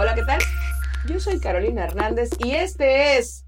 Hola, 0.00 0.14
¿qué 0.14 0.22
tal? 0.22 0.38
Yo 1.08 1.18
soy 1.18 1.40
Carolina 1.40 1.82
Hernández 1.82 2.30
y 2.38 2.52
este 2.52 3.18
es 3.18 3.44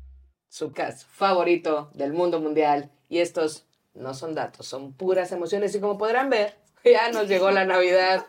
su 0.48 0.72
cast 0.72 1.06
favorito 1.08 1.92
del 1.94 2.12
mundo 2.12 2.40
mundial. 2.40 2.90
Y 3.08 3.20
estos 3.20 3.68
no 3.94 4.14
son 4.14 4.34
datos, 4.34 4.66
son 4.66 4.92
puras 4.92 5.30
emociones. 5.30 5.76
Y 5.76 5.80
como 5.80 5.96
podrán 5.96 6.28
ver, 6.28 6.56
ya 6.84 7.12
nos 7.12 7.28
llegó 7.28 7.52
la 7.52 7.64
Navidad. 7.64 8.26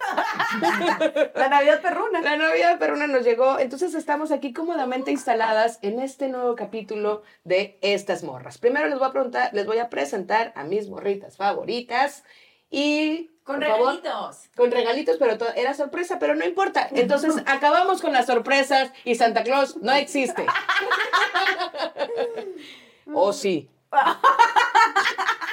La 1.34 1.50
Navidad 1.50 1.82
perruna. 1.82 2.22
La 2.22 2.38
Navidad 2.38 2.78
perruna 2.78 3.08
nos 3.08 3.24
llegó. 3.24 3.58
Entonces 3.58 3.96
estamos 3.96 4.32
aquí 4.32 4.54
cómodamente 4.54 5.10
instaladas 5.10 5.80
en 5.82 6.00
este 6.00 6.28
nuevo 6.28 6.56
capítulo 6.56 7.24
de 7.44 7.80
Estas 7.82 8.22
Morras. 8.22 8.60
Primero 8.60 8.88
les 8.88 9.00
voy 9.00 9.08
a 9.08 9.14
preguntar, 9.14 9.50
les 9.52 9.66
voy 9.66 9.80
a 9.80 9.90
presentar 9.90 10.54
a 10.56 10.64
mis 10.64 10.90
morritas 10.90 11.38
favoritas. 11.38 12.24
Y 12.70 13.32
Con 13.52 13.60
por 13.60 13.70
favor, 13.70 13.86
regalitos. 13.88 14.50
con 14.56 14.72
regalitos, 14.72 15.18
pero 15.18 15.38
era 15.56 15.74
sorpresa, 15.74 16.20
pero 16.20 16.36
no 16.36 16.46
importa. 16.46 16.88
Entonces 16.92 17.36
acabamos 17.46 18.02
con 18.02 18.14
las 18.14 18.28
sorpresas 18.28 18.92
y 19.04 19.16
Santa 19.16 19.44
Claus 19.44 19.78
no 19.78 19.92
existe. 19.94 20.46
¿O 23.14 23.34
sí? 23.34 23.70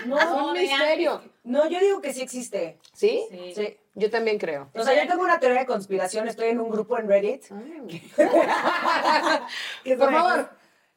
No, 0.06 0.16
Es 0.18 0.26
un 0.26 0.52
misterio. 0.52 1.22
No, 1.42 1.68
yo 1.68 1.80
digo 1.80 2.00
que 2.00 2.12
sí 2.12 2.22
existe. 2.22 2.78
¿Sí? 2.92 3.26
Sí. 3.30 3.52
Sí. 3.54 3.76
Yo 3.94 4.10
también 4.10 4.38
creo. 4.38 4.68
O 4.74 4.82
sea, 4.84 4.94
yo 4.94 5.08
tengo 5.08 5.24
una 5.24 5.40
teoría 5.40 5.60
de 5.60 5.66
conspiración, 5.66 6.28
estoy 6.28 6.50
en 6.50 6.60
un 6.60 6.70
grupo 6.70 6.98
en 6.98 7.08
Reddit. 7.08 7.46
Por 9.98 10.12
favor. 10.12 10.50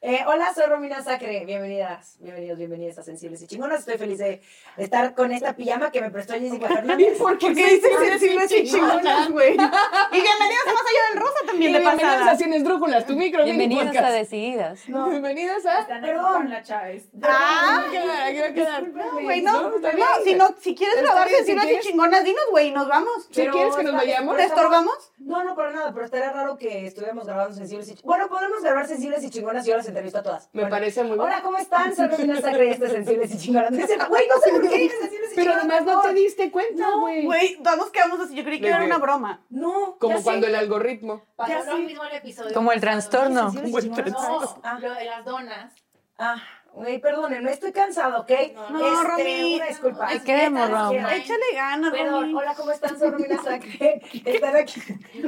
Eh, 0.03 0.21
hola, 0.25 0.51
soy 0.55 0.65
Romina 0.65 1.03
Sacre. 1.03 1.45
Bienvenidas, 1.45 2.17
bienvenidos, 2.21 2.57
bienvenidas 2.57 2.97
a 2.97 3.03
Sensibles 3.03 3.39
y 3.43 3.45
Chingonas. 3.45 3.81
Estoy 3.81 3.99
feliz 3.99 4.17
de, 4.17 4.41
estar 4.77 5.13
con 5.13 5.31
esta 5.31 5.55
pijama 5.55 5.91
que 5.91 6.01
me 6.01 6.09
prestó 6.09 6.33
Jessica 6.33 6.67
Fernández. 6.73 7.19
¿Por 7.19 7.37
qué 7.37 7.45
¿Por 7.45 7.55
qué 7.55 7.65
dicen 7.75 7.91
sensibles 7.99 8.51
y 8.51 8.63
chingonas, 8.63 9.29
güey? 9.29 9.51
Y 10.11 10.21
bienvenidos 10.21 10.67
a 10.67 10.73
Más 10.73 10.81
Allá 10.81 11.13
del 11.13 11.21
Rosa 11.21 11.39
también 11.45 11.73
de 11.73 11.79
Bienvenidas 11.79 12.15
pasada. 12.15 12.31
a 12.31 12.35
Sin 12.35 12.51
Esdrújulas, 12.51 13.05
tu 13.05 13.15
micro 13.15 13.43
Bienvenidos 13.43 13.95
a 13.95 14.09
Decididas. 14.09 14.79
Bienvenidas 14.87 15.65
a... 15.67 15.81
Están 15.81 16.01
Perdón. 16.01 16.33
con 16.33 16.49
la 16.49 16.63
Chávez. 16.63 17.03
Ah, 17.21 17.85
a 17.85 17.91
quedar, 18.53 18.77
a 18.77 18.81
no, 18.81 19.21
güey, 19.21 19.41
no. 19.43 19.69
No, 19.69 19.79
si, 20.23 20.33
no, 20.33 20.55
si 20.59 20.73
quieres 20.73 20.95
Está 20.95 21.11
grabar 21.11 21.27
si 21.27 21.35
sensibles 21.35 21.65
y 21.73 21.79
chingonas, 21.79 22.23
dinos, 22.23 22.45
güey, 22.49 22.71
nos 22.71 22.87
vamos. 22.87 23.27
¿Sí 23.29 23.45
quieres 23.45 23.75
que 23.75 23.83
nos 23.83 23.93
vayamos? 23.93 24.35
¿Te 24.35 24.45
estorbamos? 24.45 25.11
No, 25.19 25.43
no, 25.43 25.55
para 25.55 25.71
nada, 25.71 25.93
pero 25.93 26.05
estaría 26.05 26.31
raro 26.31 26.57
que 26.57 26.87
estuviéramos 26.87 27.27
grabando 27.27 27.55
Sensibles 27.55 27.87
y 27.87 27.95
Chingonas. 27.95 28.27
Bueno, 28.27 28.29
podemos 28.29 28.63
grabar 28.63 28.87
Sensibles 28.87 29.23
y 29.23 29.29
Chingonas 29.29 29.67
y 29.67 29.69
yo 29.69 29.77
las 29.91 29.97
entrevisto 29.97 30.19
a 30.19 30.23
todas. 30.23 30.49
Me 30.53 30.61
Bueno. 30.61 30.75
parece 30.75 31.03
muy 31.03 31.17
bueno. 31.17 31.23
Hola, 31.23 31.41
¿cómo 31.41 31.57
están? 31.57 31.95
Soy 31.95 32.07
Romina 32.07 32.41
Sacre 32.41 32.67
y 32.67 32.69
esto 32.71 32.85
es 32.85 32.91
Sensibles 32.91 33.33
y 33.33 33.37
Chingonas. 33.37 33.71
Dicen, 33.71 33.99
güey, 34.09 34.27
no 34.27 34.37
sé 34.41 34.51
por 34.51 34.61
qué 34.69 34.77
dices 34.77 34.99
Sensibles 34.99 35.31
y 35.31 35.35
Pero 35.35 35.53
además 35.53 35.85
no 35.85 36.01
te 36.01 36.13
diste 36.13 36.51
cuenta, 36.51 36.89
güey. 36.99 37.25
Güey, 37.25 37.63
todos 37.63 37.89
quedamos 37.91 38.19
así. 38.19 38.35
Yo 38.35 38.43
creí 38.43 38.59
que 38.61 38.67
era 38.67 38.83
una 38.83 38.97
broma. 38.97 39.45
No, 39.49 39.97
Como 39.99 40.21
cuando 40.23 40.47
el 40.47 40.55
algoritmo. 40.55 41.23
Pasó 41.35 41.51
Ya 41.51 41.63
lo 41.63 41.77
mismo 41.77 42.03
el 42.05 42.15
episodio. 42.15 42.53
Como 42.53 42.71
el 42.71 42.81
trastorno. 42.81 43.53
Como 43.53 43.77
el 43.79 43.91
trastorno. 43.91 44.59
Ah, 44.63 44.79
Lo 44.79 44.93
de 44.93 45.05
las 45.05 45.25
donas. 45.25 45.73
Ah, 46.23 46.35
güey, 46.73 46.99
perdónenme, 46.99 47.51
estoy 47.51 47.71
cansado, 47.71 48.21
¿ok? 48.21 48.31
No, 48.53 48.69
no, 48.69 48.93
Este, 48.93 49.07
Romy. 49.07 49.55
Una 49.55 49.65
disculpa. 49.65 50.07
Te 50.07 50.21
queremos, 50.21 50.69
Romy. 50.69 50.97
Ay. 50.99 51.21
Échale 51.21 51.45
ganas, 51.55 51.91
Perdón, 51.91 52.21
Romy. 52.21 52.33
hola, 52.35 52.53
¿cómo 52.55 52.71
están? 52.71 52.99
Soy 52.99 53.09
Romina 53.09 53.37
Sacre. 53.43 54.01
Están 54.23 54.55
aquí. 54.55 54.81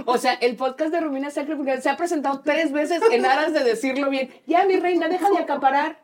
O 0.06 0.18
sea, 0.20 0.34
el 0.36 0.56
podcast 0.56 0.92
de 0.92 1.00
Romina 1.02 1.32
Sacre 1.32 1.56
porque 1.56 1.82
se 1.82 1.90
ha 1.90 1.98
presentado 1.98 2.42
tres 2.42 2.72
veces 2.72 3.02
en 3.12 3.26
aras 3.26 3.54
de 3.54 3.64
decirlo 3.64 4.10
bien. 4.12 4.30
Ya, 4.46 4.66
mi 4.66 4.78
reina, 4.80 5.08
deja 5.08 5.30
de 5.32 5.40
acaparar. 5.40 5.98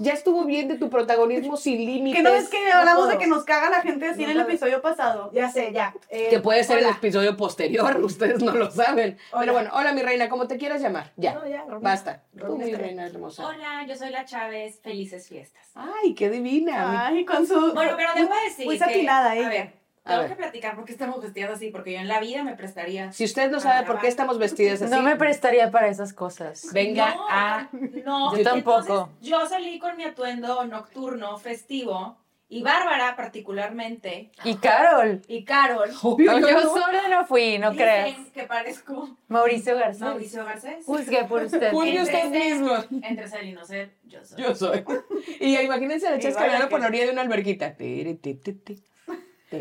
Ya 0.00 0.12
estuvo 0.12 0.44
bien 0.44 0.68
de 0.68 0.76
tu 0.76 0.90
protagonismo 0.90 1.56
sin 1.56 1.78
límites. 1.84 2.18
Que 2.18 2.22
no 2.22 2.34
es 2.34 2.48
que 2.48 2.70
hablamos 2.70 3.08
de 3.08 3.16
que 3.16 3.26
nos 3.26 3.44
caga 3.44 3.70
la 3.70 3.80
gente 3.80 4.06
así 4.06 4.22
No 4.22 4.30
en 4.30 4.36
el 4.38 4.40
episodio 4.42 4.82
pasado. 4.82 5.30
Ya 5.32 5.50
sé, 5.50 5.72
ya. 5.72 5.94
Eh, 6.10 6.28
Que 6.28 6.40
puede 6.40 6.62
ser 6.62 6.78
el 6.80 6.86
episodio 6.86 7.36
posterior, 7.36 7.96
ustedes 8.04 8.42
no 8.42 8.52
lo 8.52 8.70
saben. 8.70 9.16
Hola. 9.32 9.40
Pero 9.40 9.52
bueno, 9.54 9.70
hola 9.72 9.92
mi 9.92 10.02
reina, 10.02 10.28
como 10.28 10.46
te 10.46 10.58
quieras 10.58 10.82
llamar. 10.82 11.12
Ya, 11.16 11.34
No, 11.34 11.46
ya, 11.48 11.62
Romina. 11.62 11.78
basta. 11.90 12.22
Tú, 12.38 12.56
mi 12.58 12.74
reina 12.74 13.06
hermosa. 13.06 13.46
Hola, 13.46 13.86
yo 13.88 13.96
soy 13.96 14.10
la 14.10 14.24
Chávez. 14.26 14.80
Felices 14.82 15.26
fiestas. 15.26 15.66
Ay, 15.74 16.14
qué 16.14 16.28
divina. 16.28 17.06
Ay, 17.06 17.24
con 17.24 17.46
su... 17.46 17.72
Bueno, 17.72 17.92
pero 17.96 18.10
debo 18.14 18.34
decir 18.44 18.66
Muy 18.66 18.78
satinada 18.78 19.30
A 19.30 19.36
ella. 19.36 19.48
ver, 19.48 19.60
A 19.68 19.72
tengo 20.08 20.20
ver. 20.22 20.30
que 20.30 20.36
platicar 20.36 20.74
por 20.76 20.84
qué 20.84 20.92
estamos 20.92 21.22
vestidas 21.22 21.50
así, 21.52 21.70
porque 21.70 21.92
yo 21.92 21.98
en 22.00 22.08
la 22.08 22.18
vida 22.20 22.42
me 22.42 22.54
prestaría... 22.56 23.12
Si 23.12 23.24
usted 23.24 23.50
no 23.50 23.60
sabe 23.60 23.86
por 23.86 24.00
qué 24.00 24.08
estamos 24.08 24.38
vestidas 24.38 24.82
así, 24.82 24.90
No 24.90 25.02
me 25.02 25.16
prestaría 25.16 25.70
para 25.70 25.88
esas 25.88 26.12
cosas. 26.12 26.66
venga 26.72 27.14
no, 27.14 27.26
a... 27.28 27.68
No, 28.04 28.36
Yo 28.36 28.42
tampoco. 28.42 28.80
entonces, 28.80 29.28
yo 29.30 29.46
salí 29.46 29.78
con 29.78 29.96
mi 29.96 30.04
atuendo 30.04 30.64
nocturno, 30.66 31.36
festivo, 31.38 32.18
y 32.50 32.62
Bárbara 32.62 33.14
particularmente, 33.14 34.30
Y 34.42 34.54
Carol. 34.56 35.20
y 35.28 35.44
Carol, 35.44 35.90
Obvio, 36.02 36.38
Yo, 36.40 36.48
yo 36.48 36.60
no. 36.62 36.72
sola 36.74 37.08
no 37.10 37.26
fui, 37.26 37.58
no 37.58 37.72
creas. 37.72 38.16
que 38.32 38.44
parezco 38.44 39.18
Mauricio 39.28 39.76
García. 39.76 40.06
Mauricio 40.06 40.44
Garcés. 40.46 40.84
Juzgue 40.86 41.24
por 41.24 41.42
usted. 41.44 41.70
Juzgue 41.70 42.00
usted 42.02 42.30
mismo. 42.30 42.72
Entre 43.02 43.28
ser 43.28 43.44
y 43.44 43.52
no 43.52 43.66
ser, 43.66 43.90
yo 44.04 44.24
soy. 44.24 44.42
Yo 44.42 44.54
soy. 44.54 44.82
Y 45.40 45.58
imagínense 45.58 46.08
a 46.08 46.12
la 46.12 46.18
chasca 46.18 46.44
hablando 46.44 46.70
por 46.70 46.80
orilla 46.80 47.04
de 47.04 47.12
una 47.12 47.20
alberquita. 47.20 47.76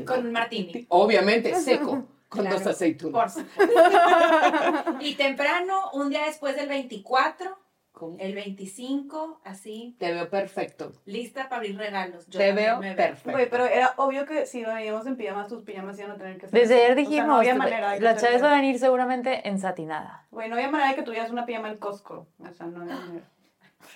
Con 0.05 0.31
Martini. 0.31 0.85
Obviamente, 0.89 1.55
seco, 1.55 2.05
con 2.29 2.41
Claro, 2.41 2.57
dos 2.57 2.67
aceitunas. 2.67 3.33
Por 3.35 3.43
supuesto. 3.43 4.97
y 4.99 5.15
temprano, 5.15 5.91
un 5.93 6.09
día 6.09 6.25
después 6.25 6.55
del 6.55 6.67
24, 6.67 7.57
¿Cómo? 7.93 8.17
el 8.19 8.35
25, 8.35 9.41
así, 9.43 9.95
Te 9.97 10.11
veo 10.13 10.29
perfecto. 10.29 10.91
lista 11.05 11.43
para 11.49 11.57
abrir 11.57 11.77
regalos. 11.77 12.27
Yo 12.27 12.37
Te 12.39 12.51
veo 12.51 12.79
perfecto. 12.79 13.31
Güey, 13.31 13.49
pero 13.49 13.65
era 13.65 13.93
obvio 13.97 14.25
que 14.25 14.45
si 14.45 14.63
veníamos 14.63 15.07
en 15.07 15.15
pijamas, 15.15 15.47
tus 15.47 15.63
pijamas 15.63 15.97
iban 15.97 16.11
a 16.11 16.17
tener 16.17 16.37
que 16.37 16.47
ser. 16.47 16.59
Desde 16.59 16.75
ayer 16.75 16.91
así. 16.91 16.91
O 16.91 16.95
sea, 16.95 17.09
dijimos, 17.09 17.27
no 17.29 17.35
había 17.37 17.55
manera 17.55 17.91
de 17.93 17.97
que 17.97 18.03
la 18.03 18.15
Chávez 18.17 18.43
va 18.43 18.51
a 18.51 18.55
venir 18.55 18.77
seguramente 18.77 19.47
ensatinada. 19.47 20.27
Güey, 20.31 20.49
no 20.49 20.55
había 20.55 20.69
manera 20.69 20.89
de 20.91 20.95
que 20.95 21.03
tuvieras 21.03 21.31
una 21.31 21.45
pijama 21.45 21.69
en 21.69 21.77
Costco. 21.77 22.27
O 22.39 22.53
sea, 22.53 22.65
no 22.67 22.81
había 22.83 22.95
manera. 22.95 23.25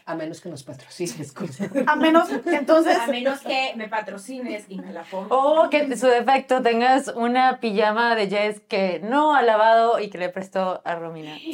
A 0.06 0.16
menos 0.16 0.42
que 0.42 0.50
nos 0.50 0.64
patrocines. 0.64 1.32
cosa. 1.34 1.70
A 1.88 1.96
menos, 1.96 2.30
entonces. 2.46 2.98
A 2.98 3.08
menos 3.08 3.42
que 3.42 3.74
me 3.76 3.88
patrocines 3.88 4.66
y 4.68 4.80
me 4.80 4.94
la 4.94 5.04
pongo. 5.04 5.28
O 5.36 5.70
que 5.70 5.80
en 5.80 5.98
su 5.98 6.08
defecto 6.08 6.62
tengas 6.62 7.08
una 7.10 7.60
pijama 7.60 8.16
de 8.16 8.30
Jess 8.30 8.62
que 8.62 9.00
no 9.00 9.36
ha 9.36 9.42
lavado 9.42 10.00
y 10.00 10.10
que 10.10 10.18
le 10.18 10.30
prestó 10.30 10.82
a 10.84 10.96
Romina. 10.96 11.36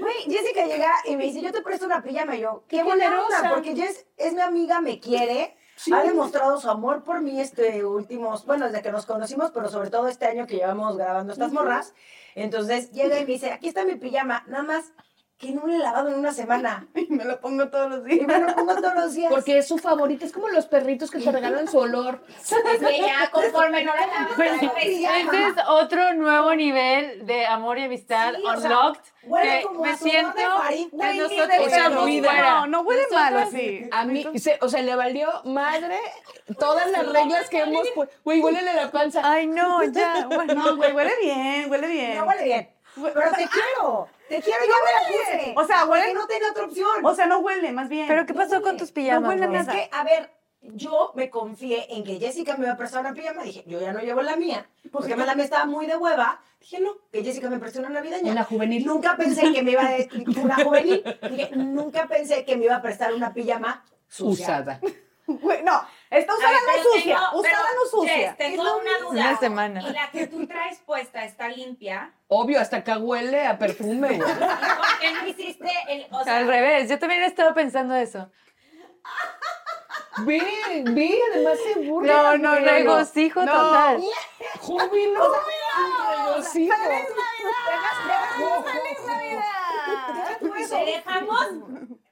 Güey, 0.00 0.22
Jessica 0.28 0.66
llega 0.66 0.90
y 1.06 1.16
me 1.16 1.24
dice, 1.24 1.42
yo 1.42 1.52
te 1.52 1.62
presto 1.62 1.86
una 1.86 2.02
pijama. 2.02 2.36
Y 2.36 2.40
yo, 2.40 2.64
qué, 2.68 2.78
Qué 2.78 2.82
buena 2.84 3.22
onda, 3.22 3.50
porque 3.52 3.74
Jess 3.74 4.06
es 4.16 4.34
mi 4.34 4.40
amiga, 4.40 4.80
me 4.80 5.00
quiere. 5.00 5.56
Ha 5.92 6.02
demostrado 6.02 6.58
su 6.58 6.70
amor 6.70 7.04
por 7.04 7.20
mí 7.20 7.40
este 7.40 7.84
últimos, 7.84 8.46
bueno, 8.46 8.66
desde 8.66 8.82
que 8.82 8.90
nos 8.90 9.04
conocimos, 9.04 9.50
pero 9.50 9.68
sobre 9.68 9.90
todo 9.90 10.08
este 10.08 10.24
año 10.26 10.46
que 10.46 10.56
llevamos 10.56 10.96
grabando 10.96 11.32
estas 11.32 11.52
morras. 11.52 11.94
Entonces 12.34 12.92
llega 12.92 13.18
y 13.18 13.26
me 13.26 13.32
dice, 13.32 13.52
aquí 13.52 13.68
está 13.68 13.84
mi 13.84 13.96
pijama, 13.96 14.44
nada 14.46 14.62
más 14.62 14.92
que 15.38 15.52
no 15.52 15.66
lo 15.66 15.72
he 15.74 15.78
lavado 15.78 16.08
en 16.08 16.14
una 16.14 16.32
semana. 16.32 16.86
Y 16.94 17.06
me 17.12 17.24
lo 17.24 17.40
pongo 17.40 17.68
todos 17.68 17.90
los 17.90 18.06
Y 18.06 18.14
días. 18.14 18.26
me 18.26 18.38
lo 18.40 18.54
pongo 18.54 18.74
todos 18.76 18.94
los 18.94 19.14
días. 19.14 19.30
Porque 19.30 19.58
es 19.58 19.68
su 19.68 19.76
favorita. 19.78 20.24
Es 20.24 20.32
como 20.32 20.48
los 20.48 20.66
perritos 20.66 21.10
que 21.10 21.18
te 21.18 21.30
regalan 21.30 21.68
su 21.68 21.78
olor. 21.78 22.22
Es 22.40 22.80
que 22.80 23.00
ya 23.00 23.30
conforme 23.30 23.84
no 23.84 23.94
la 23.94 24.06
lavas, 24.06 24.32
pijama. 24.36 25.20
Este 25.20 25.46
es 25.48 25.54
otro 25.68 26.14
nuevo 26.14 26.54
nivel 26.54 27.26
de 27.26 27.46
amor 27.46 27.78
y 27.78 27.84
amistad 27.84 28.34
Sí, 28.34 28.42
o 28.44 28.60
sea, 28.60 28.70
unlocked. 28.70 29.00
huele 29.24 29.58
que 29.60 29.66
como 29.66 29.80
me 29.82 29.96
siento 29.96 30.32
que 30.34 30.42
nosotros. 30.42 32.08
No, 32.22 32.66
no 32.66 32.80
huele 32.82 33.02
Nosotros- 33.02 33.12
mal 33.12 33.36
así. 33.38 33.88
A 33.92 34.04
mí, 34.04 34.24
se- 34.38 34.58
o 34.62 34.68
sea, 34.68 34.82
le 34.82 34.94
valió 34.96 35.28
madre 35.44 35.98
todas 36.58 36.90
las 36.90 37.06
reglas 37.12 37.48
que 37.50 37.60
hemos 37.60 37.86
puesto. 37.94 38.14
Güey, 38.24 38.40
huélele 38.40 38.72
la 38.74 38.90
panza. 38.90 39.20
Ay, 39.24 39.46
no, 39.46 39.82
ya. 39.84 40.26
Bueno, 40.34 40.54
No, 40.54 40.76
güey, 40.76 40.92
huele 40.92 41.12
bien, 41.20 41.70
huele 41.70 41.86
bien. 41.88 42.16
No 42.18 42.24
huele 42.24 42.44
bien. 42.44 42.70
Pero 43.02 43.30
te 43.32 43.48
quiero. 43.48 44.08
Te 44.28 44.42
quiero, 44.42 44.60
yo 44.64 44.74
me 44.84 44.92
la 44.92 45.08
puse. 45.08 45.54
O 45.56 45.64
sea, 45.66 45.84
huele. 45.84 46.14
no 46.14 46.26
tenía 46.26 46.50
otra 46.50 46.64
opción. 46.64 47.04
O 47.04 47.14
sea, 47.14 47.26
no 47.26 47.38
huele, 47.38 47.72
más 47.72 47.88
bien. 47.88 48.08
¿Pero 48.08 48.26
qué 48.26 48.34
pasó 48.34 48.62
con 48.62 48.76
tus 48.76 48.90
pijamas? 48.90 49.22
No 49.22 49.28
huele? 49.46 49.58
Es 49.58 49.68
que, 49.68 49.88
a 49.92 50.04
ver, 50.04 50.30
yo 50.62 51.12
me 51.14 51.30
confié 51.30 51.94
en 51.94 52.02
que 52.04 52.18
Jessica 52.18 52.56
me 52.56 52.64
iba 52.64 52.72
a 52.74 52.76
prestar 52.76 53.00
una 53.00 53.12
pijama. 53.14 53.42
Dije, 53.42 53.62
yo 53.66 53.80
ya 53.80 53.92
no 53.92 54.00
llevo 54.00 54.22
la 54.22 54.36
mía. 54.36 54.68
Porque 54.90 55.12
además 55.12 55.26
la 55.28 55.34
mía 55.34 55.44
estaba 55.44 55.66
muy 55.66 55.86
de 55.86 55.96
hueva. 55.96 56.40
Dije, 56.60 56.80
no, 56.80 56.96
que 57.12 57.22
Jessica 57.22 57.48
me 57.50 57.58
prestó 57.58 57.80
una 57.80 57.90
navideña. 57.90 58.32
Una 58.32 58.44
juvenil. 58.44 58.84
Nunca 58.84 59.16
pensé 59.16 59.52
que 59.52 59.62
me 59.62 59.72
iba 59.72 59.82
a... 59.82 59.96
Una 60.42 60.64
juvenil. 60.64 61.04
Dije, 61.30 61.50
nunca 61.54 62.06
pensé 62.08 62.44
que 62.44 62.56
me 62.56 62.64
iba 62.64 62.76
a 62.76 62.82
prestar 62.82 63.14
una 63.14 63.32
pijama 63.32 63.84
sucia. 64.08 64.46
Usada. 64.46 64.80
Güey, 65.28 65.64
no, 65.64 65.82
está 66.10 66.34
usada 66.34 66.52
ver, 66.52 66.60
no 66.76 66.82
sucia. 66.92 67.16
tengo- 67.16 67.40
usada 67.40 67.64
pero, 67.68 67.74
no 67.74 67.90
sucia. 67.90 68.36
Tengo 68.36 68.62
una 68.62 68.98
duda. 68.98 69.10
Una 69.10 69.38
semana. 69.38 69.82
¿Y 69.82 69.92
la 69.92 70.10
que 70.10 70.26
tú 70.26 70.46
traes 70.46 70.78
puesta 70.80 71.24
está 71.24 71.48
limpia? 71.48 72.12
Obvio, 72.28 72.60
hasta 72.60 72.78
acá 72.78 72.98
huele 72.98 73.46
a 73.46 73.58
perfume. 73.58 74.14
¿Y 74.16 74.18
por 74.18 74.98
qué 75.00 75.12
no 75.12 75.26
hiciste 75.26 75.70
el, 75.88 76.06
o 76.10 76.24
sea, 76.24 76.38
Al 76.38 76.46
revés, 76.46 76.88
yo 76.88 76.98
también 76.98 77.22
he 77.22 77.26
estado 77.26 77.54
pensando 77.54 77.94
eso. 77.94 78.30
Ve, 80.18 80.40
ve, 80.84 81.18
además 81.32 81.58
se 81.62 81.78
burla. 81.80 82.12
No, 82.12 82.38
no, 82.38 82.54
regocijo 82.58 83.44
No. 83.44 83.52
total. 83.52 84.02
Júbilo. 84.60 85.32
Regocijo. 86.26 86.74
te 90.70 90.84
dejamos? 90.84 91.46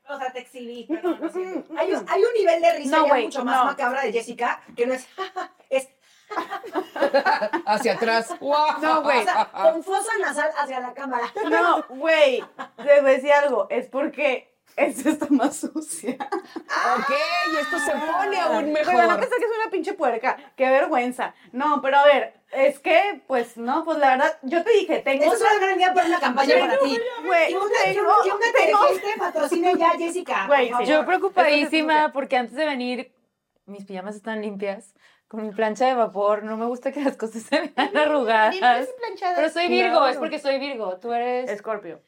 O 0.08 0.18
sea, 0.18 0.32
te 0.32 0.40
exhibí, 0.40 0.86
siento. 0.86 1.74
Hay 1.78 1.92
un, 1.92 2.06
hay 2.08 2.22
un 2.22 2.32
nivel 2.34 2.60
de 2.60 2.72
risa 2.74 2.96
No, 2.98 3.04
ya 3.04 3.08
güey, 3.10 3.24
mucho 3.24 3.44
más 3.44 3.56
no. 3.56 3.64
macabra 3.64 4.02
de 4.02 4.12
Jessica, 4.12 4.62
que 4.76 4.86
no 4.86 4.94
es, 4.94 5.08
es 5.70 5.88
Hacia 7.66 7.94
atrás. 7.94 8.34
No, 8.40 9.02
güey. 9.02 9.20
o 9.20 9.24
sea, 9.24 9.50
con 9.52 9.82
fosa 9.82 10.10
nasal 10.20 10.50
hacia 10.58 10.80
la 10.80 10.92
cámara. 10.94 11.32
No, 11.48 11.84
güey, 11.88 12.44
les 12.78 13.02
voy 13.02 13.10
a 13.10 13.14
decir 13.14 13.32
algo. 13.32 13.66
Es 13.70 13.88
porque 13.88 14.53
esta 14.76 15.10
está 15.10 15.26
más 15.30 15.56
sucia. 15.56 16.16
Ok, 16.20 17.10
y 17.52 17.56
esto 17.56 17.78
se 17.78 17.92
pone 17.92 18.40
aún 18.40 18.72
Pero 18.74 18.92
no 18.92 18.98
mejor. 18.98 19.20
pensé 19.20 19.36
que 19.36 19.44
es 19.44 19.50
una 19.62 19.70
pinche 19.70 19.92
puerca. 19.94 20.36
Qué 20.56 20.68
vergüenza. 20.68 21.34
No, 21.52 21.80
pero 21.82 21.98
a 21.98 22.04
ver, 22.04 22.34
es 22.52 22.78
que, 22.78 23.22
pues, 23.26 23.56
no, 23.56 23.84
pues 23.84 23.98
la 23.98 24.10
verdad, 24.10 24.38
yo 24.42 24.62
te 24.64 24.70
dije, 24.72 24.98
tengo 25.00 25.24
Eso 25.24 25.34
es 25.34 25.40
una 25.40 25.58
gran 25.58 25.78
idea 25.78 25.94
para 25.94 26.06
una 26.08 26.20
campaña 26.20 26.58
para 26.58 26.78
ti. 26.78 26.98
Güey, 27.24 27.48
Que 27.48 28.00
una, 28.00 29.16
patrocine 29.18 29.74
ya 29.76 29.90
Jessica. 29.90 30.46
Güey. 30.46 30.70
Yo 30.86 31.04
preocupadísima 31.06 32.12
porque 32.12 32.36
antes 32.36 32.56
de 32.56 32.64
venir, 32.64 33.14
mis 33.66 33.84
pijamas 33.84 34.14
están 34.16 34.42
limpias, 34.42 34.94
con 35.28 35.42
mi 35.46 35.52
plancha 35.52 35.86
de 35.86 35.94
vapor. 35.94 36.42
No 36.44 36.56
me 36.56 36.66
gusta 36.66 36.92
que 36.92 37.00
las 37.02 37.16
cosas 37.16 37.42
se 37.42 37.60
vean 37.74 37.96
arrugadas. 37.96 38.56
Pero 39.36 39.48
soy 39.50 39.68
Virgo, 39.68 39.96
Claro. 39.98 40.08
es 40.08 40.16
porque 40.18 40.38
soy 40.38 40.58
Virgo. 40.58 40.98
Tú 40.98 41.12
eres. 41.12 41.50
Escorpio. 41.50 42.00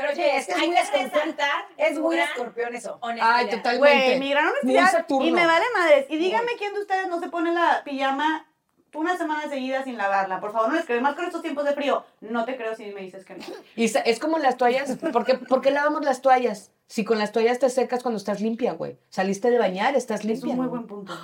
Pero 0.00 0.14
Jess, 0.14 0.34
es 0.40 0.46
que 0.46 0.52
es 0.52 0.58
hay 0.58 0.66
muy 0.68 0.76
que 0.76 0.82
escorpión. 0.82 1.10
resaltar 1.10 1.64
Es 1.76 1.98
muy 1.98 2.18
escorpión 2.18 2.74
eso. 2.74 2.98
honestidad. 3.00 3.34
Ay, 3.36 3.50
totalmente. 3.50 4.04
Güey, 4.06 4.18
mi 4.18 4.30
gran 4.30 4.44
Muy 4.62 4.76
honestidad. 4.78 5.06
Y 5.20 5.30
me 5.32 5.46
vale 5.46 5.64
madres. 5.76 6.06
Y 6.08 6.16
díganme 6.16 6.52
quién 6.58 6.72
de 6.74 6.80
ustedes 6.80 7.08
no 7.08 7.20
se 7.20 7.28
pone 7.28 7.52
la 7.52 7.82
pijama 7.84 8.46
una 8.94 9.16
semana 9.16 9.48
seguida 9.48 9.84
sin 9.84 9.96
lavarla. 9.96 10.40
Por 10.40 10.52
favor, 10.52 10.68
no 10.70 10.74
les 10.74 10.84
creo. 10.86 11.00
Más 11.00 11.14
con 11.14 11.24
estos 11.24 11.42
tiempos 11.42 11.64
de 11.64 11.74
frío. 11.74 12.04
No 12.20 12.44
te 12.44 12.56
creo 12.56 12.74
si 12.74 12.86
me 12.86 13.02
dices 13.02 13.24
que 13.24 13.34
no. 13.36 13.44
Y 13.76 13.84
es 13.84 14.18
como 14.18 14.38
las 14.38 14.56
toallas. 14.56 14.96
¿Por 15.12 15.24
qué, 15.24 15.34
por 15.34 15.60
qué 15.60 15.70
lavamos 15.70 16.04
las 16.04 16.22
toallas? 16.22 16.72
Si 16.86 17.04
con 17.04 17.18
las 17.18 17.30
toallas 17.30 17.58
te 17.60 17.70
secas 17.70 18.02
cuando 18.02 18.18
estás 18.18 18.40
limpia, 18.40 18.72
güey. 18.72 18.98
Saliste 19.10 19.50
de 19.50 19.58
bañar, 19.58 19.94
estás 19.94 20.20
Es 20.20 20.26
limpia. 20.26 20.50
un 20.50 20.56
muy 20.56 20.66
buen 20.66 20.86
punto. 20.88 21.16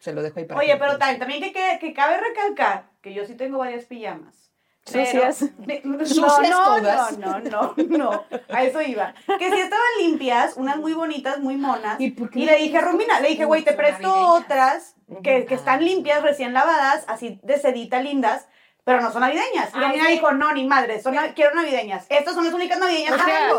Se 0.00 0.12
lo 0.12 0.22
dejo 0.22 0.38
ahí 0.40 0.46
para 0.46 0.58
Oye, 0.58 0.76
pero 0.78 0.98
tal- 0.98 1.18
también 1.18 1.40
que, 1.42 1.52
que, 1.52 1.78
que 1.80 1.92
cabe 1.92 2.16
recalcar 2.18 2.86
que 3.02 3.12
yo 3.14 3.24
sí 3.26 3.34
tengo 3.34 3.58
varias 3.58 3.84
pijamas. 3.84 4.49
Sucias. 4.84 5.42
No, 5.84 6.06
Sucias 6.06 6.50
no, 6.50 6.64
todas. 6.64 7.18
no, 7.18 7.38
no, 7.40 7.74
no, 7.76 7.98
no, 7.98 8.24
a 8.48 8.64
eso 8.64 8.80
iba. 8.82 9.14
Que 9.38 9.50
sí 9.50 9.60
estaban 9.60 9.88
limpias, 10.00 10.54
unas 10.56 10.78
muy 10.78 10.94
bonitas, 10.94 11.38
muy 11.38 11.56
monas. 11.56 12.00
¿Y 12.00 12.14
le 12.44 12.56
dije 12.56 12.78
a 12.78 12.80
Romina, 12.80 13.20
le 13.20 13.28
dije, 13.28 13.44
güey, 13.44 13.62
te 13.62 13.72
presto 13.72 14.12
otras 14.32 14.96
que, 15.22 15.44
que 15.44 15.54
están 15.54 15.84
limpias, 15.84 16.22
recién 16.22 16.52
lavadas, 16.54 17.04
así 17.08 17.40
de 17.42 17.58
sedita, 17.58 18.00
lindas, 18.02 18.48
pero 18.84 19.00
no 19.00 19.12
son 19.12 19.20
navideñas. 19.22 19.70
Y 19.74 19.78
Romina 19.78 20.06
sí. 20.06 20.12
dijo, 20.12 20.32
no, 20.32 20.52
ni 20.52 20.66
madre, 20.66 21.00
son 21.02 21.16
quiero 21.34 21.54
navideñas. 21.54 22.06
Estas 22.08 22.34
son 22.34 22.44
las 22.44 22.54
únicas 22.54 22.78
navideñas 22.78 23.12
que 23.24 23.30
tengo. 23.30 23.58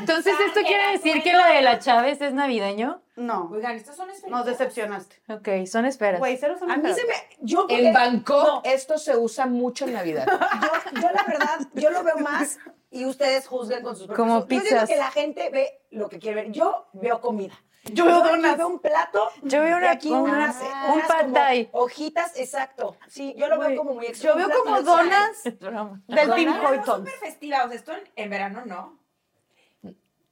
Entonces, 0.00 0.34
¿esto 0.46 0.60
quiere 0.66 0.92
decir 0.92 1.22
que 1.22 1.32
lo 1.32 1.44
de 1.44 1.62
la 1.62 1.78
Chávez 1.78 2.20
es 2.20 2.32
navideño? 2.32 3.00
No, 3.16 3.48
Oigan, 3.52 3.76
estos 3.76 3.96
son 3.96 4.10
esferas. 4.10 4.30
nos 4.30 4.44
decepcionaste. 4.46 5.16
Ok, 5.28 5.66
son 5.66 5.86
esperas. 5.86 6.18
Güey, 6.20 6.36
cero 6.36 6.56
son 6.58 6.70
A 6.70 6.76
mí 6.76 6.90
esperas. 6.90 7.18
se 7.18 7.28
me. 7.38 7.46
Yo, 7.46 7.66
En 7.70 7.92
Bangkok 7.94 8.60
esto 8.64 8.98
se 8.98 9.16
usa 9.16 9.46
mucho 9.46 9.86
en 9.86 9.94
Navidad. 9.94 10.26
yo, 10.94 11.00
yo 11.00 11.10
la 11.12 11.22
verdad, 11.24 11.58
yo 11.74 11.90
lo 11.90 12.02
veo 12.04 12.18
más 12.18 12.58
y 12.90 13.04
ustedes 13.06 13.46
juzguen 13.46 13.82
con 13.82 13.96
sus 13.96 14.06
propios 14.06 14.18
Como 14.26 14.38
ojos. 14.38 14.48
Yo 14.50 14.56
digo 14.60 14.68
pizzas. 14.70 14.88
que 14.88 14.96
la 14.96 15.10
gente 15.10 15.48
ve 15.50 15.80
lo 15.90 16.08
que 16.10 16.18
quiere 16.18 16.42
ver. 16.42 16.52
Yo 16.52 16.88
veo 16.92 17.20
comida. 17.20 17.54
Yo 17.92 18.04
veo 18.06 18.22
donas. 18.22 18.56
veo 18.56 18.68
un 18.68 18.78
plato. 18.78 19.28
Yo 19.42 19.62
veo 19.62 19.76
una- 19.76 19.90
aquí 19.90 20.10
una- 20.10 20.22
unas, 20.22 20.60
un 20.60 20.92
unas 20.94 21.32
thai. 21.32 21.68
Hojitas, 21.72 22.36
exacto. 22.38 22.96
Sí, 23.08 23.34
yo 23.36 23.48
lo 23.48 23.58
veo 23.58 23.76
como 23.76 23.94
muy 23.94 24.06
Yo 24.12 24.34
veo 24.36 24.48
como 24.50 24.82
donas 24.82 25.42
del 26.06 26.34
Tim 26.34 26.52
Hortons. 26.52 26.98
súper 27.08 27.12
festivas. 27.20 27.64
O 27.64 27.68
sea, 27.68 27.76
esto 27.76 27.92
en, 27.92 28.02
en 28.16 28.30
verano 28.30 28.62
no. 28.66 28.98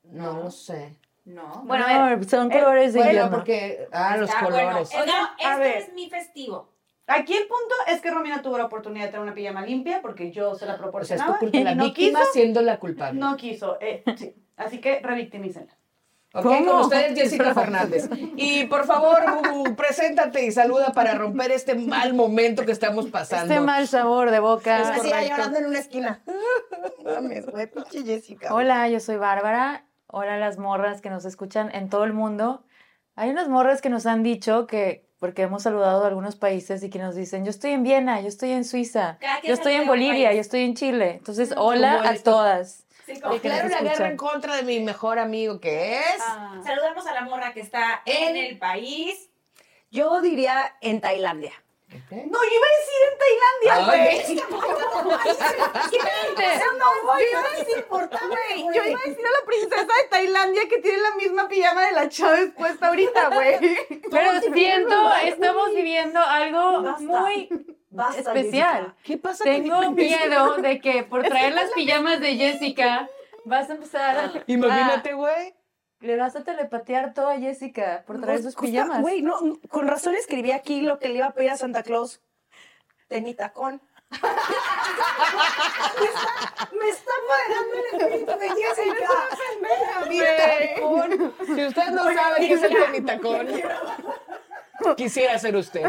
No 0.04 0.32
lo 0.42 0.50
sé. 0.50 0.96
No. 1.24 1.62
Bueno, 1.64 1.86
a 1.86 2.08
ver, 2.10 2.18
No, 2.18 2.24
son 2.24 2.50
colores 2.50 2.92
de 2.92 3.02
Bueno, 3.02 3.30
porque. 3.30 3.88
Ah, 3.92 4.16
los 4.18 4.28
Está 4.28 4.44
colores. 4.44 4.64
Bueno, 4.66 4.80
esto- 4.80 4.98
Oigan, 5.00 5.24
a 5.24 5.52
este 5.52 5.58
ver. 5.60 5.76
es 5.78 5.92
mi 5.94 6.10
festivo. 6.10 6.68
Aquí 7.06 7.34
el 7.34 7.46
punto 7.46 7.74
es 7.86 8.00
que 8.00 8.10
Romina 8.10 8.40
tuvo 8.42 8.56
la 8.58 8.64
oportunidad 8.66 9.04
de 9.06 9.10
tener 9.10 9.22
una 9.24 9.34
pijama 9.34 9.60
limpia 9.64 10.00
porque 10.02 10.30
yo 10.32 10.54
se 10.54 10.64
la 10.66 10.72
O 10.72 10.74
sea, 10.74 10.74
es 10.74 10.80
proporcionaba 10.80 11.34
tu 11.34 11.38
culpa 11.40 11.58
la 11.60 11.74
no 11.74 11.84
víctima 11.84 12.20
quiso. 12.20 12.32
siendo 12.32 12.62
la 12.62 12.78
culpable. 12.78 13.20
No 13.20 13.36
quiso, 13.36 13.78
eh, 13.80 14.02
sí. 14.16 14.34
Así 14.56 14.80
que 14.80 15.00
revictimícenla. 15.00 15.76
Ok, 16.34 16.42
¿Cómo? 16.42 16.72
con 16.72 16.80
ustedes 16.80 17.14
Jessica 17.18 17.54
Fernández. 17.54 18.08
Y 18.36 18.64
por 18.64 18.84
favor, 18.86 19.22
Bubu, 19.30 19.76
preséntate 19.76 20.44
y 20.44 20.50
saluda 20.50 20.92
para 20.92 21.14
romper 21.14 21.52
este 21.52 21.76
mal 21.76 22.12
momento 22.12 22.66
que 22.66 22.72
estamos 22.72 23.06
pasando. 23.06 23.54
Este 23.54 23.64
mal 23.64 23.86
sabor 23.86 24.32
de 24.32 24.40
boca. 24.40 24.94
Así 24.94 25.10
correcto. 25.10 25.28
llorando 25.30 25.58
en 25.60 25.66
una 25.66 25.78
esquina. 25.78 26.22
Mames, 27.04 27.46
güey, 27.46 27.70
pinche 27.70 28.02
Jessica. 28.02 28.52
Hola, 28.52 28.88
yo 28.88 28.98
soy 28.98 29.16
Bárbara. 29.16 29.86
Hola 30.08 30.36
las 30.36 30.58
morras 30.58 31.00
que 31.00 31.10
nos 31.10 31.24
escuchan 31.24 31.70
en 31.72 31.88
todo 31.88 32.02
el 32.02 32.12
mundo. 32.12 32.64
Hay 33.14 33.30
unas 33.30 33.48
morras 33.48 33.80
que 33.80 33.90
nos 33.90 34.06
han 34.06 34.24
dicho 34.24 34.66
que, 34.66 35.08
porque 35.20 35.42
hemos 35.42 35.62
saludado 35.62 36.02
a 36.02 36.08
algunos 36.08 36.34
países 36.34 36.82
y 36.82 36.90
que 36.90 36.98
nos 36.98 37.14
dicen, 37.14 37.44
yo 37.44 37.50
estoy 37.50 37.70
en 37.70 37.84
Viena, 37.84 38.20
yo 38.20 38.26
estoy 38.26 38.50
en 38.50 38.64
Suiza, 38.64 39.18
yo 39.44 39.54
estoy 39.54 39.74
en 39.74 39.86
Bolivia, 39.86 40.32
yo 40.32 40.40
estoy 40.40 40.62
en 40.62 40.74
Chile. 40.74 41.14
Entonces, 41.18 41.54
hola 41.56 42.08
a 42.08 42.14
todas. 42.16 42.83
Sí, 43.06 43.14
Declaro 43.14 43.68
la 43.68 43.80
guerra 43.82 44.08
en 44.08 44.16
contra 44.16 44.56
de 44.56 44.62
mi 44.62 44.80
mejor 44.80 45.18
amigo, 45.18 45.60
que 45.60 45.98
es. 45.98 46.22
Saludamos 46.64 47.06
a 47.06 47.12
la 47.12 47.22
morra 47.22 47.52
que 47.52 47.60
está 47.60 48.02
en 48.06 48.36
el 48.36 48.58
país. 48.58 49.30
Yo 49.90 50.20
diría 50.20 50.76
en 50.80 51.00
Tailandia. 51.00 51.52
Ok. 51.94 52.10
No, 52.10 52.38
yo 52.42 52.54
iba 52.54 52.66
a 52.66 52.74
decir 52.80 53.00
en 53.08 53.14
Tailandia, 53.22 53.72
güey. 53.86 54.36
Yo 55.94 56.02
iba 57.30 57.40
a 57.40 57.58
decir 57.58 57.84
Portugal, 57.86 58.38
Yo 58.74 58.84
iba 58.84 58.98
a 58.98 59.08
decir 59.08 59.26
a 59.26 59.30
la 59.30 59.46
princesa 59.46 59.76
de 60.02 60.08
Tailandia 60.10 60.68
que 60.68 60.78
tiene 60.78 60.98
la 60.98 61.14
misma 61.16 61.48
pijama 61.48 61.82
de 61.86 61.92
la 61.92 62.08
Chávez 62.08 62.52
puesta 62.56 62.88
ahorita, 62.88 63.28
güey. 63.30 63.58
Pero 64.10 64.40
siento, 64.52 65.12
estamos 65.24 65.74
viviendo 65.74 66.20
algo 66.20 66.82
Basta. 66.82 67.02
muy 67.02 67.48
Basta, 67.90 68.20
especial. 68.20 68.78
Jessica. 68.82 68.96
¿Qué 69.04 69.18
pasa 69.18 69.44
con 69.44 69.52
Tengo 69.52 69.80
mi- 69.92 70.04
miedo 70.04 70.56
de 70.56 70.80
que 70.80 71.04
por 71.04 71.22
traer 71.22 71.54
las 71.54 71.70
pijamas 71.72 72.20
de 72.20 72.34
Jessica 72.36 73.08
vas 73.44 73.70
a 73.70 73.74
empezar 73.74 74.16
a... 74.18 74.32
Imagínate, 74.46 75.12
güey. 75.12 75.54
Le 76.04 76.16
vas 76.18 76.36
a 76.36 76.44
telepatear 76.44 77.14
todo 77.14 77.28
a 77.30 77.38
Jessica 77.38 78.04
por 78.06 78.20
traer 78.20 78.42
sus 78.42 78.54
Justo- 78.54 78.66
pijamas. 78.70 79.00
Güey, 79.00 79.22
no, 79.22 79.38
con 79.70 79.88
razón 79.88 80.14
escribí 80.14 80.52
aquí 80.52 80.82
lo 80.82 80.98
que 80.98 81.08
le 81.08 81.14
iba 81.16 81.26
a 81.26 81.30
pedir 81.32 81.50
a 81.50 81.56
Santa 81.56 81.82
Claus. 81.82 82.20
Tenitacón. 83.08 83.80
me 84.10 84.18
está, 86.06 86.70
me 86.78 86.88
está 86.90 87.12
pagando 87.28 87.74
el 87.74 87.84
espíritu 88.02 88.38
de 88.38 88.48
Jessica. 88.50 89.08
Tenitacón. 90.04 91.34
Si 91.56 91.64
usted 91.66 91.86
no 91.88 92.04
sabe 92.04 92.36
qué 92.48 92.52
es 92.52 92.62
el 92.62 92.76
tenitacón, 92.76 93.48
quisiera 94.96 95.38
ser 95.38 95.56
usted. 95.56 95.86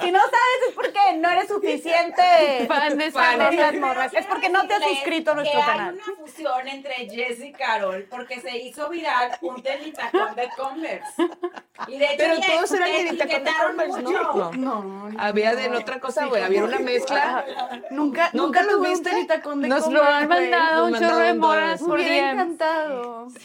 Si 0.00 0.12
no 0.12 0.20
sabes 0.20 0.68
es 0.68 0.74
porque 0.74 0.98
no 1.16 1.28
eres 1.30 1.48
suficiente 1.48 2.22
Fan 2.68 2.96
de 2.98 3.10
Fan. 3.10 3.38
de 3.38 3.44
esta 3.50 3.68
esas 3.68 3.74
morras. 3.80 4.14
Es 4.14 4.26
porque 4.26 4.48
no 4.48 4.66
te 4.66 4.74
has 4.74 4.82
suscrito 4.84 5.32
a 5.32 5.34
nuestro 5.34 5.60
que 5.60 5.66
canal. 5.66 5.94
Hay 5.94 6.00
una 6.10 6.16
fusión 6.26 6.68
entre 6.68 6.94
Jess 7.08 7.40
y 7.44 7.52
Carol 7.52 8.06
porque 8.10 8.40
se 8.40 8.56
hizo 8.58 8.88
viral 8.88 9.36
un 9.42 9.62
tenitacón 9.62 10.34
de 10.36 10.48
Converse. 10.56 11.12
Y 11.88 11.98
de 11.98 12.04
hecho, 12.06 12.14
Pero 12.16 12.34
todos 12.40 12.72
eran 12.72 12.88
te 12.90 13.04
tenitacón 13.04 13.44
de 13.44 13.50
Converse. 13.86 14.02
¿no? 14.02 14.52
No, 14.52 15.10
Había 15.18 15.54
de 15.54 15.68
otra 15.76 16.00
cosa, 16.00 16.26
güey. 16.26 16.42
Había 16.42 16.64
una 16.64 16.78
mezcla. 16.78 17.44
nunca, 17.90 18.30
¿Nunca 18.32 18.62
nunca 18.62 18.62
lo 18.62 18.72
lo 18.72 18.80
viste 18.80 19.10
viste? 19.10 19.14
ni 19.20 19.26
tacón 19.26 19.62
de 19.62 19.68
Nos 19.68 19.86
lo 19.88 20.00
Converse, 20.00 20.12
han 20.22 20.28
mandado 20.28 20.90
Nos 20.90 21.00
un 21.00 21.06
chorro 21.08 21.18
de 21.18 21.34
todas. 21.34 21.80
por 21.80 21.98
Me 21.98 22.04
hubiera 22.04 22.30
encantado. 22.32 23.28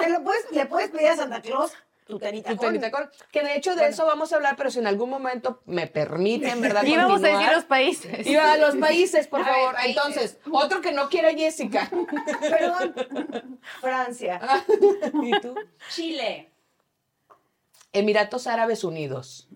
Te 0.00 0.08
lo 0.10 0.22
puedes, 0.22 0.50
le 0.52 0.66
puedes 0.66 0.90
pedir 0.90 1.08
a 1.08 1.16
Santa 1.16 1.40
Claus 1.40 1.72
tu 2.06 2.18
tenitacón. 2.18 2.56
Tu 2.58 2.64
tenitacón. 2.66 3.10
Que 3.32 3.42
de 3.42 3.56
hecho 3.56 3.74
de 3.74 3.88
eso 3.88 4.06
vamos 4.06 4.32
a 4.32 4.36
hablar, 4.36 4.54
pero 4.56 4.70
si 4.70 4.78
en 4.78 4.86
algún 4.86 5.10
momento 5.10 5.60
me 5.66 5.86
permiten, 5.88 6.60
¿verdad? 6.60 6.82
Y 6.86 6.96
vamos 6.96 7.22
a 7.22 7.26
decir 7.28 7.52
los 7.52 7.64
países. 7.64 8.26
Y 8.26 8.36
a 8.36 8.56
los 8.56 8.76
países, 8.76 9.26
por 9.26 9.40
A 9.40 9.44
ver, 9.44 9.54
favor. 9.54 9.74
países. 9.74 9.96
Entonces, 9.96 10.38
otro 10.50 10.80
que 10.80 10.92
no 10.92 11.08
quiera 11.08 11.32
Jessica. 11.34 11.90
Perdón. 12.40 13.58
Francia. 13.80 14.40
¿Y 15.22 15.40
tú? 15.40 15.54
Chile. 15.90 16.52
Emiratos 17.92 18.46
Árabes 18.46 18.84
Unidos. 18.84 19.48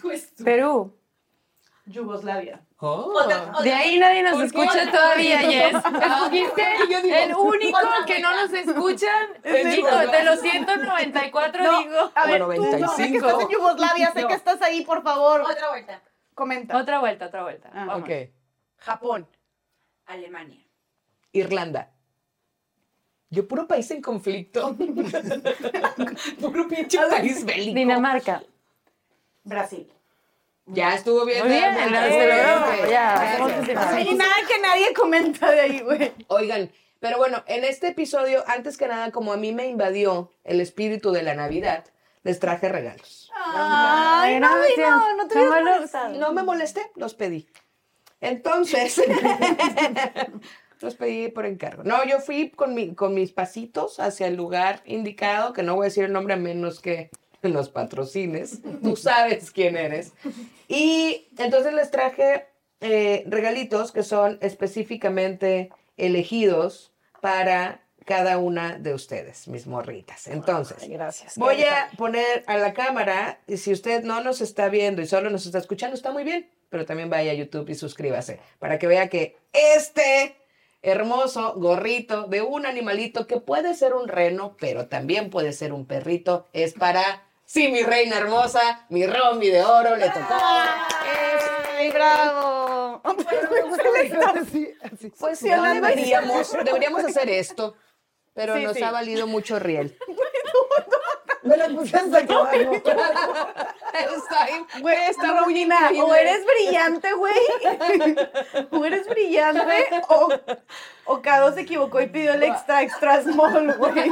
Juez. 0.00 0.32
Perú. 0.44 0.96
Yugoslavia. 1.86 2.60
Oh. 2.78 3.12
Otra- 3.14 3.52
De 3.62 3.72
ahí 3.72 3.98
nadie 3.98 4.22
nos 4.22 4.40
escucha 4.42 4.90
todavía, 4.90 5.38
Jess. 5.50 5.74
Escogiste 5.76 7.22
el 7.24 7.34
único 7.34 7.78
que 8.06 8.18
no 8.20 8.34
nos 8.34 8.52
escuchan. 8.52 9.28
Es 9.44 9.74
Digo, 9.76 9.88
de 9.88 10.24
los 10.24 10.40
194, 10.40 11.62
No, 11.62 11.78
digo. 11.80 12.10
a 12.14 12.26
ver, 12.26 12.40
tú, 12.42 12.46
95. 12.48 12.88
sé 12.96 13.10
que 13.10 13.16
estás 13.18 13.40
en 13.40 13.48
Yugoslavia, 13.48 14.12
sé 14.12 14.22
No. 14.22 14.28
que 14.28 14.34
estás 14.34 14.60
ahí, 14.62 14.84
por 14.84 15.02
favor, 15.02 15.40
Otra 15.42 15.68
vuelta. 15.70 16.02
comenta. 16.34 16.76
Otra 16.76 16.98
vuelta, 16.98 17.26
otra 17.26 17.42
vuelta. 17.44 17.70
Ah. 17.72 17.84
Vamos. 17.86 18.02
Ok. 18.02 18.10
Japón. 18.78 19.28
Alemania. 20.06 20.62
Irlanda. 21.32 21.90
Yo 23.30 23.46
puro 23.48 23.66
país 23.66 23.90
en 23.90 24.00
conflicto. 24.02 24.76
puro 26.40 26.68
pinche 26.68 26.98
país 27.10 27.44
bélico. 27.44 27.74
Dinamarca. 27.74 28.42
Brasil. 29.44 29.92
Ya 30.66 30.94
estuvo 30.94 31.24
bien. 31.24 31.40
Muy 31.40 31.48
bien, 31.50 31.74
ya, 31.74 31.86
la 31.86 32.08
ya, 32.08 32.12
celebró, 32.12 32.90
ya, 32.90 34.14
nada 34.14 34.34
que 34.48 34.58
nadie 34.60 34.92
comenta 34.92 35.50
de 35.52 35.60
ahí, 35.60 35.80
güey. 35.80 36.12
Oigan, 36.26 36.70
pero 36.98 37.18
bueno, 37.18 37.44
en 37.46 37.64
este 37.64 37.88
episodio, 37.88 38.42
antes 38.48 38.76
que 38.76 38.88
nada, 38.88 39.12
como 39.12 39.32
a 39.32 39.36
mí 39.36 39.52
me 39.52 39.66
invadió 39.66 40.32
el 40.42 40.60
espíritu 40.60 41.12
de 41.12 41.22
la 41.22 41.34
Navidad, 41.34 41.84
les 42.24 42.40
traje 42.40 42.68
regalos. 42.68 43.30
Ay, 43.34 44.40
no, 44.40 44.48
no, 44.48 45.16
no 45.16 45.28
te 45.28 45.38
molestado. 45.38 46.18
No 46.18 46.32
me 46.32 46.42
molesté, 46.42 46.90
los 46.96 47.14
pedí. 47.14 47.48
Entonces, 48.20 49.00
los 50.80 50.94
pedí 50.96 51.28
por 51.28 51.46
encargo. 51.46 51.84
No, 51.84 52.04
yo 52.04 52.18
fui 52.18 52.50
con, 52.50 52.74
mi, 52.74 52.94
con 52.94 53.14
mis 53.14 53.30
pasitos 53.30 54.00
hacia 54.00 54.26
el 54.26 54.34
lugar 54.34 54.82
indicado, 54.84 55.52
que 55.52 55.62
no 55.62 55.76
voy 55.76 55.84
a 55.84 55.88
decir 55.88 56.04
el 56.04 56.12
nombre 56.12 56.34
a 56.34 56.38
menos 56.38 56.80
que 56.80 57.10
los 57.48 57.68
patrocines. 57.68 58.60
Tú 58.82 58.96
sabes 58.96 59.50
quién 59.50 59.76
eres. 59.76 60.12
Y 60.68 61.28
entonces 61.38 61.72
les 61.74 61.90
traje 61.90 62.46
eh, 62.80 63.24
regalitos 63.26 63.92
que 63.92 64.02
son 64.02 64.38
específicamente 64.40 65.70
elegidos 65.96 66.92
para 67.20 67.82
cada 68.04 68.38
una 68.38 68.78
de 68.78 68.94
ustedes, 68.94 69.48
mis 69.48 69.66
morritas. 69.66 70.28
Entonces, 70.28 70.88
Gracias. 70.88 71.36
Voy 71.36 71.62
a 71.64 71.90
poner 71.96 72.44
a 72.46 72.56
la 72.56 72.72
cámara 72.72 73.40
y 73.48 73.56
si 73.56 73.72
usted 73.72 74.04
no 74.04 74.22
nos 74.22 74.40
está 74.40 74.68
viendo 74.68 75.02
y 75.02 75.06
solo 75.06 75.28
nos 75.28 75.44
está 75.44 75.58
escuchando, 75.58 75.96
está 75.96 76.12
muy 76.12 76.22
bien, 76.22 76.48
pero 76.70 76.86
también 76.86 77.10
vaya 77.10 77.32
a 77.32 77.34
YouTube 77.34 77.68
y 77.68 77.74
suscríbase 77.74 78.38
para 78.60 78.78
que 78.78 78.86
vea 78.86 79.08
que 79.08 79.36
este 79.52 80.36
hermoso 80.82 81.54
gorrito 81.56 82.28
de 82.28 82.42
un 82.42 82.64
animalito 82.64 83.26
que 83.26 83.40
puede 83.40 83.74
ser 83.74 83.92
un 83.92 84.06
reno, 84.06 84.56
pero 84.60 84.86
también 84.86 85.30
puede 85.30 85.52
ser 85.52 85.72
un 85.72 85.84
perrito, 85.84 86.46
es 86.52 86.74
para, 86.74 87.25
sí, 87.46 87.68
mi 87.68 87.82
reina 87.82 88.18
hermosa, 88.18 88.84
mi 88.90 89.06
Romy 89.06 89.48
de 89.48 89.62
oro, 89.64 89.96
le 89.96 90.08
tocó. 90.10 90.34
¡Ay, 91.78 91.90
bravo! 91.90 93.00
Pues 95.18 95.38
Sí, 95.38 95.48
no 95.48 95.54
hablando- 95.56 95.86
deberíamos, 95.88 96.52
deberíamos 96.64 97.04
hacer 97.04 97.28
esto, 97.30 97.74
pero 98.34 98.56
Sí, 98.56 98.64
nos 98.64 98.76
sí. 98.76 98.82
ha 98.82 98.90
valido 98.90 99.26
mucho 99.26 99.58
riel. 99.58 99.96
Me 101.42 101.56
lo 101.56 101.68
puse 101.78 101.96
hasta 101.96 102.18
acá 102.18 102.34
abajo. 102.34 102.56
Está, 102.56 104.48
Güey, 104.80 104.96
está 105.08 105.32
muy 105.32 105.40
Romina, 105.44 105.76
o 105.88 105.94
increíble. 105.94 106.20
eres 106.20 106.44
brillante, 106.46 107.12
güey. 107.14 107.34
O 108.72 108.84
eres 108.84 109.06
brillante, 109.08 109.90
o, 110.08 110.28
o 111.06 111.22
Cado 111.22 111.52
se 111.54 111.60
equivocó 111.62 112.00
y 112.00 112.06
pidió 112.08 112.34
el 112.34 112.42
extra, 112.42 112.82
extra 112.82 113.22
small, 113.22 113.74
güey. 113.78 114.10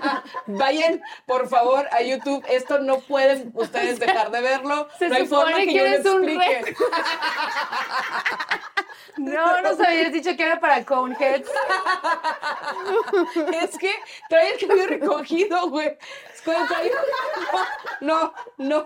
Vayan, 0.46 1.02
por 1.26 1.48
favor, 1.48 1.86
a 1.90 2.02
YouTube. 2.02 2.44
Esto 2.48 2.78
no 2.78 3.00
pueden 3.00 3.50
ustedes 3.54 3.98
dejar 3.98 4.30
de 4.30 4.40
verlo. 4.40 4.88
Se 4.98 5.08
no 5.08 5.16
hay 5.16 5.26
forma 5.26 5.50
supone 5.50 5.66
que, 5.66 5.72
que 5.72 6.02
yo 6.02 6.14
un 6.14 6.28
explique. 6.28 6.76
No, 9.16 9.60
nos 9.62 9.78
habías 9.80 10.12
dicho 10.12 10.36
que 10.36 10.42
era 10.44 10.58
para 10.58 10.84
Coneheads. 10.84 11.48
Es 13.62 13.78
que 13.78 13.92
trae 14.28 14.54
el 14.54 14.66
cabello 14.66 14.86
recogido, 14.88 15.68
güey. 15.68 15.96
Es 16.34 16.42
cuando 16.44 16.66
trae- 16.74 16.90
No, 18.00 18.34
no, 18.58 18.84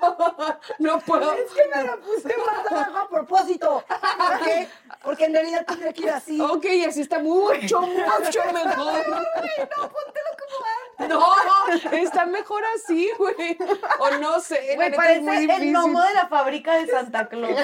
no 0.79 0.99
puedo. 1.01 1.33
Es 1.33 1.51
que 1.53 1.63
me 1.75 1.83
lo 1.85 2.01
puse 2.01 2.35
más 2.47 2.67
abajo 2.73 2.99
a 2.99 3.09
propósito. 3.09 3.85
¿Por 3.89 4.41
qué? 4.45 4.69
Porque 5.03 5.25
en 5.25 5.33
realidad 5.33 5.65
tendría 5.67 5.93
que 5.95 6.03
ir 6.03 6.11
así. 6.11 6.41
Ok, 6.41 6.67
así 6.87 7.01
está 7.01 7.19
mucho, 7.55 7.81
mucho 7.81 8.45
mejor. 8.53 9.09
No, 9.09 9.91
póntelo 9.91 10.31
como 10.39 10.57
antes. 10.93 11.09
No, 11.09 11.97
está 11.99 12.27
mejor 12.27 12.63
así, 12.77 13.11
güey. 13.19 13.57
O 14.01 14.11
no 14.19 14.41
sé, 14.41 14.73
Güey, 14.77 14.93
parece 14.95 15.21
muy 15.21 15.37
el 15.51 15.73
gnomo 15.73 16.01
de 16.03 16.15
la 16.15 16.29
fábrica 16.29 16.75
de 16.75 16.87
Santa 16.89 17.29
Claus. 17.29 17.57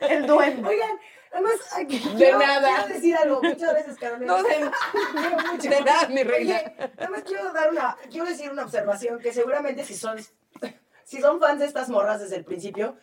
El 0.00 0.26
duende. 0.26 0.68
Oigan, 0.68 0.98
nada 1.32 1.42
más. 1.42 1.72
ay, 1.74 1.84
De 1.86 1.98
quiero- 2.16 2.38
nada. 2.38 2.74
Quiero 2.76 2.94
decir 2.94 3.16
algo. 3.16 3.42
Muchas 3.42 3.72
gracias, 3.72 3.96
Carolina. 3.98 4.36
No, 4.36 4.42
de, 4.42 4.58
mucho. 5.52 5.68
de 5.70 5.80
nada, 5.80 6.08
mi 6.08 6.22
reina. 6.22 6.56
Oye, 6.56 6.74
nada 6.96 7.10
más 7.10 7.22
quiero 7.22 7.52
dar 7.52 7.70
una, 7.70 7.96
quiero 8.10 8.26
decir 8.26 8.50
una 8.50 8.64
observación 8.64 9.18
que 9.20 9.32
seguramente 9.32 9.84
si 9.84 9.94
son, 9.94 10.18
si 11.08 11.22
son 11.22 11.40
fans 11.40 11.58
de 11.60 11.64
estas 11.64 11.88
morras 11.88 12.20
desde 12.20 12.36
el 12.36 12.44
principio, 12.44 12.96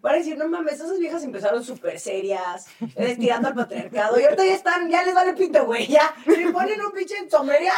van 0.00 0.14
a 0.14 0.18
decir, 0.18 0.38
no 0.38 0.46
mames, 0.48 0.74
esas 0.74 0.96
viejas 0.98 1.24
empezaron 1.24 1.64
súper 1.64 1.98
serias, 1.98 2.66
eh, 2.94 3.16
tirando 3.18 3.48
al 3.48 3.54
patriarcado, 3.54 4.20
y 4.20 4.22
ahorita 4.22 4.44
ya 4.44 4.54
están, 4.54 4.88
ya 4.88 5.02
les 5.02 5.12
vale 5.12 5.32
pito, 5.32 5.64
güey, 5.66 5.88
ya, 5.88 6.14
se 6.24 6.52
ponen 6.52 6.80
un 6.80 6.92
pinche 6.92 7.16
sombrero 7.28 7.72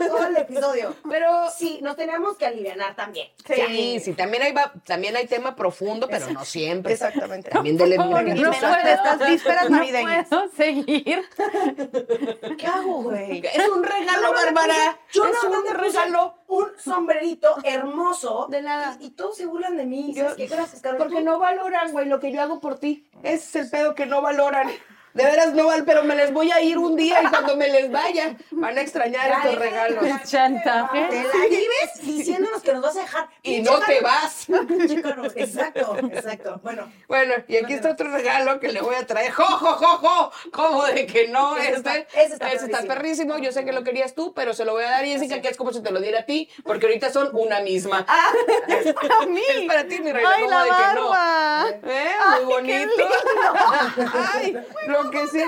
todo 0.00 0.26
el 0.26 0.36
episodio. 0.38 0.96
Pero 1.08 1.30
Sí, 1.56 1.78
nos 1.82 1.94
tenemos 1.94 2.36
que 2.36 2.46
alivianar 2.46 2.96
también. 2.96 3.28
Sí, 3.46 4.00
sí, 4.00 4.12
también 4.14 4.42
hay, 4.42 4.52
va- 4.52 4.72
también 4.84 5.14
hay 5.14 5.28
tema 5.28 5.54
profundo, 5.54 6.08
pero 6.10 6.28
no 6.30 6.44
siempre. 6.44 6.92
Exactamente. 6.94 7.50
También 7.50 7.76
dele 7.76 7.94
Y 7.94 8.24
bien. 8.24 8.42
menos 8.42 8.60
de 8.84 8.92
estas 8.92 9.28
vísperas 9.28 9.70
No 9.70 9.76
navideñas. 9.76 10.28
puedo 10.28 10.48
seguir. 10.56 11.22
¿Qué 12.58 12.66
hago, 12.66 13.02
güey? 13.04 13.38
Es 13.46 13.68
un 13.68 13.84
regalo, 13.84 14.32
Bárbara. 14.32 14.98
Yo 15.12 15.24
es 15.26 15.32
más 15.32 15.44
un 15.44 15.50
me 15.50 15.56
puse 15.58 15.74
regalo. 15.78 16.34
Sombrerito 16.82 17.54
hermoso. 17.64 18.46
De 18.50 18.62
nada. 18.62 18.96
Y, 19.00 19.06
y 19.06 19.10
todos 19.10 19.36
se 19.36 19.46
burlan 19.46 19.76
de 19.76 19.86
mí. 19.86 20.12
Yo- 20.14 20.22
¿Sabes 20.24 20.36
qué? 20.36 20.46
Gracias. 20.46 20.82
Porque 20.98 21.16
Tú- 21.16 21.24
no 21.24 21.38
valoran, 21.38 21.92
güey, 21.92 22.06
lo 22.06 22.20
que 22.20 22.32
yo 22.32 22.42
hago 22.42 22.60
por 22.60 22.78
ti. 22.78 23.08
Ese 23.22 23.60
es 23.60 23.64
el 23.66 23.70
pedo 23.70 23.94
que 23.94 24.06
no 24.06 24.20
valoran. 24.22 24.68
De 25.14 25.24
veras 25.24 25.52
no 25.52 25.66
valoran, 25.66 25.84
pero 25.84 26.04
me 26.04 26.14
les 26.14 26.32
voy 26.32 26.50
a 26.50 26.60
ir 26.60 26.78
un 26.78 26.96
día 26.96 27.22
y 27.22 27.26
cuando 27.26 27.56
me 27.56 27.68
les 27.68 27.90
vaya 27.90 28.36
van 28.50 28.78
a 28.78 28.80
extrañar 28.80 29.28
Ya, 29.28 29.36
estos 29.38 29.54
regalos. 29.58 30.04
Chantaje. 30.24 31.06
Te 31.10 31.22
la 31.22 31.44
vives 31.48 31.90
diciéndonos 32.02 32.62
que 32.62 32.72
nos 32.72 32.82
vas 32.82 32.96
a 32.96 33.00
dejar. 33.00 33.28
Y 33.42 33.60
no 33.62 33.78
te 33.80 34.00
vas. 34.00 34.46
Exacto, 35.36 35.96
exacto. 36.10 36.60
Bueno, 36.62 36.90
Bueno, 37.08 37.34
y 37.48 37.56
aquí 37.56 37.74
está 37.74 37.90
otro 37.90 38.10
regalo 38.10 38.58
que 38.60 38.68
le 38.72 38.80
voy 38.80 38.94
a 38.94 39.06
traer. 39.06 39.32
¡Jo, 39.32 39.44
jo, 39.44 39.72
jo, 39.74 39.98
jo! 39.98 40.30
¿Cómo 40.52 40.84
de 40.84 41.06
que 41.06 41.28
no? 41.28 41.56
Ese 41.56 41.74
Este, 41.74 41.76
está- 41.78 41.96
ese 42.20 42.32
está 42.34 42.52
ese 42.52 42.64
está 42.66 42.82
perrísimo. 42.82 43.38
Yo 43.38 43.52
sé 43.52 43.64
que 43.64 43.72
lo 43.72 43.82
querías 43.84 44.14
tú, 44.14 44.32
pero 44.34 44.54
se 44.54 44.64
lo 44.64 44.72
voy 44.72 44.84
a 44.84 44.90
dar 44.90 45.04
a 45.04 45.06
Jessica, 45.06 45.40
que 45.40 45.48
es 45.48 45.56
como 45.56 45.72
si 45.72 45.82
te 45.82 45.90
lo 45.90 46.00
diera 46.00 46.20
a 46.20 46.24
ti, 46.24 46.48
porque 46.64 46.86
ahorita 46.86 47.10
son 47.12 47.30
una 47.32 47.60
misma. 47.60 48.04
Ah, 48.08 48.32
es 48.68 48.92
para 48.94 49.26
mí. 49.26 49.42
Es 49.48 49.62
para 49.66 49.84
ti, 49.84 50.00
mi 50.00 50.12
reina. 50.12 50.30
Ay, 50.34 50.42
¿cómo 50.44 50.50
la 50.50 50.64
de 50.64 50.70
que 50.70 50.94
no? 51.00 51.08
barba. 51.08 51.68
¿Eh? 51.84 52.10
Ay, 52.26 52.44
Muy 52.44 52.62
qué 52.64 52.86
bonito. 52.86 53.08
Ay, 54.34 54.56
lo 54.86 55.01
que 55.10 55.26
sí. 55.28 55.42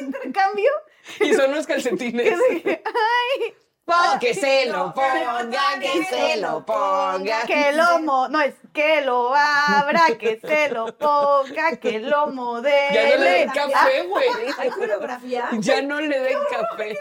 intercambio. 0.00 0.70
Y 1.20 1.34
son 1.34 1.52
los 1.54 1.66
calcetines. 1.66 2.36
Ay, 2.64 3.54
Po- 3.84 4.18
que 4.20 4.34
se 4.34 4.66
lo 4.66 4.92
ponga, 4.92 5.78
que 5.80 6.04
se 6.04 6.36
lo 6.38 6.66
ponga. 6.66 7.42
que 7.46 7.70
lo 7.72 8.00
mo, 8.00 8.28
no 8.28 8.40
es 8.40 8.54
que 8.74 9.02
lo 9.02 9.32
abra, 9.32 10.06
que 10.18 10.40
se 10.40 10.68
lo 10.70 10.98
ponga, 10.98 11.76
que 11.76 12.00
lo 12.00 12.26
modele. 12.26 12.92
Ya 12.92 13.16
no 13.16 13.22
le 13.22 13.30
den 13.30 13.50
Ah, 13.50 13.52
café, 13.54 14.02
güey. 14.02 14.26
hay 14.58 14.70
coreografía. 14.70 15.48
Ya 15.60 15.82
no 15.82 16.00
le 16.00 16.18
den 16.18 16.38
café. 16.50 16.94
¿sí 16.94 16.98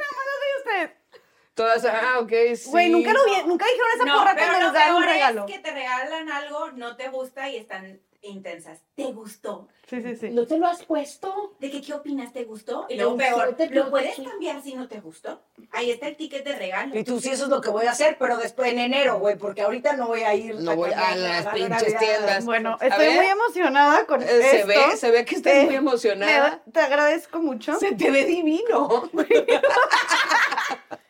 ustedes? 0.59 0.91
Todas, 1.55 1.85
ah, 1.85 2.19
ok, 2.19 2.31
sí. 2.55 2.69
Güey, 2.69 2.89
nunca 2.89 3.13
lo 3.13 3.25
vi, 3.25 3.31
nunca 3.47 3.65
dijeron 3.65 3.87
esa 3.95 4.05
No, 4.05 4.17
porra 4.19 4.35
pero 4.35 4.45
cuando 4.47 4.59
lo 4.59 4.65
nos 4.65 4.73
dan 4.73 4.91
un 4.95 5.01
peor 5.01 5.13
regalo. 5.13 5.45
es 5.47 5.51
que 5.53 5.59
te 5.59 5.71
regalan 5.71 6.29
algo, 6.29 6.71
no 6.73 6.95
te 6.95 7.07
gusta 7.09 7.49
y 7.49 7.57
están 7.57 7.99
intensas. 8.29 8.79
¿Te 8.95 9.05
gustó? 9.11 9.67
Sí, 9.89 10.01
sí, 10.01 10.15
sí. 10.15 10.29
¿No 10.31 10.45
te 10.47 10.57
lo 10.57 10.65
has 10.67 10.83
puesto? 10.83 11.55
¿De 11.59 11.69
qué, 11.69 11.81
qué 11.81 11.93
opinas? 11.93 12.33
¿Te 12.33 12.43
gustó? 12.43 12.85
Y 12.89 12.95
No, 12.97 13.15
luego 13.15 13.17
peor, 13.17 13.55
¿lo 13.71 13.89
puedes 13.91 14.15
cambiar 14.15 14.61
si 14.63 14.73
no 14.73 14.87
te 14.87 14.99
gustó? 14.99 15.41
Ahí 15.71 15.91
está 15.91 16.07
el 16.07 16.15
ticket 16.17 16.43
de 16.43 16.55
regalo. 16.55 16.97
Y 16.97 17.03
tú 17.03 17.19
sí, 17.19 17.29
eso 17.29 17.43
es 17.43 17.49
lo 17.49 17.61
que 17.61 17.69
voy 17.69 17.85
a 17.85 17.91
hacer, 17.91 18.17
pero 18.19 18.37
después 18.37 18.71
en 18.71 18.79
enero, 18.79 19.19
güey, 19.19 19.35
porque 19.37 19.61
ahorita 19.61 19.95
no 19.95 20.07
voy 20.07 20.21
a 20.23 20.33
ir. 20.33 20.55
No 20.55 20.75
voy 20.75 20.91
a 20.91 21.15
las 21.15 21.45
la 21.45 21.51
pinches 21.53 21.97
tiendas. 21.97 22.45
Bueno, 22.45 22.77
A 22.79 22.87
estoy 22.87 23.05
ver. 23.07 23.15
muy 23.17 23.25
emocionada 23.27 24.05
con 24.05 24.21
Eh, 24.23 24.25
se 24.27 24.55
esto. 24.57 24.67
ve, 24.67 24.97
se 24.97 25.11
ve 25.11 25.25
que 25.25 25.35
estás 25.35 25.53
Eh, 25.53 25.65
muy 25.65 25.75
emocionada. 25.75 26.61
te 26.71 26.79
agradezco 26.79 27.39
mucho. 27.39 27.75
Se 27.79 27.93
te 27.93 28.09
ve 28.11 28.25
divino. 28.25 29.09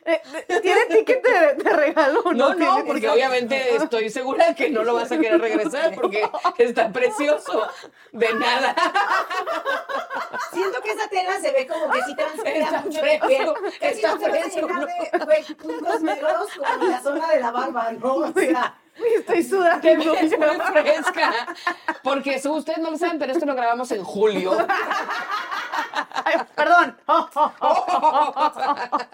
Eh, 0.08 0.22
¿Tiene 0.62 0.86
ticket 0.86 1.24
de, 1.24 1.64
de 1.64 1.70
regalo 1.72 2.22
No, 2.26 2.54
no? 2.54 2.78
no, 2.78 2.86
porque 2.86 3.10
obviamente 3.10 3.76
estoy 3.76 4.12
segura 4.12 4.54
que 4.54 4.70
no 4.70 4.84
lo 4.84 4.94
vas 4.94 5.12
a 5.12 5.18
querer 5.18 5.42
regresar 5.42 5.96
porque 6.00 6.30
está 6.60 6.92
precioso. 6.92 7.68
De 8.12 8.32
nada. 8.36 8.76
Siento 10.54 10.80
que 10.82 10.92
esa 10.92 11.08
tela 11.10 11.40
se 11.40 11.52
ve 11.52 11.68
como 11.68 11.92
que 11.92 12.02
sí 12.04 12.16
transpira 12.16 12.66
Está 12.66 12.82
mucho 12.82 13.02
la 13.04 13.28
piel. 13.28 13.54
Casi 13.80 13.96
está 13.96 14.12
no 14.12 14.20
te 14.20 14.30
vas 14.30 14.38
a 14.38 14.42
fresco, 14.42 14.68
llenar 14.68 14.88
de, 14.88 16.04
negros 16.04 16.50
como 16.56 16.84
en 16.84 16.92
la 16.92 17.02
zona 17.02 17.28
de 17.30 17.40
la 17.40 17.52
barba, 17.52 17.92
¿no? 17.94 18.14
O 18.16 18.34
sea, 18.34 18.78
Estoy 19.20 19.44
sudando. 19.44 19.82
Ves 19.82 20.38
muy 20.38 20.60
fresca. 20.72 21.48
Porque 22.04 22.40
si 22.40 22.48
ustedes 22.48 22.80
no 22.80 22.92
lo 22.92 22.98
saben, 22.98 23.20
pero 23.20 23.34
esto 23.34 23.46
lo 23.46 23.56
grabamos 23.56 23.92
en 23.92 24.04
julio. 24.04 24.52
Ay, 26.26 26.36
perdón. 26.56 26.98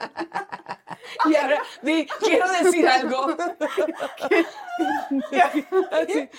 Y 1.25 1.35
ahora, 1.35 1.61
di, 1.81 2.07
quiero 2.19 2.47
decir 2.51 2.88
algo. 2.88 3.35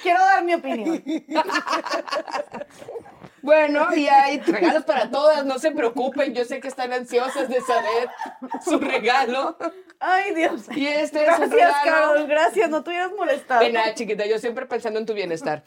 Quiero 0.03 0.21
dar 0.21 0.45
mi 0.45 0.55
opinión. 0.55 1.03
Bueno, 3.43 3.95
y 3.95 4.07
hay 4.07 4.39
regalos 4.41 4.85
para 4.85 5.11
todas, 5.11 5.45
no 5.45 5.59
se 5.59 5.73
preocupen, 5.73 6.33
yo 6.33 6.45
sé 6.45 6.61
que 6.61 6.69
están 6.69 6.93
ansiosas 6.93 7.49
de 7.49 7.61
saber 7.61 8.09
su 8.65 8.79
regalo. 8.79 9.57
Ay, 10.05 10.35
Dios. 10.35 10.63
Y 10.75 10.87
este 10.87 11.25
es 11.25 11.39
un 11.39 11.49
Gracias, 11.49 11.51
regalo. 11.51 11.85
Carol. 11.85 12.27
Gracias. 12.27 12.69
No 12.69 12.83
te 12.83 12.91
hubieras 12.91 13.13
molestado. 13.17 13.61
De 13.61 13.73
nada, 13.73 13.95
chiquita, 13.95 14.27
yo 14.27 14.37
siempre 14.41 14.67
pensando 14.67 14.99
en 14.99 15.07
tu 15.07 15.15
bienestar. 15.15 15.63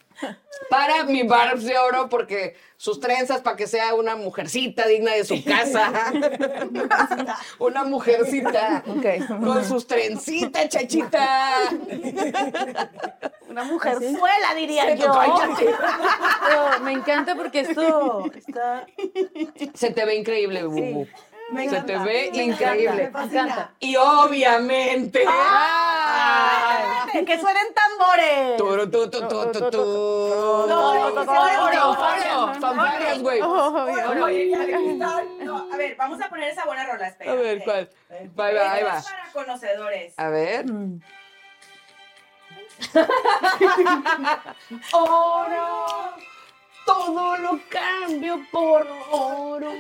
Para 0.70 1.06
mi 1.06 1.24
Barbs 1.24 1.64
de 1.64 1.78
oro, 1.78 2.10
porque 2.10 2.58
sus 2.76 3.00
trenzas, 3.00 3.42
para 3.42 3.56
que 3.56 3.66
sea 3.66 3.94
una 3.94 4.18
mujercita 4.18 4.88
digna 4.88 5.14
de 5.14 5.24
su 5.24 5.42
casa. 5.44 6.12
una 7.60 7.86
mujercita. 7.86 8.84
Con 9.28 9.64
sus 9.64 9.88
trencitas, 9.88 10.68
chachita. 10.68 11.70
Una 13.50 13.64
mujer 13.64 14.00
suela, 14.00 14.54
diría 14.54 14.96
yo. 14.96 15.14
Cállate. 15.14 15.74
Pero 16.46 16.80
me 16.82 16.92
encanta 16.92 17.36
porque 17.36 17.65
esto 17.70 18.32
está... 18.36 18.86
Se 19.74 19.92
te 19.92 20.06
ve 20.06 20.16
increíble, 20.16 20.64
Bubu. 20.64 21.08
Me 21.52 21.70
Se 21.70 21.76
encanta, 21.78 21.86
te 21.86 21.98
ve 22.00 22.32
me 22.34 22.44
encanta, 22.44 22.76
increíble. 22.76 23.12
me. 23.12 23.70
Y 23.80 23.96
obviamente. 23.98 25.24
¡Ay! 25.28 27.24
¡Que 27.24 27.40
suenen 27.40 27.68
tambores! 27.76 28.58
Turu, 28.58 28.90
tu, 28.90 29.08
tu, 29.12 29.28
tu, 29.28 29.52
tu, 29.52 29.70
tu. 29.70 29.78
No, 29.78 30.66
No, 30.68 31.10
no, 31.12 31.24
no, 31.24 31.32
oro, 31.64 31.74
no, 31.74 31.92
oro. 31.92 32.54
Fanfarrias, 32.60 33.22
güey. 33.22 33.40
No, 33.42 33.78
a 35.72 35.78
ver, 35.78 35.96
vamos 35.96 36.20
a 36.20 36.30
poner 36.30 36.50
esa 36.50 36.66
buena 36.66 36.84
rola, 36.88 37.10
espera. 37.10 37.32
A 37.32 37.36
ver, 37.36 37.64
¿cuál? 37.64 37.90
Ahí 38.10 38.28
va, 38.56 38.72
ahí 38.74 38.80
Esta 38.82 38.92
va. 38.94 38.98
es 39.00 39.06
para 39.06 39.32
conocedores. 39.34 40.14
A 40.18 40.30
ver. 40.30 40.66
oro. 44.94 45.86
Todo 46.86 47.38
lo 47.38 47.60
cambio 47.70 48.40
por 48.52 48.88
oro. 49.12 49.72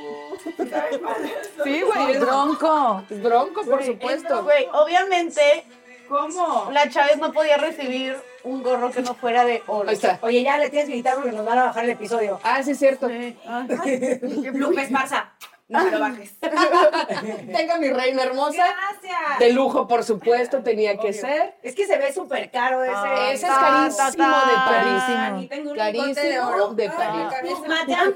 Sí, 1.63 1.81
güey, 1.81 2.11
es 2.13 2.19
Bronco. 2.19 3.03
es 3.09 3.21
bronco, 3.23 3.63
por 3.63 3.83
supuesto. 3.83 4.43
Güey, 4.43 4.67
obviamente, 4.73 5.65
¿Cómo? 6.09 6.69
la 6.71 6.89
Chávez 6.89 7.17
no 7.17 7.31
podía 7.31 7.57
recibir 7.57 8.17
un 8.43 8.63
gorro 8.63 8.91
que 8.91 9.01
no 9.01 9.13
fuera 9.15 9.45
de 9.45 9.63
oro. 9.67 9.89
Ahí 9.89 9.95
está. 9.95 10.19
Oye, 10.21 10.43
ya 10.43 10.57
le 10.57 10.69
tienes 10.69 10.87
que 10.87 10.93
gritar 10.93 11.15
porque 11.15 11.31
nos 11.31 11.45
van 11.45 11.59
a 11.59 11.63
bajar 11.65 11.83
el 11.85 11.91
episodio. 11.91 12.39
Ah, 12.43 12.61
sí, 12.63 12.71
es 12.71 12.79
cierto. 12.79 13.07
Sí. 13.07 13.37
Ah. 13.47 13.65
Lupe 14.53 14.81
Esparza. 14.81 15.31
No 15.67 15.83
me 15.83 15.89
lo 15.91 15.99
bajes. 15.99 16.39
Tenga 16.39 17.77
mi 17.79 17.89
reina 17.89 18.21
hermosa. 18.23 18.63
Gracias. 18.67 19.39
De 19.39 19.51
lujo, 19.51 19.87
por 19.87 20.03
supuesto, 20.03 20.61
tenía 20.61 20.97
que 20.97 21.11
ser. 21.11 21.57
Es 21.63 21.73
que 21.73 21.87
se 21.87 21.97
ve 21.97 22.13
súper 22.13 22.51
caro 22.51 22.83
ese. 22.83 22.93
Ah, 22.95 23.29
Ese 23.31 23.47
es 23.47 23.51
ta, 23.51 23.59
carísimo 23.59 24.25
ta, 24.25 24.45
de. 24.45 24.55
París. 24.71 25.03
Aquí 25.33 25.47
tengo 25.47 25.71
un 25.71 25.77
lingote 25.77 26.07
de 26.09 26.13
Carísimo 26.35 26.47
oro. 26.49 26.73
de 26.73 26.89
París. 26.89 27.23
cabeza. 27.31 27.61
Madame, 27.67 28.13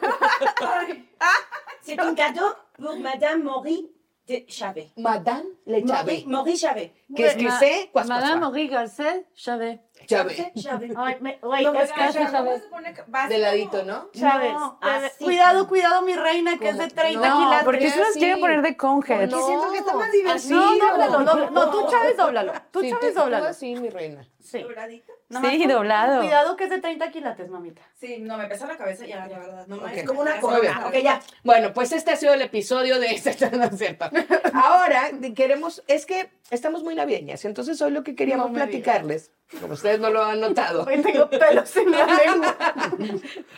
c'est 1.82 2.00
un 2.02 2.14
cadeau 2.16 2.54
pour 2.78 3.00
Madame 3.00 3.44
Maury 3.44 3.90
de 4.28 4.46
Chavet. 4.48 4.92
Madame 4.98 5.46
Le 5.66 5.82
Maury, 5.82 5.88
Chave. 5.88 6.24
Maury 6.28 6.56
Chavet. 6.58 6.94
Que 7.16 7.26
es 7.26 7.36
que 7.36 7.90
cuas, 7.92 8.08
Madame. 8.08 8.46
Henri 8.46 8.68
Garcet, 8.68 9.26
Chávez. 10.10 10.42
Chavet. 10.60 10.92
Ay, 10.98 11.18
me- 11.22 11.38
güey, 11.42 11.64
No, 11.64 11.74
es 11.76 11.92
¿cómo 11.92 12.02
va 13.14 13.24
así 13.24 13.34
De 13.34 13.38
ladito, 13.38 13.84
¿no? 13.84 14.10
Chávez. 14.12 14.54
No. 14.54 14.80
Cuidado, 15.20 15.68
cuidado, 15.68 16.02
mi 16.02 16.16
reina, 16.16 16.58
que 16.58 16.70
es 16.70 16.78
de 16.80 16.88
30 16.88 17.30
No, 17.30 17.38
quilates. 17.38 17.64
Porque 17.66 17.92
se 17.92 18.00
las 18.00 18.10
así. 18.10 18.20
quiere 18.20 18.38
poner 18.38 18.62
de 18.64 18.76
conhead. 18.76 19.30
Porque 19.30 19.44
siento 19.46 19.72
que 19.72 19.78
está 19.78 19.94
más 19.94 20.10
así. 20.10 20.18
divertido. 20.18 20.60
No, 20.60 20.76
dóblalo, 20.88 21.12
dóblalo. 21.20 21.52
No, 21.52 21.70
tú, 21.70 21.88
Chávez, 21.92 22.18
dóblalo. 22.18 22.54
Tú, 22.72 22.82
Sí, 22.82 22.90
Chávez, 22.90 23.14
dóblalo. 23.16 23.46
así, 23.48 23.76
mi 23.76 23.90
reina. 23.90 24.26
Sí. 24.50 24.66
Sí, 25.30 25.60
con- 25.60 25.68
doblado. 25.68 26.22
Cuidado 26.22 26.56
que 26.56 26.64
es 26.64 26.70
de 26.72 26.80
30 26.82 27.12
quilates, 27.12 27.50
mamita. 27.50 27.82
Sí, 28.00 28.18
no, 28.20 28.38
me 28.38 28.46
pesa 28.48 28.66
la 28.66 28.78
cabeza 28.78 29.06
ya, 29.06 29.28
la 29.28 29.38
verdad. 29.40 29.68
No 29.68 29.78
me 29.78 29.84
Ok. 29.84 29.92
Es 29.98 30.04
como 30.08 30.22
una 30.22 30.36
Muy 30.42 30.62
bien. 30.62 30.74
corona. 30.74 30.88
Ok, 30.88 30.96
ya. 31.04 31.22
Bueno, 31.44 31.72
pues 31.74 31.92
este 31.92 32.12
ha 32.12 32.16
sido 32.16 32.34
el 32.34 32.42
episodio 32.42 33.00
de 33.00 33.08
este, 33.14 33.52
no 33.58 33.66
es 33.66 33.78
cierto. 33.78 34.10
Ahora 34.54 35.12
queremos, 35.36 35.84
es 35.88 36.06
que 36.08 36.32
estamos 36.50 36.84
muy 36.84 36.96
navideñas, 36.96 37.46
entonces 37.46 37.80
hoy 37.82 37.92
lo 37.92 38.04
que 38.04 38.16
queríamos 38.16 38.48
No 38.50 38.54
platicarles, 38.56 39.32
como 39.62 39.74
ustedes 39.74 40.00
no 40.00 40.10
lo 40.10 40.24
han 40.24 40.40
notado, 40.40 40.84
Hoy 40.86 41.00
tengo 41.02 41.30
pelos 41.30 41.76
en 41.78 41.92
la 41.92 42.06
lengua. 42.06 42.58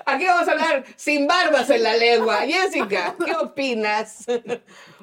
aquí 0.06 0.26
vamos 0.26 0.48
a 0.48 0.52
hablar 0.52 0.84
sin 0.98 1.26
barbas 1.28 1.70
en 1.70 1.84
la 1.84 1.96
lengua. 1.96 2.40
Jessica, 2.40 3.16
¿qué 3.24 3.34
opinas? 3.36 4.26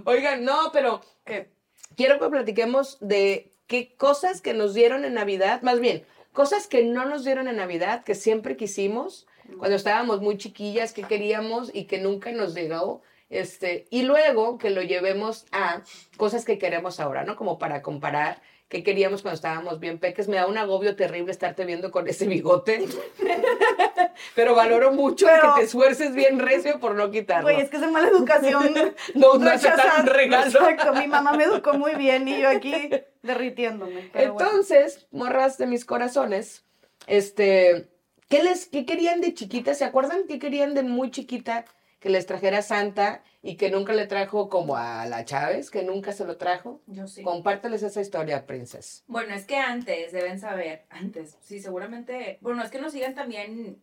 Oigan, 0.05 0.45
no, 0.45 0.71
pero 0.73 1.01
eh, 1.27 1.49
quiero 1.97 2.19
que 2.19 2.29
platiquemos 2.29 2.99
de 3.01 3.53
qué 3.69 3.95
cosas 3.97 4.41
que 4.41 4.55
nos 4.55 4.75
dieron 4.75 5.05
en 5.05 5.15
Navidad, 5.15 5.63
más 5.63 5.79
bien, 5.79 6.05
cosas 6.33 6.67
que 6.67 6.83
no 6.85 7.05
nos 7.05 7.25
dieron 7.25 7.47
en 7.47 7.57
Navidad, 7.57 8.03
que 8.03 8.17
siempre 8.17 8.57
quisimos, 8.57 9.27
cuando 9.59 9.77
estábamos 9.77 10.21
muy 10.21 10.37
chiquillas, 10.37 10.93
que 10.93 11.03
queríamos 11.05 11.71
y 11.73 11.85
que 11.85 11.99
nunca 11.99 12.33
nos 12.33 12.55
llegó. 12.55 13.03
Este, 13.31 13.87
y 13.91 14.03
luego 14.03 14.57
que 14.59 14.71
lo 14.71 14.83
llevemos 14.83 15.47
a 15.53 15.83
cosas 16.17 16.45
que 16.45 16.59
queremos 16.59 16.99
ahora, 16.99 17.25
¿no? 17.25 17.37
Como 17.37 17.59
para 17.59 17.83
comparar 17.83 18.41
qué 18.69 18.83
queríamos 18.83 19.23
cuando 19.23 19.37
estábamos 19.37 19.81
bien 19.81 19.99
peques. 19.99 20.29
Me 20.29 20.37
da 20.37 20.47
un 20.47 20.57
agobio 20.59 20.97
terrible 20.97 21.31
estarte 21.31 21.65
viendo 21.65 21.91
con 21.91 22.09
ese 22.09 22.27
bigote. 22.27 22.87
Pero 24.35 24.55
valoro 24.55 24.93
mucho 24.93 25.27
Pero- 25.27 25.55
que 25.55 25.61
te 25.61 25.67
esfuerces 25.67 26.15
bien 26.15 26.39
recio 26.39 26.81
por 26.81 26.95
no 26.95 27.11
quitarlo. 27.11 27.45
Güey, 27.45 27.61
es 27.61 27.69
que 27.69 27.77
es 27.77 27.83
de 27.83 27.89
mala 27.89 28.09
educación. 28.09 28.75
No, 29.15 29.35
no 29.35 29.51
un 29.51 30.07
regalo. 30.07 30.47
Exacto, 30.47 30.95
mi 30.95 31.07
mamá 31.07 31.33
me 31.33 31.45
educó 31.45 31.75
muy 31.75 31.95
bien 31.95 32.29
y 32.29 32.41
yo 32.41 32.49
aquí 32.49 32.91
derritiéndome. 33.29 34.11
pero 34.13 34.35
bueno. 34.35 34.49
Entonces, 34.51 35.07
morras 35.13 35.57
de 35.59 35.67
mis 35.69 35.85
corazones, 35.85 36.65
este, 37.07 37.89
¿qué 38.29 38.43
les, 38.43 38.67
qué 38.67 38.85
querían 38.85 39.21
de 39.21 39.35
chiquita? 39.35 39.75
¿Se 39.75 39.85
acuerdan 39.85 40.27
qué 40.27 40.41
querían 40.41 40.75
de 40.75 40.83
muy 40.83 41.13
chiquita 41.13 41.65
que 42.01 42.11
les 42.11 42.27
trajera 42.27 42.63
Santa 42.63 43.23
y 43.43 43.57
que 43.57 43.71
nunca 43.71 43.93
le 43.93 44.07
trajo 44.07 44.49
como 44.49 44.77
a 44.77 45.07
la 45.07 45.25
Chávez, 45.25 45.71
que 45.71 45.85
nunca 45.85 46.13
se 46.13 46.25
lo 46.25 46.37
trajo? 46.37 46.81
Yo 46.87 47.07
sí. 47.07 47.23
Compárteles 47.23 47.83
esa 47.83 48.01
historia, 48.01 48.47
princess. 48.47 49.05
Bueno, 49.07 49.35
es 49.35 49.45
que 49.45 49.57
antes, 49.57 50.13
deben 50.13 50.41
saber, 50.41 50.87
antes, 50.91 51.37
sí, 51.41 51.61
seguramente, 51.61 52.39
bueno, 52.41 52.63
es 52.63 52.71
que 52.71 52.81
nos 52.81 52.93
siguen 52.93 53.15
también 53.15 53.81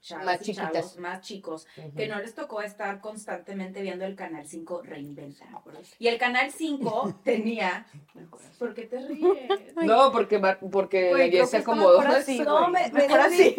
chavas 0.00 0.24
Más 0.26 0.40
y 0.40 0.44
chiquitas. 0.44 0.72
chavos 0.72 0.98
más 0.98 1.20
chicos, 1.20 1.66
que 1.96 2.06
no 2.06 2.18
les 2.18 2.34
tocó 2.34 2.62
estar 2.62 3.00
constantemente 3.00 3.82
viendo 3.82 4.04
el 4.04 4.16
Canal 4.16 4.46
5 4.46 4.82
Reinventa. 4.82 5.46
Y 5.98 6.08
el 6.08 6.18
Canal 6.18 6.50
5 6.50 7.20
tenía... 7.24 7.86
¿Por 8.58 8.74
qué 8.74 8.82
te 8.82 8.98
ríes? 8.98 9.74
No, 9.76 10.12
porque, 10.12 10.38
porque 10.70 11.46
se 11.46 11.58
acomodó. 11.58 12.00
así, 12.00 12.40
No, 12.40 12.68
me, 12.68 12.88
me 12.90 13.00
Mejor 13.00 13.20
así. 13.20 13.56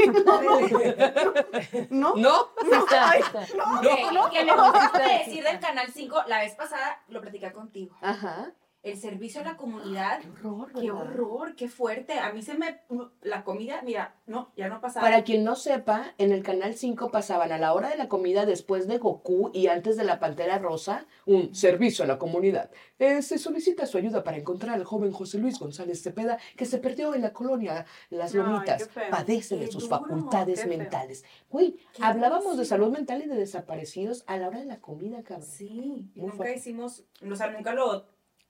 ¿No? 1.90 2.16
¿No? 2.16 2.50
Sí 2.62 2.70
está, 2.72 3.12
sí 3.14 3.20
está. 3.20 3.42
Ok, 3.80 4.32
que 4.32 4.46
me 4.46 4.54
gusta 4.54 5.18
decir 5.18 5.44
del 5.44 5.60
Canal 5.60 5.88
5, 5.94 6.24
la 6.28 6.40
vez 6.40 6.56
pasada 6.56 7.02
lo 7.08 7.22
platicé 7.22 7.52
contigo. 7.52 7.96
Ajá. 8.02 8.52
El 8.84 8.98
servicio 8.98 9.42
a 9.42 9.44
la 9.44 9.58
comunidad, 9.58 10.22
horror, 10.44 10.72
qué 10.74 10.90
horror, 10.92 11.56
qué 11.56 11.70
fuerte. 11.70 12.18
A 12.18 12.34
mí 12.34 12.42
se 12.42 12.56
me... 12.56 12.80
La 13.22 13.44
comida, 13.44 13.80
mira, 13.84 14.16
no, 14.26 14.52
ya 14.58 14.70
no 14.70 14.82
pasaba. 14.82 15.06
Para 15.06 15.24
quien 15.24 15.44
no 15.44 15.56
sepa, 15.56 16.16
en 16.18 16.32
el 16.32 16.42
Canal 16.42 16.74
5 16.74 17.12
pasaban 17.12 17.52
a 17.52 17.60
la 17.60 17.74
hora 17.76 17.90
de 17.90 17.98
la 17.98 18.08
comida 18.08 18.48
después 18.48 18.88
de 18.88 18.98
Goku 18.98 19.52
y 19.54 19.68
antes 19.68 19.98
de 19.98 20.04
la 20.04 20.20
Pantera 20.20 20.58
Rosa 20.58 21.06
un 21.28 21.54
servicio 21.54 22.04
a 22.04 22.08
la 22.08 22.18
comunidad. 22.18 22.72
Eh, 22.98 23.22
se 23.22 23.38
solicita 23.38 23.86
su 23.86 24.00
ayuda 24.00 24.24
para 24.24 24.38
encontrar 24.38 24.74
al 24.76 24.84
joven 24.84 25.12
José 25.12 25.38
Luis 25.38 25.60
González 25.60 26.02
Cepeda 26.02 26.40
que 26.58 26.66
se 26.66 26.80
perdió 26.80 27.14
en 27.14 27.22
la 27.22 27.34
colonia 27.34 27.86
Las 28.10 28.34
Ay, 28.34 28.42
Lomitas. 28.42 28.88
qué. 28.88 29.02
Padece 29.12 29.58
de 29.58 29.66
Qué 29.66 29.72
sus 29.74 29.84
duro, 29.84 30.00
facultades 30.00 30.62
qué 30.62 30.68
mentales. 30.68 31.24
Güey, 31.52 31.78
Qué 31.94 32.04
hablábamos 32.04 32.58
de 32.58 32.66
salud 32.66 32.90
mental 32.92 33.22
y 33.24 33.28
de 33.28 33.36
desaparecidos 33.36 34.24
a 34.26 34.38
la 34.38 34.48
hora 34.48 34.58
de 34.60 34.66
la 34.66 34.80
comida, 34.80 35.22
cabrón. 35.22 35.46
Sí, 35.48 36.10
Muy 36.16 36.26
nunca 36.26 36.36
fuerte. 36.38 36.56
hicimos, 36.58 37.04
o 37.32 37.36
sea, 37.36 37.52
nunca 37.52 37.74
lo... 37.76 38.08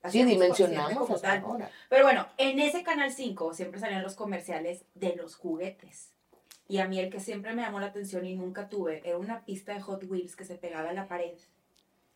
Sí, 0.09 0.21
hacíamos 0.21 0.47
consciente 0.47 0.71
dimensionamos 0.71 1.07
como 1.07 1.15
hasta 1.15 1.27
tal. 1.27 1.43
ahora. 1.43 1.71
Pero 1.89 2.03
bueno, 2.03 2.27
en 2.37 2.59
ese 2.59 2.83
Canal 2.83 3.11
5 3.11 3.53
siempre 3.53 3.79
salían 3.79 4.03
los 4.03 4.15
comerciales 4.15 4.85
de 4.95 5.15
los 5.15 5.35
juguetes. 5.35 6.11
Y 6.67 6.79
a 6.79 6.87
mí 6.87 6.99
el 6.99 7.09
que 7.09 7.19
siempre 7.19 7.53
me 7.53 7.61
llamó 7.61 7.79
la 7.79 7.87
atención 7.87 8.25
y 8.25 8.35
nunca 8.35 8.69
tuve 8.69 9.01
era 9.03 9.17
una 9.17 9.43
pista 9.45 9.73
de 9.73 9.81
Hot 9.81 10.05
Wheels 10.05 10.35
que 10.35 10.45
se 10.45 10.55
pegaba 10.55 10.89
a 10.89 10.93
la 10.93 11.07
pared. 11.07 11.37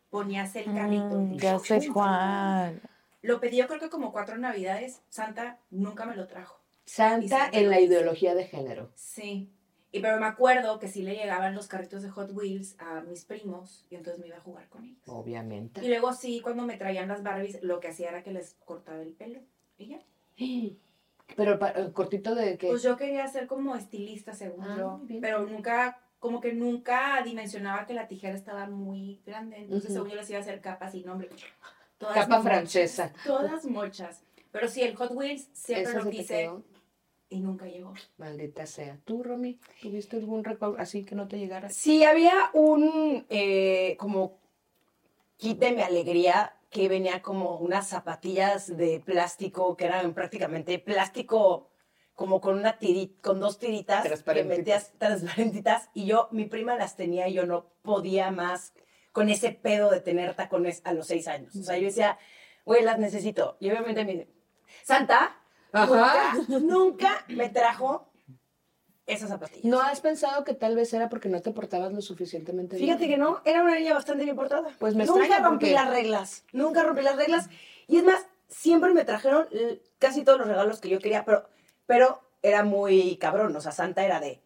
Ponías 0.10 0.56
el 0.56 0.66
carrito. 0.74 1.20
Mm, 1.20 1.38
ya 1.38 1.60
sé 1.60 1.90
cuál. 1.92 2.82
Lo 3.22 3.40
pedí 3.40 3.58
yo 3.58 3.68
creo 3.68 3.80
que 3.80 3.90
como 3.90 4.12
cuatro 4.12 4.38
navidades. 4.38 5.02
Santa 5.10 5.60
nunca 5.72 6.06
me 6.06 6.16
lo 6.16 6.28
trajo. 6.28 6.62
Santa 6.86 7.50
en 7.52 7.70
la 7.70 7.80
ideología 7.80 8.34
de 8.34 8.46
género. 8.46 8.92
Sí. 8.96 9.52
Y 9.96 10.02
pero 10.02 10.20
me 10.20 10.26
acuerdo 10.26 10.78
que 10.78 10.88
sí 10.90 11.04
le 11.04 11.16
llegaban 11.16 11.56
los 11.56 11.68
carritos 11.68 12.04
de 12.04 12.10
Hot 12.10 12.32
Wheels 12.34 12.76
a 12.80 13.00
mis 13.02 13.24
primos 13.24 13.86
y 13.90 13.96
entonces 13.96 14.20
me 14.20 14.28
iba 14.28 14.38
a 14.38 14.42
jugar 14.42 14.68
con 14.68 14.84
ellos. 14.84 15.02
Obviamente. 15.08 15.84
Y 15.84 15.88
luego 15.88 16.12
sí, 16.12 16.42
cuando 16.42 16.64
me 16.64 16.76
traían 16.76 17.08
las 17.08 17.24
Barbies, 17.24 17.64
lo 17.64 17.80
que 17.80 17.88
hacía 17.88 18.10
era 18.10 18.22
que 18.24 18.32
les 18.32 18.56
cortaba 18.66 19.02
el 19.02 19.14
pelo. 19.14 19.40
Y 19.78 19.88
ya. 19.88 20.00
Pero 21.38 21.58
pa- 21.58 21.72
eh, 21.72 21.92
cortito 21.94 22.36
de 22.36 22.58
que... 22.58 22.68
Pues 22.68 22.84
yo 22.84 22.98
quería 22.98 23.26
ser 23.28 23.48
como 23.48 23.76
estilista, 23.76 24.34
según 24.34 24.64
Ah, 24.66 24.76
yo, 24.78 25.00
bien. 25.04 25.22
pero 25.22 25.46
nunca, 25.46 26.00
como 26.20 26.40
que 26.40 26.54
nunca 26.54 27.22
dimensionaba 27.24 27.86
que 27.88 27.94
la 27.96 28.08
tijera 28.08 28.36
estaba 28.36 28.68
muy 28.68 29.22
grande, 29.26 29.58
entonces 29.58 29.92
según 29.94 30.10
yo 30.10 30.16
les 30.18 30.30
iba 30.30 30.38
a 30.40 30.42
hacer 30.42 30.62
capas 30.62 30.94
y 30.94 31.04
nombre. 31.04 31.30
Todas 31.98 32.14
Capa 32.16 32.38
mochas, 32.38 32.44
francesa. 32.44 33.14
Todas 33.26 33.66
mochas. 33.66 34.22
Pero 34.52 34.68
sí, 34.68 34.84
el 34.84 34.96
Hot 34.98 35.12
Wheels 35.14 35.50
siempre 35.54 35.92
Esa 35.92 36.04
lo 36.04 36.10
quise. 36.12 36.52
Y 37.30 37.40
nunca 37.40 37.66
llegó. 37.66 37.94
Maldita 38.18 38.66
sea. 38.66 39.00
¿Tú, 39.06 39.24
Romy, 39.24 39.60
tuviste 39.82 40.18
algún 40.18 40.44
recuerdo 40.44 40.78
así 40.80 41.04
que 41.04 41.16
no 41.16 41.28
te 41.28 41.38
llegara? 41.38 41.70
Sí, 41.70 42.04
había 42.04 42.50
un 42.54 43.26
eh, 43.30 43.96
como 44.00 44.40
kit 45.38 45.60
de 45.60 45.72
mi 45.72 45.82
alegría 45.82 46.56
que 46.70 46.88
venía 46.90 47.22
como 47.22 47.58
unas 47.58 47.88
zapatillas 47.88 48.76
de 48.76 49.00
plástico 49.00 49.76
que 49.78 49.86
eran 49.86 50.14
prácticamente 50.14 50.78
plástico 50.80 51.70
como 52.14 52.40
con 52.40 52.58
una 52.58 52.80
tiri- 52.80 53.20
con 53.22 53.40
dos 53.40 53.60
tiritas 53.60 54.04
que 54.24 54.44
metías 54.44 54.94
transparentitas 54.98 55.90
y 55.94 56.06
yo 56.06 56.30
mi 56.32 56.46
prima 56.46 56.76
las 56.76 56.96
tenía 56.96 57.28
y 57.28 57.34
yo 57.34 57.46
no 57.46 57.66
podía 57.82 58.32
más 58.32 58.74
con 59.12 59.30
ese 59.30 59.52
pedo 59.52 59.90
de 59.90 60.02
tener 60.02 60.36
tacones 60.36 60.82
a 60.86 60.94
los 60.94 61.08
seis 61.08 61.28
años. 61.28 61.56
O 61.56 61.64
sea, 61.64 61.78
yo 61.78 61.86
decía, 61.86 62.18
güey, 62.66 62.84
las 62.84 63.00
necesito. 63.00 63.56
Y 63.60 63.70
obviamente 63.70 64.04
mi 64.06 64.28
Santa 64.84 65.42
Ajá. 65.76 66.34
nunca, 66.48 66.60
nunca 66.60 67.26
me 67.28 67.50
trajo 67.50 68.10
esas 69.06 69.30
zapatillas. 69.30 69.66
¿No 69.66 69.82
has 69.82 70.02
pensado 70.02 70.44
que 70.44 70.54
tal 70.54 70.76
vez 70.76 70.92
era 70.94 71.10
porque 71.10 71.30
no 71.30 71.42
te 71.42 71.52
portabas 71.52 71.94
lo 71.94 72.02
suficientemente 72.02 72.76
bien? 72.78 72.88
Fíjate 72.88 73.08
que 73.08 73.18
no, 73.18 73.42
era 73.46 73.62
una 73.62 73.76
niña 73.76 73.94
bastante 73.94 74.24
bien 74.24 74.36
portada. 74.36 74.70
Pues 74.80 74.96
me 74.96 75.06
Nunca 75.06 75.38
rompí 75.40 75.66
porque- 75.66 75.72
las 75.74 75.90
reglas, 75.90 76.44
nunca 76.54 76.82
rompí 76.84 77.02
las 77.04 77.16
reglas. 77.16 77.50
Y 77.88 77.98
es 77.98 78.04
más, 78.04 78.26
siempre 78.48 78.94
me 78.94 79.06
trajeron 79.06 79.48
casi 80.00 80.24
todos 80.24 80.40
los 80.40 80.48
regalos 80.48 80.80
que 80.82 80.90
yo 80.90 81.00
quería, 81.00 81.24
pero, 81.24 81.48
pero 81.86 82.20
era 82.42 82.64
muy 82.64 83.18
cabrón. 83.18 83.56
O 83.56 83.62
sea, 83.62 83.72
Santa 83.72 84.04
era 84.04 84.20
de 84.20 84.42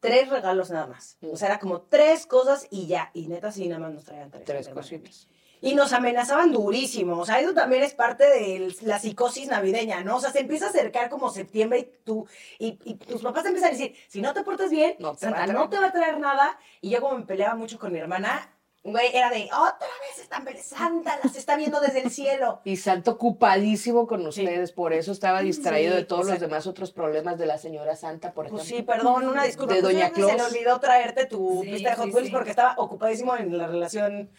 tres 0.00 0.30
regalos 0.30 0.70
nada 0.70 0.86
más. 0.86 1.18
O 1.30 1.36
sea, 1.36 1.48
era 1.48 1.58
como 1.58 1.82
tres 1.82 2.26
cosas 2.26 2.66
y 2.70 2.86
ya. 2.86 3.10
Y 3.12 3.26
neta, 3.28 3.52
sí, 3.52 3.68
nada 3.68 3.80
más 3.82 3.92
nos 3.92 4.04
traían 4.04 4.30
tres. 4.30 4.44
Tres 4.46 4.68
cositas. 4.70 5.28
Y 5.62 5.74
nos 5.74 5.92
amenazaban 5.92 6.52
durísimo. 6.52 7.18
O 7.18 7.26
sea, 7.26 7.38
eso 7.40 7.52
también 7.52 7.82
es 7.82 7.94
parte 7.94 8.24
de 8.24 8.74
la 8.82 8.98
psicosis 8.98 9.48
navideña, 9.48 10.02
¿no? 10.02 10.16
O 10.16 10.20
sea, 10.20 10.30
se 10.32 10.40
empieza 10.40 10.66
a 10.66 10.70
acercar 10.70 11.10
como 11.10 11.30
septiembre 11.30 11.78
y 11.80 12.04
tú, 12.04 12.26
y, 12.58 12.78
y 12.84 12.94
tus 12.94 13.20
papás 13.22 13.42
te 13.42 13.48
empiezan 13.48 13.70
a 13.70 13.72
decir, 13.76 13.94
si 14.08 14.22
no 14.22 14.32
te 14.32 14.42
portas 14.42 14.70
bien, 14.70 14.96
No 14.98 15.14
te 15.14 15.26
va 15.26 15.32
a 15.32 15.34
Santa 15.36 15.44
traer. 15.44 15.52
no 15.54 15.68
te 15.68 15.78
va 15.78 15.86
a 15.88 15.92
traer 15.92 16.18
nada. 16.18 16.58
Y 16.80 16.90
yo 16.90 17.00
como 17.00 17.18
me 17.18 17.26
peleaba 17.26 17.54
mucho 17.56 17.78
con 17.78 17.92
mi 17.92 17.98
hermana, 17.98 18.56
güey, 18.82 19.14
era 19.14 19.28
de, 19.28 19.44
otra 19.52 19.86
vez 20.08 20.22
están 20.22 20.46
Santa, 20.62 21.18
las 21.22 21.36
está 21.36 21.56
viendo 21.56 21.78
desde 21.80 22.00
el 22.00 22.10
cielo. 22.10 22.62
Y 22.64 22.78
Santo 22.78 23.10
ocupadísimo 23.10 24.06
con 24.06 24.26
ustedes, 24.26 24.72
por 24.72 24.94
eso 24.94 25.12
estaba 25.12 25.42
distraído 25.42 25.92
Sí, 25.92 25.98
de 25.98 26.04
todos 26.06 26.26
los 26.26 26.40
demás 26.40 26.66
otros 26.66 26.90
problemas 26.90 27.36
de 27.38 27.44
la 27.44 27.58
señora 27.58 27.96
Santa, 27.96 28.32
por 28.32 28.46
ejemplo. 28.46 28.64
Pues 28.64 28.74
sí, 28.74 28.82
perdón, 28.82 29.28
una 29.28 29.44
disculpa. 29.44 29.74
De 29.74 29.82
Pues 29.82 29.92
Doña 29.94 30.10
Se 30.14 30.36
le 30.38 30.42
olvidó 30.42 30.80
traerte 30.80 31.26
tu 31.26 31.60
Sí, 31.64 31.72
pista 31.72 31.90
de 31.90 31.96
Hot 31.96 32.06
sí, 32.06 32.12
Wheels 32.12 32.28
sí. 32.28 32.32
porque 32.32 32.48
estaba 32.50 32.74
ocupadísimo 32.78 33.36
en 33.36 33.58
la 33.58 33.66
relación 33.66 34.30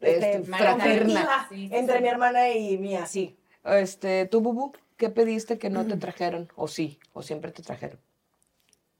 Este, 0.00 0.36
este, 0.36 0.42
fraterna. 0.44 0.84
conflictiva 0.84 1.46
Sí, 1.48 1.68
sí, 1.68 1.74
entre 1.74 1.96
sí. 1.96 2.02
mi 2.02 2.08
hermana 2.08 2.48
y 2.50 2.78
mía, 2.78 3.06
sí. 3.06 3.36
Este, 3.64 4.26
tú, 4.26 4.40
Bubu, 4.40 4.72
¿qué 4.96 5.10
pediste 5.10 5.58
que 5.58 5.68
no 5.70 5.86
te 5.86 5.96
trajeron? 5.96 6.50
O 6.56 6.68
sí, 6.68 6.98
o 7.12 7.22
siempre 7.22 7.52
te 7.52 7.62
trajeron. 7.62 7.98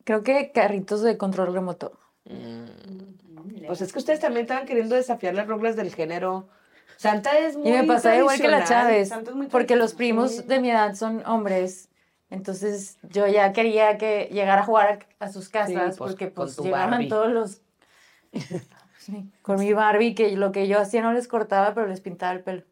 Creo 0.05 0.23
que 0.23 0.53
carritos 0.53 1.03
de 1.03 1.17
control 1.17 1.55
remoto. 1.55 1.99
Pues 3.67 3.81
es 3.81 3.93
que 3.93 3.99
ustedes 3.99 4.21
también 4.21 4.43
estaban 4.45 4.67
queriendo 4.67 4.95
desafiar 4.95 5.35
las 5.35 5.47
reglas 5.47 5.77
del 5.77 5.95
género. 5.95 6.49
Santa 6.97 7.39
es 7.39 7.57
muy 7.57 7.69
Y 7.69 7.73
me 7.73 7.85
pasaba 7.85 8.17
igual 8.17 8.39
que 8.39 8.49
la. 8.49 8.65
Chávez, 8.65 9.11
porque 9.51 9.77
los 9.77 9.95
primos 9.95 10.47
de 10.47 10.61
mi 10.61 10.71
edad 10.71 10.95
son 10.95 11.25
hombres. 11.27 11.89
Entonces 12.29 12.99
yo 13.03 13.27
ya 13.27 13.53
quería 13.53 13.99
que 13.99 14.29
llegara 14.31 14.63
a 14.63 14.65
jugar 14.65 15.07
a, 15.19 15.25
a 15.25 15.33
sus 15.33 15.49
casas 15.49 15.95
Sí, 15.95 15.99
pues, 15.99 16.13
porque 16.13 16.27
pues 16.29 16.57
llegaban 16.59 17.09
todos 17.09 17.31
los... 17.33 17.61
Sí, 19.11 19.31
con 19.43 19.59
mi 19.61 19.73
Barbie, 19.73 20.15
que 20.15 20.37
lo 20.37 20.53
que 20.53 20.69
yo 20.69 20.79
hacía 20.79 21.03
no 21.03 21.13
les 21.13 21.29
cortaba, 21.29 21.75
pero 21.75 21.87
les 21.87 22.01
pintaba 22.01 22.33
el 22.33 22.41
pelo. 22.43 22.63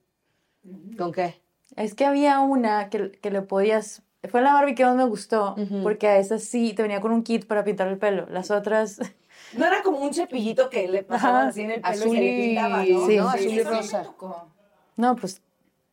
¿Con 0.96 1.12
qué? 1.12 1.40
Es 1.77 1.94
que 1.94 2.05
había 2.07 2.40
una 2.40 2.88
que, 2.90 3.12
que 3.12 3.31
le 3.31 3.42
podías... 3.42 4.03
Fue 4.31 4.42
la 4.42 4.53
Barbie 4.53 4.74
que 4.74 4.85
más 4.85 4.96
me 4.96 5.05
gustó, 5.05 5.55
porque 5.83 6.09
a 6.09 6.18
esa 6.18 6.38
sí 6.38 6.72
te 6.74 6.83
venía 6.83 7.01
con 7.01 7.12
un 7.12 7.22
kit 7.22 7.46
para 7.46 7.62
pintar 7.64 7.88
el 7.88 7.98
pelo. 7.98 8.27
Las 8.31 8.51
otras... 8.51 9.01
No 9.57 9.64
era 9.64 9.83
como 9.83 9.98
un 10.01 10.12
cepillito 10.12 10.68
que 10.68 10.88
le 10.88 11.05
pasaba 11.05 11.40
Ajá. 11.40 11.48
así 11.48 11.62
en 11.62 11.70
el 11.70 11.81
pelo 11.81 11.94
Azul 11.94 12.09
y 12.09 12.18
se 12.18 12.20
le 12.20 12.31
y- 12.31 12.46
pintaba, 12.48 12.79
¿no? 12.79 12.85
Sí, 13.07 13.16
¿no? 13.16 13.33
sí, 13.33 13.38
Azul 13.38 13.53
y 13.53 13.62
rosa. 13.62 14.14
No, 14.96 15.16
pues 15.16 15.40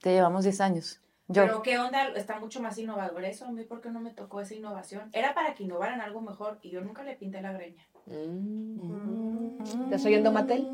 te 0.01 0.11
llevamos 0.11 0.43
10 0.43 0.59
años. 0.61 0.99
Yo. 1.27 1.43
Pero 1.43 1.61
qué 1.63 1.79
onda, 1.79 2.09
está 2.15 2.39
mucho 2.39 2.61
más 2.61 2.77
innovador 2.77 3.23
eso. 3.25 3.45
A 3.45 3.51
mí, 3.51 3.63
¿por 3.63 3.81
qué 3.81 3.89
no 3.89 3.99
me 3.99 4.11
tocó 4.11 4.41
esa 4.41 4.53
innovación? 4.53 5.09
Era 5.11 5.33
para 5.33 5.55
que 5.55 5.63
innovaran 5.63 5.99
algo 6.01 6.21
mejor 6.21 6.59
y 6.61 6.69
yo 6.69 6.81
nunca 6.81 7.03
le 7.03 7.15
pinté 7.15 7.41
la 7.41 7.51
greña. 7.51 7.87
Mm. 8.05 9.61
¿Estás 9.85 10.05
oyendo, 10.05 10.31
Mattel? 10.31 10.67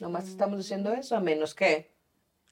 Nomás 0.00 0.28
estamos 0.28 0.56
diciendo 0.58 0.92
eso, 0.94 1.16
a 1.16 1.20
menos 1.20 1.54
que 1.54 1.90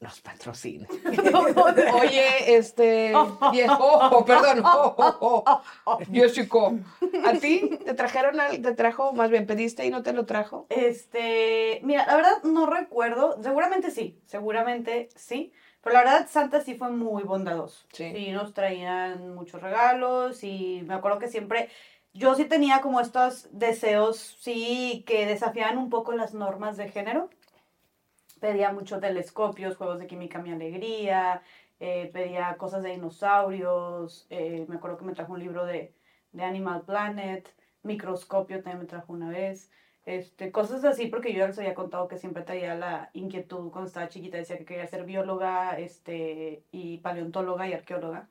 nos 0.00 0.20
patrocine. 0.20 0.86
Oye, 2.00 2.56
este, 2.56 3.12
viejo, 3.52 3.78
oh, 3.80 4.24
perdón, 4.24 4.62
oh, 4.64 4.94
oh, 4.98 5.62
oh, 5.84 5.98
Jessica, 6.12 6.70
¿a 7.24 7.32
ti 7.32 7.70
te 7.84 7.94
trajeron, 7.94 8.38
al- 8.38 8.62
te 8.62 8.74
trajo, 8.74 9.12
más 9.12 9.30
bien 9.30 9.46
pediste 9.46 9.84
y 9.86 9.90
no 9.90 10.02
te 10.02 10.12
lo 10.12 10.24
trajo? 10.24 10.66
Este, 10.68 11.80
mira, 11.82 12.06
la 12.06 12.16
verdad 12.16 12.42
no 12.44 12.66
recuerdo, 12.66 13.42
seguramente 13.42 13.90
sí, 13.90 14.20
seguramente 14.26 15.08
sí, 15.16 15.52
pero 15.82 15.94
la 15.94 16.04
verdad 16.04 16.28
Santa 16.28 16.60
sí 16.60 16.74
fue 16.74 16.90
muy 16.90 17.22
bondadoso. 17.22 17.86
Sí. 17.92 18.30
nos 18.32 18.52
traían 18.52 19.34
muchos 19.34 19.62
regalos 19.62 20.42
y 20.44 20.82
me 20.86 20.94
acuerdo 20.94 21.18
que 21.18 21.28
siempre, 21.28 21.68
yo 22.12 22.34
sí 22.34 22.44
tenía 22.44 22.80
como 22.80 23.00
estos 23.00 23.48
deseos, 23.52 24.38
sí, 24.40 25.04
que 25.06 25.26
desafiaban 25.26 25.78
un 25.78 25.90
poco 25.90 26.12
las 26.12 26.34
normas 26.34 26.76
de 26.76 26.88
género. 26.88 27.30
Pedía 28.40 28.72
muchos 28.72 29.00
telescopios, 29.00 29.76
juegos 29.76 29.98
de 29.98 30.06
química 30.06 30.38
mi 30.40 30.52
alegría, 30.52 31.42
eh, 31.80 32.10
pedía 32.12 32.56
cosas 32.56 32.82
de 32.82 32.90
dinosaurios, 32.90 34.26
eh, 34.30 34.66
me 34.68 34.76
acuerdo 34.76 34.98
que 34.98 35.04
me 35.04 35.14
trajo 35.14 35.32
un 35.32 35.40
libro 35.40 35.64
de, 35.64 35.94
de 36.32 36.44
Animal 36.44 36.82
Planet, 36.82 37.48
microscopio 37.82 38.62
también 38.62 38.80
me 38.80 38.86
trajo 38.86 39.12
una 39.12 39.28
vez. 39.28 39.70
Este, 40.08 40.50
cosas 40.52 40.86
así, 40.86 41.08
porque 41.08 41.34
yo 41.34 41.40
ya 41.40 41.48
les 41.48 41.58
había 41.58 41.74
contado 41.74 42.08
que 42.08 42.16
siempre 42.16 42.42
traía 42.42 42.74
la 42.74 43.10
inquietud 43.12 43.70
cuando 43.70 43.88
estaba 43.88 44.08
chiquita, 44.08 44.38
decía 44.38 44.56
que 44.56 44.64
quería 44.64 44.86
ser 44.86 45.04
bióloga, 45.04 45.78
este, 45.78 46.64
y 46.72 46.96
paleontóloga 46.98 47.68
y 47.68 47.74
arqueóloga. 47.74 48.26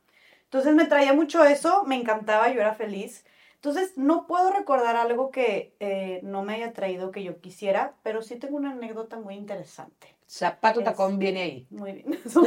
Entonces 0.46 0.74
me 0.74 0.86
traía 0.86 1.13
mucho 1.13 1.46
eso, 1.46 1.84
me 1.86 1.96
encantaba, 1.96 2.52
yo 2.52 2.62
era 2.62 2.74
feliz. 2.74 3.28
Entonces 3.56 3.96
no 3.96 4.26
puedo 4.26 4.52
recordar 4.52 4.96
algo 4.96 5.30
que 5.30 5.76
eh, 5.80 6.20
no 6.24 6.42
me 6.42 6.56
haya 6.56 6.74
traído 6.74 7.12
que 7.12 7.24
yo 7.24 7.40
quisiera, 7.42 7.94
pero 8.02 8.24
sí 8.24 8.38
tengo 8.38 8.58
una 8.58 8.72
anécdota 8.72 9.20
muy 9.20 9.36
interesante. 9.36 10.16
Zapato 10.30 10.82
Es- 10.82 10.86
tacón 10.86 11.18
viene 11.20 11.42
ahí. 11.42 11.68
Muy 11.70 11.92
bien. 11.94 12.20
no, 12.36 12.42
o 12.42 12.46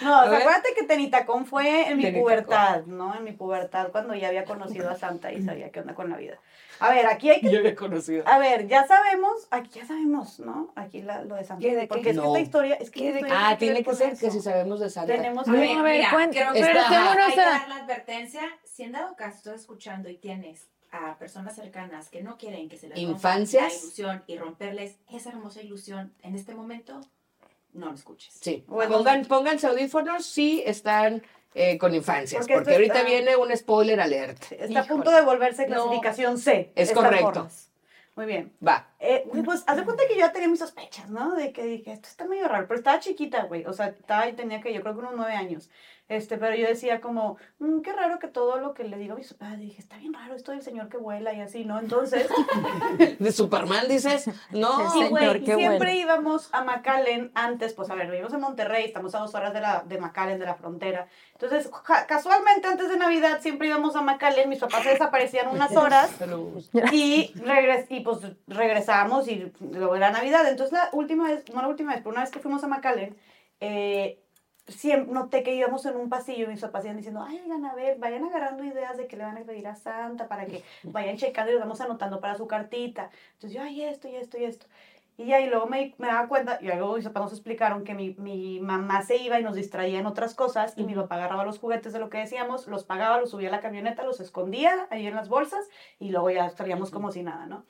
sea, 0.00 0.22
acuérdate 0.22 0.74
que 0.74 0.84
Tenitacón 0.84 1.44
fue 1.44 1.88
en 1.88 1.98
mi 1.98 2.04
Tenitacón. 2.04 2.22
pubertad, 2.22 2.84
¿no? 2.86 3.14
En 3.14 3.24
mi 3.24 3.32
pubertad, 3.32 3.88
cuando 3.92 4.14
ya 4.14 4.28
había 4.28 4.44
conocido 4.44 4.88
a 4.90 4.94
Santa 4.96 5.30
y 5.32 5.42
sabía 5.42 5.70
qué 5.70 5.80
onda 5.80 5.94
con 5.94 6.08
la 6.08 6.16
vida. 6.16 6.38
A 6.80 6.90
ver, 6.90 7.06
aquí 7.06 7.28
hay 7.28 7.40
que 7.40 7.50
Yo 7.50 7.58
había 7.58 7.74
conocido. 7.74 8.26
a 8.26 8.38
ver, 8.38 8.68
ya 8.68 8.86
sabemos, 8.86 9.48
aquí 9.50 9.80
ya 9.80 9.84
sabemos, 9.86 10.38
¿no? 10.40 10.72
Aquí 10.76 11.02
la- 11.02 11.24
lo 11.24 11.34
de 11.34 11.44
Santa. 11.44 11.60
¿Qué 11.60 11.74
de 11.74 11.82
qué? 11.82 11.86
Porque 11.88 12.10
es 12.10 12.16
que 12.16 12.22
No. 12.22 12.28
esta 12.28 12.40
historia, 12.40 12.74
es 12.76 12.90
que 12.90 13.04
historia 13.10 13.34
Ah, 13.50 13.56
tiene 13.58 13.84
que 13.84 13.94
ser 13.94 14.16
que 14.16 14.26
eso. 14.28 14.30
si 14.30 14.40
sabemos 14.40 14.80
de 14.80 14.88
Santa. 14.88 15.12
Tenemos 15.14 15.46
A 15.46 15.52
ver, 15.52 15.76
a 15.76 15.82
ver, 15.82 16.04
cuenta- 16.10 16.30
creo 16.40 16.52
que 16.54 16.60
pero 16.60 16.80
hay 16.80 17.32
que 17.32 17.40
dar 17.40 17.68
la 17.68 17.76
advertencia. 17.76 18.42
Si 18.64 18.84
en 18.84 18.92
dado 18.92 19.14
caso 19.16 19.36
estás 19.36 19.60
escuchando 19.60 20.08
y 20.08 20.16
tienes 20.16 20.68
a 20.92 21.16
personas 21.18 21.54
cercanas 21.54 22.08
que 22.08 22.22
no 22.22 22.36
quieren 22.38 22.68
que 22.68 22.76
se 22.76 22.88
les 22.88 22.96
rompa 22.98 23.10
Infancias. 23.12 23.72
la 23.72 23.78
ilusión 23.80 24.24
y 24.26 24.38
romperles 24.38 24.96
esa 25.10 25.30
hermosa 25.30 25.60
ilusión 25.62 26.12
en 26.22 26.34
este 26.34 26.54
momento, 26.54 27.00
no 27.72 27.86
lo 27.86 27.94
escuches. 27.94 28.34
Sí. 28.40 28.64
Bueno. 28.66 28.96
Pongan, 28.96 29.24
pónganse 29.26 29.66
audífonos 29.66 30.24
si 30.26 30.62
están 30.64 31.22
eh, 31.54 31.76
con 31.78 31.94
infancias, 31.94 32.40
Porque 32.42 32.54
porque, 32.54 32.72
ahorita 32.74 32.94
está- 32.98 33.06
viene 33.06 33.36
un 33.36 33.54
spoiler 33.56 34.00
alert. 34.00 34.52
Está 34.52 34.80
a 34.80 34.84
punto 34.84 35.10
de 35.10 35.22
volverse 35.22 35.66
No. 35.66 35.74
clasificación 35.76 36.38
C. 36.38 36.72
Es 36.74 36.92
correcto. 36.92 37.24
morras. 37.26 37.66
Muy 38.16 38.26
bien. 38.26 38.52
Va. 38.66 38.88
Eh, 38.98 39.24
pues, 39.44 39.62
haz 39.66 39.76
de 39.76 39.84
cuenta 39.84 40.02
que 40.08 40.14
yo 40.14 40.20
ya 40.20 40.32
tenía 40.32 40.48
mis 40.48 40.58
sospechas, 40.58 41.08
¿no? 41.08 41.34
De 41.36 41.52
que 41.52 41.62
dije, 41.64 41.92
esto 41.92 42.08
está 42.08 42.24
medio 42.26 42.48
raro, 42.48 42.66
pero 42.66 42.78
estaba 42.78 42.98
chiquita, 42.98 43.44
güey. 43.44 43.64
O 43.64 43.72
sea, 43.72 43.86
estaba, 43.88 44.26
tenía 44.32 44.60
que, 44.60 44.74
yo 44.74 44.80
creo 44.82 44.94
que 44.94 44.98
unos 45.00 45.12
nueve 45.16 45.34
años. 45.34 45.70
Este, 46.08 46.38
pero 46.38 46.54
yo 46.56 46.66
decía 46.66 47.00
como, 47.02 47.36
"Mm, 47.58 47.80
qué 47.82 47.92
raro 47.92 48.18
que 48.18 48.28
todo 48.28 48.58
lo 48.58 48.72
que 48.72 48.84
le 48.84 48.96
digo 48.96 49.12
a 49.12 49.16
mis 49.16 49.32
papás, 49.34 49.58
dije, 49.58 49.78
está 49.80 49.98
bien 49.98 50.14
raro 50.14 50.34
esto 50.34 50.52
del 50.52 50.62
señor 50.62 50.88
que 50.88 50.96
vuela 50.96 51.34
y 51.34 51.40
así, 51.40 51.64
¿no? 51.66 51.78
Entonces, 51.78 52.26
De 53.18 53.30
Superman 53.32 53.86
dices, 53.88 54.28
no. 54.50 54.90
Sí, 54.90 54.98
Señor, 55.00 55.10
güey, 55.10 55.36
y 55.36 55.44
qué 55.44 55.54
siempre 55.56 55.78
bueno. 55.78 56.00
íbamos 56.00 56.48
a 56.52 56.64
McAllen 56.64 57.30
antes, 57.34 57.74
pues 57.74 57.90
a 57.90 57.94
ver, 57.94 58.10
vivimos 58.10 58.32
en 58.32 58.40
Monterrey, 58.40 58.84
estamos 58.86 59.14
a 59.14 59.18
dos 59.18 59.34
horas 59.34 59.52
de, 59.52 59.60
la, 59.60 59.84
de 59.86 59.98
McAllen, 59.98 60.38
de 60.38 60.46
la 60.46 60.54
frontera. 60.54 61.08
Entonces, 61.32 61.70
ja- 61.84 62.06
casualmente 62.06 62.66
antes 62.68 62.88
de 62.88 62.96
Navidad 62.96 63.40
siempre 63.42 63.68
íbamos 63.68 63.94
a 63.94 64.00
McAllen, 64.00 64.48
mis 64.48 64.60
papás 64.60 64.82
se 64.84 64.90
desaparecían 64.90 65.48
unas 65.48 65.76
horas 65.76 66.10
y, 66.92 67.32
regres 67.36 67.86
y 67.90 68.00
pues 68.00 68.18
regresamos 68.46 69.28
y 69.28 69.52
luego 69.60 69.94
era 69.94 70.10
Navidad. 70.10 70.48
Entonces 70.48 70.72
la 70.72 70.88
última 70.92 71.28
vez, 71.28 71.44
no 71.52 71.60
la 71.60 71.68
última 71.68 71.92
vez, 71.92 72.00
pero 72.00 72.12
una 72.12 72.22
vez 72.22 72.30
que 72.30 72.38
fuimos 72.40 72.64
a 72.64 72.68
McAllen, 72.68 73.16
eh, 73.60 74.22
siempre 74.68 75.12
noté 75.12 75.42
que 75.42 75.54
íbamos 75.54 75.84
en 75.86 75.96
un 75.96 76.08
pasillo 76.08 76.44
y 76.44 76.48
mis 76.48 76.60
papás 76.60 76.84
iban 76.84 76.96
diciendo, 76.96 77.24
ay, 77.26 77.40
oigan, 77.42 77.64
a 77.64 77.74
ver, 77.74 77.98
vayan 77.98 78.24
agarrando 78.24 78.64
ideas 78.64 78.96
de 78.96 79.06
que 79.06 79.16
le 79.16 79.24
van 79.24 79.38
a 79.38 79.40
pedir 79.40 79.66
a 79.66 79.74
Santa 79.74 80.28
para 80.28 80.46
que 80.46 80.62
vayan 80.84 81.16
checando 81.16 81.50
y 81.50 81.54
les 81.54 81.62
vamos 81.62 81.80
anotando 81.80 82.20
para 82.20 82.36
su 82.36 82.46
cartita. 82.46 83.10
Entonces 83.34 83.52
yo, 83.52 83.62
ay, 83.62 83.82
esto 83.82 84.08
y 84.08 84.16
esto 84.16 84.38
y 84.38 84.44
esto. 84.44 84.66
Y 85.16 85.26
ya, 85.26 85.40
y 85.40 85.48
luego 85.48 85.66
me, 85.66 85.96
me 85.98 86.06
daba 86.06 86.28
cuenta, 86.28 86.58
y 86.60 86.66
luego 86.66 86.94
mis 86.94 87.04
papás 87.04 87.24
nos 87.24 87.32
explicaron 87.32 87.82
que 87.82 87.92
mi, 87.92 88.14
mi 88.18 88.60
mamá 88.60 89.02
se 89.02 89.16
iba 89.16 89.40
y 89.40 89.42
nos 89.42 89.56
distraía 89.56 89.98
en 89.98 90.06
otras 90.06 90.34
cosas, 90.36 90.74
y 90.76 90.84
mi 90.84 90.94
papá 90.94 91.16
agarraba 91.16 91.44
los 91.44 91.58
juguetes 91.58 91.92
de 91.92 91.98
lo 91.98 92.08
que 92.08 92.18
decíamos, 92.18 92.68
los 92.68 92.84
pagaba, 92.84 93.18
los 93.18 93.30
subía 93.30 93.48
a 93.48 93.50
la 93.50 93.60
camioneta, 93.60 94.04
los 94.04 94.20
escondía 94.20 94.86
ahí 94.90 95.08
en 95.08 95.16
las 95.16 95.28
bolsas, 95.28 95.68
y 95.98 96.10
luego 96.10 96.30
ya 96.30 96.46
estaríamos 96.46 96.92
como 96.92 97.10
si 97.10 97.24
nada, 97.24 97.46
¿no? 97.46 97.64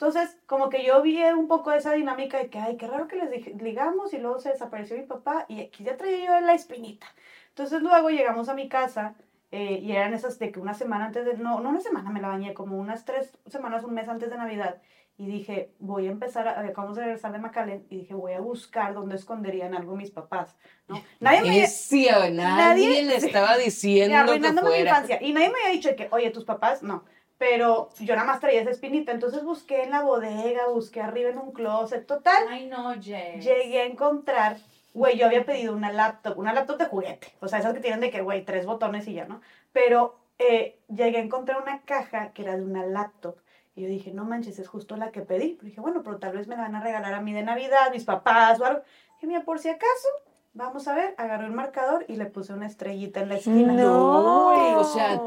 Entonces, 0.00 0.38
como 0.46 0.68
que 0.68 0.84
yo 0.84 1.02
vi 1.02 1.20
un 1.24 1.48
poco 1.48 1.72
esa 1.72 1.92
dinámica 1.92 2.38
de 2.38 2.48
que, 2.50 2.60
ay, 2.60 2.76
qué 2.76 2.86
raro 2.86 3.08
que 3.08 3.16
les 3.16 3.60
ligamos 3.60 4.14
y 4.14 4.18
luego 4.18 4.38
se 4.38 4.50
desapareció 4.50 4.96
mi 4.96 5.02
papá 5.02 5.44
y 5.48 5.60
aquí 5.60 5.82
ya 5.82 5.96
traía 5.96 6.24
yo 6.24 6.46
la 6.46 6.54
espinita. 6.54 7.08
Entonces 7.48 7.82
luego 7.82 8.08
llegamos 8.08 8.48
a 8.48 8.54
mi 8.54 8.68
casa 8.68 9.16
eh, 9.50 9.80
y 9.82 9.90
eran 9.90 10.14
esas 10.14 10.38
de 10.38 10.52
que 10.52 10.60
una 10.60 10.74
semana 10.74 11.06
antes 11.06 11.24
de, 11.26 11.34
no, 11.36 11.58
no 11.58 11.70
una 11.70 11.80
semana 11.80 12.10
me 12.10 12.20
la 12.20 12.28
bañé, 12.28 12.54
como 12.54 12.78
unas 12.78 13.04
tres 13.04 13.36
semanas, 13.48 13.82
un 13.82 13.94
mes 13.94 14.08
antes 14.08 14.30
de 14.30 14.36
Navidad. 14.36 14.80
Y 15.16 15.26
dije, 15.26 15.72
voy 15.80 16.06
a 16.06 16.12
empezar, 16.12 16.46
a, 16.46 16.60
acabamos 16.60 16.96
de 16.96 17.02
regresar 17.02 17.32
de 17.32 17.40
McAllen 17.40 17.84
y 17.90 17.96
dije, 17.96 18.14
voy 18.14 18.34
a 18.34 18.40
buscar 18.40 18.94
dónde 18.94 19.16
esconderían 19.16 19.74
algo 19.74 19.96
mis 19.96 20.12
papás, 20.12 20.54
¿no? 20.86 21.02
Nadie 21.18 21.42
me, 21.42 21.48
Necio, 21.58 22.12
nadie, 22.30 22.32
nadie- 22.36 23.02
le 23.02 23.16
estaba 23.26 23.56
diciendo 23.56 24.10
que 24.14 24.16
arruinándome 24.16 24.68
mi 24.68 24.74
fuera. 24.76 24.90
infancia. 24.90 25.18
Y 25.20 25.32
nadie 25.32 25.48
me 25.48 25.58
había 25.58 25.72
dicho 25.72 25.96
que, 25.96 26.06
oye, 26.12 26.30
tus 26.30 26.44
papás, 26.44 26.84
no. 26.84 27.02
Pero 27.38 27.90
yo 28.00 28.14
nada 28.16 28.26
más 28.26 28.40
traía 28.40 28.60
esa 28.60 28.70
espinita. 28.70 29.12
Entonces 29.12 29.44
busqué 29.44 29.84
en 29.84 29.90
la 29.90 30.02
bodega, 30.02 30.66
busqué 30.68 31.00
arriba 31.00 31.30
en 31.30 31.38
un 31.38 31.52
closet. 31.52 32.04
Total, 32.06 32.44
Ay, 32.48 32.66
no, 32.66 32.94
Jess. 33.00 33.44
llegué 33.44 33.82
a 33.82 33.86
encontrar, 33.86 34.56
güey, 34.92 35.16
yo 35.16 35.26
había 35.26 35.44
pedido 35.44 35.72
una 35.74 35.92
laptop, 35.92 36.36
una 36.38 36.52
laptop 36.52 36.78
de 36.78 36.86
juguete. 36.86 37.32
O 37.40 37.46
sea, 37.48 37.60
esas 37.60 37.74
que 37.74 37.80
tienen 37.80 38.00
de 38.00 38.10
que, 38.10 38.22
güey, 38.22 38.44
tres 38.44 38.66
botones 38.66 39.06
y 39.06 39.14
ya, 39.14 39.26
¿no? 39.26 39.40
Pero 39.72 40.16
eh, 40.40 40.78
llegué 40.88 41.18
a 41.18 41.22
encontrar 41.22 41.62
una 41.62 41.80
caja 41.82 42.32
que 42.32 42.42
era 42.42 42.56
de 42.56 42.64
una 42.64 42.84
laptop. 42.84 43.36
Y 43.76 43.82
yo 43.82 43.88
dije, 43.88 44.10
no 44.10 44.24
manches, 44.24 44.58
es 44.58 44.66
justo 44.66 44.96
la 44.96 45.12
que 45.12 45.20
pedí. 45.20 45.54
Pero 45.54 45.66
dije, 45.66 45.80
bueno, 45.80 46.02
pero 46.02 46.18
tal 46.18 46.32
vez 46.36 46.48
me 46.48 46.56
la 46.56 46.62
van 46.62 46.74
a 46.74 46.82
regalar 46.82 47.14
a 47.14 47.20
mí 47.20 47.32
de 47.32 47.44
Navidad, 47.44 47.92
mis 47.92 48.04
papás 48.04 48.58
o 48.58 48.64
algo. 48.64 48.82
Dije, 49.14 49.28
mira, 49.28 49.42
por 49.42 49.60
si 49.60 49.68
acaso, 49.68 50.08
vamos 50.54 50.88
a 50.88 50.94
ver. 50.96 51.14
Agarré 51.16 51.44
el 51.46 51.52
marcador 51.52 52.04
y 52.08 52.16
le 52.16 52.26
puse 52.26 52.52
una 52.52 52.66
estrellita 52.66 53.20
en 53.20 53.28
la 53.28 53.36
esquina. 53.36 53.72
No. 53.74 54.48
Uy, 54.48 54.74
o 54.74 54.82
sea, 54.82 55.20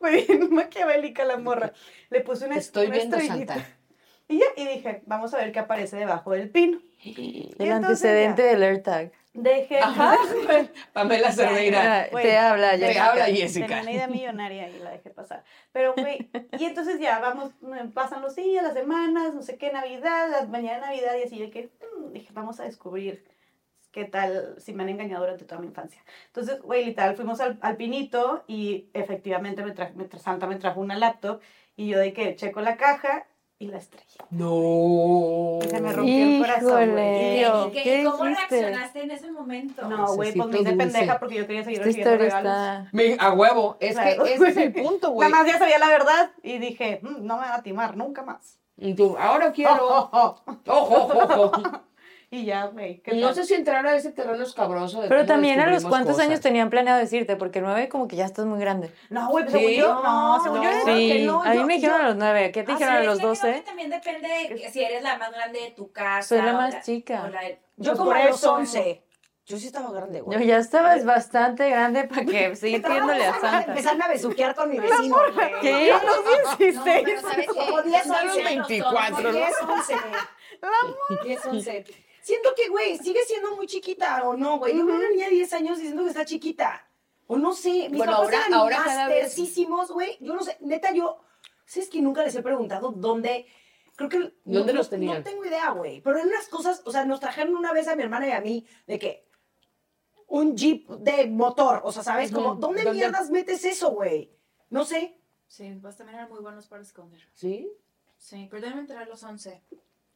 Muy 0.00 0.24
bien 0.24 0.48
maquiavélica 0.54 1.24
la 1.24 1.36
morra. 1.36 1.72
Le 2.10 2.20
puse 2.20 2.46
una, 2.46 2.56
estoy 2.56 2.86
una 2.86 2.96
viendo 2.96 3.16
estrellita. 3.16 3.54
Santa. 3.54 3.68
Y 4.28 4.38
ya, 4.38 4.46
y 4.56 4.66
dije, 4.66 5.02
vamos 5.06 5.34
a 5.34 5.38
ver 5.38 5.50
qué 5.52 5.58
aparece 5.58 5.96
debajo 5.96 6.30
del 6.32 6.50
pino. 6.50 6.78
Y 7.02 7.50
El 7.58 7.72
antecedente 7.72 8.42
ya, 8.42 8.48
del 8.50 8.62
AirTag. 8.62 9.12
Dejé. 9.32 9.78
Ajá. 9.78 10.16
Pamela 10.92 11.32
Cerdeira. 11.32 12.02
Ah, 12.12 12.20
te 12.20 12.36
habla, 12.36 12.70
Te 12.72 12.78
Jessica. 12.78 13.10
habla 13.10 13.24
Tenía 13.26 13.42
Jessica. 13.42 13.80
una 13.82 13.92
idea 13.92 14.08
millonaria 14.08 14.68
y 14.68 14.78
la 14.78 14.90
dejé 14.90 15.10
pasar. 15.10 15.44
Pero, 15.72 15.94
güey, 15.96 16.28
y 16.58 16.64
entonces 16.64 17.00
ya 17.00 17.18
vamos, 17.20 17.52
pasan 17.94 18.22
los 18.22 18.36
días, 18.36 18.62
las 18.62 18.74
semanas, 18.74 19.34
no 19.34 19.42
sé 19.42 19.56
qué, 19.56 19.72
Navidad, 19.72 20.28
la 20.30 20.46
mañana 20.46 20.74
de 20.74 20.80
Navidad 20.86 21.14
y 21.18 21.22
así, 21.24 21.38
de 21.38 21.50
que 21.50 21.70
mm, 21.98 22.12
dije, 22.12 22.28
vamos 22.32 22.58
a 22.60 22.64
descubrir 22.64 23.24
qué 23.92 24.04
tal 24.04 24.54
si 24.58 24.72
me 24.72 24.82
han 24.84 24.88
engañado 24.90 25.22
durante 25.24 25.44
toda 25.44 25.60
mi 25.60 25.66
infancia. 25.68 26.02
Entonces, 26.26 26.60
güey, 26.62 26.84
literal, 26.84 27.16
fuimos 27.16 27.40
al, 27.40 27.58
al 27.60 27.76
pinito 27.76 28.44
y 28.46 28.88
efectivamente 28.94 29.62
me 29.64 29.72
trajo, 29.72 29.92
me 29.96 30.08
Santa 30.18 30.46
me 30.46 30.56
trajo 30.56 30.80
una 30.80 30.96
laptop 30.96 31.40
y 31.76 31.88
yo 31.88 31.98
de 31.98 32.12
que 32.12 32.36
checo 32.36 32.60
la 32.60 32.76
caja 32.76 33.26
y 33.58 33.66
la 33.66 33.76
estrella. 33.78 34.24
No. 34.30 35.58
Y 35.62 35.68
se 35.68 35.80
me 35.82 35.92
rompió 35.92 36.24
el 36.24 36.40
corazón, 36.40 36.90
güey. 36.92 37.36
¿Y, 37.36 37.40
Híjole. 37.42 37.68
y 37.68 37.70
qué- 37.72 37.82
¿Qué 37.82 38.04
¿Cómo 38.04 38.24
dijiste? 38.24 38.60
reaccionaste 38.60 39.02
en 39.02 39.10
ese 39.10 39.30
momento? 39.32 39.88
No, 39.88 40.14
güey, 40.14 40.32
pues 40.32 40.48
me 40.48 40.60
hice 40.60 40.72
pendeja 40.76 41.18
porque 41.18 41.34
yo 41.36 41.46
quería 41.46 41.64
seguir 41.64 41.80
Esta 41.80 41.86
recibiendo 41.86 42.16
regalos. 42.24 42.52
está... 42.52 42.88
Me- 42.92 43.16
a 43.18 43.32
huevo. 43.32 43.76
Es 43.80 43.92
Claro. 43.96 44.24
que 44.24 44.34
ese 44.34 44.48
es 44.48 44.56
el 44.56 44.72
punto, 44.82 45.10
güey. 45.10 45.28
Nada 45.30 45.42
más 45.42 45.52
ya 45.52 45.58
sabía 45.58 45.78
la 45.78 45.88
verdad 45.88 46.30
y 46.42 46.58
dije, 46.58 47.00
"Mm, 47.02 47.26
no 47.26 47.34
me 47.36 47.42
van 47.42 47.52
a 47.52 47.62
timar 47.62 47.96
nunca 47.96 48.22
más. 48.22 48.58
Y 48.78 48.94
tú, 48.94 49.16
ahora 49.18 49.52
quiero. 49.52 49.74
Ojo, 50.12 50.42
ojo, 50.66 51.18
ojo. 51.44 51.80
Y 52.32 52.44
ya, 52.44 52.66
güey. 52.66 53.00
¿qué 53.02 53.14
Y 53.16 53.20
no 53.20 53.26
tal? 53.28 53.34
sé 53.36 53.44
si 53.44 53.54
entrar 53.54 53.84
a 53.86 53.96
ese 53.96 54.12
terreno 54.12 54.42
escabroso 54.44 55.00
de 55.02 55.08
Pero 55.08 55.26
también 55.26 55.58
a 55.60 55.66
los 55.66 55.84
cuántos 55.84 56.12
cosas. 56.14 56.28
años 56.28 56.40
tenían 56.40 56.70
planeado 56.70 56.98
decirte, 57.00 57.34
porque 57.36 57.60
nueve 57.60 57.88
como 57.88 58.06
que 58.06 58.14
ya 58.16 58.24
estás 58.24 58.46
muy 58.46 58.60
grande. 58.60 58.92
No, 59.08 59.28
güey, 59.30 59.44
pues 59.44 59.56
Sí. 59.56 59.60
según 59.76 59.80
yo, 59.80 60.02
no, 60.02 60.42
según 60.42 60.58
yo 60.62 60.70
No. 60.70 60.70
era 60.70 60.84
Sí, 60.84 61.08
que 61.08 61.24
no, 61.24 61.42
a 61.42 61.48
mí 61.50 61.56
yo- 61.56 61.66
me 61.66 61.74
dijeron 61.74 61.98
yo- 61.98 62.04
a 62.04 62.08
los 62.08 62.16
nueve. 62.16 62.52
¿Qué 62.52 62.62
te 62.62 62.70
Ah, 62.72 62.74
dijeron 62.76 62.96
a 62.96 63.02
los 63.02 63.18
doce? 63.20 63.62
también 63.66 63.90
depende 63.90 64.28
de 64.28 64.70
si 64.70 64.82
eres 64.82 65.02
la 65.02 65.18
más 65.18 65.32
grande 65.32 65.60
de 65.60 65.70
tu 65.72 65.90
casa. 65.90 66.28
Soy 66.28 66.42
la 66.42 66.52
más 66.52 66.84
chica. 66.84 67.24
o 67.24 67.28
la- 67.28 67.40
Yo 67.48 67.56
Pues 67.92 67.98
como 67.98 68.12
a 68.12 68.24
los. 68.26 68.44
11. 68.44 69.02
Yo 69.46 69.56
sí 69.56 69.66
estaba 69.66 69.90
grande, 69.90 70.20
güey. 70.20 70.38
Yo 70.38 70.44
ya 70.44 70.58
estabas 70.58 71.04
bastante 71.04 71.68
grande 71.68 72.04
para 72.04 72.24
que 72.24 72.54
seguir 72.54 72.82
pidiéndole 72.82 73.24
a 73.26 73.32
Santa. 73.40 73.64
Empezarme 73.72 74.04
a 74.04 74.08
besuquear 74.08 74.54
con 74.54 74.70
mi 74.70 74.78
vecino. 74.78 75.16
güey. 75.34 75.50
¿Qué? 75.60 75.90
A 75.92 76.00
los 76.04 76.58
16. 76.58 77.22
No, 77.22 77.28
pero. 77.34 77.54
Como 77.54 77.82
10 77.82 78.06
No 78.06 78.14
años, 78.14 78.34
dicen 78.36 78.58
los 78.58 78.68
24, 78.68 79.16
dos, 79.16 79.24
¿no? 79.24 79.32
10, 79.32 79.54
11. 79.66 79.94
10, 81.24 81.46
11. 81.46 81.84
Siento 82.22 82.50
que, 82.54 82.68
güey, 82.68 82.98
sigue 82.98 83.22
siendo 83.24 83.56
muy 83.56 83.66
chiquita 83.66 84.22
o 84.28 84.36
no, 84.36 84.58
güey. 84.58 84.76
Yo 84.76 84.84
veo 84.86 84.96
una 84.96 85.08
niña 85.08 85.26
de 85.26 85.32
10 85.36 85.52
años 85.54 85.78
diciendo 85.78 86.02
que 86.04 86.10
está 86.10 86.24
chiquita. 86.24 86.86
O 87.26 87.36
no 87.38 87.52
sé. 87.54 87.88
Mis 87.88 87.98
Bueno, 87.98 88.12
papás 88.12 88.24
ahora- 88.26 88.38
eran 88.38 88.54
ahora 88.54 88.76
cada 88.84 89.08
vez- 89.08 89.22
mastercísimos, 89.24 89.90
güey. 89.90 90.16
Yo 90.20 90.34
no 90.34 90.42
sé. 90.42 90.56
Neta, 90.60 90.92
yo... 90.92 91.18
¿Sabes 91.66 91.88
que 91.88 92.02
nunca 92.02 92.24
les 92.24 92.34
he 92.34 92.42
preguntado 92.42 92.90
dónde... 92.90 93.46
Creo 93.96 94.08
que... 94.08 94.34
¿Dónde 94.44 94.72
no- 94.72 94.78
los 94.78 94.90
tenían? 94.90 95.18
No 95.18 95.22
tengo 95.22 95.44
idea, 95.44 95.70
güey. 95.70 96.00
Pero 96.00 96.18
en 96.18 96.28
unas 96.28 96.48
cosas... 96.48 96.82
O 96.84 96.90
sea, 96.92 97.04
nos 97.04 97.20
trajeron 97.20 97.54
una 97.54 97.72
vez 97.72 97.86
a 97.88 97.94
mi 97.96 98.02
hermana 98.02 98.26
y 98.28 98.32
a 98.32 98.40
mí 98.40 98.66
de 98.86 98.98
que... 98.98 99.28
Un 100.26 100.56
jeep 100.56 100.88
de 100.88 101.26
motor. 101.26 101.80
O 101.84 101.90
sea, 101.90 102.02
¿sabes? 102.04 102.30
Como. 102.30 102.54
¿dónde, 102.54 102.84
¿Dónde? 102.84 102.92
mierdas 103.00 103.30
metes 103.30 103.64
eso, 103.64 103.90
güey? 103.90 104.32
No 104.68 104.84
sé. 104.84 105.18
Sí, 105.48 105.72
vos 105.74 105.96
también 105.96 106.18
eran 106.20 106.30
muy 106.30 106.38
buenos 106.40 106.68
para 106.68 106.82
esconder. 106.82 107.20
¿Sí? 107.34 107.68
Sí, 108.16 108.46
pero 108.48 108.62
deben 108.62 108.78
entrar 108.78 109.02
a 109.02 109.06
los 109.06 109.24
11. 109.24 109.60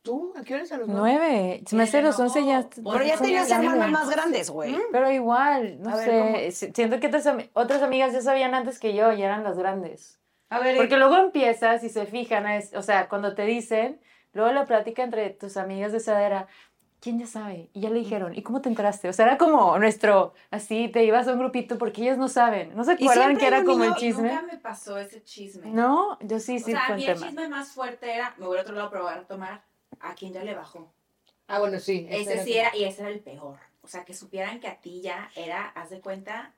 ¿Tú? 0.04 0.34
¿A 0.36 0.42
qué 0.42 0.52
hora 0.52 0.64
es 0.64 0.70
a 0.72 0.76
los 0.76 0.86
nueve? 0.86 1.16
Nueve. 1.18 1.62
Se 1.66 1.74
me 1.76 1.84
hace 1.84 2.02
los 2.02 2.18
No, 2.18 2.26
once 2.26 2.44
ya. 2.44 2.68
Pero 2.70 3.02
ya 3.04 3.16
tenías 3.16 3.50
hermanas 3.50 3.90
más 3.90 4.10
grandes, 4.10 4.50
güey. 4.50 4.76
Pero 4.92 5.10
igual, 5.10 5.80
no 5.80 5.88
A 5.90 5.96
ver, 5.96 6.04
sé. 6.04 6.50
si- 6.52 6.72
Siento 6.74 7.00
que 7.00 7.06
otras, 7.06 7.26
otras 7.54 7.82
amigas 7.82 8.12
ya 8.12 8.20
sabían 8.20 8.54
antes 8.54 8.78
que 8.78 8.94
yo 8.94 9.12
y 9.12 9.22
eran 9.22 9.42
las 9.44 9.56
grandes. 9.56 10.20
A 10.50 10.58
ver, 10.58 10.76
Porque 10.76 10.98
luego 10.98 11.16
empiezas 11.16 11.82
y 11.84 11.88
se 11.88 12.04
fijan, 12.04 12.46
es- 12.46 12.74
o 12.74 12.82
sea, 12.82 13.08
cuando 13.08 13.34
te 13.34 13.46
dicen, 13.46 13.98
luego 14.34 14.52
la 14.52 14.66
plática 14.66 15.02
entre 15.02 15.30
tus 15.30 15.56
amigas 15.56 15.90
de 15.92 15.98
esa 15.98 16.12
edad 16.12 16.26
era, 16.26 16.46
¿quién 17.00 17.18
ya 17.18 17.26
sabe? 17.26 17.70
Y 17.72 17.80
ya 17.80 17.88
le 17.88 17.98
dijeron, 18.00 18.34
¿y 18.36 18.42
cómo 18.42 18.60
te 18.60 18.68
enteraste? 18.68 19.08
O 19.08 19.12
sea, 19.14 19.24
era 19.24 19.38
como 19.38 19.78
nuestro, 19.78 20.34
así, 20.50 20.88
te 20.88 21.02
ibas 21.04 21.26
a 21.28 21.32
un 21.32 21.38
grupito 21.38 21.78
porque 21.78 22.02
ellos 22.02 22.18
no 22.18 22.28
saben. 22.28 22.76
¿No 22.76 22.84
se 22.84 22.92
Y 22.98 23.04
acuerdan 23.04 23.38
que 23.38 23.46
era 23.46 23.64
como 23.64 23.84
el 23.84 23.94
chisme? 23.94 24.28
Nunca 24.34 24.42
me 24.42 24.58
pasó 24.58 24.98
ese 24.98 25.22
chisme. 25.24 25.70
No, 25.70 26.18
yo 26.20 26.38
sí, 26.40 26.56
O 26.56 26.58
sí, 26.60 26.72
sea, 26.72 26.84
a 26.84 26.86
fue 26.88 26.96
mí 26.96 27.06
el 27.06 27.14
tema. 27.14 27.26
chisme 27.26 27.48
más 27.48 27.70
fuerte 27.72 28.14
era, 28.14 28.34
me 28.36 28.46
voy 28.46 28.58
a 28.58 28.60
otro 28.60 28.74
lado 28.74 28.88
a 28.88 28.90
probar 28.90 29.18
a 29.20 29.26
tomar, 29.26 29.64
a 30.10 30.14
quien 30.14 30.32
ya 30.32 30.42
le 30.44 30.54
bajó. 30.54 30.92
Ah, 31.46 31.58
bueno, 31.58 31.78
sí. 31.80 32.06
Ese 32.10 32.42
sí 32.44 32.54
era, 32.54 32.74
y 32.76 32.84
ese 32.84 33.02
era 33.02 33.10
el 33.10 33.20
peor. 33.20 33.58
O 33.82 33.88
sea, 33.88 34.04
que 34.04 34.14
supieran 34.14 34.60
que 34.60 34.68
a 34.68 34.80
ti 34.80 35.02
ya 35.02 35.30
era, 35.36 35.66
haz 35.68 35.90
de 35.90 36.00
cuenta, 36.00 36.54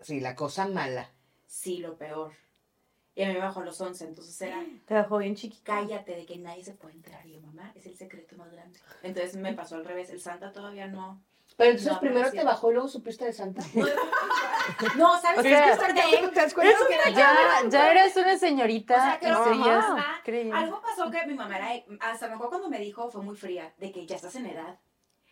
Sí, 0.00 0.20
la 0.20 0.34
cosa 0.34 0.66
mala. 0.68 1.10
sí, 1.46 1.78
lo 1.78 1.96
peor. 1.96 2.32
Y 3.14 3.22
a 3.22 3.28
mí 3.28 3.34
me 3.34 3.40
bajó 3.40 3.60
a 3.60 3.64
los 3.64 3.80
11, 3.80 4.04
entonces 4.04 4.38
era, 4.42 4.62
te 4.84 4.94
dejó 4.94 5.16
bien 5.18 5.34
chiquita. 5.36 5.76
cállate 5.76 6.14
de 6.16 6.26
que 6.26 6.36
nadie 6.36 6.62
se 6.64 6.74
puede 6.74 6.94
enterar. 6.96 7.24
Y 7.26 7.32
yo, 7.32 7.40
mamá, 7.40 7.72
es 7.74 7.86
el 7.86 7.96
secreto 7.96 8.36
más 8.36 8.50
grande. 8.52 8.78
Entonces 9.02 9.36
me 9.36 9.54
pasó 9.54 9.76
al 9.76 9.86
revés, 9.86 10.10
el 10.10 10.20
Santa 10.20 10.52
todavía 10.52 10.86
no. 10.86 11.22
Pero 11.56 11.70
entonces 11.70 11.92
No, 11.92 12.00
primero 12.00 12.30
te 12.30 12.44
bajó 12.44 12.70
y 12.70 12.74
luego 12.74 12.88
supiste 12.88 13.24
de 13.24 13.32
Santa. 13.32 13.62
No, 14.96 15.16
¿sabes 15.20 15.38
O 15.38 15.42
qué? 15.42 15.48
sea, 15.50 15.72
Es 15.72 15.78
que 15.78 16.28
¿Te 16.28 16.40
das 16.40 16.54
cuenta 16.54 16.74
que 17.06 17.12
Ya, 17.12 17.62
ya 17.68 17.90
eras 17.92 18.16
una 18.16 18.36
señorita 18.36 18.94
O 18.96 19.00
sea, 19.00 19.18
que 19.20 19.28
y 19.28 19.30
no, 19.30 19.68
ajá. 19.70 20.20
creyendo. 20.24 20.56
Algo 20.56 20.82
pasó 20.82 21.08
que 21.10 21.24
mi 21.24 21.34
mamá 21.34 21.56
era, 21.56 21.84
hasta 22.00 22.28
mejor 22.28 22.48
cuando 22.48 22.68
me 22.68 22.80
dijo, 22.80 23.08
fue 23.10 23.22
muy 23.22 23.36
fría, 23.36 23.72
de 23.78 23.92
que 23.92 24.06
ya 24.06 24.16
estás 24.16 24.34
en 24.34 24.46
edad. 24.46 24.78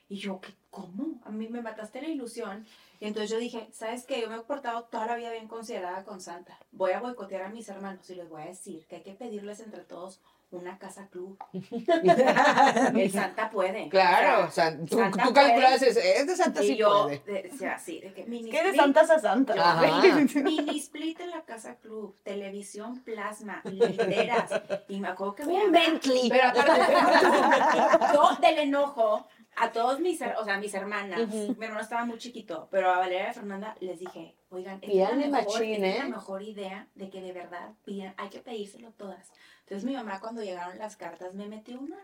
Y 0.09 0.19
yo, 0.19 0.41
¿qué, 0.41 0.55
¿cómo? 0.71 1.21
A 1.25 1.31
mí 1.31 1.49
me 1.49 1.63
mataste 1.63 2.01
la 2.01 2.09
ilusión. 2.09 2.65
Y 3.01 3.07
entonces 3.07 3.31
yo 3.31 3.39
dije, 3.39 3.69
¿sabes 3.73 4.07
qué? 4.07 4.21
Yo 4.21 4.31
me 4.31 4.37
he 4.37 4.41
portado 4.41 4.85
toda 4.85 5.07
la 5.07 5.17
vida 5.17 5.33
bien 5.33 5.49
considerada 5.49 6.05
con 6.05 6.21
Santa. 6.21 6.57
Voy 6.71 6.93
a 6.93 7.01
boicotear 7.01 7.43
a 7.43 7.49
mis 7.49 7.69
hermanos 7.69 8.09
y 8.11 8.15
les 8.15 8.29
voy 8.29 8.43
a 8.43 8.47
decir 8.47 8.87
que 8.87 8.97
hay 8.97 9.03
que 9.03 9.15
pedirles 9.15 9.61
entre 9.61 9.83
todos 9.83 10.21
una 10.51 10.79
casa 10.79 11.09
club. 11.09 11.37
El 11.53 13.11
Santa 13.11 13.51
puede. 13.51 13.89
Claro, 13.89 14.47
O 14.47 14.51
sea, 14.51 14.77
tú, 14.79 14.97
Santa 14.99 15.23
tú 15.25 15.33
calculas, 15.33 15.83
es, 15.83 15.97
es 15.97 16.27
de 16.27 16.37
Santa 16.37 16.63
y 16.63 16.69
sí 16.69 16.77
yo, 16.77 17.05
puede. 17.05 17.43
de- 17.43 17.51
o 17.53 17.57
sea, 17.57 17.79
sí, 17.79 18.01
de 18.01 18.13
que 18.13 18.25
mini 18.27 18.51
¿Qué 18.51 18.63
de 18.63 18.75
santas 18.75 19.11
a 19.11 19.19
santa? 19.19 19.55
Ajá. 19.55 20.11
Mini 20.43 20.79
split 20.79 21.21
en 21.21 21.31
la 21.31 21.43
casa 21.43 21.77
club, 21.77 22.17
televisión 22.23 23.01
plasma, 23.03 23.61
literas. 23.65 24.51
Y 24.89 25.01
me 25.01 25.09
acuerdo 25.09 25.35
que 25.35 25.43
Un 25.45 25.53
mamá- 25.55 25.71
Bentley. 25.73 26.29
Pero 26.29 26.49
aparte, 26.49 26.83
yo 28.15 28.37
del 28.41 28.59
enojo 28.59 29.27
a 29.57 29.71
todos 29.71 30.01
mis, 30.01 30.21
o 30.21 30.45
sea, 30.45 30.59
mis 30.59 30.75
hermanas, 30.75 31.21
Ujú. 31.21 31.55
mi 31.59 31.65
hermano 31.67 31.81
estaba 31.83 32.05
muy 32.05 32.19
chiquito, 32.19 32.69
pero 32.71 32.91
a 32.91 32.99
Valeria 32.99 33.27
y 33.27 33.31
a 33.31 33.33
Fernanda 33.35 33.77
les 33.81 34.01
dije, 34.01 34.37
oigan, 34.51 34.79
es 34.83 34.95
la 34.95 35.13
mejor, 35.15 35.31
machín, 35.31 35.75
esta 35.85 35.87
es 35.87 35.99
la 36.01 36.05
¿eh? 36.07 36.09
mejor 36.11 36.43
idea 36.43 36.89
de 36.97 37.09
que 37.11 37.21
de 37.21 37.33
verdad 37.33 37.71
pidan, 37.85 38.15
hay 38.17 38.29
que 38.31 38.41
pedírselo 38.41 38.91
todas. 38.93 39.31
Entonces 39.65 39.85
mi 39.85 39.95
mamá 39.97 40.21
cuando 40.21 40.43
llegaron 40.43 40.79
las 40.79 40.97
cartas 40.97 41.33
me 41.35 41.49
metió 41.49 41.81
una 41.81 41.97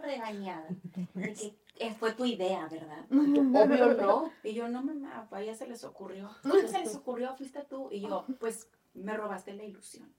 regañada 0.00 0.66
de 1.14 1.32
que 1.34 1.58
eh, 1.80 1.94
fue 1.98 2.12
tu 2.12 2.24
idea, 2.24 2.68
¿verdad? 2.70 3.04
Obvio 3.10 3.94
no. 3.94 4.32
Y 4.44 4.54
yo, 4.54 4.68
no 4.68 4.82
mamá, 4.82 5.26
a 5.30 5.40
ella 5.40 5.54
se 5.54 5.66
les 5.66 5.82
ocurrió. 5.82 6.30
¿Cómo 6.42 6.54
se 6.54 6.78
les 6.78 6.94
ocurrió? 6.94 7.34
Fuiste 7.36 7.64
tú. 7.64 7.88
Y 7.90 8.02
yo, 8.02 8.24
pues 8.38 8.68
me 8.94 9.16
robaste 9.16 9.52
la 9.52 9.64
ilusión. 9.64 10.12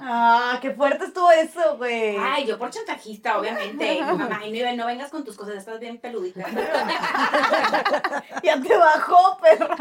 Ah, 0.00 0.58
qué 0.60 0.72
fuerte 0.72 1.04
estuvo 1.04 1.30
eso, 1.30 1.76
güey. 1.78 2.16
Ay, 2.18 2.46
yo 2.46 2.58
por 2.58 2.70
chantajista, 2.70 3.38
obviamente. 3.38 4.00
Mamá, 4.04 4.44
y 4.44 4.52
no, 4.52 4.76
no 4.76 4.86
vengas 4.86 5.10
con 5.10 5.24
tus 5.24 5.36
cosas, 5.36 5.56
estás 5.56 5.78
bien 5.78 5.98
peludita. 5.98 6.46
Ya 8.42 8.60
te 8.60 8.76
bajó, 8.76 9.38
perra. 9.38 9.76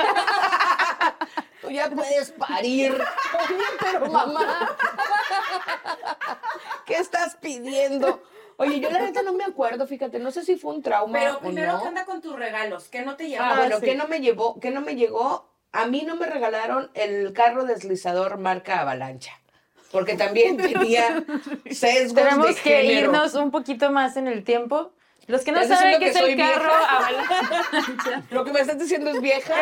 Tú 1.61 1.69
ya 1.69 1.89
puedes 1.89 2.31
parir. 2.31 2.93
Oye, 2.93 3.63
pero 3.79 4.11
mamá. 4.11 4.75
¿Qué 6.89 6.95
estás 6.95 7.37
pidiendo? 7.37 8.21
Oye, 8.57 8.81
yo 8.81 8.89
la 8.89 8.99
neta 8.99 9.21
no 9.21 9.31
me 9.33 9.45
acuerdo, 9.45 9.87
fíjate, 9.87 10.19
no 10.19 10.31
sé 10.31 10.43
si 10.43 10.57
fue 10.57 10.73
un 10.73 10.81
trauma 10.83 11.17
Pero 11.17 11.37
o 11.37 11.39
primero, 11.39 11.71
no. 11.73 11.81
¿qué 11.81 11.87
anda 11.87 12.03
con 12.05 12.19
tus 12.21 12.35
regalos? 12.35 12.89
¿Qué 12.89 13.03
no 13.03 13.15
te 13.15 13.23
Ah, 13.23 13.27
llevaba? 13.27 13.55
bueno, 13.55 13.79
sí. 13.79 13.85
¿qué 13.85 13.95
no 13.95 14.07
me 14.09 14.19
llevó? 14.19 14.59
¿Qué 14.59 14.69
no 14.71 14.81
me 14.81 14.95
llegó? 14.97 15.49
A 15.71 15.85
mí 15.85 16.01
no 16.05 16.15
me 16.17 16.25
regalaron 16.25 16.91
el 16.95 17.31
carro 17.31 17.63
deslizador 17.63 18.37
marca 18.37 18.81
Avalancha. 18.81 19.31
Porque 19.91 20.15
también 20.15 20.57
tenía 20.57 21.23
sesgos 21.71 22.15
de 22.15 22.21
Tenemos 22.23 22.55
que 22.57 22.81
género. 22.81 22.99
irnos 23.07 23.33
un 23.35 23.51
poquito 23.51 23.91
más 23.91 24.17
en 24.17 24.27
el 24.27 24.43
tiempo. 24.43 24.91
Los 25.29 25.41
que 25.43 25.51
no 25.51 25.61
¿Estás 25.61 25.77
saben 25.79 25.93
qué 25.99 26.05
que 26.05 26.09
es 26.09 26.15
el 26.17 26.21
soy 26.23 26.35
carro 26.37 26.71
avalancha. 26.89 28.23
Lo 28.31 28.43
que 28.43 28.51
me 28.51 28.59
estás 28.61 28.79
diciendo 28.79 29.11
es 29.11 29.21
vieja. 29.21 29.53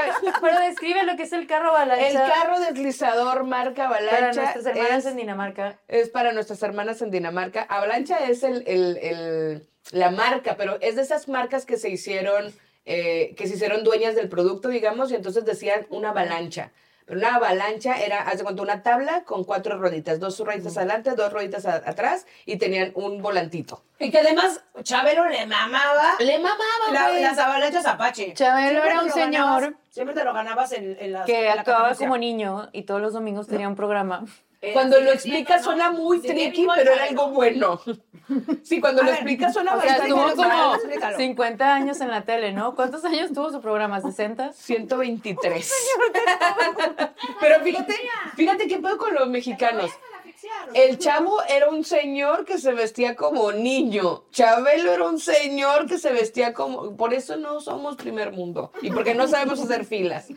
Pero 0.42 0.60
describe 0.62 1.04
lo 1.04 1.16
que 1.18 1.24
es 1.24 1.34
el 1.34 1.46
carro 1.46 1.70
avalancha 1.76 2.08
El 2.08 2.14
carro 2.16 2.60
deslizador 2.62 3.44
marca 3.44 3.90
para 3.90 3.98
Avalancha 4.08 4.42
nuestras 4.44 4.66
hermanas 4.66 5.00
es, 5.00 5.06
en 5.12 5.18
Dinamarca. 5.18 5.80
es 5.90 6.10
para 6.10 6.32
nuestras 6.32 6.64
hermanas 6.64 7.02
en 7.02 7.12
Dinamarca. 7.12 7.64
Avalancha 7.70 8.18
es 8.30 8.44
el, 8.44 8.64
el- 8.66 8.98
el- 8.98 9.68
la 9.92 10.10
marca, 10.10 10.56
pero 10.58 10.78
es 10.82 10.96
de 10.96 11.02
esas 11.02 11.28
marcas 11.28 11.66
que 11.66 11.78
se 11.78 11.90
hicieron, 11.90 12.54
eh, 12.86 13.36
que 13.38 13.48
se 13.48 13.56
hicieron 13.56 13.84
dueñas 13.84 14.16
del 14.16 14.30
producto, 14.30 14.70
digamos, 14.70 15.12
y 15.12 15.16
entonces 15.16 15.44
decían 15.46 15.86
una 15.90 16.10
avalancha. 16.12 16.72
Pero 17.08 17.20
una 17.22 17.36
avalancha 17.36 17.96
era, 18.02 18.22
haz 18.24 18.38
de 18.38 18.44
cuenta, 18.44 18.62
una 18.62 18.84
tabla 18.84 19.24
con 19.24 19.46
cuatro 19.46 19.78
rueditas, 19.80 20.20
dos 20.20 20.38
rueditas 20.42 20.76
adelante, 20.76 21.12
dos 21.16 21.32
rueditas 21.32 21.66
a- 21.66 21.76
atrás, 21.78 22.28
y 22.46 22.58
tenían 22.58 22.92
un 22.96 23.22
volantito. 23.22 23.82
Y 23.98 24.12
que 24.12 24.20
además 24.20 24.62
Chabelo 24.84 25.26
le 25.30 25.46
mamaba 25.48 26.16
Le 26.20 26.38
mamaba, 26.38 26.60
la- 26.92 27.08
güey. 27.10 27.24
las 27.24 27.38
avalanchas 27.40 27.86
Apache. 27.86 28.34
Chabelo 28.34 28.70
Siempre 28.82 28.90
era 28.92 29.02
un 29.02 29.10
señor 29.12 29.32
ganabas- 29.62 29.74
siempre 29.90 30.14
te 30.16 30.24
lo 30.26 30.34
ganabas 30.34 30.72
en, 30.74 30.98
en 31.00 31.14
las. 31.14 31.26
que 31.26 31.40
en 31.50 31.56
la 31.56 31.62
actuaba 31.62 31.96
como 31.96 32.18
niño 32.18 32.68
y 32.74 32.84
todos 32.84 33.00
los 33.02 33.14
domingos 33.14 33.48
tenía 33.48 33.70
un 33.70 33.76
programa. 33.76 34.26
Eh, 34.68 34.74
Cuando 34.74 35.00
lo 35.00 35.12
explicas 35.12 35.64
suena 35.64 35.92
muy 35.92 36.20
tricky, 36.22 36.68
pero 36.76 36.94
era 36.94 37.04
algo 37.06 37.30
bueno. 37.30 37.80
Sí, 38.62 38.82
cuando 38.82 39.04
lo 39.04 39.12
explicas 39.12 39.54
suena 39.54 39.74
O 39.74 39.80
sea, 39.80 39.92
bastante 39.92 40.10
estuvo 40.10 40.28
explícalo, 40.28 40.64
como 40.64 40.76
explícalo. 40.76 41.18
50 41.18 41.74
años 41.74 42.02
en 42.02 42.10
la 42.10 42.22
tele, 42.24 42.52
¿no? 42.52 42.76
¿Cuántos 42.76 43.06
años 43.06 43.32
tuvo 43.32 43.52
su 43.52 43.62
programa? 43.62 44.02
¿60? 44.02 44.52
123. 44.52 45.74
Pero 47.40 47.60
fíjate, 47.64 47.96
fíjate 48.36 48.68
qué 48.68 48.80
pedo 48.80 48.98
con 48.98 49.14
los 49.14 49.30
mexicanos. 49.30 49.92
El 50.74 50.98
chavo 50.98 51.42
era 51.48 51.70
un 51.70 51.84
señor 51.84 52.46
que 52.46 52.58
se 52.58 52.74
vestía 52.74 53.16
como 53.16 53.52
niño. 53.52 54.24
Chabelo 54.32 54.92
era 54.92 55.04
un 55.06 55.20
señor 55.20 55.88
que 55.88 55.98
se 55.98 56.12
vestía 56.12 56.54
como. 56.54 56.96
Por 56.96 57.14
eso 57.14 57.38
no 57.38 57.60
somos 57.62 57.96
primer 57.96 58.32
mundo. 58.32 58.72
Y 58.82 58.92
porque 58.92 59.14
no 59.14 59.28
sabemos 59.28 59.60
hacer 59.60 59.86
filas. 59.86 60.28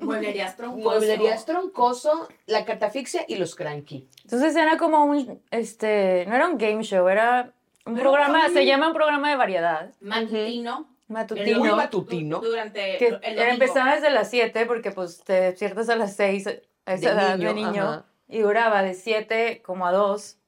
Mueblerías 0.00 0.56
troncoso. 0.56 0.82
Mueblerías 0.82 1.44
troncoso, 1.44 2.28
la 2.46 2.64
catafixia 2.64 3.24
y 3.28 3.36
los 3.36 3.54
cranky. 3.54 4.08
Entonces 4.24 4.56
era 4.56 4.76
como 4.76 5.04
un, 5.04 5.40
este, 5.50 6.24
no 6.28 6.34
era 6.34 6.48
un 6.48 6.58
game 6.58 6.82
show, 6.82 7.08
era 7.08 7.52
un 7.84 7.96
programa, 7.96 8.48
se 8.50 8.64
llama 8.64 8.88
un 8.88 8.94
programa 8.94 9.30
de 9.30 9.36
variedad, 9.36 9.90
Matutino. 10.00 10.76
Muy 10.80 10.92
matutino, 11.08 11.76
matutino. 11.76 12.40
Durante 12.40 12.96
que 12.96 13.06
el 13.08 13.20
domingo. 13.20 13.42
empezaba 13.42 13.94
desde 13.94 14.10
las 14.10 14.30
7 14.30 14.66
porque 14.66 14.92
pues 14.92 15.22
te 15.22 15.34
despiertas 15.34 15.88
a 15.88 15.96
las 15.96 16.16
6 16.16 16.46
a 16.86 16.94
esa 16.94 17.14
De 17.14 17.20
edad 17.20 17.36
niño, 17.36 17.48
de 17.48 17.54
niño 17.54 17.82
ajá. 17.82 18.06
Y 18.32 18.40
duraba 18.40 18.82
de 18.82 18.94
7 18.94 19.62
como 19.64 19.86
a 19.86 19.92
2, 19.92 20.38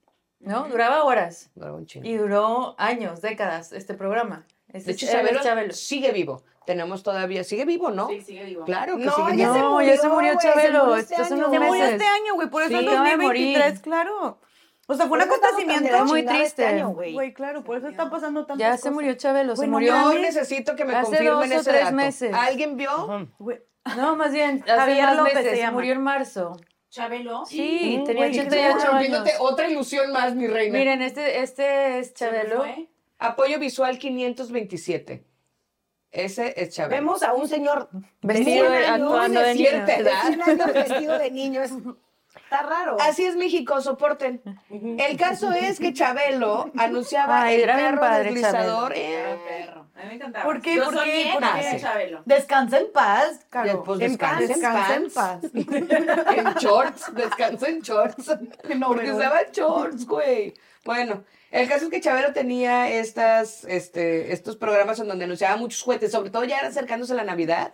¿no? 0.41 0.65
Duraba 0.69 1.05
horas 1.05 1.51
era 1.57 1.73
un 1.73 1.87
chingo. 1.87 2.07
y 2.07 2.17
duró 2.17 2.75
años, 2.79 3.21
décadas 3.23 3.73
este 3.73 3.95
programa. 3.95 4.47
Este 4.69 4.91
De 4.91 4.93
hecho, 4.95 5.07
Chabelo, 5.07 5.41
Chabelo. 5.43 5.73
sigue 5.73 6.11
vivo. 6.13 6.43
Tenemos 6.67 7.03
todavía. 7.03 7.45
¿Sigue 7.45 7.65
vivo, 7.67 7.91
no? 7.91 8.09
Sí, 8.09 8.23
sigue 8.23 8.45
vivo. 8.45 8.65
Claro 8.65 8.97
que 8.97 9.05
No, 9.05 9.13
sigue 9.15 9.37
ya 9.37 9.53
vivo. 9.53 9.55
se 9.55 9.61
No, 9.61 9.71
murió, 9.73 9.95
ya 9.95 10.01
se 10.01 10.09
murió 10.09 10.33
se 10.33 10.49
Chabelo, 10.49 10.79
murió 10.87 10.97
este 10.97 11.15
estos 11.15 11.29
son 11.29 11.39
año. 11.39 11.49
unos 11.49 11.53
Se 11.61 11.67
murió 11.67 11.83
meses. 11.85 11.93
este 12.01 12.07
año, 12.07 12.35
güey, 12.35 12.49
por 12.51 12.63
eso 12.63 12.79
Sí, 12.79 12.85
de 12.87 12.91
2023, 12.97 13.23
morir. 13.67 13.81
claro. 13.83 14.39
O 14.87 14.95
sea, 14.95 15.07
fue 15.07 15.17
un 15.19 15.23
acontecimiento 15.25 16.05
muy 16.07 16.21
chingada 16.21 16.39
este 16.43 16.63
triste. 16.63 16.67
año, 16.67 16.89
güey. 16.91 17.13
Güey, 17.13 17.33
claro, 17.35 17.63
por 17.65 17.77
eso 17.79 17.89
está 17.89 18.11
pasando 18.11 18.47
tantas 18.47 18.59
Ya 18.59 18.71
cosas. 18.71 18.81
se 18.83 18.91
murió 18.91 19.15
Chabelo, 19.15 19.55
se 19.57 19.61
Bueno, 19.61 19.73
murió. 19.73 20.13
Yo 20.13 20.19
necesito 20.19 20.75
que 20.75 20.85
me 20.85 20.95
Hace 20.95 21.05
confirmen 21.07 21.33
dos 21.35 21.41
o 21.41 21.45
ese 21.61 21.71
tres 21.71 21.85
dato. 21.85 21.97
meses. 21.97 22.35
¿Alguien 22.35 22.77
vio? 22.77 23.29
Güey, 23.39 23.63
No, 23.97 24.17
más 24.17 24.33
bien, 24.33 24.63
hace 24.65 24.73
Javier 24.75 25.13
López 25.17 25.33
se 25.35 25.39
meses, 25.39 25.53
se 25.53 25.59
llama. 25.59 25.73
murió 25.73 25.93
en 25.93 26.03
marzo. 26.03 26.57
Chabelo. 26.95 27.45
Sí, 27.45 27.99
Mm, 28.01 28.05
tenía 28.05 28.27
güey, 28.29 28.39
88 28.39 28.75
años. 28.77 28.85
Rompiéndote 28.93 29.33
otra 29.41 29.69
ilusión 29.69 30.13
más, 30.13 30.35
mi 30.37 30.47
reina. 30.47 30.79
Miren, 30.79 31.03
este, 31.03 31.41
este 31.43 31.99
es 31.99 32.13
¿Se 32.15 32.31
me 32.31 32.39
Chabelo. 32.39 32.57
fue? 32.63 32.89
Apoyo 33.19 33.59
visual 33.59 33.99
527. 33.99 35.25
Ese 36.13 36.55
es 36.57 36.71
Chabelo. 36.73 36.95
Vemos 37.03 37.23
a 37.25 37.35
un 37.35 37.49
señor 37.49 37.89
Vestido 38.23 38.71
de- 38.71 38.79
100 38.79 38.93
años, 38.93 39.09
actuando 39.13 39.41
de 39.41 39.55
niño. 39.55 39.69
cierta 39.71 39.87
de 39.97 39.99
edad. 40.03 40.23
100 40.27 40.43
años 40.43 40.73
vestido 40.73 41.19
de 41.19 41.31
niño. 41.33 41.63
Es, 41.63 41.73
está 42.43 42.63
raro. 42.63 42.97
Así 43.01 43.25
es 43.25 43.37
México, 43.37 43.81
soporten. 43.81 44.43
El 44.71 45.17
caso 45.17 45.53
es 45.53 45.79
que 45.79 45.93
Chabelo 45.93 46.71
anunciaba 46.77 47.43
Ay, 47.43 47.57
el 47.57 47.61
era 47.63 47.77
bien 47.77 47.89
perro 47.91 48.01
padre, 48.01 48.25
deslizador. 48.25 48.93
Era 48.97 49.33
eh, 49.33 49.39
perro. 49.49 49.87
A 49.95 49.99
mí 50.03 50.09
me 50.09 50.15
encantaba. 50.15 50.45
¿Por 50.45 50.61
qué? 50.61 50.75
Yo 50.77 50.85
¿Por 50.85 50.95
soy 50.95 51.05
qué? 51.07 51.17
bien 51.23 51.33
¿Por 51.35 51.43
fan 51.45 51.61
qué? 51.61 51.69
de 51.71 51.81
Chabelo. 51.81 52.23
Descansa 52.25 52.79
en 52.79 52.93
paz, 52.93 53.47
Caro. 53.49 53.85
Pues, 53.85 54.01
En 54.01 54.17
paz, 54.19 54.39
descansa 54.41 54.95
en 54.97 55.03
descansa 55.05 55.41
paz. 55.41 55.45
en 55.55 55.65
paz. 55.65 56.35
en 56.37 56.55
shorts, 56.55 57.15
descanso 57.15 57.67
en 57.67 57.81
shorts. 57.81 58.27
No, 58.77 58.89
Porque 58.89 59.05
pero- 59.05 59.17
usaba 59.17 59.41
shorts, 59.53 60.07
güey. 60.07 60.53
Bueno, 60.85 61.25
el 61.51 61.69
caso 61.69 61.85
es 61.87 61.91
que 61.91 62.01
Chabelo 62.01 62.33
tenía 62.33 62.91
estas, 62.91 63.65
este, 63.65 64.33
estos 64.33 64.57
programas 64.57 64.99
en 64.99 65.09
donde 65.09 65.25
anunciaba 65.25 65.57
muchos 65.57 65.81
juguetes, 65.83 66.13
sobre 66.13 66.31
todo 66.31 66.45
ya 66.45 66.59
acercándose 66.59 67.13
a 67.13 67.17
la 67.17 67.25
Navidad, 67.25 67.73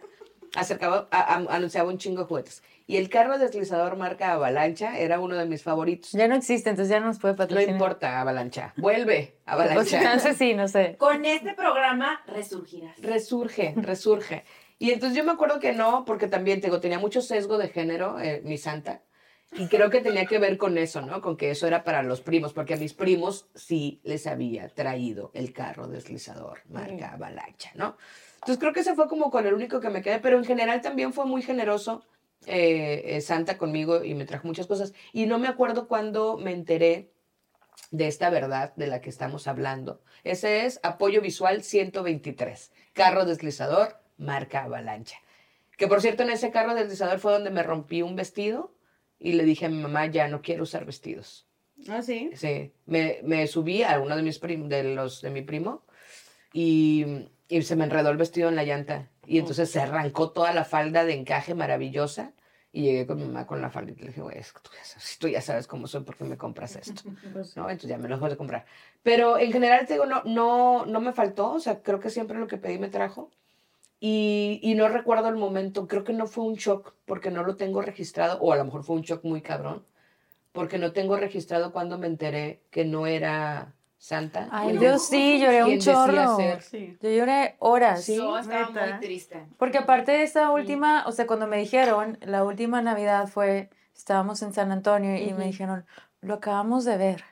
acercaba, 0.55 1.09
a- 1.11 1.35
a- 1.35 1.55
anunciaba 1.57 1.89
un 1.89 1.99
chingo 1.99 2.23
de 2.23 2.27
juguetes. 2.29 2.63
Y 2.87 2.97
el 2.97 3.09
carro 3.09 3.39
deslizador 3.39 3.97
marca 3.97 4.33
Avalancha 4.33 4.99
era 4.99 5.21
uno 5.21 5.37
de 5.37 5.47
mis 5.47 5.63
favoritos. 5.63 6.11
Ya 6.13 6.27
no 6.27 6.35
existe, 6.35 6.71
entonces 6.71 6.91
ya 6.91 6.99
no 7.01 7.07
nos 7.07 7.19
puede 7.21 7.35
No 7.35 7.39
patrocinar. 7.39 7.75
importa, 7.75 8.21
Avalancha. 8.21 8.75
Vuelve, 8.77 9.37
Pues 9.45 9.55
Avalancha. 9.55 9.99
entonces 10.03 10.37
sí, 10.37 10.55
no 10.55 10.67
sé. 10.67 10.97
Con 10.99 11.25
este 11.25 11.55
programa 11.55 12.21
resurgirás. 12.27 12.99
Resurge, 13.01 13.75
resurge. 13.77 14.45
Y 14.79 14.91
entonces 14.93 15.17
yo 15.17 15.25
me 15.25 15.33
acuerdo 15.33 15.61
que 15.61 15.73
no, 15.73 16.05
porque 16.05 16.27
también 16.27 16.61
tengo, 16.61 16.81
tenía 16.81 16.99
mucho 16.99 17.21
sesgo 17.23 17.59
de 17.59 17.69
género, 17.69 18.19
eh, 18.19 18.41
mi 18.45 18.59
santa. 18.59 19.03
Y 19.53 19.67
creo 19.67 19.91
que 19.91 20.01
tenía 20.01 20.27
que 20.27 20.39
ver 20.39 20.57
con 20.59 20.79
eso, 20.79 21.01
¿no? 21.03 21.21
Con 21.21 21.37
que 21.37 21.51
eso 21.51 21.67
era 21.67 21.83
para 21.85 22.03
los 22.05 22.21
primos, 22.21 22.53
porque 22.53 22.75
a 22.75 22.77
mis 22.77 22.95
primos 22.95 23.49
sí 23.55 24.01
les 24.05 24.27
había 24.29 24.69
traído 24.69 25.33
el 25.35 25.53
carro 25.53 25.87
deslizador, 25.89 26.61
marca 26.69 27.13
Avalancha, 27.15 27.73
¿no? 27.75 27.97
Entonces 28.41 28.59
creo 28.59 28.73
que 28.73 28.81
ese 28.81 28.95
fue 28.95 29.09
como 29.09 29.31
con 29.31 29.47
el 29.47 29.55
único 29.55 29.81
que 29.81 29.91
me 29.91 30.03
quedé, 30.03 30.19
pero 30.19 30.39
en 30.39 30.45
general 30.45 30.81
también 30.81 31.13
fue 31.13 31.27
muy 31.27 31.43
generoso 31.43 32.05
eh, 32.47 33.03
eh, 33.05 33.21
Santa 33.21 33.59
conmigo 33.59 34.03
y 34.03 34.15
me 34.15 34.25
trajo 34.25 34.47
muchas 34.47 34.67
cosas. 34.67 34.93
Y 35.13 35.27
no 35.27 35.39
me 35.39 35.49
acuerdo 35.49 35.87
cuándo 35.89 36.39
me 36.39 36.53
enteré 36.53 37.11
de 37.91 38.07
esta 38.09 38.31
verdad 38.31 38.73
de 38.77 38.87
la 38.87 39.01
que 39.01 39.11
estamos 39.11 39.47
hablando. 39.47 40.01
Ese 40.25 40.65
es 40.65 40.81
apoyo 40.83 41.21
visual 41.21 41.63
123, 41.63 42.73
carro 42.93 43.25
deslizador, 43.25 43.97
marca 44.17 44.65
Avalancha. 44.65 45.19
Que 45.77 45.87
por 45.87 46.01
cierto, 46.01 46.23
en 46.23 46.31
ese 46.31 46.51
carro 46.51 46.75
deslizador 46.75 47.19
fue 47.19 47.33
donde 47.33 47.51
me 47.51 47.63
rompí 47.63 48.03
un 48.03 48.17
vestido 48.17 48.75
y 49.19 49.33
le 49.33 49.45
dije 49.45 49.67
a 49.67 49.71
mi 49.71 49.81
mamá, 49.83 50.07
ya 50.07 50.29
no 50.29 50.41
quiero 50.43 50.63
usar 50.63 50.85
vestidos. 50.87 51.47
Ah, 51.89 52.03
sí. 52.03 52.31
Sí, 52.35 52.73
me, 52.87 53.21
me 53.23 53.47
subí 53.47 53.83
a 53.83 53.99
uno 54.01 54.15
de 54.17 54.23
mis 54.23 54.39
prim- 54.39 54.69
de 54.69 54.83
los 54.85 55.23
de 55.23 55.31
mi 55.31 55.41
primo 55.43 55.85
y, 56.53 57.27
y 57.51 57.63
se 57.63 57.77
me 57.77 57.85
enredó 57.85 58.11
el 58.11 58.17
vestido 58.17 58.49
en 58.49 58.57
la 58.57 58.65
llanta 58.65 59.09
y 59.27 59.39
entonces 59.39 59.71
se 59.71 59.81
arrancó 59.81 60.31
toda 60.31 60.55
la 60.55 60.65
falda 60.65 61.05
de 61.05 61.15
encaje 61.15 61.55
maravillosa 61.55 62.33
y 62.73 62.83
llegué 62.83 63.07
con 63.07 63.19
mi 63.19 63.25
mamá 63.25 63.47
con 63.47 63.61
la 63.61 63.71
falda 63.71 63.91
y 63.91 63.97
le 63.97 64.07
dije, 64.07 64.23
güey, 64.23 64.39
es 64.39 64.53
que 64.53 64.61
tú 64.61 64.71
ya 64.73 64.85
sabes, 64.85 65.19
tú 65.19 65.29
ya 65.29 65.41
sabes 65.43 65.67
cómo 65.67 65.89
soy, 65.89 66.05
¿por 66.05 66.17
qué 66.17 66.25
me 66.25 66.39
compras 66.39 66.77
esto? 66.77 67.03
¿no? 67.57 67.69
Entonces 67.69 67.91
ya 67.91 67.99
me 67.99 68.09
lo 68.09 68.15
dejó 68.15 68.29
de 68.29 68.37
comprar. 68.37 68.67
Pero 69.03 69.37
en 69.37 69.51
general, 69.51 69.87
te 69.87 69.95
digo, 69.95 70.07
no, 70.07 70.23
no, 70.25 70.87
no 70.87 71.01
me 71.01 71.13
faltó, 71.13 71.55
o 71.55 71.61
sea, 71.61 71.83
creo 71.83 71.99
que 71.99 72.11
siempre 72.11 72.39
lo 72.39 72.47
que 72.47 72.57
pedí 72.57 72.79
me 72.79 72.89
trajo. 72.89 73.31
Y, 73.99 74.61
y 74.63 74.75
no 74.77 74.89
recuerdo 74.89 75.29
el 75.29 75.37
momento, 75.37 75.89
creo 75.89 76.05
que 76.05 76.13
no 76.13 76.27
fue 76.27 76.45
un 76.45 76.55
shock 76.55 76.95
porque 77.05 77.31
no 77.33 77.43
lo 77.43 77.57
tengo 77.57 77.83
registrado, 77.83 78.39
o 78.41 78.53
a 78.53 78.57
lo 78.57 78.65
mejor 78.65 78.85
fue 78.85 78.97
un 78.97 79.03
shock 79.03 79.25
muy 79.25 79.43
cabrón, 79.43 79.85
porque 80.53 80.79
no 80.79 80.93
tengo 80.93 81.17
registrado 81.17 81.73
cuando 81.73 81.99
me 81.99 82.07
enteré 82.07 82.63
que 82.71 82.85
no 82.85 83.07
era 83.07 83.75
Santa. 84.03 84.49
Ay, 84.51 84.79
yo 84.81 84.99
sí, 84.99 85.39
lloré 85.39 85.63
un 85.63 85.69
¿Quién 85.69 85.79
decía 85.81 85.93
chorro. 85.93 86.61
Sí. 86.63 86.97
Yo 87.03 87.11
lloré 87.11 87.57
horas. 87.59 88.07
Yo 88.07 88.39
estaba 88.39 88.69
neta. 88.71 88.87
muy 88.87 89.01
triste. 89.01 89.47
Porque 89.59 89.77
aparte 89.77 90.13
de 90.13 90.23
esa 90.23 90.51
última, 90.51 91.05
o 91.07 91.13
sea, 91.13 91.27
cuando 91.27 91.47
me 91.47 91.59
dijeron, 91.59 92.17
la 92.23 92.43
última 92.43 92.81
Navidad 92.81 93.29
fue, 93.29 93.69
estábamos 93.95 94.41
en 94.41 94.55
San 94.55 94.73
Antonio 94.73 95.15
y 95.19 95.35
me 95.35 95.45
dijeron, 95.45 95.85
lo 96.23 96.33
acabamos 96.35 96.87
de 96.87 96.97
ver. 96.97 97.25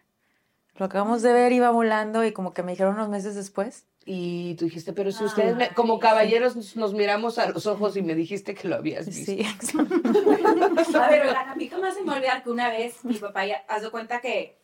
Lo 0.77 0.85
acabamos 0.85 1.23
de 1.23 1.33
ver, 1.33 1.53
iba 1.53 1.71
volando 1.71 2.23
y 2.25 2.33
como 2.33 2.53
que 2.53 2.63
me 2.63 2.73
dijeron 2.73 2.95
unos 2.97 3.09
meses 3.09 3.35
después. 3.35 3.87
Y 4.05 4.55
tú 4.57 4.67
dijiste, 4.67 4.93
pero 4.93 5.11
si 5.11 5.25
ustedes, 5.25 5.57
me- 5.57 5.71
como 5.71 5.95
sí. 5.95 6.01
caballeros, 6.01 6.55
nos, 6.55 6.77
nos 6.77 6.93
miramos 6.93 7.39
a 7.39 7.49
los 7.49 7.67
ojos 7.67 7.97
y 7.97 8.03
me 8.03 8.15
dijiste 8.15 8.55
que 8.55 8.69
lo 8.69 8.77
habías 8.77 9.07
visto. 9.07 9.25
Sí, 9.33 9.43
A 10.95 11.09
ver, 11.09 11.31
a 11.35 11.55
mí 11.55 11.67
jamás 11.69 11.95
se 11.95 12.03
me 12.03 12.13
olvidar 12.13 12.43
que 12.43 12.51
una 12.51 12.69
vez 12.69 13.03
mi 13.05 13.15
papá, 13.17 13.47
ya, 13.47 13.65
haz 13.69 13.83
de 13.83 13.91
cuenta 13.91 14.21
que 14.21 14.58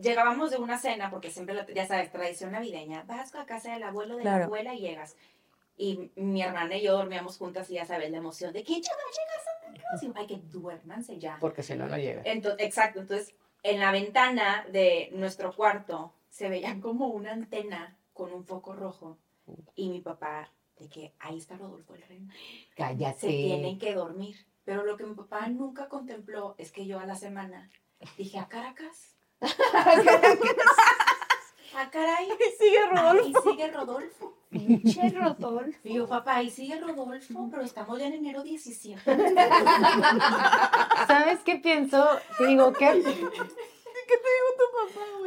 llegábamos 0.00 0.50
de 0.50 0.58
una 0.58 0.78
cena, 0.78 1.10
porque 1.10 1.30
siempre, 1.30 1.54
lo- 1.54 1.66
ya 1.68 1.86
sabes, 1.86 2.10
tradición 2.10 2.52
navideña, 2.52 3.02
vas 3.04 3.34
a 3.34 3.46
casa 3.46 3.72
del 3.72 3.82
abuelo, 3.82 4.16
de 4.16 4.24
la 4.24 4.30
Claro. 4.30 4.44
abuela 4.46 4.74
y 4.74 4.80
llegas. 4.80 5.16
Y 5.76 6.10
mi 6.16 6.42
hermana 6.42 6.76
y 6.76 6.82
yo 6.82 6.92
dormíamos 6.92 7.38
juntas 7.38 7.70
y 7.70 7.74
ya 7.74 7.86
sabes, 7.86 8.10
la 8.10 8.18
emoción 8.18 8.52
de 8.52 8.62
que 8.62 8.80
ya 8.80 8.90
va 8.92 9.00
a 9.00 9.10
llegar 9.10 9.40
Santa 9.44 9.80
Claus. 9.80 10.02
Y, 10.02 10.12
ay, 10.14 10.26
que 10.26 10.36
duérmanse 10.48 11.18
ya. 11.18 11.38
Porque 11.40 11.62
si 11.62 11.74
no, 11.74 11.86
no 11.86 11.96
llega. 11.96 12.22
Entonces, 12.24 12.66
exacto, 12.66 13.00
entonces 13.00 13.34
en 13.62 13.80
la 13.80 13.90
ventana 13.92 14.66
de 14.70 15.08
nuestro 15.12 15.54
cuarto 15.54 16.12
se 16.28 16.48
veía 16.48 16.78
como 16.80 17.08
una 17.08 17.32
antena 17.32 17.96
con 18.12 18.32
un 18.32 18.44
foco 18.44 18.74
rojo 18.74 19.18
y 19.74 19.88
mi 19.88 20.00
papá 20.00 20.50
de 20.78 20.88
que 20.88 21.12
ahí 21.18 21.38
está 21.38 21.56
Rodolfo 21.56 21.94
el 21.94 22.02
rey, 22.02 22.26
se 23.16 23.28
tienen 23.28 23.78
que 23.78 23.94
dormir. 23.94 24.36
Pero 24.64 24.84
lo 24.84 24.96
que 24.96 25.04
mi 25.04 25.14
papá 25.14 25.46
nunca 25.48 25.88
contempló 25.88 26.54
es 26.58 26.70
que 26.72 26.86
yo 26.86 27.00
a 27.00 27.06
la 27.06 27.16
semana 27.16 27.70
dije 28.16 28.38
a 28.38 28.48
Caracas. 28.48 29.16
A 31.76 31.90
caray. 31.90 32.28
Sigue 32.58 32.78
Ahí 32.92 33.32
sigue 33.42 33.70
Rodolfo. 33.70 34.34
Pinche 34.50 35.08
Rodolfo. 35.10 35.78
Y 35.84 35.94
yo, 35.94 36.06
papá, 36.06 36.36
ahí 36.36 36.50
sigue 36.50 36.78
Rodolfo, 36.78 37.48
pero 37.50 37.62
estamos 37.62 37.98
ya 37.98 38.06
en 38.08 38.14
enero 38.14 38.42
17. 38.42 39.00
¿Sabes 41.06 41.40
qué 41.44 41.56
pienso? 41.56 42.04
Que 42.36 42.46
digo, 42.46 42.72
¿qué? 42.72 43.02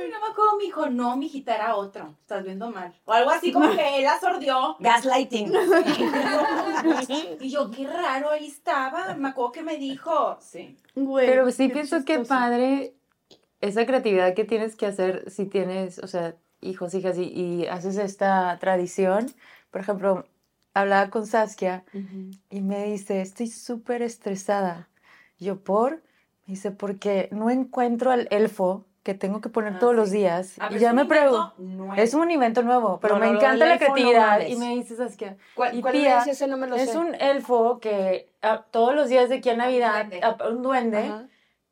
Y 0.06 0.12
no 0.12 0.20
me 0.20 0.28
acuerdo, 0.28 0.58
me 0.58 0.64
dijo, 0.66 0.90
no, 0.90 1.16
mijita, 1.16 1.56
era 1.56 1.76
otro. 1.76 2.16
Estás 2.20 2.44
viendo 2.44 2.70
mal. 2.70 2.94
O 3.06 3.14
algo 3.14 3.30
así 3.30 3.54
como 3.54 3.72
que 3.74 3.98
él 3.98 4.04
la 4.04 4.20
sordió. 4.20 4.76
Gaslighting. 4.80 5.54
Y 7.40 7.50
yo, 7.50 7.72
qué 7.72 7.88
raro, 7.88 8.32
ahí 8.32 8.48
estaba. 8.48 9.14
Me 9.16 9.30
acuerdo 9.30 9.54
que 9.54 9.64
me 9.64 9.78
dijo. 9.78 10.38
Sí. 10.42 10.78
Güey, 10.96 11.28
Pero 11.28 11.50
sí 11.52 11.68
qué 11.68 11.74
pienso 11.74 12.04
que 12.04 12.20
padre 12.20 12.94
esa 13.68 13.86
creatividad 13.86 14.34
que 14.34 14.44
tienes 14.46 14.76
que 14.76 14.86
hacer 14.86 15.30
si 15.30 15.46
tienes, 15.46 16.00
o 16.00 16.08
sea, 16.08 16.36
hijos, 16.62 16.94
hijas 16.94 17.18
y, 17.18 17.24
y 17.24 17.68
haces 17.68 17.98
esta 17.98 18.58
tradición. 18.60 19.28
Por 19.72 19.82
ejemplo, 19.82 20.26
hablaba 20.74 21.10
con 21.10 21.26
Saskia 21.28 21.84
y 22.50 22.62
me 22.62 22.86
dice, 22.86 23.22
estoy 23.22 23.48
súper 23.48 24.02
estresada. 24.02 24.90
Yo, 25.40 25.60
¿por? 25.64 26.04
Me 26.46 26.56
dice, 26.56 26.72
porque 26.72 27.30
no 27.32 27.50
encuentro 27.50 28.12
al 28.12 28.28
elfo 28.32 28.86
que 29.04 29.14
tengo 29.14 29.42
que 29.42 29.50
poner 29.50 29.74
Ah, 29.76 29.80
todos 29.80 29.96
los 29.96 30.12
días. 30.12 30.56
Ah, 30.60 30.70
y 30.72 30.80
ya 30.80 30.94
me 30.94 31.06
pregunto. 31.06 31.54
Es 31.98 32.14
un 32.14 32.32
invento 32.32 32.64
nuevo, 32.64 33.00
pero 33.02 33.16
No, 33.16 33.20
me 33.20 33.28
no, 33.32 33.38
encanta 33.38 33.66
la 33.66 33.74
no 33.74 33.80
creatividad. 33.80 34.48
y 34.48 34.56
me 34.56 34.70
dice 34.76 34.96
Saskia, 34.96 35.36
¿Cuál, 35.56 35.78
Y 35.78 35.82
cuál 35.82 35.96
es 35.96 36.28
ese? 36.28 36.48
No 36.48 36.56
me 36.58 36.68
lo 36.68 36.76
es 36.78 36.92
sé. 36.92 36.98
un 36.98 37.14
elfo 37.16 37.80
que 37.82 38.30
ah, 38.42 38.64
todos 38.72 38.96
los 38.96 39.10
días 39.10 39.28
de 39.30 39.36
aquí 39.36 39.50
a 39.50 39.58
Navidad, 39.58 40.06
duende. 40.06 40.22
un 40.56 40.62
duende. 40.64 41.12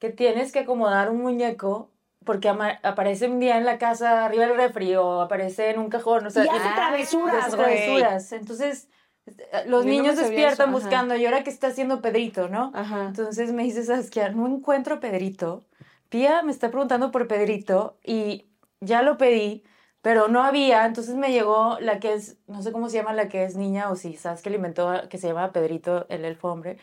Que 0.01 0.09
tienes 0.09 0.51
que 0.51 0.59
acomodar 0.59 1.11
un 1.11 1.21
muñeco 1.21 1.91
porque 2.25 2.49
aparece 2.49 3.27
un 3.27 3.39
día 3.39 3.57
en 3.57 3.65
la 3.65 3.77
casa 3.77 4.25
arriba 4.25 4.47
del 4.47 4.57
refri 4.57 4.95
o 4.95 5.21
aparece 5.21 5.69
en 5.69 5.79
un 5.79 5.89
cajón, 5.89 6.25
o 6.25 6.29
sea, 6.31 6.43
Y 6.43 6.49
hace 6.49 6.67
ah, 6.69 6.73
travesuras, 6.75 7.51
travesuras. 7.51 8.31
Entonces, 8.31 8.89
eh, 9.27 9.63
los 9.67 9.85
no 9.85 9.91
niños 9.91 10.17
despiertan 10.17 10.69
eso, 10.69 10.79
buscando, 10.79 11.15
¿y 11.15 11.25
ahora 11.25 11.43
qué 11.43 11.51
está 11.51 11.67
haciendo 11.67 12.01
Pedrito, 12.01 12.49
no? 12.49 12.71
Ajá. 12.73 13.05
Entonces 13.05 13.53
me 13.53 13.63
dice 13.63 13.83
Saskia, 13.83 14.29
no 14.29 14.47
encuentro 14.47 14.95
a 14.95 14.99
Pedrito. 14.99 15.67
Pía 16.09 16.41
me 16.41 16.51
está 16.51 16.71
preguntando 16.71 17.11
por 17.11 17.27
Pedrito 17.27 17.99
y 18.03 18.47
ya 18.79 19.03
lo 19.03 19.19
pedí, 19.19 19.63
pero 20.01 20.29
no 20.29 20.43
había. 20.43 20.87
Entonces 20.87 21.13
me 21.13 21.31
llegó 21.31 21.77
la 21.79 21.99
que 21.99 22.13
es, 22.13 22.37
no 22.47 22.63
sé 22.63 22.71
cómo 22.71 22.89
se 22.89 22.97
llama 22.97 23.13
la 23.13 23.29
que 23.29 23.43
es 23.43 23.55
niña 23.55 23.91
o 23.91 23.95
si 23.95 24.15
Saskia 24.15 24.49
le 24.49 24.55
inventó, 24.55 25.07
que 25.09 25.19
se 25.19 25.27
llama 25.27 25.51
Pedrito, 25.51 26.07
el 26.09 26.25
elfo 26.25 26.51
hombre. 26.51 26.77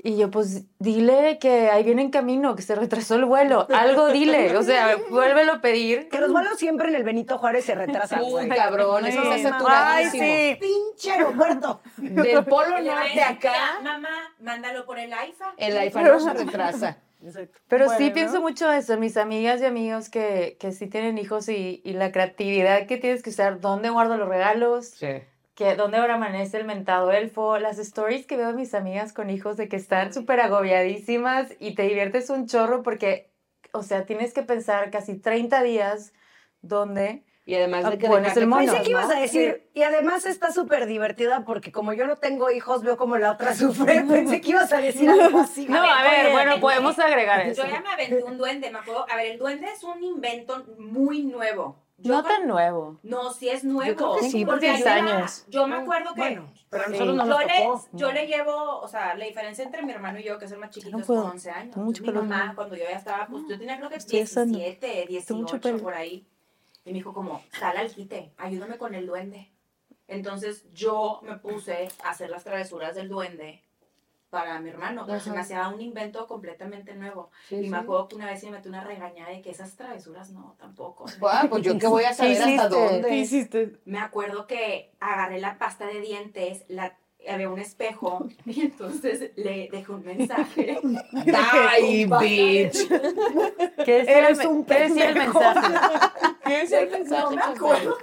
Y 0.00 0.16
yo, 0.16 0.30
pues 0.30 0.64
dile 0.78 1.38
que 1.40 1.70
ahí 1.70 1.82
viene 1.82 2.02
en 2.02 2.10
camino, 2.10 2.54
que 2.54 2.62
se 2.62 2.76
retrasó 2.76 3.16
el 3.16 3.24
vuelo. 3.24 3.66
Algo 3.74 4.06
dile, 4.08 4.56
o 4.56 4.62
sea, 4.62 4.96
vuélvelo 5.10 5.54
a 5.54 5.60
pedir. 5.60 6.08
Que 6.08 6.20
los 6.20 6.30
vuelos 6.30 6.56
siempre 6.56 6.88
en 6.88 6.94
el 6.94 7.02
Benito 7.02 7.36
Juárez 7.36 7.64
se 7.64 7.74
retrasan, 7.74 8.22
Uy, 8.22 8.48
cabrón, 8.48 9.04
eso 9.06 9.20
está 9.22 9.34
Ay, 9.34 9.42
saturadísimo. 9.42 10.22
sí. 10.24 10.58
Pinche 10.60 11.10
aeropuerto. 11.10 11.80
Del 11.96 12.44
polo 12.44 12.80
norte 12.80 13.22
acá, 13.22 13.52
"Ya, 13.52 13.80
Mamá, 13.82 14.08
mándalo 14.40 14.86
por 14.86 15.00
el 15.00 15.12
iPhone. 15.12 15.48
el 15.56 15.76
iPhone 15.76 16.04
no 16.04 16.20
se 16.20 16.32
retrasa. 16.32 16.98
Pero 17.66 17.88
sí 17.96 18.10
pienso 18.10 18.40
mucho 18.40 18.70
eso, 18.70 18.96
mis 18.98 19.16
amigas 19.16 19.60
y 19.60 19.64
amigos 19.64 20.08
que, 20.08 20.56
que 20.60 20.70
sí 20.70 20.86
tienen 20.86 21.18
hijos 21.18 21.48
y, 21.48 21.82
y 21.84 21.94
la 21.94 22.12
creatividad 22.12 22.86
que 22.86 22.96
tienes 22.98 23.24
que 23.24 23.30
usar, 23.30 23.58
dónde 23.60 23.90
guardo 23.90 24.16
los 24.16 24.28
regalos, 24.28 24.90
Sí. 24.90 25.08
Que 25.58 25.74
dónde 25.74 25.96
ahora 25.96 26.14
amanece 26.14 26.56
el 26.56 26.64
mentado 26.64 27.10
elfo, 27.10 27.58
las 27.58 27.80
stories 27.80 28.26
que 28.26 28.36
veo 28.36 28.46
de 28.46 28.54
mis 28.54 28.74
amigas 28.74 29.12
con 29.12 29.28
hijos 29.28 29.56
de 29.56 29.68
que 29.68 29.74
están 29.74 30.14
súper 30.14 30.38
agobiadísimas 30.38 31.48
y 31.58 31.74
te 31.74 31.82
diviertes 31.82 32.30
un 32.30 32.46
chorro 32.46 32.84
porque, 32.84 33.32
o 33.72 33.82
sea, 33.82 34.06
tienes 34.06 34.32
que 34.32 34.44
pensar 34.44 34.92
casi 34.92 35.18
30 35.18 35.64
días 35.64 36.12
dónde... 36.62 37.24
Y 37.44 37.56
además 37.56 37.90
de 37.90 37.98
que 37.98 38.06
pones 38.06 38.36
el 38.36 38.46
mono. 38.46 38.66
Pensé 38.66 38.82
que 38.84 38.90
ibas 38.90 39.10
a 39.10 39.18
decir, 39.18 39.68
y 39.74 39.82
además 39.82 40.26
está 40.26 40.52
súper 40.52 40.86
divertida 40.86 41.44
porque 41.44 41.72
como 41.72 41.92
yo 41.94 42.06
no 42.06 42.16
tengo 42.16 42.50
hijos, 42.52 42.84
veo 42.84 42.96
como 42.96 43.16
la 43.16 43.32
otra 43.32 43.54
sufre. 43.54 44.02
Pensé 44.08 44.40
que 44.40 44.50
ibas 44.50 44.72
a 44.72 44.80
decir 44.80 45.08
algo 45.08 45.40
así. 45.40 45.66
No, 45.66 45.82
a 45.82 46.02
ver, 46.02 46.26
oye, 46.26 46.32
bueno, 46.34 46.60
podemos 46.60 46.98
agregar 46.98 47.40
eso. 47.40 47.64
Yo 47.64 47.70
ya 47.70 47.80
me 47.80 47.88
aventé 47.88 48.22
un 48.22 48.36
duende, 48.36 48.70
me 48.70 48.78
acuerdo. 48.78 49.06
A 49.10 49.16
ver, 49.16 49.26
el 49.32 49.38
duende 49.38 49.66
es 49.72 49.82
un 49.82 50.04
invento 50.04 50.66
muy 50.78 51.22
nuevo. 51.22 51.87
Yo 52.00 52.12
No 52.12 52.22
tan 52.22 52.46
nuevo. 52.46 52.98
No, 53.02 53.32
sí 53.32 53.48
es 53.48 53.64
nuevo. 53.64 53.96
creo 53.96 54.16
que 54.16 54.30
sí, 54.30 54.44
porque 54.46 54.72
es 54.74 54.86
años. 54.86 55.44
Yo 55.48 55.66
me 55.66 55.76
acuerdo 55.76 56.14
que 56.14 56.20
Bueno, 56.20 56.52
pero 56.70 56.84
a 56.84 56.86
Sí. 56.86 56.92
nosotros 56.92 57.16
no 57.16 57.24
yo, 57.24 57.28
nos 57.30 57.40
le, 57.40 57.64
tocó. 57.64 57.88
yo 57.92 58.12
le 58.12 58.26
llevo, 58.28 58.78
o 58.80 58.86
sea, 58.88 59.14
la 59.16 59.24
diferencia 59.24 59.64
entre 59.64 59.82
mi 59.82 59.92
hermano 59.92 60.20
y 60.20 60.22
yo, 60.24 60.38
que 60.38 60.44
es 60.44 60.52
el 60.52 60.58
más 60.58 60.70
chiquito, 60.70 60.92
No 60.96 61.00
es 61.00 61.06
puedo. 61.06 61.22
como 61.22 61.32
11 61.32 61.50
años. 61.50 61.74
Tengo 61.74 61.86
mucho 61.86 62.02
mi 62.04 62.12
mamá, 62.12 62.52
cuando 62.54 62.76
yo 62.76 62.84
ya 62.84 62.96
estaba, 62.96 63.26
pues 63.26 63.42
yo 63.48 63.58
tenía 63.58 63.76
creo 63.78 63.88
que 63.90 63.96
Estoy 63.96 64.20
asando. 64.20 64.56
17, 64.58 64.86
Tengo 65.26 65.40
mucho 65.40 65.56
18, 65.56 65.60
pelo. 65.60 65.78
por 65.82 65.94
ahí. 65.94 66.24
Y 66.84 66.90
me 66.90 66.94
dijo 66.94 67.12
como, 67.12 67.42
sal 67.58 67.76
al 67.76 67.90
quite, 67.92 68.32
ayúdame 68.38 68.78
con 68.78 68.94
el 68.94 69.06
duende. 69.06 69.50
Entonces 70.06 70.64
yo 70.72 71.20
me 71.22 71.36
puse 71.36 71.88
a 72.04 72.10
hacer 72.10 72.30
las 72.30 72.44
travesuras 72.44 72.94
del 72.94 73.08
duende 73.08 73.64
para 74.30 74.60
mi 74.60 74.70
hermano. 74.70 75.02
Entonces 75.02 75.24
se 75.24 75.30
me 75.30 75.36
Ajá. 75.36 75.44
hacía 75.44 75.68
un 75.68 75.80
invento 75.80 76.26
completamente 76.26 76.94
nuevo. 76.94 77.30
Sí, 77.48 77.56
y 77.56 77.64
sí. 77.64 77.70
me 77.70 77.78
acuerdo 77.78 78.08
que 78.08 78.16
una 78.16 78.26
vez 78.26 78.40
se 78.40 78.46
me 78.46 78.52
metió 78.52 78.70
una 78.70 78.84
regañada 78.84 79.30
de 79.30 79.42
que 79.42 79.50
esas 79.50 79.74
travesuras 79.76 80.30
no, 80.30 80.56
tampoco. 80.58 81.06
Ah, 81.30 81.46
pues 81.48 81.62
yo 81.62 81.78
qué 81.78 81.86
voy 81.86 82.04
a 82.04 82.14
saber 82.14 82.42
hasta 82.42 82.68
dónde. 82.68 83.08
¿Qué 83.08 83.16
hiciste? 83.16 83.80
Me 83.84 83.98
acuerdo 83.98 84.46
que 84.46 84.92
agarré 84.98 85.40
la 85.40 85.58
pasta 85.58 85.86
de 85.86 86.00
dientes, 86.00 86.64
la, 86.68 86.96
había 87.26 87.50
un 87.50 87.58
espejo 87.58 88.28
y 88.46 88.62
entonces 88.62 89.32
le 89.36 89.68
dejé 89.70 89.92
un 89.92 90.04
mensaje. 90.04 90.78
Die, 91.12 92.06
bitch. 92.06 92.88
¿Qué 93.84 93.98
decía, 93.98 94.18
Eres 94.18 94.40
el, 94.40 94.46
un 94.46 94.64
¿qué 94.64 94.74
decía 94.80 95.08
el 95.08 95.14
mensaje? 95.16 95.74
¿Qué 96.44 96.62
es 96.62 96.72
el 96.72 96.90
mensaje? 96.90 97.22
No 97.24 97.30
me 97.32 97.42
acuerdo. 97.42 97.96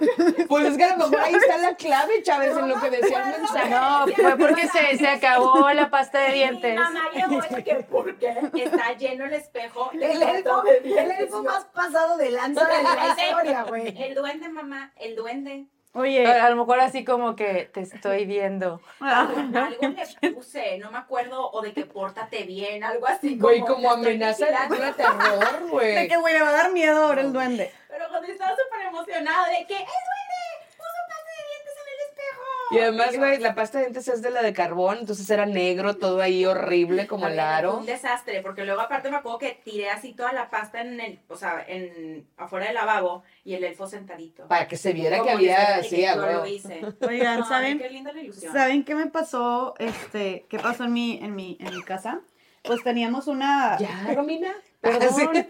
Pues 0.48 0.66
es 0.66 0.76
que 0.76 0.84
a 0.84 0.96
lo 0.96 1.08
mejor 1.08 1.24
ahí 1.24 1.34
está 1.34 1.58
la 1.58 1.74
clave, 1.74 2.22
Chávez, 2.22 2.56
en 2.56 2.68
lo 2.68 2.80
que 2.80 2.90
decía 2.90 3.34
el 3.34 3.40
mensaje. 3.40 3.70
No, 3.70 4.06
fue 4.14 4.36
porque 4.36 4.68
se, 4.68 4.98
se 4.98 5.08
acabó 5.08 5.68
la 5.72 5.90
pasta 5.90 6.20
de 6.20 6.28
Mi 6.28 6.34
dientes. 6.34 6.78
mamá 6.78 7.00
llegó 7.12 7.40
y 7.58 7.62
que 7.64 7.74
¿por 7.76 8.16
qué? 8.18 8.34
Está 8.54 8.92
lleno 8.96 9.24
el 9.24 9.32
espejo. 9.32 9.90
El 9.92 10.22
elfo, 10.22 10.62
el 10.84 11.10
elfo 11.10 11.42
más 11.42 11.64
pasado 11.66 12.16
de 12.16 12.30
lanza 12.30 12.64
de 12.66 12.82
la 12.82 13.16
historia, 13.18 13.62
güey. 13.64 14.00
El 14.00 14.14
duende, 14.14 14.48
mamá, 14.48 14.92
el 14.96 15.16
duende. 15.16 15.66
Oye, 15.96 16.26
A, 16.26 16.44
a 16.44 16.50
lo 16.50 16.56
mejor 16.56 16.78
así 16.80 17.04
como 17.06 17.34
que 17.36 17.70
te 17.72 17.80
estoy 17.80 18.26
viendo. 18.26 18.80
Algo 19.00 19.80
le 20.20 20.30
puse, 20.32 20.78
no 20.78 20.90
me 20.90 20.98
acuerdo, 20.98 21.50
o 21.50 21.62
de 21.62 21.72
que 21.72 21.86
pórtate 21.86 22.42
bien, 22.44 22.84
algo 22.84 23.06
así. 23.06 23.38
Güey, 23.38 23.60
como 23.60 24.00
te 24.00 24.12
estoy 24.12 24.48
amenaza 24.48 24.68
de 24.68 24.92
terror, 24.92 25.60
de 25.64 25.68
güey. 25.70 26.08
que 26.08 26.16
güey 26.18 26.34
le 26.34 26.42
va 26.42 26.50
a 26.50 26.52
dar 26.52 26.72
miedo 26.72 27.02
ahora 27.06 27.22
el 27.22 27.32
duende. 27.32 27.72
Pero 27.88 28.08
cuando 28.10 28.28
estaba 28.28 28.50
súper 28.50 28.86
emocionado 28.88 29.46
de 29.46 29.66
que, 29.66 29.74
¡el 29.74 29.86
duende! 30.08 30.42
¡Puso 30.76 31.00
pasta 31.08 31.30
de 31.32 31.48
dientes 31.48 31.74
en 31.80 31.88
el 31.94 32.00
espejo! 32.10 32.44
Y 32.70 32.78
además, 32.78 33.16
güey, 33.16 33.38
la 33.38 33.54
pasta 33.54 33.78
de 33.78 33.84
dientes 33.84 34.08
es 34.08 34.22
de 34.22 34.30
la 34.30 34.42
de 34.42 34.52
carbón, 34.52 34.98
entonces 34.98 35.28
era 35.30 35.46
negro, 35.46 35.96
todo 35.96 36.20
ahí 36.20 36.44
horrible 36.44 37.06
como 37.06 37.28
el 37.28 37.38
aro. 37.38 37.78
Un 37.78 37.86
desastre, 37.86 38.40
porque 38.42 38.64
luego 38.64 38.80
aparte 38.80 39.10
me 39.10 39.16
acuerdo 39.16 39.38
que 39.38 39.60
tiré 39.64 39.90
así 39.90 40.14
toda 40.14 40.32
la 40.32 40.50
pasta 40.50 40.80
en 40.80 41.00
el, 41.00 41.20
o 41.28 41.36
sea, 41.36 41.64
en, 41.66 42.26
afuera 42.36 42.66
del 42.66 42.74
lavabo 42.74 43.22
y 43.44 43.54
el 43.54 43.64
elfo 43.64 43.86
sentadito. 43.86 44.48
Para 44.48 44.66
que 44.66 44.76
se 44.76 44.92
viera 44.92 45.16
que 45.18 45.22
Como 45.22 45.36
había 45.36 45.80
que 45.82 46.06
a 46.08 46.14
yo 46.14 46.22
huevo. 46.22 46.40
lo 46.40 46.46
hice. 46.46 46.80
Oigan, 47.06 47.42
Ay, 47.42 47.48
¿saben? 47.48 47.78
qué 47.78 47.90
linda 47.90 48.12
la 48.12 48.20
ilusión. 48.20 48.52
¿Saben 48.52 48.84
qué 48.84 48.94
me 48.94 49.06
pasó? 49.06 49.74
Este, 49.78 50.46
¿qué 50.48 50.58
pasó 50.58 50.84
en 50.84 50.92
mi, 50.92 51.18
en 51.22 51.34
mi, 51.36 51.56
en 51.60 51.74
mi 51.74 51.82
casa? 51.82 52.20
pues 52.66 52.82
teníamos 52.82 53.28
una... 53.28 53.78
Ya, 53.78 54.12
Romina. 54.14 54.52
Perdón, 54.80 55.46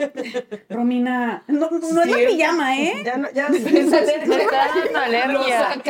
Romina, 0.71 1.43
no, 1.47 1.69
no 1.71 2.03
es 2.03 2.09
la 2.09 2.17
pijama, 2.17 2.79
¿eh? 2.79 3.03
Ya 3.05 3.17
no, 3.17 3.31
ya. 3.33 3.49
Me 3.49 3.59
está 3.59 4.01
dando 4.01 4.99
alergia. 4.99 5.83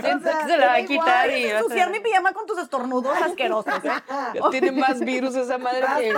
Siento 0.00 0.30
que 0.30 0.46
se 0.48 0.56
la 0.56 0.66
va 0.66 0.74
a 0.74 0.84
quitar 0.84 1.30
y 1.30 1.46
ensuciar 1.46 1.90
mi 1.90 2.00
pijama 2.00 2.32
con 2.32 2.46
tus 2.46 2.58
estornudos 2.58 3.16
asquerosos, 3.20 3.84
¿eh? 3.84 4.40
Tiene 4.50 4.72
más 4.72 5.00
virus 5.00 5.36
esa 5.36 5.58
madre 5.58 5.86
que... 5.98 6.14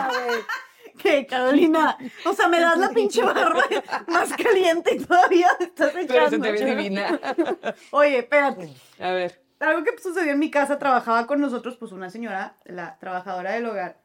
¿Qué, 0.98 1.26
Carolina? 1.26 1.96
O 2.24 2.32
sea, 2.32 2.48
me 2.48 2.58
das 2.58 2.76
la 2.76 2.88
pinche 2.90 3.22
barba 3.22 3.62
más 4.08 4.32
caliente 4.32 4.96
y 4.96 5.04
todavía 5.04 5.48
estás 5.60 5.92
Pero 5.92 6.08
se 6.28 6.36
echando. 6.36 6.40
te 6.46 6.52
ve 6.52 6.64
divina. 6.64 7.20
Oye, 7.92 8.18
espérate. 8.18 8.74
A 8.98 9.12
ver. 9.12 9.40
Algo 9.60 9.84
que 9.84 9.96
sucedió 10.02 10.32
en 10.32 10.38
mi 10.40 10.50
casa, 10.50 10.78
trabajaba 10.78 11.26
con 11.28 11.40
nosotros, 11.40 11.76
pues 11.76 11.92
una 11.92 12.10
señora, 12.10 12.56
la 12.64 12.98
trabajadora 12.98 13.52
del 13.52 13.66
hogar. 13.66 13.98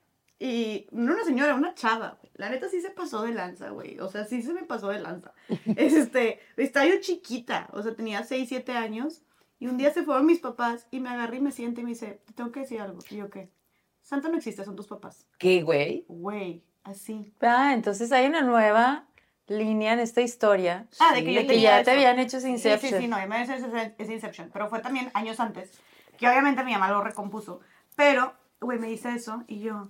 Y 0.43 0.89
no 0.91 1.13
una 1.13 1.23
señora, 1.23 1.55
una 1.55 1.73
chava, 1.73 2.17
güey. 2.19 2.29
La 2.35 2.49
neta 2.49 2.67
sí 2.67 2.81
se 2.81 2.89
pasó 2.89 3.23
de 3.23 3.31
lanza, 3.33 3.69
güey. 3.69 3.97
O 3.99 4.09
sea, 4.09 4.25
sí 4.25 4.41
se 4.41 4.53
me 4.53 4.63
pasó 4.63 4.89
de 4.89 4.99
lanza. 4.99 5.31
Este, 5.77 6.41
estaba 6.57 6.85
yo 6.85 6.99
chiquita, 6.99 7.69
o 7.71 7.81
sea, 7.81 7.95
tenía 7.95 8.23
6, 8.23 8.49
7 8.49 8.73
años. 8.73 9.21
Y 9.59 9.67
un 9.67 9.77
día 9.77 9.93
se 9.93 10.03
fueron 10.03 10.25
mis 10.25 10.39
papás 10.39 10.85
y 10.91 10.99
me 10.99 11.07
agarré 11.07 11.37
y 11.37 11.39
me 11.39 11.53
siente 11.53 11.79
y 11.79 11.83
me 11.85 11.91
dice, 11.91 12.21
te 12.25 12.33
tengo 12.33 12.51
que 12.51 12.59
decir 12.59 12.81
algo. 12.81 12.99
Y 13.09 13.15
yo, 13.15 13.29
¿qué? 13.29 13.53
Santa 14.01 14.27
no 14.27 14.35
existe, 14.35 14.65
son 14.65 14.75
tus 14.75 14.87
papás. 14.87 15.29
¿Qué, 15.37 15.61
güey? 15.61 16.03
Güey, 16.09 16.65
así. 16.83 17.33
Ah, 17.39 17.71
entonces 17.73 18.11
hay 18.11 18.25
una 18.25 18.41
nueva 18.41 19.07
línea 19.47 19.93
en 19.93 19.99
esta 19.99 20.19
historia. 20.19 20.89
Ah, 20.99 21.13
de 21.15 21.23
que 21.23 21.33
yo 21.33 21.41
que 21.41 21.47
tenía 21.47 21.61
ya 21.69 21.75
eso. 21.77 21.85
te 21.85 21.91
habían 21.91 22.19
hecho 22.19 22.37
ese 22.39 22.47
Sí, 22.47 22.57
sí, 22.57 22.67
Inception. 22.67 23.01
sí, 23.01 23.07
no, 23.07 23.23
y 23.23 23.27
me 23.29 23.41
ese, 23.41 23.55
ese, 23.55 23.95
ese 23.97 24.13
Inception, 24.13 24.49
pero 24.51 24.67
fue 24.67 24.79
también 24.79 25.09
años 25.13 25.39
antes, 25.39 25.71
que 26.17 26.27
obviamente 26.27 26.65
mi 26.65 26.73
mamá 26.73 26.91
lo 26.91 27.01
recompuso, 27.01 27.61
pero, 27.95 28.33
güey, 28.59 28.77
me 28.77 28.87
dice 28.87 29.13
eso, 29.13 29.45
y 29.47 29.59
yo. 29.59 29.87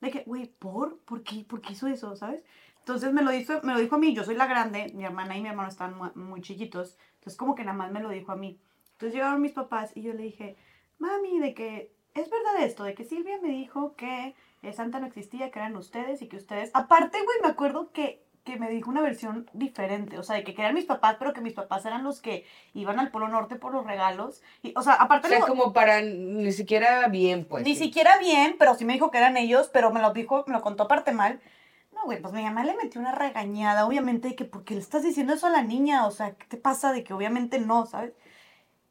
De 0.00 0.10
que, 0.10 0.24
güey, 0.24 0.46
¿por? 0.46 0.98
¿Por 1.00 1.22
qué? 1.22 1.44
¿Por 1.48 1.60
qué 1.60 1.72
hizo 1.74 1.86
eso, 1.86 2.16
sabes? 2.16 2.42
Entonces 2.78 3.12
me 3.12 3.22
lo, 3.22 3.30
dijo, 3.30 3.54
me 3.62 3.74
lo 3.74 3.78
dijo 3.80 3.96
a 3.96 3.98
mí, 3.98 4.14
yo 4.14 4.24
soy 4.24 4.34
la 4.34 4.46
grande, 4.46 4.90
mi 4.94 5.04
hermana 5.04 5.36
y 5.36 5.42
mi 5.42 5.48
hermano 5.48 5.68
están 5.68 5.96
mu- 5.96 6.10
muy 6.14 6.40
chiquitos, 6.40 6.96
entonces 7.16 7.36
como 7.36 7.54
que 7.54 7.62
nada 7.64 7.76
más 7.76 7.92
me 7.92 8.00
lo 8.00 8.08
dijo 8.08 8.32
a 8.32 8.36
mí. 8.36 8.58
Entonces 8.92 9.14
llegaron 9.14 9.42
mis 9.42 9.52
papás 9.52 9.92
y 9.94 10.02
yo 10.02 10.12
le 10.14 10.22
dije, 10.22 10.56
mami, 10.98 11.38
de 11.38 11.54
que, 11.54 11.92
¿es 12.14 12.30
verdad 12.30 12.62
esto? 12.62 12.84
De 12.84 12.94
que 12.94 13.04
Silvia 13.04 13.38
me 13.42 13.48
dijo 13.50 13.94
que 13.96 14.34
Santa 14.72 14.98
no 15.00 15.06
existía, 15.06 15.50
que 15.50 15.58
eran 15.58 15.76
ustedes 15.76 16.22
y 16.22 16.28
que 16.28 16.36
ustedes... 16.36 16.70
Aparte, 16.74 17.18
güey, 17.22 17.38
me 17.42 17.48
acuerdo 17.48 17.92
que, 17.92 18.24
que 18.44 18.56
me 18.58 18.70
dijo 18.70 18.90
una 18.90 19.02
versión 19.02 19.48
diferente, 19.52 20.18
o 20.18 20.22
sea, 20.22 20.36
de 20.36 20.44
que 20.44 20.52
eran 20.58 20.74
mis 20.74 20.86
papás, 20.86 21.16
pero 21.18 21.32
que 21.32 21.40
mis 21.40 21.52
papás 21.52 21.84
eran 21.84 22.04
los 22.04 22.20
que 22.20 22.46
iban 22.74 22.98
al 22.98 23.10
Polo 23.10 23.28
Norte 23.28 23.56
por 23.56 23.72
los 23.72 23.84
regalos. 23.86 24.42
Y, 24.62 24.72
o 24.76 24.82
sea, 24.82 24.94
O 24.94 25.02
aparte... 25.02 25.28
sea, 25.28 25.40
no- 25.40 25.46
como 25.46 25.72
para 25.72 26.00
ni 26.00 26.50
siquiera 26.52 27.06
bien, 27.08 27.44
pues. 27.44 27.64
ni 27.64 27.74
sí. 27.74 27.84
siquiera 27.84 28.18
bien, 28.18 28.56
pero 28.58 28.74
sí 28.74 28.84
me 28.84 28.94
dijo 28.94 29.10
que 29.10 29.18
eran 29.18 29.36
ellos, 29.36 29.68
pero 29.72 29.90
me 29.92 30.00
lo 30.00 30.12
dijo, 30.12 30.44
me 30.46 30.54
lo 30.54 30.62
contó 30.62 30.84
aparte 30.84 31.12
mal. 31.12 31.40
No, 31.92 32.04
güey, 32.04 32.20
pues 32.22 32.32
mi 32.32 32.42
mamá 32.42 32.64
le 32.64 32.74
metió 32.76 33.00
una 33.00 33.12
regañada, 33.12 33.86
obviamente, 33.86 34.28
de 34.28 34.36
que 34.36 34.46
porque 34.46 34.74
le 34.74 34.80
estás 34.80 35.02
diciendo 35.02 35.34
eso 35.34 35.46
a 35.46 35.50
la 35.50 35.62
niña, 35.62 36.06
o 36.06 36.10
sea, 36.10 36.32
¿qué 36.32 36.46
te 36.46 36.56
pasa? 36.56 36.92
De 36.92 37.04
que 37.04 37.12
obviamente 37.12 37.58
no, 37.58 37.84
¿sabes? 37.84 38.12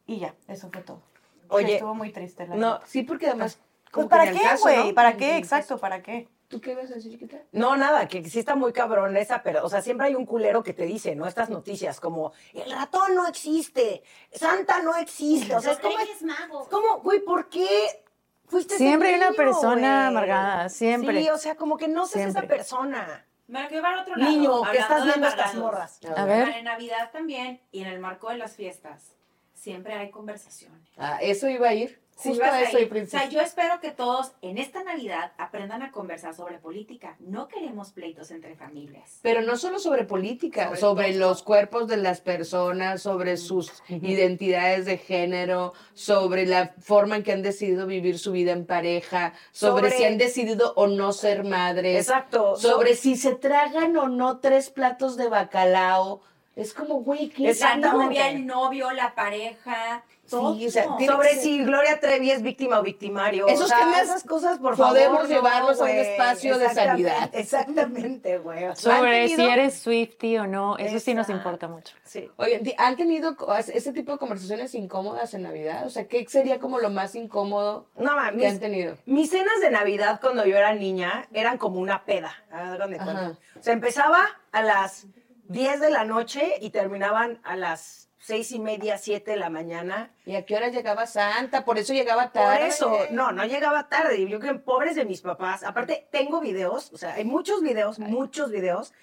Y 0.05 0.19
ya, 0.19 0.35
eso 0.47 0.69
fue 0.71 0.81
todo. 0.83 1.01
Oye, 1.47 1.73
Estuvo 1.75 1.95
muy 1.95 2.11
triste, 2.11 2.45
la 2.47 2.55
no, 2.55 2.71
verdad. 2.73 2.81
Sí, 2.85 3.01
porque 3.01 3.27
además... 3.27 3.59
Pues 3.91 4.05
¿para 4.05 4.31
qué, 4.31 4.39
güey? 4.61 4.89
¿no? 4.89 4.93
¿Para 4.93 5.17
qué? 5.17 5.37
Exacto. 5.37 5.79
¿para 5.79 6.03
qué? 6.03 6.27
¿Tú 6.49 6.59
qué 6.59 6.71
ibas 6.71 6.89
a 6.89 6.95
decir, 6.95 7.11
chiquita? 7.11 7.37
No, 7.51 7.77
nada, 7.77 8.07
que 8.07 8.27
sí 8.27 8.39
está 8.39 8.55
muy 8.55 8.73
cabrón 8.73 9.15
esa, 9.15 9.43
pero, 9.43 9.63
o 9.63 9.69
sea, 9.69 9.83
siempre 9.83 10.07
hay 10.07 10.15
un 10.15 10.25
culero 10.25 10.63
que 10.63 10.73
te 10.73 10.85
dice, 10.85 11.15
¿no? 11.15 11.27
Estas 11.27 11.51
noticias, 11.51 11.99
como, 11.99 12.33
el 12.53 12.71
ratón 12.71 13.13
no 13.13 13.27
existe, 13.27 14.01
Santa 14.31 14.81
no 14.81 14.95
existe, 14.95 15.55
o 15.55 15.61
sea, 15.61 15.73
es 15.73 15.79
como, 15.79 16.67
como, 16.69 17.01
güey, 17.01 17.19
¿por 17.19 17.49
qué 17.49 18.03
fuiste 18.47 18.77
Siempre 18.77 19.09
hay 19.09 19.15
una 19.15 19.31
persona 19.33 19.97
güey? 19.97 20.07
amargada, 20.07 20.69
siempre. 20.69 21.21
Sí, 21.21 21.29
o 21.29 21.37
sea, 21.37 21.53
como 21.55 21.77
que 21.77 21.87
no 21.87 22.07
seas 22.07 22.31
esa 22.31 22.41
persona. 22.41 23.27
Me 23.45 23.61
lo 23.61 23.67
quiero 23.67 23.83
para 23.83 24.01
otro 24.01 24.15
lado. 24.15 24.31
Niño, 24.31 24.61
que 24.71 24.77
estás 24.79 25.05
de 25.05 25.11
viendo 25.11 25.27
estas 25.27 25.53
morras. 25.53 25.99
A 26.15 26.25
ver. 26.25 26.49
En 26.49 26.65
Navidad 26.65 27.11
también 27.11 27.61
y 27.71 27.81
en 27.81 27.87
el 27.87 27.99
marco 27.99 28.29
de 28.29 28.37
las 28.37 28.55
fiestas 28.55 29.13
siempre 29.53 29.93
hay 29.93 30.09
conversaciones. 30.09 30.89
Ah, 30.97 31.19
eso 31.21 31.47
iba 31.47 31.69
a 31.69 31.73
ir. 31.73 32.01
Justo 32.22 32.43
eso, 32.43 32.80
y 32.80 32.99
O 33.01 33.05
sea, 33.07 33.30
yo 33.30 33.39
espero 33.39 33.80
que 33.80 33.91
todos 33.91 34.34
en 34.41 34.57
esta 34.57 34.84
Navidad 34.84 35.32
aprendan 35.38 35.82
a 35.84 35.91
conversar 35.91 36.34
sobre 36.36 36.57
política. 36.57 37.15
No 37.20 37.47
queremos 37.47 37.93
pleitos 37.93 38.30
entre 38.32 38.55
familias. 38.55 39.20
Pero 39.22 39.41
no 39.41 39.55
solo 39.55 39.80
sobre 39.80 40.03
política, 40.03 40.76
Sobre 40.76 41.13
los 41.13 41.43
cuerpos 41.43 41.88
de 41.88 41.95
las 41.95 42.20
personas, 42.20 43.01
sobre 43.01 43.38
sus 43.38 43.72
identidades 43.88 44.86
de 44.86 44.97
género, 44.97 45.74
sobre 45.93 46.45
la 46.45 46.74
forma 46.82 47.15
en 47.15 47.24
que 47.24 47.32
han 47.32 47.41
decidido 47.41 47.88
vivir 47.88 48.20
su 48.20 48.34
vida 48.34 48.51
en 48.51 48.65
pareja, 48.65 49.34
sobre, 49.53 49.89
Sobre- 49.89 49.97
si 49.97 50.03
han 50.03 50.17
decidido 50.17 50.74
o 50.76 50.88
no 50.88 51.13
ser 51.13 51.45
madres, 51.45 52.07
Exacto. 52.07 52.57
sobre 52.57 52.95
si 52.95 53.15
se 53.15 53.36
tragan 53.36 53.95
o 53.95 54.09
no 54.09 54.39
tres 54.39 54.70
platos 54.70 55.15
de 55.15 55.30
bacalao. 55.30 56.22
Es 56.57 56.74
como, 56.74 56.95
güey, 56.95 57.30
¿qué 57.30 57.51
es 57.51 57.61
La 57.61 57.78
novia, 57.78 58.30
el 58.30 58.45
novio, 58.45 58.91
la 58.91 59.15
pareja. 59.15 60.03
Sí, 60.30 60.67
o 60.67 60.71
sea, 60.71 60.97
tiene 60.97 61.13
sobre 61.13 61.30
ser- 61.34 61.39
si 61.41 61.63
Gloria 61.63 61.99
Trevi 61.99 62.32
es 62.32 62.41
víctima 62.41 62.80
o 62.80 62.84
victimario. 62.84 63.47
Esos 63.47 63.65
o 63.65 63.67
sea, 63.67 63.80
temas 63.80 64.01
esas 64.03 64.23
cosas, 64.23 64.59
por 64.59 64.75
podemos 64.77 65.21
favor. 65.21 65.27
llevarlos 65.30 65.82
a 65.82 65.84
un 65.86 65.89
espacio 65.89 66.57
de 66.57 66.65
Exactamente, 66.65 67.09
sanidad. 67.09 67.30
Exactamente, 67.34 68.38
güey. 68.38 68.65
O 68.65 68.75
sea, 68.75 68.97
Sobre 68.97 69.21
¿han 69.23 69.30
si 69.30 69.41
eres 69.45 69.80
Swifty 69.80 70.38
o 70.38 70.47
no, 70.47 70.77
eso 70.77 70.99
sí 70.99 71.13
nos 71.13 71.30
importa 71.30 71.67
mucho. 71.67 71.95
Sí. 72.03 72.30
Oye, 72.38 72.75
¿han 72.77 72.95
tenido 72.95 73.36
ese 73.57 73.93
tipo 73.93 74.11
de 74.13 74.17
conversaciones 74.17 74.73
incómodas 74.75 75.34
en 75.34 75.43
Navidad? 75.43 75.86
O 75.86 75.89
sea, 75.89 76.07
¿qué 76.07 76.25
sería 76.27 76.59
como 76.59 76.80
lo 76.80 76.89
más 76.89 77.15
incómodo 77.15 77.88
No 77.97 78.15
mames. 78.15 78.41
que 78.41 78.47
han 78.47 78.59
tenido? 78.59 78.97
Mis 79.05 79.30
cenas 79.30 79.59
de 79.61 79.69
Navidad 79.71 80.19
cuando 80.21 80.45
yo 80.45 80.55
era 80.57 80.73
niña 80.73 81.27
eran 81.34 81.57
como 81.57 81.80
una 81.80 82.05
peda. 82.05 82.34
O 82.51 83.61
sea, 83.63 83.73
empezaba 83.73 84.25
a 84.51 84.61
las 84.61 85.07
10 85.47 85.80
de 85.80 85.89
la 85.89 86.03
noche 86.03 86.55
y 86.61 86.69
terminaban 86.69 87.39
a 87.43 87.55
las 87.55 88.09
seis 88.30 88.51
y 88.51 88.59
media, 88.59 88.99
7 88.99 89.32
de 89.32 89.38
la 89.38 89.49
mañana. 89.49 90.11
¿Y 90.23 90.36
a 90.36 90.45
qué 90.45 90.55
hora 90.55 90.67
llegaba 90.67 91.07
Santa? 91.07 91.65
Por 91.65 91.80
eso 91.80 91.93
llegaba 91.93 92.25
Por 92.25 92.34
tarde. 92.34 92.67
eso, 92.67 92.95
no, 93.09 93.32
no 93.32 93.43
llegaba 93.43 93.89
tarde. 93.89 94.19
Yo 94.30 94.39
creo 94.39 94.53
que 94.53 94.59
pobres 94.59 94.95
de 94.95 95.03
mis 95.03 95.21
papás. 95.21 95.63
Aparte, 95.63 96.07
tengo 96.11 96.39
videos, 96.39 96.93
o 96.93 96.97
sea, 96.97 97.15
hay 97.15 97.25
muchos 97.25 97.63
videos, 97.63 97.97
muchos 97.97 98.51
videos 98.51 98.93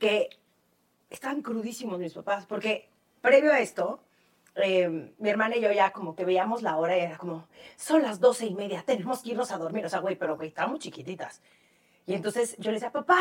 que 0.00 0.30
estaban 1.10 1.42
crudísimos 1.42 2.00
mis 2.00 2.12
papás, 2.12 2.44
porque 2.44 2.88
previo 3.20 3.52
a 3.52 3.60
esto, 3.60 4.00
eh, 4.56 5.12
mi 5.16 5.30
hermana 5.30 5.56
y 5.56 5.60
yo 5.60 5.70
ya 5.70 5.92
como 5.92 6.16
que 6.16 6.24
veíamos 6.24 6.62
la 6.62 6.76
hora 6.76 6.98
y 6.98 7.02
era 7.02 7.18
como, 7.18 7.46
son 7.76 8.02
las 8.02 8.18
doce 8.18 8.46
y 8.46 8.54
media, 8.56 8.82
tenemos 8.84 9.22
que 9.22 9.30
irnos 9.30 9.52
a 9.52 9.58
dormir. 9.58 9.86
O 9.86 9.88
sea, 9.88 10.00
güey, 10.00 10.16
pero 10.16 10.34
güey, 10.34 10.48
estábamos 10.48 10.80
chiquititas. 10.80 11.40
Y 12.04 12.14
entonces 12.14 12.56
yo 12.58 12.72
le 12.72 12.78
decía, 12.78 12.90
papá, 12.90 13.20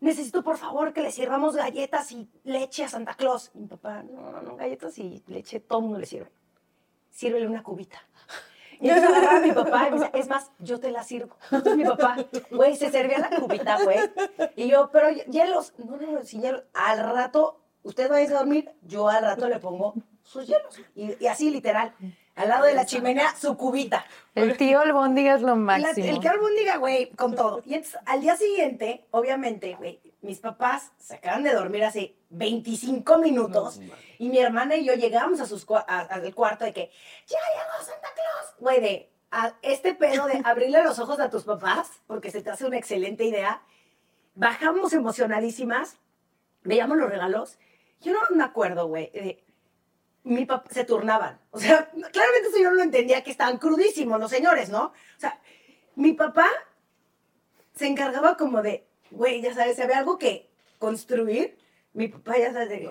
necesito 0.00 0.42
por 0.42 0.56
favor 0.56 0.92
que 0.92 1.02
le 1.02 1.12
sirvamos 1.12 1.56
galletas 1.56 2.10
y 2.12 2.28
leche 2.44 2.84
a 2.84 2.88
Santa 2.88 3.14
Claus. 3.14 3.50
Y 3.54 3.60
mi 3.60 3.66
papá, 3.66 4.02
no, 4.02 4.30
no, 4.32 4.42
no, 4.42 4.56
galletas 4.56 4.98
y 4.98 5.22
leche, 5.26 5.60
todo 5.60 5.78
el 5.78 5.84
mundo 5.84 5.98
le 5.98 6.06
sirve. 6.06 6.30
Sírvele 7.10 7.46
una 7.46 7.62
cubita. 7.62 7.98
Y 8.80 8.88
entonces 8.88 9.10
agarraba 9.10 9.38
a 9.38 9.40
mi 9.40 9.52
papá 9.52 9.88
y 9.88 9.90
me 9.90 9.98
decía, 9.98 10.10
es 10.14 10.28
más, 10.28 10.50
yo 10.58 10.80
te 10.80 10.90
la 10.90 11.02
sirvo. 11.02 11.36
Entonces 11.44 11.76
mi 11.76 11.84
papá, 11.84 12.16
güey, 12.50 12.76
se 12.76 12.90
servía 12.90 13.18
la 13.18 13.28
cubita, 13.28 13.82
güey. 13.84 13.98
Y 14.56 14.68
yo, 14.68 14.90
pero 14.90 15.10
hielos, 15.10 15.74
no, 15.76 15.98
no, 15.98 16.24
sin 16.24 16.40
hielo. 16.40 16.62
Al 16.72 16.98
rato, 17.12 17.60
usted 17.82 18.10
va 18.10 18.16
a 18.16 18.26
dormir, 18.26 18.70
yo 18.82 19.08
al 19.08 19.22
rato 19.22 19.48
le 19.48 19.58
pongo 19.58 19.94
sus 20.22 20.46
hielos. 20.46 20.80
Y 20.94 21.26
así, 21.26 21.50
literal, 21.50 21.94
al 22.36 22.48
lado 22.48 22.64
de 22.64 22.74
la 22.74 22.86
chimenea, 22.86 23.34
su 23.36 23.56
cubita. 23.56 24.04
El 24.34 24.56
tío 24.56 24.80
albóndiga 24.80 25.34
es 25.34 25.42
lo 25.42 25.48
La- 25.48 25.54
máximo. 25.56 26.06
el 26.06 26.20
que 26.20 26.28
albóndiga, 26.28 26.76
güey, 26.78 27.10
con 27.10 27.34
todo. 27.34 27.62
Y 27.66 27.74
entonces, 27.74 27.98
al 28.06 28.20
día 28.20 28.36
siguiente, 28.36 29.06
obviamente, 29.10 29.74
güey, 29.74 30.00
mis 30.22 30.38
papás 30.38 30.92
se 30.98 31.16
acaban 31.16 31.42
de 31.42 31.52
dormir 31.52 31.84
hace 31.84 32.14
25 32.30 33.18
minutos 33.18 33.80
y 34.18 34.28
mi 34.28 34.38
hermana 34.38 34.76
y 34.76 34.84
yo 34.84 34.94
llegamos 34.94 35.40
a 35.40 35.46
sus 35.46 35.66
al 35.86 36.34
cuarto 36.34 36.64
de 36.64 36.72
que 36.72 36.90
ya 37.26 37.38
llegó 37.54 37.84
Santa 37.84 38.08
Claus. 38.14 38.54
Güey, 38.58 38.80
de 38.80 39.10
a 39.32 39.54
este 39.62 39.94
pedo 39.94 40.26
de 40.26 40.40
abrirle 40.44 40.82
los 40.82 40.98
ojos 40.98 41.20
a 41.20 41.30
tus 41.30 41.44
papás, 41.44 41.88
porque 42.06 42.30
se 42.30 42.42
te 42.42 42.50
hace 42.50 42.64
una 42.66 42.78
excelente 42.78 43.24
idea. 43.24 43.62
Bajamos 44.34 44.92
emocionadísimas, 44.92 45.98
veíamos 46.62 46.96
los 46.98 47.08
regalos. 47.10 47.58
Yo 48.00 48.12
no 48.12 48.20
me 48.34 48.42
acuerdo, 48.44 48.86
güey, 48.86 49.10
de- 49.12 49.44
mi 50.24 50.44
papá, 50.46 50.68
se 50.70 50.84
turnaban. 50.84 51.40
O 51.50 51.58
sea, 51.58 51.88
claramente 51.90 52.48
eso 52.48 52.58
yo 52.58 52.70
no 52.70 52.76
lo 52.76 52.82
entendía, 52.82 53.22
que 53.22 53.30
estaban 53.30 53.58
crudísimos 53.58 54.20
los 54.20 54.30
señores, 54.30 54.68
¿no? 54.70 54.84
O 54.86 54.92
sea, 55.20 55.40
mi 55.96 56.12
papá 56.12 56.46
se 57.74 57.86
encargaba 57.86 58.36
como 58.36 58.62
de, 58.62 58.86
güey, 59.10 59.40
ya 59.40 59.54
sabes, 59.54 59.76
si 59.76 59.82
había 59.82 59.98
algo 59.98 60.18
que 60.18 60.50
construir, 60.78 61.58
mi 61.92 62.08
papá 62.08 62.38
ya 62.38 62.52
sabes, 62.52 62.68
de- 62.68 62.90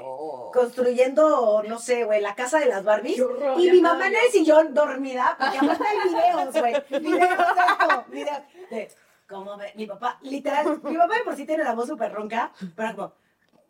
construyendo, 0.53 1.63
no 1.67 1.79
sé, 1.79 2.03
güey, 2.03 2.21
la 2.21 2.35
casa 2.35 2.59
de 2.59 2.65
las 2.65 2.83
Barbies. 2.83 3.19
Horror, 3.21 3.59
y 3.59 3.71
mi 3.71 3.81
mamá 3.81 4.07
en 4.07 4.13
yo. 4.13 4.19
el 4.25 4.31
sillón 4.31 4.73
dormida, 4.73 5.37
porque 5.39 5.57
aparte 5.57 5.83
hay 5.87 6.09
videos, 6.09 6.53
güey. 6.53 7.01
Videos 7.01 7.29
de 7.29 7.33
esto, 7.33 8.05
videos 8.09 8.41
de 8.71 8.91
cómo 9.27 9.57
ve, 9.57 9.71
mi 9.75 9.85
papá, 9.85 10.17
literal, 10.21 10.81
mi 10.83 10.97
papá 10.97 11.15
de 11.15 11.23
por 11.23 11.35
sí 11.35 11.45
tiene 11.45 11.63
la 11.63 11.73
voz 11.75 11.87
súper 11.87 12.11
ronca, 12.11 12.51
pero 12.75 12.95
como, 12.95 13.13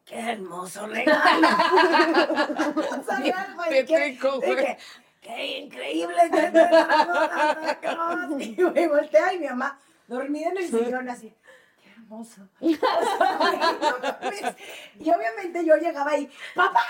qué 0.09 0.19
hermoso 0.19 0.87
regalo. 0.87 1.47
Qué 3.87 3.99
rico, 4.05 4.39
güey. 4.41 4.77
¡Qué 5.21 5.57
increíble! 5.59 6.15
que 6.31 6.37
te 6.37 6.51
damos 6.51 7.17
Santa 7.29 7.79
Claus". 7.79 8.41
Y 8.41 8.55
me 8.57 8.87
voltea 8.87 9.33
y 9.33 9.39
mi 9.39 9.47
mamá, 9.47 9.79
dormida 10.07 10.49
en 10.49 10.57
el 10.57 10.67
sillón, 10.69 11.09
así. 11.09 11.33
¡Qué 11.83 11.89
hermoso! 11.91 12.41
Y 14.99 15.09
obviamente 15.11 15.63
yo 15.65 15.75
llegaba 15.77 16.11
ahí, 16.11 16.29
¡Papá! 16.55 16.81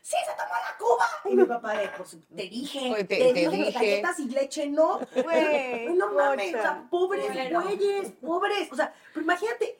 ¡Sí, 0.00 0.16
se 0.26 0.32
tomó 0.32 0.54
la 0.54 0.76
cuba! 0.78 1.06
Y 1.26 1.36
mi 1.36 1.44
papá 1.44 1.74
de, 1.76 1.88
pues, 1.96 2.16
te 2.34 2.42
dije, 2.42 2.88
Pues, 2.88 3.06
te- 3.08 3.18
te, 3.18 3.32
te 3.34 3.48
dije, 3.48 3.70
galletas 3.72 4.18
y 4.18 4.28
leche 4.30 4.66
no. 4.68 4.98
Güey, 5.22 5.94
No 5.94 6.12
mames, 6.12 6.54
o 6.56 6.60
sea, 6.60 6.82
pobres 6.90 7.26
güeyes, 7.52 8.10
pobres. 8.20 8.72
O 8.72 8.76
sea, 8.76 8.92
pero 9.14 9.22
imagínate, 9.24 9.78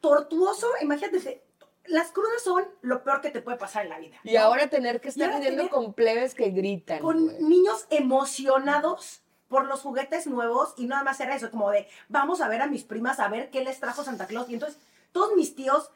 tortuoso, 0.00 0.68
imagínate, 0.80 1.18
se- 1.20 1.42
las 1.88 2.12
crudas 2.12 2.42
son 2.42 2.64
lo 2.82 3.02
peor 3.02 3.20
que 3.20 3.30
te 3.30 3.40
puede 3.42 3.56
pasar 3.56 3.84
en 3.84 3.90
la 3.90 3.98
vida. 3.98 4.16
Y 4.22 4.36
ahora 4.36 4.68
tener 4.68 5.00
que 5.00 5.08
estar 5.08 5.32
viviendo 5.34 5.68
con 5.68 5.94
plebes 5.94 6.34
que 6.34 6.50
gritan. 6.50 7.00
Con 7.00 7.26
güey. 7.26 7.42
niños 7.42 7.86
emocionados 7.90 9.22
por 9.48 9.66
los 9.66 9.80
juguetes 9.80 10.26
nuevos 10.26 10.74
y 10.76 10.86
nada 10.86 11.02
más 11.02 11.20
era 11.20 11.34
eso, 11.34 11.50
como 11.50 11.70
de, 11.70 11.88
vamos 12.08 12.40
a 12.40 12.48
ver 12.48 12.62
a 12.62 12.66
mis 12.66 12.84
primas 12.84 13.18
a 13.18 13.28
ver 13.28 13.50
qué 13.50 13.64
les 13.64 13.80
trajo 13.80 14.04
Santa 14.04 14.26
Claus. 14.26 14.48
Y 14.50 14.54
entonces, 14.54 14.78
todos 15.12 15.34
mis 15.34 15.54
tíos 15.54 15.90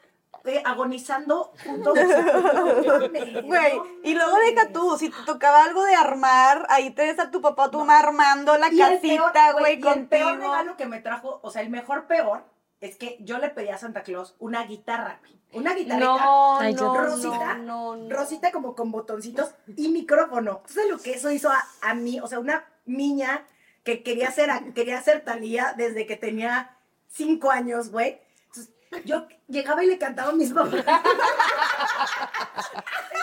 eh, 0.45 0.61
agonizando 0.65 1.53
juntos. 1.63 1.93
Güey, 3.43 3.81
y 4.03 4.13
luego 4.13 4.37
deja 4.37 4.69
tú, 4.73 4.97
si 4.97 5.09
te 5.09 5.23
tocaba 5.25 5.63
algo 5.63 5.85
de 5.85 5.95
armar, 5.95 6.65
ahí 6.69 6.89
te 6.89 7.03
ves 7.03 7.19
a 7.19 7.31
tu 7.31 7.41
papá, 7.41 7.69
tu 7.69 7.79
mamá 7.79 7.99
armando 7.99 8.57
la 8.57 8.67
Y 8.71 8.77
casita, 8.77 9.53
güey, 9.53 9.79
y 9.79 9.87
el 9.87 10.07
peor 10.07 10.37
regalo 10.37 10.75
que 10.75 10.85
me 10.85 10.99
trajo, 10.99 11.39
o 11.43 11.51
sea, 11.51 11.61
el 11.61 11.69
mejor 11.69 12.07
peor, 12.07 12.43
es 12.81 12.97
que 12.97 13.17
yo 13.21 13.37
le 13.37 13.49
pedí 13.49 13.69
a 13.69 13.77
Santa 13.77 14.03
Claus 14.03 14.35
una 14.39 14.65
guitarra, 14.65 15.19
güey. 15.21 15.42
Una 15.53 15.73
guitarrita. 15.73 16.05
No, 16.05 16.59
Ay, 16.59 16.73
no, 16.73 16.95
Rosita, 16.95 17.53
no, 17.55 17.95
no, 17.95 18.07
no. 18.07 18.15
Rosita 18.15 18.51
como 18.51 18.75
con 18.75 18.91
botoncitos 18.91 19.51
y 19.75 19.89
micrófono. 19.89 20.61
¿Sabes 20.67 20.89
lo 20.89 20.97
que 20.99 21.13
eso 21.13 21.31
hizo 21.31 21.49
a, 21.49 21.63
a 21.81 21.93
mí? 21.93 22.19
O 22.19 22.27
sea, 22.27 22.39
una 22.39 22.65
niña 22.85 23.45
que 23.83 24.03
quería 24.03 24.31
ser, 24.31 24.49
quería 24.73 25.01
ser 25.01 25.23
Talía 25.23 25.73
desde 25.77 26.05
que 26.05 26.15
tenía 26.15 26.77
cinco 27.09 27.51
años, 27.51 27.89
güey. 27.91 28.19
Entonces, 28.47 28.73
yo 29.05 29.27
llegaba 29.47 29.83
y 29.83 29.87
le 29.87 29.97
cantaba 29.97 30.29
a 30.29 30.33
mis 30.33 30.51
papás. 30.53 30.73
en 30.73 30.85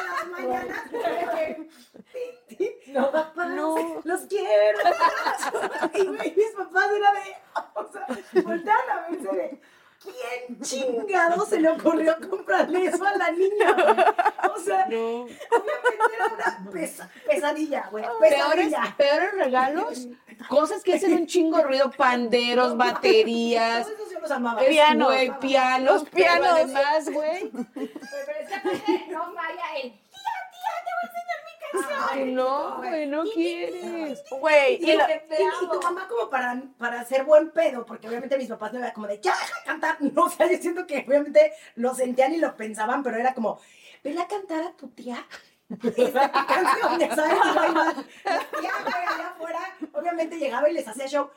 las 0.06 0.28
mañanas. 0.30 0.78
No, 2.88 3.10
papá, 3.12 3.46
los 3.46 4.20
quiero. 4.22 4.78
y 5.94 6.08
mis 6.08 6.50
papás 6.56 6.90
era 6.90 7.12
de, 7.12 7.36
o 7.74 7.92
sea, 7.92 8.06
volteaban 8.42 8.90
a 8.90 9.08
verse 9.08 9.36
de, 9.36 9.60
¿quién 10.02 10.60
chingado 10.60 11.44
se 11.46 11.60
le 11.60 11.68
ocurrió 11.70 12.16
comprarle 12.28 12.86
eso 12.86 13.04
a 13.04 13.16
la 13.16 13.30
niña? 13.32 13.72
güey? 13.72 14.06
O 14.54 14.58
sea, 14.58 14.86
obviamente 14.86 16.14
era 16.14 16.26
una 16.34 16.70
pesa- 16.72 17.10
pesadilla, 17.26 17.88
güey. 17.90 18.04
Peores, 18.20 18.66
Pesadilla. 18.66 18.94
peores 18.96 19.32
regalos, 19.34 20.08
cosas 20.48 20.82
que 20.82 20.94
hacen 20.94 21.12
un 21.12 21.26
chingo 21.26 21.62
ruido, 21.62 21.90
panderos, 21.90 22.76
baterías, 22.76 23.86
Todos 23.86 23.98
esos 24.00 24.12
yo 24.12 24.20
los 24.20 24.30
amaba. 24.30 24.62
es, 24.62 24.68
Pianos. 24.70 25.06
güey, 25.08 25.38
pianos, 25.40 26.04
pero 26.12 26.44
además, 26.44 27.10
güey, 27.10 27.50
No 27.52 29.32
falla 29.34 29.76
el. 29.82 29.99
Ay, 32.10 32.32
no, 32.32 32.76
güey, 32.78 33.06
no 33.06 33.22
quieres. 33.24 34.22
Güey, 34.30 34.74
Y, 34.82 34.90
y 34.90 34.94
y- 34.94 35.68
tu 35.70 35.80
mamá 35.82 36.06
como 36.08 36.28
para, 36.30 36.62
para 36.78 37.00
hacer 37.00 37.24
buen 37.24 37.50
pedo, 37.50 37.84
porque 37.86 38.08
obviamente 38.08 38.36
mis 38.38 38.48
papás 38.48 38.72
no 38.72 38.78
era 38.78 38.92
como 38.92 39.06
de, 39.06 39.20
ya 39.20 39.32
deja 39.32 39.58
de 39.58 39.64
cantar. 39.64 39.96
No, 40.00 40.24
o 40.24 40.30
sea, 40.30 40.50
yo 40.50 40.58
siento 40.58 40.86
que 40.86 41.04
obviamente 41.06 41.52
lo 41.76 41.94
sentían 41.94 42.32
y 42.34 42.38
lo 42.38 42.56
pensaban, 42.56 43.02
pero 43.02 43.16
era 43.18 43.34
como, 43.34 43.60
vele 44.02 44.20
a 44.22 44.26
cantar 44.28 44.62
a 44.64 44.72
tu 44.72 44.88
tía. 44.88 45.24
Esta 45.96 46.30
canción, 46.32 47.16
sabes, 47.16 47.38
y 47.44 47.54
la 47.54 47.94
tía, 48.60 48.72
güey, 48.82 49.06
allá 49.06 49.28
afuera, 49.28 49.58
obviamente 49.92 50.36
llegaba 50.38 50.68
y 50.68 50.72
les 50.72 50.88
hacía 50.88 51.06
show. 51.06 51.30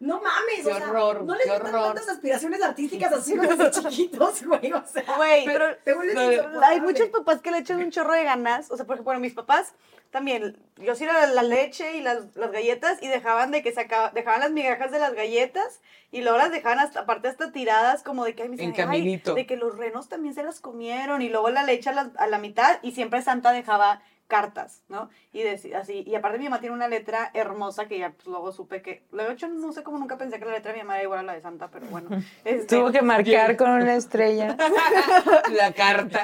No 0.00 0.16
mames, 0.20 0.64
Qué 0.64 0.72
o 0.72 0.76
sea, 0.76 0.88
horror, 0.90 1.22
no 1.24 1.34
les 1.34 1.48
horror. 1.48 1.70
tantas 1.70 2.08
aspiraciones 2.08 2.60
artísticas 2.62 3.12
así 3.12 3.34
desde 3.36 3.70
chiquitos, 3.90 4.44
güey, 4.44 4.72
o 4.72 4.84
sea. 4.86 5.04
güey, 5.16 5.44
pero 5.46 5.76
te 5.78 5.94
vuelves 5.94 6.14
Pero- 6.14 6.32
insoportable. 6.32 6.66
hay 6.66 6.80
muchos 6.80 7.08
papás 7.08 7.40
que 7.40 7.50
le 7.50 7.58
echan 7.58 7.78
un 7.78 7.90
chorro 7.90 8.12
de 8.12 8.24
ganas. 8.24 8.70
O 8.70 8.76
sea, 8.76 8.84
porque, 8.86 9.02
bueno, 9.02 9.20
mis 9.20 9.34
papás 9.34 9.72
también, 10.10 10.56
yo 10.76 10.94
sí 10.94 11.04
era 11.04 11.26
la 11.26 11.42
leche 11.42 11.96
y 11.96 12.00
las, 12.02 12.36
las 12.36 12.52
galletas 12.52 13.02
y 13.02 13.08
dejaban 13.08 13.50
de 13.50 13.62
que 13.62 13.72
sacaban, 13.72 14.12
dejaban 14.14 14.40
las 14.40 14.50
migajas 14.52 14.90
de 14.92 14.98
las 15.00 15.14
galletas 15.14 15.80
y 16.12 16.22
luego 16.22 16.38
las 16.38 16.52
dejaban 16.52 16.78
hasta, 16.78 17.00
aparte 17.00 17.26
hasta 17.28 17.50
tiradas 17.50 18.02
como 18.04 18.24
de 18.24 18.34
que, 18.36 18.42
ay, 18.42 18.46
En 18.46 18.52
dicen, 18.52 18.70
ay, 18.70 18.74
caminito. 18.76 19.34
de 19.34 19.46
que 19.46 19.56
los 19.56 19.76
renos 19.76 20.08
también 20.08 20.34
se 20.34 20.42
las 20.44 20.60
comieron 20.60 21.20
y 21.22 21.28
luego 21.30 21.50
la 21.50 21.64
leche 21.64 21.90
a 21.90 21.94
la, 21.94 22.12
a 22.16 22.26
la 22.28 22.38
mitad 22.38 22.78
y 22.82 22.92
siempre 22.92 23.22
Santa 23.22 23.50
dejaba 23.52 24.02
cartas, 24.26 24.82
¿no? 24.88 25.10
Y 25.32 25.42
deci- 25.42 25.74
así, 25.74 26.02
y 26.06 26.14
aparte 26.14 26.38
mi 26.38 26.44
mamá 26.44 26.58
tiene 26.60 26.74
una 26.74 26.88
letra 26.88 27.30
hermosa 27.34 27.86
que 27.86 27.98
ya 27.98 28.10
pues, 28.10 28.26
luego 28.26 28.52
supe 28.52 28.80
que, 28.82 29.04
luego 29.12 29.30
hecho 29.32 29.48
no 29.48 29.70
sé 29.72 29.82
cómo 29.82 29.98
nunca 29.98 30.16
pensé 30.16 30.38
que 30.38 30.46
la 30.46 30.52
letra 30.52 30.72
de 30.72 30.78
mi 30.78 30.82
mamá 30.82 30.94
era 30.94 31.04
igual 31.04 31.18
a 31.20 31.22
la 31.22 31.34
de 31.34 31.42
Santa, 31.42 31.68
pero 31.70 31.86
bueno. 31.88 32.08
este, 32.44 32.76
Tuvo 32.76 32.90
que 32.90 33.02
marcar 33.02 33.56
con 33.56 33.70
una 33.70 33.94
estrella. 33.94 34.56
La 35.52 35.72
carta. 35.72 36.22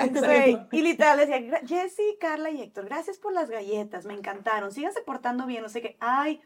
Y 0.73 0.83
literal 0.83 1.19
decía, 1.19 1.39
"Gra- 1.41 1.67
Jessy, 1.67 2.17
Carla 2.21 2.51
y 2.51 2.63
Héctor, 2.63 2.87
gracias 2.87 3.19
por 3.19 3.33
las 3.33 3.51
galletas, 3.51 4.07
me 4.07 4.15
encantaron, 4.15 4.73
síganse 4.73 5.03
portando 5.03 5.47
bien, 5.47 5.63
no 5.63 5.69
sé 5.69 5.83
qué. 5.83 5.97
Ay, 6.01 6.41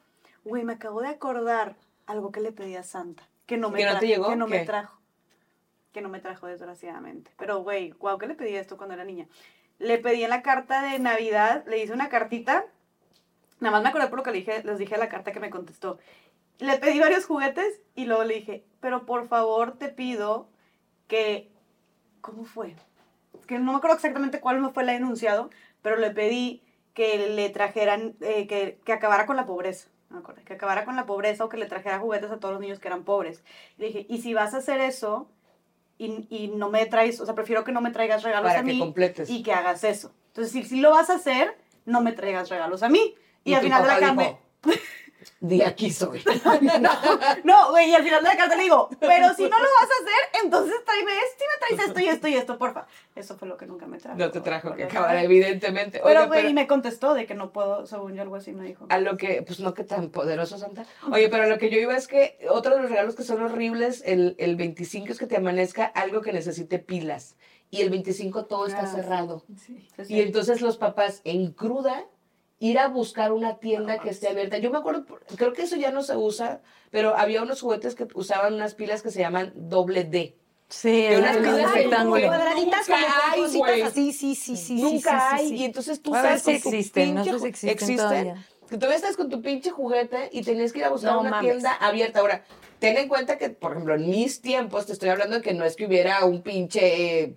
güey, 0.44 0.64
me 0.64 0.74
acabo 0.74 1.00
de 1.02 1.08
acordar 1.08 1.76
algo 2.06 2.32
que 2.32 2.40
le 2.40 2.52
pedí 2.52 2.76
a 2.76 2.82
Santa, 2.82 3.22
que 3.46 3.56
no 3.56 3.70
me, 3.70 3.78
¿Que 3.78 3.86
no 3.86 3.98
te 3.98 4.06
llegó? 4.06 4.28
que 4.28 4.36
no 4.36 4.46
me 4.46 4.60
trajo, 4.64 4.98
que 5.92 6.02
no 6.02 6.08
me 6.08 6.20
trajo 6.20 6.46
desgraciadamente. 6.48 7.30
Pero, 7.38 7.62
güey, 7.62 7.90
guau, 7.90 8.18
¿qué 8.18 8.26
le 8.26 8.34
pedí 8.34 8.54
esto 8.56 8.76
cuando 8.76 8.94
era 8.94 9.04
niña? 9.04 9.26
Le 9.84 9.98
pedí 9.98 10.24
en 10.24 10.30
la 10.30 10.42
carta 10.42 10.82
de 10.82 10.98
Navidad, 10.98 11.64
le 11.66 11.82
hice 11.82 11.92
una 11.92 12.08
cartita, 12.08 12.64
nada 13.60 13.72
más 13.72 13.82
me 13.82 13.90
acordé 13.90 14.08
por 14.08 14.18
lo 14.18 14.22
que 14.22 14.32
le 14.32 14.38
dije, 14.38 14.62
les 14.64 14.78
dije 14.78 14.96
la 14.96 15.08
carta 15.08 15.32
que 15.32 15.40
me 15.40 15.50
contestó. 15.50 15.98
Le 16.58 16.78
pedí 16.78 17.00
varios 17.00 17.26
juguetes 17.26 17.80
y 17.94 18.06
luego 18.06 18.24
le 18.24 18.34
dije, 18.34 18.64
pero 18.80 19.06
por 19.06 19.28
favor 19.28 19.76
te 19.76 19.88
pido 19.88 20.48
que, 21.06 21.50
¿cómo 22.20 22.44
fue? 22.44 22.74
que 23.46 23.58
no 23.58 23.72
me 23.72 23.78
acuerdo 23.78 23.96
exactamente 23.96 24.40
cuál 24.40 24.72
fue 24.72 24.82
el 24.82 24.88
enunciado, 24.90 25.50
pero 25.82 25.96
le 25.96 26.10
pedí 26.10 26.62
que 26.94 27.28
le 27.28 27.50
trajeran, 27.50 28.14
eh, 28.20 28.46
que, 28.46 28.80
que 28.84 28.92
acabara 28.92 29.26
con 29.26 29.36
la 29.36 29.46
pobreza. 29.46 29.88
Que 30.46 30.54
acabara 30.54 30.84
con 30.84 30.94
la 30.94 31.06
pobreza 31.06 31.44
o 31.44 31.48
que 31.48 31.56
le 31.56 31.66
trajera 31.66 31.98
juguetes 31.98 32.30
a 32.30 32.38
todos 32.38 32.54
los 32.54 32.60
niños 32.60 32.78
que 32.78 32.86
eran 32.86 33.04
pobres. 33.04 33.42
Le 33.78 33.86
dije, 33.86 34.06
y 34.08 34.22
si 34.22 34.32
vas 34.32 34.54
a 34.54 34.58
hacer 34.58 34.80
eso 34.80 35.28
y, 35.98 36.26
y 36.28 36.48
no 36.48 36.70
me 36.70 36.86
traes, 36.86 37.20
o 37.20 37.26
sea, 37.26 37.34
prefiero 37.34 37.64
que 37.64 37.72
no 37.72 37.80
me 37.80 37.90
traigas 37.90 38.22
regalos 38.22 38.48
Para 38.48 38.60
a 38.60 38.64
que 38.64 38.72
mí 38.72 38.78
completes. 38.78 39.30
y 39.30 39.42
que 39.42 39.52
hagas 39.52 39.84
eso. 39.84 40.12
Entonces, 40.28 40.52
si, 40.52 40.64
si 40.64 40.80
lo 40.80 40.90
vas 40.90 41.10
a 41.10 41.14
hacer, 41.14 41.56
no 41.84 42.00
me 42.00 42.12
traigas 42.12 42.48
regalos 42.48 42.82
a 42.82 42.88
mí. 42.88 43.14
Y, 43.44 43.54
al 43.54 43.62
final 43.62 43.82
de 43.82 44.00
la 44.00 44.14
papá 44.14 44.38
Di 45.40 45.62
aquí 45.62 45.90
soy. 45.90 46.22
No, 47.44 47.70
güey, 47.70 47.90
y 47.90 47.94
al 47.94 48.02
final 48.02 48.22
de 48.22 48.28
la 48.28 48.36
carta 48.36 48.56
le 48.56 48.62
digo, 48.64 48.88
pero 49.00 49.34
si 49.34 49.42
no 49.42 49.48
lo 49.58 49.64
vas 49.64 49.88
a 49.90 50.02
hacer, 50.02 50.44
entonces 50.44 50.76
tráeme 50.84 51.12
esto 51.12 51.44
y 51.44 51.46
me 51.48 51.76
traes 51.76 51.88
esto 51.88 52.00
y 52.00 52.08
esto 52.08 52.28
y 52.28 52.34
esto, 52.34 52.58
porfa. 52.58 52.86
Eso 53.14 53.36
fue 53.36 53.48
lo 53.48 53.56
que 53.56 53.66
nunca 53.66 53.86
me 53.86 53.98
trajo. 53.98 54.18
No 54.18 54.30
te 54.30 54.40
trajo 54.40 54.74
que 54.74 54.84
acabara, 54.84 55.22
evidentemente. 55.22 56.00
Pero, 56.02 56.26
güey, 56.26 56.48
y 56.48 56.54
me 56.54 56.66
contestó 56.66 57.14
de 57.14 57.26
que 57.26 57.34
no 57.34 57.52
puedo, 57.52 57.86
según 57.86 58.14
yo, 58.14 58.22
algo 58.22 58.36
así 58.36 58.52
me 58.52 58.64
dijo. 58.64 58.86
A 58.88 58.98
lo 58.98 59.16
que, 59.16 59.42
pues 59.42 59.60
no 59.60 59.74
que 59.74 59.84
tan 59.84 60.10
poderoso 60.10 60.58
Santa. 60.58 60.84
Oye, 61.12 61.28
pero 61.28 61.46
lo 61.46 61.58
que 61.58 61.70
yo 61.70 61.78
iba 61.78 61.96
es 61.96 62.08
que 62.08 62.38
otro 62.50 62.74
de 62.76 62.82
los 62.82 62.90
regalos 62.90 63.14
que 63.14 63.22
son 63.22 63.42
horribles, 63.42 64.02
el, 64.06 64.34
el 64.38 64.56
25 64.56 65.12
es 65.12 65.18
que 65.18 65.26
te 65.26 65.36
amanezca 65.36 65.84
algo 65.84 66.20
que 66.22 66.32
necesite 66.32 66.78
pilas. 66.78 67.36
Y 67.70 67.80
el 67.82 67.90
25 67.90 68.44
todo 68.46 68.66
está 68.66 68.82
Ah, 68.82 68.86
cerrado. 68.86 69.44
Sí, 69.56 69.88
Y 70.08 70.20
entonces 70.20 70.60
los 70.60 70.76
papás 70.76 71.20
en 71.24 71.52
cruda 71.52 72.04
ir 72.58 72.78
a 72.78 72.88
buscar 72.88 73.32
una 73.32 73.58
tienda 73.58 73.98
que 73.98 74.10
esté 74.10 74.28
abierta. 74.28 74.58
Yo 74.58 74.70
me 74.70 74.78
acuerdo, 74.78 75.04
creo 75.36 75.52
que 75.52 75.62
eso 75.62 75.76
ya 75.76 75.90
no 75.90 76.02
se 76.02 76.16
usa, 76.16 76.60
pero 76.90 77.16
había 77.16 77.42
unos 77.42 77.60
juguetes 77.60 77.94
que 77.94 78.06
usaban 78.14 78.54
unas 78.54 78.74
pilas 78.74 79.02
que 79.02 79.10
se 79.10 79.20
llaman 79.20 79.52
doble 79.54 80.04
D. 80.04 80.36
Sí, 80.68 81.06
Que 81.08 81.18
unas 81.18 81.36
pilas 81.36 81.72
rectángulo. 81.72 82.26
Cuadraditas 82.26 82.86
con 82.86 82.94
hay, 82.96 83.40
cositas 83.40 83.82
así, 83.82 84.12
sí, 84.12 84.34
sí, 84.34 84.56
sí. 84.56 84.74
Nunca 84.82 85.34
hay. 85.34 85.52
Y 85.54 85.64
entonces 85.64 86.00
tú 86.00 86.12
sabes 86.12 86.42
si 86.42 86.52
existen, 86.52 87.14
no 87.14 87.24
sé 87.24 87.38
si 87.38 87.46
existen 87.46 87.70
¿Existen? 87.70 87.96
todavía. 87.96 88.46
Que 88.68 88.76
todavía 88.78 88.96
estás 88.96 89.16
con 89.16 89.28
tu 89.28 89.42
pinche 89.42 89.70
juguete 89.70 90.30
y 90.32 90.42
tenías 90.42 90.72
que 90.72 90.78
ir 90.78 90.84
a 90.86 90.88
buscar 90.88 91.12
No 91.12 91.20
una 91.20 91.30
mames. 91.30 91.50
tienda 91.50 91.74
abierta. 91.74 92.20
Ahora, 92.20 92.44
ten 92.78 92.96
en 92.96 93.08
cuenta 93.08 93.36
que, 93.36 93.50
por 93.50 93.72
ejemplo, 93.72 93.94
en 93.94 94.08
mis 94.08 94.40
tiempos, 94.40 94.86
te 94.86 94.94
estoy 94.94 95.10
hablando 95.10 95.36
de 95.36 95.42
que 95.42 95.52
no 95.52 95.64
es 95.66 95.76
que 95.76 95.84
hubiera 95.86 96.24
un 96.24 96.40
pinche 96.42 97.20
eh, 97.24 97.36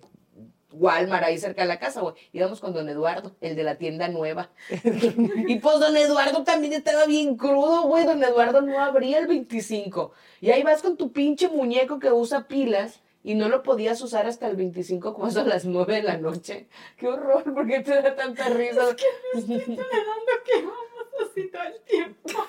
Walmart 0.70 1.24
ahí 1.24 1.38
cerca 1.38 1.62
de 1.62 1.68
la 1.68 1.78
casa, 1.78 2.00
güey. 2.00 2.14
Íbamos 2.32 2.60
con 2.60 2.72
don 2.72 2.88
Eduardo, 2.88 3.36
el 3.40 3.56
de 3.56 3.64
la 3.64 3.76
tienda 3.76 4.08
nueva. 4.08 4.50
y 5.46 5.58
pues 5.58 5.80
don 5.80 5.96
Eduardo 5.96 6.44
también 6.44 6.72
estaba 6.72 7.06
bien 7.06 7.36
crudo, 7.36 7.82
güey. 7.82 8.04
Don 8.04 8.22
Eduardo 8.22 8.60
no 8.60 8.78
abría 8.80 9.18
el 9.18 9.26
25. 9.26 10.12
Y 10.40 10.50
ahí 10.50 10.62
vas 10.62 10.82
con 10.82 10.96
tu 10.96 11.12
pinche 11.12 11.48
muñeco 11.48 11.98
que 11.98 12.12
usa 12.12 12.48
pilas. 12.48 13.00
Y 13.24 13.34
no 13.34 13.48
lo 13.48 13.62
podías 13.62 14.00
usar 14.00 14.26
hasta 14.26 14.46
el 14.46 14.56
25, 14.56 15.12
como 15.12 15.26
eso 15.26 15.40
a 15.40 15.44
las 15.44 15.64
9 15.64 15.96
de 15.96 16.02
la 16.02 16.16
noche. 16.16 16.68
Qué 16.96 17.08
horror, 17.08 17.52
¿por 17.52 17.66
qué 17.66 17.80
te 17.80 18.00
da 18.00 18.14
tanta 18.14 18.48
risa? 18.48 18.96
así 21.30 21.48
todo 21.48 21.62
el 21.62 21.80
tiempo. 21.82 22.46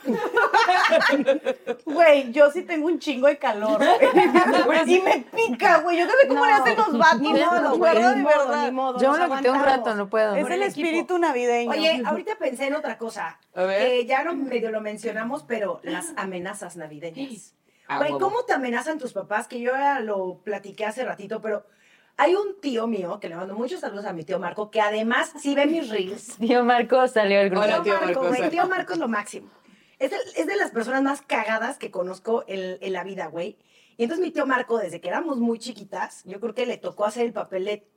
Güey, 1.86 2.32
yo 2.32 2.51
sí 2.51 2.63
tengo 2.63 2.88
un 2.88 2.99
chingo 2.99 3.28
de 3.28 3.38
calor. 3.38 3.80
güey. 4.65 4.93
y 4.95 5.01
me 5.01 5.26
pica 5.36 5.80
güey. 5.80 5.97
Yo 5.97 6.05
no 6.05 6.11
sé 6.22 6.28
cómo 6.28 6.45
le 6.45 6.51
hacen 6.51 6.78
los 6.78 6.97
vatos. 6.97 7.22
Ni 7.22 7.34
no, 7.34 7.45
modo, 7.45 7.72
de 7.72 7.78
güey, 7.78 7.95
ni 7.95 8.01
de 8.01 8.15
modo, 8.17 8.47
verdad. 8.47 8.65
ni 8.65 8.72
modo. 8.72 8.99
Yo 8.99 9.11
me 9.11 9.17
lo 9.28 9.36
quité 9.36 9.49
un 9.51 9.63
rato, 9.63 9.95
no 9.95 10.09
puedo. 10.09 10.36
Es 10.36 10.49
el 10.49 10.63
espíritu 10.63 11.17
navideño. 11.17 11.72
Oye, 11.72 12.01
ahorita 12.05 12.36
pensé 12.38 12.67
en 12.67 12.76
otra 12.76 12.97
cosa. 12.97 13.39
A 13.55 13.63
ver. 13.63 13.88
Que 13.88 14.05
ya 14.05 14.24
no 14.24 14.36
medio 14.36 14.72
lo 14.72 14.82
mencionamos, 14.82 15.43
pero 15.43 15.80
las 15.84 16.13
amenazas 16.15 16.76
navideñas. 16.78 17.53
Ah, 17.91 17.97
Güey. 17.97 18.11
¿cómo 18.20 18.43
te 18.43 18.53
amenazan 18.53 18.99
tus 18.99 19.13
papás? 19.13 19.47
Que 19.47 19.59
yo 19.59 19.72
ya 19.72 19.99
lo 19.99 20.41
platiqué 20.43 20.86
hace 20.86 21.03
ratito, 21.03 21.41
pero 21.41 21.65
hay 22.20 22.36
un 22.36 22.59
tío 22.61 22.86
mío, 22.88 23.20
que 23.20 23.30
le 23.30 23.36
mando 23.36 23.55
muchos 23.55 23.80
saludos 23.80 24.05
a 24.05 24.13
mi 24.13 24.24
tío 24.24 24.39
Marco, 24.39 24.70
que 24.70 24.82
además 24.82 25.32
sí 25.39 25.55
ve 25.55 25.65
mis 25.65 25.89
reels. 25.89 26.36
Tío 26.39 26.63
Marco 26.63 27.07
salió 27.07 27.39
del 27.39 27.49
grupo. 27.49 27.65
Hola, 27.65 27.82
tío 27.82 27.93
Marco, 27.99 28.22
Marco, 28.24 28.36
sal- 28.36 28.49
tío 28.49 28.67
Marco 28.67 28.93
es 28.93 28.99
lo 28.99 29.07
máximo. 29.07 29.49
Es 29.99 30.11
de, 30.11 30.17
es 30.36 30.45
de 30.47 30.55
las 30.55 30.72
personas 30.72 31.01
más 31.01 31.22
cagadas 31.22 31.78
que 31.78 31.91
conozco 31.91 32.43
en, 32.47 32.78
en 32.82 32.93
la 32.93 33.03
vida, 33.03 33.28
güey. 33.28 33.57
Y 33.97 34.03
entonces 34.03 34.26
mi 34.26 34.32
tío 34.32 34.45
Marco, 34.45 34.78
desde 34.78 35.01
que 35.01 35.07
éramos 35.09 35.38
muy 35.38 35.59
chiquitas, 35.59 36.24
yo 36.26 36.39
creo 36.39 36.53
que 36.53 36.65
le 36.65 36.78
tocó 36.78 37.05
hacer 37.05 37.26
el 37.26 37.34
papel 37.34 37.65
de 37.65 37.88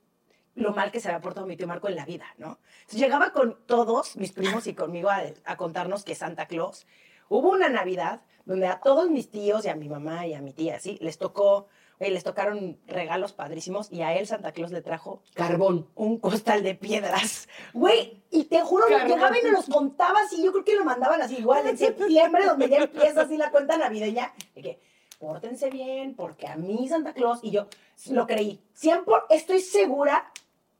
lo 0.55 0.71
mal 0.73 0.91
que 0.91 0.99
se 0.99 1.07
había 1.09 1.21
portado 1.21 1.47
mi 1.47 1.55
tío 1.57 1.65
Marco 1.67 1.87
en 1.87 1.95
la 1.95 2.05
vida, 2.05 2.25
¿no? 2.37 2.59
Entonces 2.81 2.99
llegaba 2.99 3.31
con 3.31 3.57
todos 3.65 4.15
mis 4.17 4.31
primos 4.33 4.67
y 4.67 4.73
conmigo 4.73 5.09
a, 5.09 5.21
a 5.45 5.57
contarnos 5.57 6.03
que 6.03 6.13
Santa 6.15 6.45
Claus. 6.47 6.85
Hubo 7.29 7.49
una 7.51 7.69
Navidad 7.69 8.21
donde 8.45 8.67
a 8.67 8.79
todos 8.81 9.09
mis 9.09 9.31
tíos 9.31 9.65
y 9.65 9.69
a 9.69 9.75
mi 9.75 9.87
mamá 9.89 10.27
y 10.27 10.33
a 10.33 10.41
mi 10.41 10.53
tía, 10.53 10.79
sí, 10.79 10.97
les 11.01 11.17
tocó, 11.17 11.67
güey, 12.03 12.13
les 12.13 12.25
tocaron 12.25 12.77
regalos 12.85 13.31
padrísimos 13.31 13.89
y 13.89 14.01
a 14.01 14.13
él 14.13 14.27
Santa 14.27 14.51
Claus 14.51 14.71
le 14.71 14.81
trajo 14.81 15.21
Carbón. 15.35 15.87
un 15.95 16.19
costal 16.19 16.61
de 16.61 16.75
piedras. 16.75 17.47
Güey, 17.73 18.21
y 18.29 18.43
te 18.43 18.59
juro, 18.59 18.83
Carbón. 18.89 19.07
llegaba 19.07 19.39
y 19.39 19.43
me 19.43 19.51
los 19.51 19.67
contaba 19.67 20.19
así. 20.19 20.43
Yo 20.43 20.51
creo 20.51 20.65
que 20.65 20.75
lo 20.75 20.83
mandaban 20.83 21.21
así, 21.21 21.37
igual 21.37 21.65
en 21.65 21.77
septiembre, 21.77 22.45
donde 22.45 22.67
ya 22.67 22.79
empieza 22.79 23.21
así 23.21 23.37
la 23.37 23.51
cuenta 23.51 23.77
navideña. 23.77 24.33
De 24.53 24.61
que, 24.61 24.79
pórtense 25.17 25.69
bien, 25.69 26.13
porque 26.13 26.45
a 26.45 26.57
mí 26.57 26.89
Santa 26.89 27.13
Claus, 27.13 27.39
y 27.41 27.51
yo 27.51 27.67
lo 28.09 28.27
creí. 28.27 28.59
Siempre, 28.73 29.13
estoy 29.29 29.61
segura, 29.61 30.29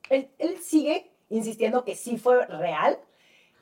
él, 0.09 0.29
él 0.39 0.57
sigue 0.61 1.09
insistiendo 1.29 1.85
que 1.85 1.95
sí 1.95 2.17
fue 2.17 2.45
real. 2.47 2.99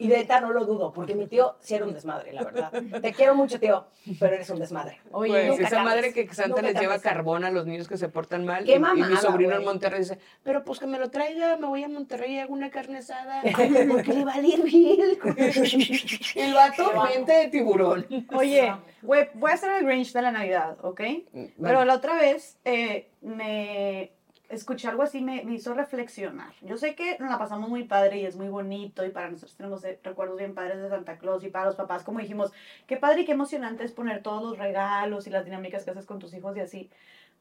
Y 0.02 0.08
de 0.08 0.18
neta 0.18 0.42
no 0.42 0.52
lo 0.52 0.66
dudo, 0.66 0.92
porque 0.92 1.14
mi 1.14 1.28
tío 1.28 1.58
sí 1.60 1.76
era 1.76 1.86
un 1.86 1.94
desmadre, 1.94 2.34
la 2.34 2.44
verdad. 2.44 2.72
Te 3.02 3.14
quiero 3.14 3.36
mucho, 3.36 3.60
tío, 3.60 3.86
pero 4.20 4.34
eres 4.34 4.50
un 4.50 4.58
desmadre. 4.58 5.00
Oye, 5.12 5.48
Nunca 5.48 5.58
Pues, 5.58 5.68
esa 5.72 5.84
madre 5.84 6.12
que 6.12 6.28
Santa 6.34 6.64
les 6.64 6.80
lleva 6.80 6.98
carbón 6.98 7.46
a 7.46 7.52
los 7.52 7.68
niños 7.68 7.88
que 7.88 7.98
se 7.98 8.10
portan 8.10 8.44
mal. 8.44 8.66
Qué 8.66 8.72
y, 8.72 8.76
y 8.76 9.04
mi 9.04 9.18
sobrino 9.18 9.56
en. 9.56 9.64
Monterrey 9.64 10.00
dice, 10.00 10.18
pero 10.42 10.64
pues 10.64 10.80
que 10.80 10.88
me 10.88 10.98
lo 10.98 11.12
traiga, 11.12 11.56
me 11.58 11.68
voy 11.68 11.84
a 11.84 11.88
Monterrey 11.88 12.34
y 12.34 12.40
hago 12.40 12.54
una 12.54 12.72
carne 12.72 12.98
asada. 12.98 13.44
Porque 13.92 14.14
le 14.14 14.26
va 14.26 14.34
a 14.34 14.42
ir 14.42 14.64
bien. 14.64 15.20
El 16.36 16.54
vato 16.56 16.92
mente 17.14 17.32
de 17.34 17.48
tiburón. 17.50 18.08
Oye, 18.34 18.74
güey, 19.04 19.30
voy 19.36 19.52
a 19.52 19.54
hacer 19.54 19.72
el 19.72 19.86
Grinch 19.86 20.14
de 20.14 20.22
la 20.24 20.32
Navidad, 20.32 20.78
¿ok? 20.82 21.02
Pero 21.62 21.86
la 21.86 21.94
otra 21.94 22.16
vez 22.16 22.58
eh, 22.66 23.12
me 23.22 24.14
escuché 24.52 24.88
algo 24.88 25.04
así, 25.04 25.22
me, 25.22 25.44
me 25.44 25.54
hizo 25.54 25.74
reflexionar. 25.74 26.54
Yo 26.62 26.78
sé 26.78 26.96
que 26.96 27.18
nos 27.20 27.30
la 27.30 27.38
pasamos 27.38 27.70
muy 27.70 27.86
padre 27.86 28.20
y 28.20 28.26
es 28.26 28.36
muy 28.36 28.50
bonito 28.50 29.06
y 29.06 29.10
para 29.10 29.30
nosotros 29.30 29.56
tenemos 29.56 29.84
eh, 29.84 30.00
recuerdos 30.04 30.38
bien 30.38 30.54
padres 30.54 30.82
de 30.82 30.90
Santa 30.90 31.18
Claus 31.18 31.44
y 31.44 31.50
para 31.50 31.66
los 31.66 31.76
papás, 31.76 32.04
como 32.04 32.20
dijimos, 32.20 32.52
qué 32.86 32.98
padre 32.98 33.22
y 33.22 33.26
qué 33.26 33.32
emocionante 33.32 33.84
es 33.84 33.92
poner 33.92 34.22
todos 34.22 34.44
los 34.44 34.58
regalos 34.58 35.26
y 35.28 35.30
las 35.30 35.46
dinámicas 35.46 35.84
que 35.84 35.92
haces 35.92 36.06
con 36.06 36.20
tus 36.20 36.34
hijos 36.34 36.56
y 36.58 36.60
así. 36.60 36.90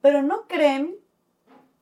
Pero 0.00 0.22
no 0.22 0.46
creen, 0.46 0.96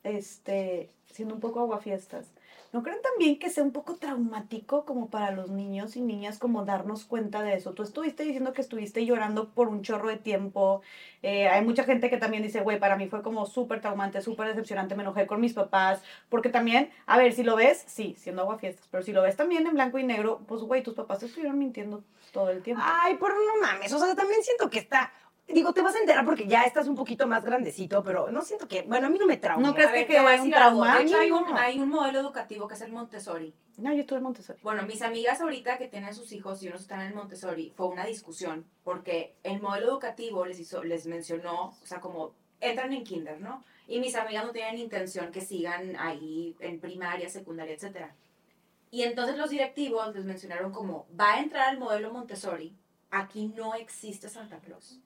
este, 0.03 0.89
siendo 1.11 1.35
un 1.35 1.39
poco 1.39 1.61
aguafiestas, 1.61 2.33
¿No 2.71 2.83
creen 2.83 3.01
también 3.01 3.39
que 3.39 3.49
sea 3.49 3.63
un 3.63 3.71
poco 3.71 3.95
traumático 3.95 4.85
como 4.85 5.09
para 5.09 5.31
los 5.31 5.49
niños 5.49 5.95
y 5.95 6.01
niñas 6.01 6.37
como 6.37 6.65
darnos 6.65 7.03
cuenta 7.03 7.41
de 7.41 7.55
eso? 7.55 7.73
Tú 7.73 7.81
estuviste 7.81 8.23
diciendo 8.23 8.53
que 8.53 8.61
estuviste 8.61 9.03
llorando 9.05 9.49
por 9.49 9.69
un 9.69 9.81
chorro 9.81 10.07
de 10.07 10.17
tiempo. 10.17 10.81
Eh, 11.23 11.47
hay 11.47 11.65
mucha 11.65 11.83
gente 11.83 12.11
que 12.11 12.17
también 12.17 12.43
dice, 12.43 12.61
güey, 12.61 12.79
para 12.79 12.95
mí 12.95 13.07
fue 13.07 13.23
como 13.23 13.47
súper 13.47 13.81
traumante, 13.81 14.21
súper 14.21 14.49
decepcionante, 14.49 14.95
me 14.95 15.01
enojé 15.01 15.25
con 15.25 15.41
mis 15.41 15.53
papás. 15.53 16.03
Porque 16.29 16.49
también, 16.49 16.91
a 17.07 17.17
ver, 17.17 17.33
si 17.33 17.43
lo 17.43 17.55
ves, 17.55 17.83
sí, 17.87 18.15
siendo 18.19 18.43
aguafiestas, 18.43 18.87
pero 18.91 19.01
si 19.01 19.13
lo 19.13 19.23
ves 19.23 19.35
también 19.35 19.65
en 19.65 19.73
blanco 19.73 19.97
y 19.97 20.03
negro, 20.03 20.41
pues, 20.47 20.61
güey, 20.61 20.83
tus 20.83 20.93
papás 20.93 21.19
te 21.19 21.25
estuvieron 21.25 21.57
mintiendo 21.57 22.03
todo 22.31 22.51
el 22.51 22.61
tiempo. 22.61 22.83
Ay, 22.85 23.17
pero 23.19 23.33
no 23.33 23.61
mames, 23.65 23.91
o 23.93 23.97
sea, 23.97 24.13
también 24.13 24.43
siento 24.43 24.69
que 24.69 24.79
está... 24.79 25.11
Digo, 25.53 25.73
te 25.73 25.81
vas 25.81 25.95
a 25.95 25.99
enterar 25.99 26.25
porque 26.25 26.47
ya 26.47 26.63
estás 26.63 26.87
un 26.87 26.95
poquito 26.95 27.25
más 27.27 27.43
grandecito, 27.43 28.03
pero 28.03 28.31
no 28.31 28.41
siento 28.43 28.67
que... 28.67 28.83
Bueno, 28.83 29.07
a 29.07 29.09
mí 29.09 29.17
no 29.17 29.25
me 29.25 29.37
trauma. 29.37 29.67
¿No 29.67 29.73
crees 29.73 29.89
A 29.89 29.93
ver, 29.93 30.07
que 30.07 30.19
voy 30.19 30.25
a 30.27 30.29
hay 30.29 30.39
un 30.39 30.53
algo. 30.53 30.55
trauma? 30.55 30.97
De 30.97 31.03
hecho, 31.03 31.17
hay 31.17 31.31
un, 31.31 31.57
hay 31.57 31.79
un 31.79 31.89
modelo 31.89 32.19
educativo 32.19 32.67
que 32.67 32.75
es 32.75 32.81
el 32.81 32.91
Montessori. 32.91 33.53
No, 33.77 33.93
yo 33.93 34.01
estuve 34.01 34.17
en 34.17 34.23
Montessori. 34.23 34.59
Bueno, 34.61 34.83
mis 34.83 35.01
amigas 35.01 35.41
ahorita 35.41 35.77
que 35.77 35.87
tienen 35.87 36.13
sus 36.13 36.31
hijos 36.33 36.61
y 36.61 36.67
unos 36.67 36.81
están 36.81 37.01
en 37.01 37.07
el 37.07 37.13
Montessori, 37.15 37.73
fue 37.75 37.87
una 37.87 38.05
discusión, 38.05 38.65
porque 38.83 39.35
el 39.43 39.61
modelo 39.61 39.87
educativo 39.87 40.45
les 40.45 40.59
hizo, 40.59 40.83
les 40.83 41.07
mencionó, 41.07 41.69
o 41.81 41.85
sea, 41.85 41.99
como 41.99 42.33
entran 42.59 42.93
en 42.93 43.03
kinder, 43.03 43.39
¿no? 43.39 43.63
Y 43.87 43.99
mis 43.99 44.15
amigas 44.15 44.45
no 44.45 44.51
tienen 44.51 44.77
intención 44.77 45.31
que 45.31 45.41
sigan 45.41 45.95
ahí 45.97 46.55
en 46.59 46.79
primaria, 46.79 47.29
secundaria, 47.29 47.73
etcétera. 47.73 48.13
Y 48.91 49.03
entonces 49.03 49.37
los 49.37 49.49
directivos 49.49 50.13
les 50.13 50.25
mencionaron 50.25 50.71
como, 50.71 51.07
va 51.19 51.35
a 51.35 51.39
entrar 51.39 51.69
al 51.69 51.79
modelo 51.79 52.11
Montessori, 52.11 52.75
aquí 53.11 53.47
no 53.55 53.75
existe 53.75 54.29
Santa 54.29 54.59
Claus. 54.59 54.99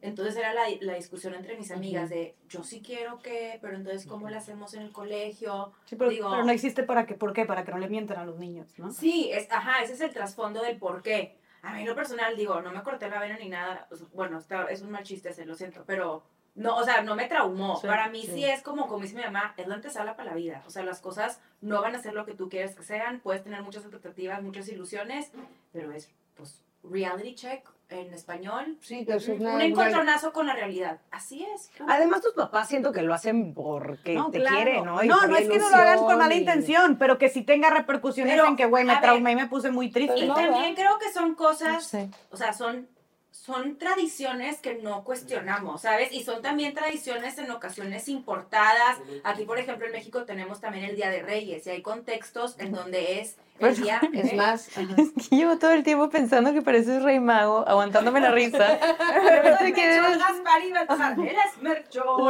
Entonces 0.00 0.36
era 0.36 0.52
la, 0.52 0.64
la 0.82 0.94
discusión 0.94 1.32
entre 1.34 1.56
mis 1.56 1.70
amigas 1.70 2.10
de, 2.10 2.36
yo 2.46 2.62
sí 2.62 2.82
quiero 2.82 3.20
que, 3.20 3.58
pero 3.62 3.74
entonces 3.74 4.06
¿cómo 4.06 4.28
lo 4.28 4.36
hacemos 4.36 4.74
en 4.74 4.82
el 4.82 4.92
colegio? 4.92 5.72
Sí, 5.86 5.96
pero, 5.96 6.10
Digo- 6.10 6.30
pero 6.30 6.44
no 6.44 6.52
existe 6.52 6.82
para 6.82 7.06
que, 7.06 7.14
¿por 7.14 7.32
qué? 7.32 7.46
Para 7.46 7.64
que 7.64 7.70
no 7.72 7.78
le 7.78 7.88
mientan 7.88 8.18
a 8.18 8.26
los 8.26 8.38
niños, 8.38 8.68
¿no? 8.78 8.92
Sí, 8.92 9.30
es, 9.32 9.50
ajá, 9.50 9.82
ese 9.82 9.94
es 9.94 10.00
el 10.02 10.12
trasfondo 10.12 10.60
del 10.62 10.78
por 10.78 11.02
qué. 11.02 11.38
A 11.62 11.72
mí 11.72 11.84
lo 11.86 11.94
personal, 11.94 12.36
digo, 12.36 12.60
no 12.60 12.70
me 12.70 12.82
corté 12.82 13.08
la 13.08 13.18
vena 13.18 13.38
ni 13.38 13.48
nada. 13.48 13.88
sea, 13.90 14.06
Bueno, 14.12 14.38
está, 14.38 14.64
es 14.66 14.82
un 14.82 14.90
mal 14.90 15.04
chiste 15.04 15.30
ese, 15.30 15.46
lo 15.46 15.54
siento, 15.54 15.84
pero 15.86 16.22
no, 16.54 16.76
o 16.76 16.84
sea, 16.84 17.00
no 17.00 17.14
me 17.16 17.26
traumó. 17.26 17.80
Sí, 17.80 17.86
para 17.86 18.10
mí 18.10 18.20
sí. 18.26 18.32
sí. 18.32 18.44
es 18.44 18.60
como, 18.60 18.86
como 18.86 19.00
dice 19.00 19.16
mi 19.16 19.22
mamá, 19.22 19.54
es 19.56 19.66
la 19.66 19.76
antesala 19.76 20.16
para 20.16 20.32
la 20.32 20.36
vida. 20.36 20.62
O 20.66 20.70
sea, 20.70 20.82
las 20.84 21.00
cosas 21.00 21.40
no 21.62 21.80
van 21.80 21.94
a 21.96 21.98
ser 22.02 22.12
lo 22.12 22.26
que 22.26 22.34
tú 22.34 22.50
quieres 22.50 22.76
que 22.76 22.82
sean. 22.82 23.20
Puedes 23.20 23.42
tener 23.42 23.62
muchas 23.62 23.84
expectativas, 23.84 24.42
muchas 24.42 24.68
ilusiones, 24.68 25.32
pero 25.72 25.90
es, 25.92 26.10
pues, 26.36 26.62
reality 26.90 27.34
check 27.34 27.64
en 27.90 28.12
español. 28.14 28.78
Sí, 28.80 29.04
que 29.04 29.14
es 29.16 29.28
Un 29.28 29.40
nada. 29.42 29.62
encontronazo 29.62 30.32
con 30.32 30.46
la 30.46 30.54
realidad. 30.54 31.00
Así 31.10 31.44
es. 31.54 31.70
Además, 31.86 32.22
tus 32.22 32.32
papás 32.32 32.66
siento 32.68 32.92
que 32.92 33.02
lo 33.02 33.12
hacen 33.14 33.52
porque 33.54 34.14
No, 34.14 34.30
te 34.30 34.38
claro. 34.40 34.56
quieren, 34.56 34.84
¿no? 34.84 35.04
Y 35.04 35.08
No, 35.08 35.26
no 35.26 35.36
es 35.36 35.48
que 35.48 35.58
no 35.58 35.68
lo 35.70 35.76
hagan 35.76 35.98
con 35.98 36.18
mala 36.18 36.34
y- 36.34 36.38
intención, 36.38 36.96
pero 36.98 37.18
que 37.18 37.28
sí 37.28 37.42
tenga 37.42 37.70
repercusiones 37.70 38.34
Pero, 38.34 38.48
en 38.48 38.56
que, 38.56 38.66
güey, 38.66 38.84
me 38.84 38.96
traumé 38.96 39.32
y 39.32 39.36
me 39.36 39.46
puse 39.48 39.70
muy 39.70 39.90
triste. 39.90 40.18
Y 40.18 40.26
no, 40.26 40.34
también 40.34 40.74
creo 40.74 40.98
que 40.98 41.12
son 41.12 41.34
cosas 41.34 41.86
Sí. 41.86 42.10
o 42.30 42.36
sea, 42.36 42.52
son, 42.52 42.88
son 43.34 43.78
tradiciones 43.78 44.60
que 44.60 44.76
no 44.76 45.02
cuestionamos, 45.02 45.82
¿sabes? 45.82 46.12
Y 46.12 46.22
son 46.22 46.40
también 46.40 46.72
tradiciones 46.72 47.36
en 47.36 47.50
ocasiones 47.50 48.08
importadas. 48.08 48.98
Aquí, 49.24 49.44
por 49.44 49.58
ejemplo, 49.58 49.86
en 49.86 49.92
México 49.92 50.24
tenemos 50.24 50.60
también 50.60 50.84
el 50.84 50.94
Día 50.94 51.10
de 51.10 51.20
Reyes 51.20 51.66
y 51.66 51.70
hay 51.70 51.82
contextos 51.82 52.54
en 52.60 52.70
donde 52.70 53.20
es 53.20 53.36
el 53.58 53.76
día... 53.76 54.00
Es 54.14 54.32
¿eh? 54.32 54.36
más, 54.36 54.68
Es 54.96 55.28
que 55.28 55.36
llevo 55.36 55.58
todo 55.58 55.72
el 55.72 55.82
tiempo 55.82 56.08
pensando 56.10 56.52
que 56.52 56.62
pareces 56.62 57.02
rey 57.02 57.18
mago, 57.18 57.64
aguantándome 57.66 58.20
la 58.20 58.30
risa. 58.30 58.78
Pero 58.98 59.42
Melchor, 59.42 59.74
quedas- 59.74 60.18
Gaspar 60.18 60.62
y 60.62 60.72
Baltasar. 60.72 61.18
Eres 61.18 61.36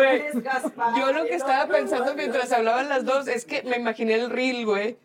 eres 0.00 0.42
Gaspar. 0.42 0.98
yo 0.98 1.12
lo 1.12 1.26
que 1.26 1.34
estaba 1.34 1.66
pensando 1.66 2.14
mientras 2.14 2.50
hablaban 2.50 2.88
las 2.88 3.04
dos 3.04 3.28
es 3.28 3.44
que 3.44 3.62
me 3.62 3.76
imaginé 3.76 4.14
el 4.14 4.30
reel, 4.30 4.64
güey. 4.64 4.96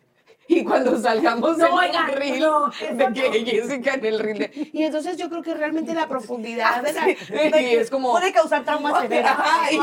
Y 0.60 0.64
cuando 0.64 0.98
salgamos 0.98 1.56
No, 1.58 1.80
en 1.82 1.94
el 1.94 2.06
reel 2.12 2.40
no, 2.40 2.70
de 2.70 3.12
que 3.12 3.44
Jessica 3.44 3.94
en 3.94 4.04
el 4.04 4.18
reel 4.18 4.38
de- 4.38 4.70
Y 4.72 4.82
entonces 4.84 5.16
yo 5.16 5.28
creo 5.28 5.42
que 5.42 5.54
realmente 5.54 5.94
la 5.94 6.08
profundidad 6.08 6.82
de 6.82 6.92
la... 6.92 7.08
Y 7.60 7.74
es 7.76 7.88
como... 7.90 8.10
Puede 8.12 8.32
causar 8.32 8.64
traumas 8.64 9.04
en 9.04 9.10
todas 9.22 9.38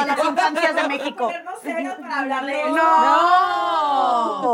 las 0.07 0.17
no. 0.23 0.29
infancias 0.31 0.75
de 0.75 0.87
México. 0.89 1.31
Para 2.09 2.41
de 2.45 2.59
eso. 2.61 2.75
¡No! 2.75 2.81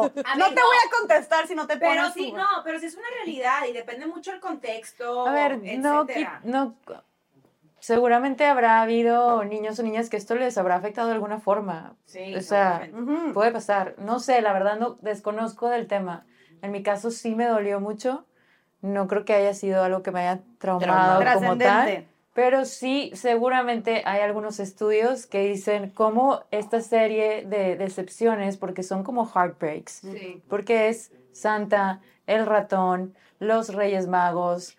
A 0.04 0.36
No 0.38 0.46
ver, 0.46 0.56
te 0.56 0.62
voy 0.62 0.78
a 0.86 1.00
contestar 1.00 1.48
si 1.48 1.56
no 1.56 1.66
te 1.68 1.78
pones 1.78 1.96
Pero 1.96 2.12
sí, 2.14 2.30
tú. 2.32 2.38
no, 2.38 2.46
pero 2.64 2.80
sí 2.80 2.86
es 2.88 2.96
una 2.96 3.08
realidad 3.24 3.66
y 3.68 3.74
depende 3.74 4.06
mucho 4.08 4.32
el 4.32 4.40
contexto, 4.40 5.28
A 5.28 5.32
ver, 5.32 5.58
no, 5.80 6.04
etcétera. 6.04 6.42
no, 6.44 6.76
seguramente 7.84 8.46
habrá 8.46 8.82
habido 8.82 9.44
niños 9.44 9.78
o 9.78 9.84
niñas 9.84 10.10
que 10.10 10.16
esto 10.16 10.36
les 10.36 10.58
habrá 10.58 10.76
afectado 10.78 11.10
de 11.10 11.16
alguna 11.16 11.42
forma. 11.42 11.98
Sí, 12.06 12.34
O 12.34 12.40
sea. 12.40 12.90
Puede 13.34 13.52
pasar. 13.52 13.96
No 13.98 14.20
sé, 14.22 14.42
la 14.42 14.54
verdad 14.54 14.80
no 14.80 14.98
desconozco 15.02 15.68
del 15.68 15.88
tema. 15.88 16.26
En 16.62 16.72
mi 16.72 16.82
caso 16.82 17.12
sí 17.12 17.36
me 17.36 17.46
dolió 17.46 17.82
mucho. 17.82 18.26
No 18.82 19.10
creo 19.10 19.26
que 19.26 19.34
haya 19.34 19.54
sido 19.54 19.84
algo 19.84 20.02
que 20.02 20.12
me 20.12 20.22
haya 20.22 20.42
traumado 20.60 21.16
como 21.34 21.58
tal. 21.58 21.58
Trascendente. 21.58 22.08
Pero 22.34 22.64
sí, 22.64 23.12
seguramente 23.16 24.02
hay 24.06 24.22
algunos 24.22 24.62
estudios 24.62 25.26
que 25.28 25.46
dicen 25.46 25.90
cómo 25.90 26.40
esta 26.52 26.80
serie 26.80 27.46
de 27.46 27.76
decepciones, 27.76 28.56
porque 28.56 28.82
son 28.84 29.04
como 29.04 29.26
heartbreaks, 29.30 29.92
Sí. 30.10 30.42
porque 30.48 30.88
es 30.88 31.12
Santa, 31.34 32.00
el 32.28 32.46
ratón, 32.46 33.14
los 33.40 33.76
Reyes 33.76 34.08
Magos, 34.08 34.78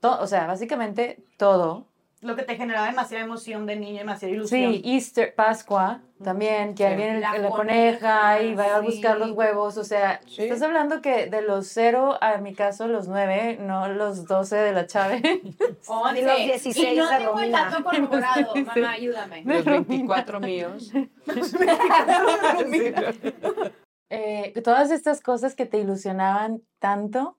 to- 0.00 0.20
o 0.20 0.26
sea, 0.26 0.46
básicamente 0.46 1.18
todo 1.38 1.86
lo 2.22 2.36
que 2.36 2.44
te 2.44 2.56
generaba 2.56 2.86
demasiada 2.86 3.24
emoción 3.24 3.66
de 3.66 3.76
niño, 3.76 3.98
demasiada 3.98 4.32
ilusión. 4.34 4.72
Sí, 4.72 4.82
Easter, 4.84 5.34
Pascua, 5.34 6.00
también, 6.22 6.74
que 6.74 6.86
ahí 6.86 6.92
Sí. 6.92 6.96
viene 6.96 7.20
La 7.20 7.36
la, 7.36 7.50
coneja, 7.50 8.30
coneja 8.30 8.42
y 8.42 8.54
va 8.54 8.76
a 8.76 8.80
buscar 8.80 9.18
los 9.18 9.32
huevos, 9.32 9.76
o 9.76 9.84
sea, 9.84 10.20
Sí. 10.26 10.44
estás 10.44 10.62
hablando 10.62 11.02
que 11.02 11.26
de 11.26 11.42
los 11.42 11.66
cero, 11.66 12.16
a 12.20 12.38
mi 12.38 12.54
caso, 12.54 12.86
los 12.88 13.08
nueve, 13.08 13.58
no 13.60 13.88
los 13.88 14.26
doce 14.26 14.56
de 14.56 14.72
la 14.72 14.86
chave. 14.86 15.20
Once. 15.88 16.20
Y 16.20 16.24
los 16.24 16.36
16 16.36 16.94
Y 16.94 16.96
no 16.96 17.10
de 17.10 17.16
tengo 17.18 17.30
el 17.40 17.52
Romina. 17.52 17.70
dato 17.70 17.84
corroborado. 17.84 18.54
Mamá, 18.54 18.92
ayúdame. 18.92 19.42
Los 19.44 19.64
24 19.64 20.40
míos. 20.40 20.92
Eh, 24.14 24.52
todas 24.62 24.90
estas 24.90 25.22
cosas 25.22 25.54
que 25.54 25.64
te 25.64 25.78
ilusionaban 25.78 26.60
tanto 26.78 27.38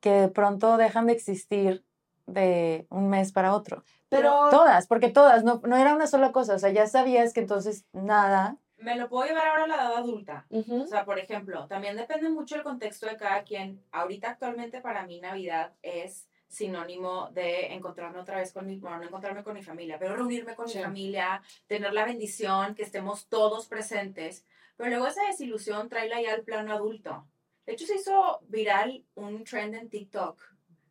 que 0.00 0.10
de 0.10 0.28
pronto 0.28 0.76
dejan 0.76 1.06
de 1.06 1.14
existir 1.14 1.86
de 2.28 2.86
un 2.90 3.08
mes 3.08 3.32
para 3.32 3.54
otro. 3.54 3.82
Pero 4.08 4.48
Todas, 4.50 4.86
porque 4.86 5.08
todas, 5.08 5.44
no, 5.44 5.60
no 5.64 5.76
era 5.76 5.94
una 5.94 6.06
sola 6.06 6.32
cosa, 6.32 6.54
o 6.54 6.58
sea, 6.58 6.70
ya 6.70 6.86
sabías 6.86 7.32
que 7.32 7.40
entonces 7.40 7.84
nada. 7.92 8.56
Me 8.78 8.94
lo 8.96 9.08
puedo 9.08 9.26
llevar 9.26 9.48
ahora 9.48 9.64
a 9.64 9.66
la 9.66 9.74
edad 9.74 9.96
adulta. 9.96 10.46
O 10.50 10.86
sea, 10.86 11.04
por 11.04 11.18
ejemplo, 11.18 11.66
también 11.66 11.96
depende 11.96 12.30
mucho 12.30 12.54
del 12.54 12.62
contexto 12.64 13.06
de 13.06 13.16
cada 13.16 13.42
quien. 13.42 13.82
Ahorita 13.90 14.30
actualmente 14.30 14.80
para 14.80 15.04
mí 15.04 15.20
Navidad 15.20 15.72
es 15.82 16.28
sinónimo 16.46 17.28
de 17.32 17.74
encontrarme 17.74 18.20
otra 18.20 18.36
vez 18.36 18.52
con 18.52 18.66
mi, 18.66 18.78
bueno, 18.78 18.98
no 18.98 19.04
encontrarme 19.04 19.42
con 19.42 19.54
mi 19.54 19.62
familia, 19.62 19.98
pero 19.98 20.16
reunirme 20.16 20.54
con 20.54 20.68
Sí. 20.68 20.78
mi 20.78 20.84
familia, 20.84 21.42
tener 21.66 21.92
la 21.92 22.04
bendición, 22.04 22.74
que 22.74 22.84
estemos 22.84 23.26
todos 23.26 23.66
presentes. 23.66 24.46
Pero 24.76 24.90
luego 24.90 25.06
esa 25.08 25.24
desilusión 25.26 25.88
tráela 25.88 26.22
ya 26.22 26.32
al 26.32 26.42
plano 26.42 26.72
adulto. 26.72 27.26
De 27.66 27.72
hecho, 27.72 27.84
se 27.84 27.96
hizo 27.96 28.38
viral 28.48 29.04
un 29.16 29.44
trend 29.44 29.74
en 29.74 29.90
TikTok 29.90 30.40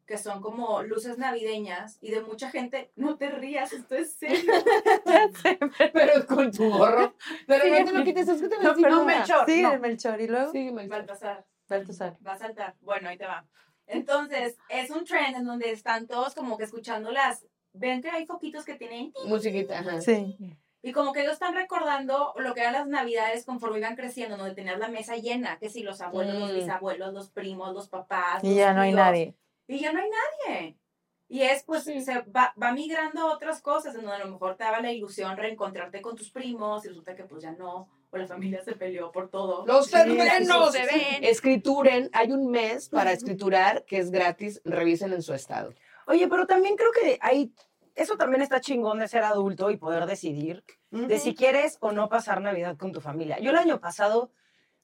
que 0.08 0.18
son 0.18 0.42
como 0.42 0.82
luces 0.84 1.18
navideñas 1.18 1.98
y 2.02 2.12
de 2.12 2.22
mucha 2.22 2.50
gente, 2.50 2.92
no 2.96 3.18
te 3.18 3.30
rías, 3.30 3.74
esto 3.74 3.96
es 3.96 4.14
serio. 4.20 4.54
pero 5.94 6.26
con 6.26 6.52
tu 6.52 6.70
gorro. 6.70 7.14
De 7.48 7.60
repente 7.60 7.92
lo 7.94 8.04
quites, 8.04 8.28
es 8.30 8.42
que 8.42 8.48
te 8.48 8.58
No. 8.90 9.04
Melchor, 9.06 9.46
Sí, 9.46 9.62
no. 9.62 9.72
de 9.72 9.80
Melchor, 9.80 10.22
y 10.22 10.28
luego 10.28 10.52
Sí, 10.52 10.72
Melchor. 10.72 10.90
Baltasar. 11.00 11.46
Baltasar. 11.68 12.18
Va 12.26 12.34
a 12.34 12.38
saltar. 12.38 12.76
Bueno, 12.82 13.10
ahí 13.10 13.18
te 13.18 13.26
va. 13.26 13.46
Entonces, 13.86 14.58
es 14.70 14.90
un 14.90 15.06
trend 15.06 15.36
en 15.38 15.46
donde 15.46 15.72
están 15.72 16.08
todos 16.08 16.34
como 16.34 16.58
que 16.58 16.64
escuchando 16.64 17.12
las... 17.12 17.46
Ven 17.74 18.02
que 18.02 18.10
hay 18.10 18.26
foquitos 18.26 18.66
que 18.66 18.76
tienen... 18.76 19.14
Musiquita, 19.26 19.80
ajá. 19.80 20.02
Sí. 20.02 20.36
Y 20.82 20.92
como 20.94 21.12
que 21.14 21.22
ellos 21.22 21.34
están 21.34 21.54
recordando 21.54 22.34
lo 22.38 22.54
que 22.54 22.62
eran 22.62 22.74
las 22.74 22.88
navidades 22.88 23.46
conforme 23.46 23.80
iban 23.80 23.96
creciendo, 23.96 24.38
donde 24.38 24.56
tenías 24.56 24.80
la 24.80 24.88
mesa 24.88 25.16
llena, 25.18 25.58
que 25.60 25.70
si 25.70 25.84
los 25.84 26.02
abuelos, 26.02 26.36
los 26.36 26.52
Mm. 26.52 26.56
bisabuelos, 26.56 27.14
los 27.14 27.30
primos, 27.30 27.74
los 27.74 27.88
papás. 27.90 28.44
Y 28.44 28.48
los 28.48 28.56
ya 28.58 28.74
no 28.74 28.82
hay 28.82 28.94
nadie. 28.94 29.36
Y 29.68 29.80
ya 29.80 29.92
no 29.92 30.00
hay 30.00 30.10
nadie. 30.10 30.78
Y 31.30 31.42
es, 31.42 31.64
pues, 31.64 31.84
Sí. 31.84 32.00
se 32.02 32.22
va, 32.22 32.54
va 32.62 32.72
migrando 32.72 33.22
a 33.22 33.34
otras 33.34 33.62
cosas, 33.62 33.94
en 33.96 34.02
donde 34.02 34.16
a 34.16 34.26
lo 34.26 34.32
mejor 34.32 34.56
te 34.56 34.64
daba 34.64 34.80
la 34.80 34.92
ilusión 34.94 35.36
reencontrarte 35.36 36.02
con 36.02 36.16
tus 36.16 36.30
primos, 36.32 36.86
y 36.86 36.88
resulta 36.88 37.16
que 37.16 37.26
pues 37.26 37.44
ya 37.44 37.52
no, 37.52 37.90
o 38.10 38.18
la 38.18 38.26
familia 38.26 38.64
se 38.64 38.74
peleó 38.76 39.12
por 39.12 39.30
todo. 39.30 39.66
Los 39.66 39.92
terrenos 39.92 40.72
se 40.72 40.86
ven. 40.86 41.24
Escrituren. 41.24 42.10
Hay 42.14 42.32
un 42.32 42.50
mes 42.50 42.88
para 42.88 43.12
escriturar 43.12 43.84
que 43.84 43.98
es 43.98 44.10
gratis. 44.10 44.62
Revisen 44.64 45.12
en 45.12 45.22
su 45.22 45.34
estado. 45.34 45.74
Oye, 46.08 46.30
pero 46.30 46.48
también 46.48 46.78
creo 46.78 46.92
que 46.94 47.20
hay, 47.22 47.54
eso 47.96 48.16
también 48.16 48.42
está 48.42 48.62
chingón 48.62 49.00
de 49.00 49.10
ser 49.10 49.24
adulto 49.24 49.70
y 49.70 49.76
poder 49.76 50.06
decidir 50.06 50.64
de 50.92 51.20
si 51.20 51.36
quieres 51.36 51.78
o 51.82 51.92
no 51.92 52.08
pasar 52.08 52.40
Navidad 52.40 52.78
con 52.78 52.94
tu 52.94 53.02
familia. 53.02 53.38
Yo 53.40 53.50
el 53.50 53.58
año 53.58 53.82
pasado, 53.82 54.32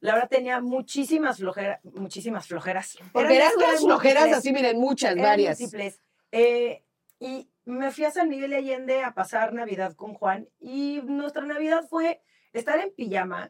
la 0.03 0.15
verdad, 0.15 0.29
tenía 0.29 0.59
muchísimas 0.59 1.37
flojeras, 1.37 1.79
muchísimas 1.85 2.45
flojeras. 2.45 2.97
Porque 3.13 3.37
eran 3.37 3.53
eran 3.57 3.77
flojeras 3.77 4.23
múltiples, 4.23 4.37
así, 4.37 4.51
miren, 4.51 4.77
muchas, 4.77 5.13
eran 5.13 5.23
varias. 5.23 5.61
múltiples. 5.61 6.01
Eh, 6.29 6.83
y 7.19 7.49
me 7.63 7.89
fui 7.89 8.03
a 8.03 8.11
San 8.11 8.27
Miguel 8.27 8.49
de 8.49 8.57
Allende 8.57 9.01
a 9.01 9.13
pasar 9.13 9.53
Navidad 9.53 9.93
con 9.95 10.13
Juan 10.13 10.49
y 10.59 10.99
nuestra 11.05 11.45
Navidad 11.45 11.85
fue 11.89 12.21
estar 12.51 12.81
en 12.81 12.91
pijama, 12.91 13.49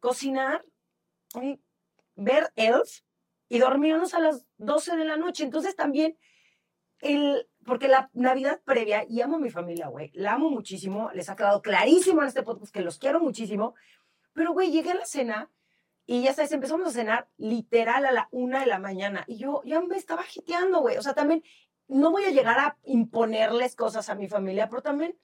cocinar, 0.00 0.64
y 1.42 1.60
ver 2.14 2.50
Elf 2.56 3.00
y 3.50 3.58
dormirnos 3.58 4.14
a 4.14 4.20
las 4.20 4.46
12 4.56 4.96
de 4.96 5.04
la 5.04 5.18
noche. 5.18 5.44
Entonces 5.44 5.76
también 5.76 6.16
el, 7.00 7.46
porque 7.66 7.88
la 7.88 8.08
Navidad 8.14 8.62
previa, 8.64 9.04
y 9.06 9.20
amo 9.20 9.36
a 9.36 9.40
mi 9.40 9.50
familia, 9.50 9.88
güey, 9.88 10.10
la 10.14 10.32
amo 10.32 10.48
muchísimo, 10.48 11.10
les 11.12 11.28
ha 11.28 11.36
quedado 11.36 11.60
clarísimo 11.60 12.22
en 12.22 12.28
este 12.28 12.42
podcast 12.42 12.72
que 12.72 12.80
los 12.80 12.96
quiero 12.96 13.20
muchísimo, 13.20 13.74
pero, 14.32 14.54
güey, 14.54 14.70
llegué 14.70 14.92
a 14.92 14.94
la 14.94 15.04
cena 15.04 15.50
y 16.06 16.22
ya 16.22 16.34
sabes, 16.34 16.52
empezamos 16.52 16.86
a 16.88 16.92
cenar 16.92 17.28
literal 17.36 18.04
a 18.04 18.12
la 18.12 18.28
una 18.30 18.60
de 18.60 18.66
la 18.66 18.78
mañana 18.78 19.24
y 19.26 19.36
yo 19.38 19.62
ya 19.64 19.80
me 19.80 19.96
estaba 19.96 20.22
jeteando, 20.22 20.80
güey, 20.80 20.96
o 20.98 21.02
sea, 21.02 21.14
también 21.14 21.42
no 21.88 22.10
voy 22.10 22.24
a 22.24 22.30
llegar 22.30 22.58
a 22.58 22.78
imponerles 22.84 23.76
cosas 23.76 24.08
a 24.08 24.14
mi 24.14 24.28
familia, 24.28 24.68
pero 24.68 24.82
también, 24.82 25.18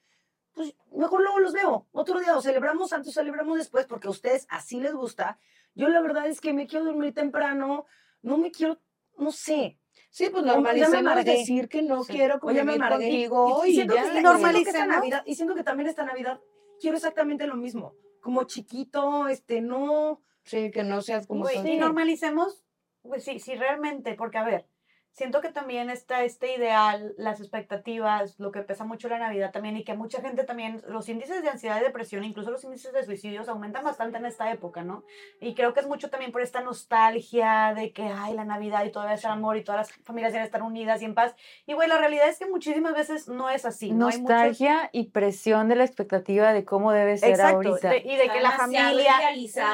pues, 0.52 0.74
mejor 0.92 1.22
luego 1.22 1.38
los 1.40 1.52
veo, 1.52 1.86
otro 1.92 2.20
día, 2.20 2.36
o 2.36 2.42
celebramos 2.42 2.92
antes, 2.92 3.10
o 3.10 3.20
celebramos 3.20 3.58
después, 3.58 3.86
porque 3.86 4.08
a 4.08 4.10
ustedes 4.10 4.46
así 4.50 4.80
les 4.80 4.94
gusta, 4.94 5.38
yo 5.74 5.88
la 5.88 6.00
verdad 6.00 6.26
es 6.26 6.40
que 6.40 6.52
me 6.52 6.66
quiero 6.66 6.84
dormir 6.86 7.14
temprano, 7.14 7.86
no 8.22 8.36
me 8.38 8.50
quiero, 8.50 8.80
no 9.18 9.32
sé, 9.32 9.76
Sí, 10.12 10.28
pues 10.30 10.44
me 10.44 10.52
normalicemos 10.52 11.24
decir 11.24 11.68
que 11.68 11.82
no 11.82 12.02
Sí. 12.04 12.14
quiero 12.14 12.34
me 12.34 12.40
convivir 12.40 12.70
amargué. 12.82 12.96
contigo 13.06 13.62
y, 13.64 13.70
y, 13.70 13.74
siento 13.74 13.94
ya. 13.94 14.02
que 14.02 14.08
y 14.08 14.10
siento 14.10 14.28
que 14.30 14.38
normalicemos. 14.38 14.88
Navidad, 14.88 15.22
y 15.26 15.34
siento 15.36 15.54
que 15.54 15.62
también 15.62 15.88
esta 15.88 16.04
Navidad 16.04 16.40
quiero 16.80 16.96
exactamente 16.96 17.46
lo 17.46 17.56
mismo, 17.56 17.94
como 18.20 18.44
chiquito, 18.44 19.28
este, 19.28 19.60
no, 19.60 20.20
Sí, 20.44 20.70
que 20.70 20.82
no 20.82 21.00
seas 21.02 21.26
como 21.26 21.42
Güey, 21.42 21.74
y 21.74 21.76
normalicemos, 21.76 22.64
pues 23.02 23.24
sí, 23.24 23.38
sí, 23.38 23.54
realmente, 23.54 24.14
porque 24.14 24.38
a 24.38 24.44
ver, 24.44 24.66
siento 25.12 25.40
que 25.40 25.50
también 25.50 25.90
está 25.90 26.22
este 26.24 26.54
ideal, 26.56 27.14
las 27.18 27.40
expectativas, 27.40 28.38
lo 28.38 28.52
que 28.52 28.62
pesa 28.62 28.84
mucho 28.84 29.08
la 29.08 29.18
Navidad 29.18 29.50
también, 29.52 29.76
y 29.76 29.84
que 29.84 29.94
mucha 29.94 30.20
gente 30.20 30.44
también, 30.44 30.82
los 30.88 31.08
índices 31.08 31.42
de 31.42 31.48
ansiedad 31.50 31.80
y 31.80 31.84
depresión, 31.84 32.24
incluso 32.24 32.50
los 32.50 32.64
índices 32.64 32.92
de 32.92 33.04
suicidios 33.04 33.48
aumentan 33.48 33.84
bastante 33.84 34.18
en 34.18 34.26
esta 34.26 34.50
época, 34.52 34.82
¿no? 34.82 35.04
Y 35.40 35.54
creo 35.54 35.74
que 35.74 35.80
es 35.80 35.86
mucho 35.86 36.10
también 36.10 36.32
por 36.32 36.40
esta 36.42 36.60
nostalgia 36.60 37.74
de 37.74 37.92
que, 37.92 38.02
ay, 38.04 38.34
la 38.34 38.44
Navidad 38.44 38.84
y 38.84 38.90
todo 38.92 39.08
ese 39.08 39.26
amor 39.26 39.56
y 39.56 39.64
todas 39.64 39.88
las 39.88 40.04
familias 40.04 40.32
deben 40.32 40.46
estar 40.46 40.62
unidas 40.62 41.02
y 41.02 41.04
en 41.04 41.14
paz. 41.14 41.34
Y, 41.66 41.74
güey, 41.74 41.88
la 41.88 41.98
realidad 41.98 42.28
es 42.28 42.38
que 42.38 42.46
muchísimas 42.46 42.94
veces 42.94 43.28
no 43.28 43.50
es 43.50 43.64
así, 43.64 43.90
¿no? 43.92 44.06
Muchos- 44.06 44.20
Nostalgia 44.20 44.90
y 44.92 45.04
presión 45.10 45.68
de 45.68 45.76
la 45.76 45.84
expectativa 45.84 46.52
de 46.52 46.64
cómo 46.64 46.92
debe 46.92 47.16
ser 47.18 47.30
Exacto, 47.30 47.56
ahorita. 47.56 47.90
de- 47.90 47.98
y 47.98 48.16
de 48.16 48.22
Está 48.22 48.34
que 48.34 48.40
la 48.40 48.50
familia 48.52 49.14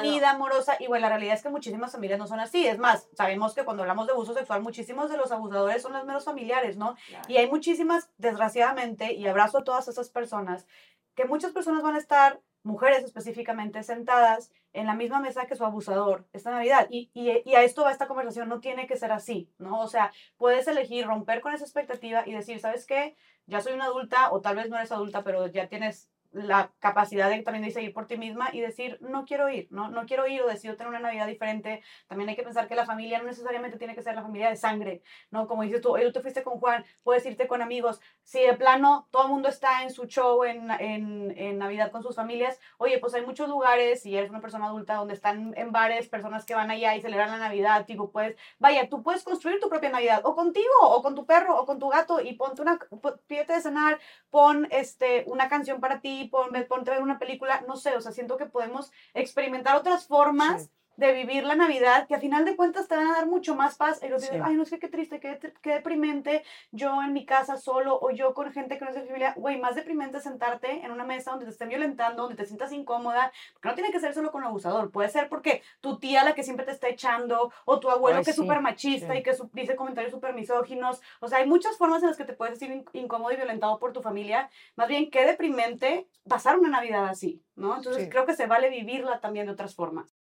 unida, 0.01 0.31
amorosa, 0.31 0.77
y 0.81 0.87
bueno, 0.87 1.03
la 1.03 1.09
realidad 1.11 1.35
es 1.35 1.43
que 1.43 1.49
muchísimas 1.51 1.93
familias 1.93 2.19
no 2.19 2.27
son 2.27 2.41
así. 2.41 2.67
Es 2.67 2.79
más, 2.79 3.09
sabemos 3.15 3.55
que 3.55 3.65
cuando 3.65 3.83
hablamos 3.83 4.07
de 4.07 4.13
abuso 4.13 4.35
sexual, 4.35 4.63
muchísimos 4.63 5.11
de 5.11 5.17
los 5.17 5.26
abusadores 5.33 5.83
son 5.83 5.93
los 5.93 6.05
menos 6.05 6.25
familiares, 6.25 6.77
¿no? 6.77 6.97
Y 7.29 7.37
hay 7.37 7.49
muchísimas, 7.49 8.11
desgraciadamente, 8.19 9.15
y 9.15 9.27
abrazo 9.27 9.59
a 9.59 9.65
todas 9.65 9.89
esas 9.89 10.11
personas, 10.11 10.67
que 11.15 11.25
muchas 11.25 11.53
personas 11.53 11.83
van 11.83 11.95
a 11.95 11.99
estar, 11.99 12.41
mujeres 12.63 13.05
específicamente, 13.05 13.83
sentadas 13.83 14.51
en 14.73 14.87
la 14.87 14.95
misma 14.95 15.21
mesa 15.21 15.47
que 15.47 15.55
su 15.55 15.65
abusador 15.65 16.27
esta 16.33 16.51
Navidad. 16.51 16.89
Y, 16.91 17.11
y, 17.15 17.43
y 17.49 17.55
a 17.55 17.63
esto 17.63 17.83
va 17.83 17.93
esta 17.93 18.09
conversación, 18.09 18.49
no 18.49 18.61
tiene 18.61 18.87
que 18.87 18.97
ser 18.97 19.13
así, 19.13 19.51
¿no? 19.59 19.81
O 19.81 19.89
sea, 19.89 20.13
puedes 20.37 20.67
elegir 20.69 21.07
romper 21.07 21.41
con 21.41 21.55
esa 21.55 21.65
expectativa 21.65 22.25
y 22.27 22.33
decir, 22.33 22.59
¿sabes 22.61 22.85
qué? 22.85 23.17
Ya 23.47 23.61
soy 23.61 23.73
una 23.73 23.85
adulta, 23.85 24.33
o 24.33 24.41
tal 24.41 24.57
vez 24.57 24.69
no 24.69 24.77
eres 24.77 24.93
adulta, 24.93 25.23
pero 25.23 25.47
ya 25.47 25.69
tienes 25.69 26.11
la 26.37 26.71
capacidad 26.81 27.31
de 27.31 27.43
también 27.43 27.65
de 27.65 27.71
seguir 27.71 27.93
por 27.93 28.07
ti 28.07 28.17
misma 28.17 28.51
y 28.53 28.61
decir, 28.61 28.99
no 29.01 29.25
quiero 29.25 29.49
ir, 29.49 29.69
no, 29.71 29.89
no 29.89 30.07
quiero 30.07 30.27
ir 30.27 30.43
o 30.43 30.47
decido 30.47 30.77
tener 30.77 30.91
una 30.91 31.01
Navidad 31.01 31.27
diferente. 31.27 31.83
También 32.07 32.29
hay 32.29 32.37
que 32.37 32.43
pensar 32.43 32.69
que 32.69 32.75
la 32.75 32.85
familia 32.85 33.19
no 33.19 33.25
necesariamente 33.25 33.79
tiene 33.79 33.95
que 33.95 34.03
ser 34.03 34.15
la 34.15 34.23
familia 34.23 34.51
de 34.51 34.57
sangre, 34.57 35.03
¿no? 35.31 35.47
Como 35.47 35.63
dices 35.63 35.81
tú, 35.81 35.91
oye, 35.93 36.05
tú 36.05 36.13
te 36.13 36.21
fuiste 36.21 36.43
con 36.43 36.59
Juan, 36.59 36.85
puedes 37.03 37.25
irte 37.27 37.47
con 37.47 37.63
amigos. 37.63 38.01
Si 38.23 38.41
de 38.41 38.55
plano 38.55 39.09
todo 39.11 39.25
el 39.25 39.29
mundo 39.31 39.49
está 39.49 39.83
en 39.83 39.91
su 39.91 40.07
show 40.07 40.45
en, 40.45 40.71
en, 40.71 41.33
en 41.37 41.59
Navidad 41.59 41.91
con 41.91 42.03
sus 42.03 42.17
familias, 42.17 42.61
oye, 42.79 42.99
pues 42.99 43.15
hay 43.15 43.25
muchos 43.25 43.49
lugares, 43.49 44.03
si 44.03 44.17
eres 44.17 44.31
una 44.31 44.41
persona 44.41 44.67
adulta, 44.67 44.95
donde 44.95 45.15
están 45.15 45.55
en 45.57 45.73
bares, 45.73 46.09
personas 46.09 46.45
que 46.45 46.55
van 46.55 46.71
allá 46.71 46.95
y 46.95 47.01
celebran 47.01 47.31
la 47.31 47.39
Navidad, 47.39 47.87
tipo, 47.87 48.11
pues, 48.11 48.37
vaya, 48.59 48.89
tú 48.89 49.03
puedes 49.03 49.23
construir 49.23 49.61
tu 49.61 49.69
propia 49.69 49.91
Navidad, 49.91 50.21
o 50.25 50.35
contigo, 50.35 50.73
o 50.83 51.03
con 51.03 51.15
tu 51.15 51.27
perro, 51.27 51.59
o 51.59 51.67
con 51.67 51.79
tu 51.79 51.89
gato, 51.89 52.21
y 52.21 52.35
ponte 52.35 52.63
una, 52.63 52.79
pídete 53.27 53.55
de 53.55 53.61
cenar, 53.61 53.99
pon 54.31 54.69
este, 54.71 55.25
una 55.27 55.49
canción 55.49 55.81
para 55.81 56.01
ti, 56.01 56.26
pon, 56.29 56.51
ponte 56.69 56.91
a 56.91 56.95
ver 56.95 57.03
una 57.03 57.19
película, 57.19 57.63
no 57.67 57.77
sé, 57.77 57.97
o 57.97 58.01
sea, 58.01 58.13
siento 58.13 58.37
que 58.37 58.47
podemos 58.47 58.93
experimentar 59.15 59.77
otras 59.77 60.07
formas. 60.07 60.71
De 60.97 61.13
vivir 61.13 61.45
la 61.45 61.55
Navidad 61.55 62.07
que 62.07 62.15
a 62.15 62.21
final 62.21 62.45
de 62.45 62.57
cuentas 62.57 62.89
te 62.89 62.97
van 62.97 63.09
a 63.09 63.13
dar 63.15 63.27
mucho 63.27 63.55
más 63.55 63.77
paz. 63.77 64.03
Y 64.03 64.09
los 64.09 64.23
Sí. 64.23 64.31
ay, 64.43 64.55
no 64.55 64.65
que 64.65 64.79
qué 64.79 64.89
triste, 64.89 65.21
qué, 65.21 65.39
qué 65.63 65.71
deprimente, 65.75 66.43
yo 66.73 67.03
en 67.03 67.13
mi 67.13 67.25
casa 67.27 67.57
solo 67.57 67.99
o 68.01 68.11
yo 68.11 68.35
con 68.35 68.51
gente 68.53 68.79
que 68.79 68.85
no 68.85 68.91
es 68.91 68.97
de 68.97 69.03
mi 69.03 69.09
familia. 69.09 69.35
Güey, 69.37 69.59
más 69.61 69.75
deprimente 69.75 70.21
sentarte 70.21 70.85
en 70.85 70.91
una 70.91 71.05
mesa 71.05 71.31
donde 71.31 71.47
te 71.47 71.53
estén 71.53 71.69
violentando, 71.69 72.23
donde 72.23 72.37
te 72.37 72.47
sientas 72.47 72.73
incómoda, 72.73 73.33
porque 73.53 73.69
no 73.69 73.75
tiene 73.75 73.91
que 73.93 74.01
ser 74.01 74.15
solo 74.15 74.33
con 74.33 74.43
el 74.43 74.49
abusador, 74.49 74.91
puede 74.91 75.09
ser 75.09 75.29
porque 75.29 75.63
tu 75.81 75.99
tía 75.99 76.25
la 76.25 76.35
que 76.35 76.43
siempre 76.43 76.65
te 76.67 76.73
está 76.73 76.89
echando, 76.89 77.53
o 77.65 77.79
tu 77.81 77.91
abuelo 77.91 78.19
Ay, 78.19 78.25
que 78.25 78.31
es 78.31 78.37
súper 78.37 78.61
machista 78.61 79.13
sí. 79.13 79.19
y 79.19 79.23
que 79.23 79.35
su- 79.35 79.51
dice 79.53 79.77
comentarios 79.77 80.13
súper 80.13 80.35
misóginos. 80.35 81.01
O 81.21 81.29
sea, 81.29 81.39
hay 81.39 81.47
muchas 81.47 81.77
formas 81.77 82.03
en 82.03 82.09
las 82.09 82.17
que 82.17 82.25
te 82.25 82.33
puedes 82.33 82.59
sentir 82.59 82.77
in- 82.77 83.03
incómodo 83.03 83.33
y 83.33 83.37
violentado 83.37 83.79
por 83.79 83.93
tu 83.93 84.03
familia. 84.03 84.51
Más 84.77 84.89
bien, 84.89 85.11
qué 85.11 85.25
deprimente 85.27 86.09
pasar 86.29 86.59
una 86.59 86.69
Navidad 86.71 87.07
así, 87.07 87.43
¿no? 87.55 87.77
Entonces 87.77 88.09
creo 88.11 88.27
que 88.27 88.35
se 88.35 88.47
vale 88.47 88.71
vivirla 88.71 89.21
también 89.21 89.47
de 89.47 89.53
otras 89.53 89.75
formas. 89.75 90.16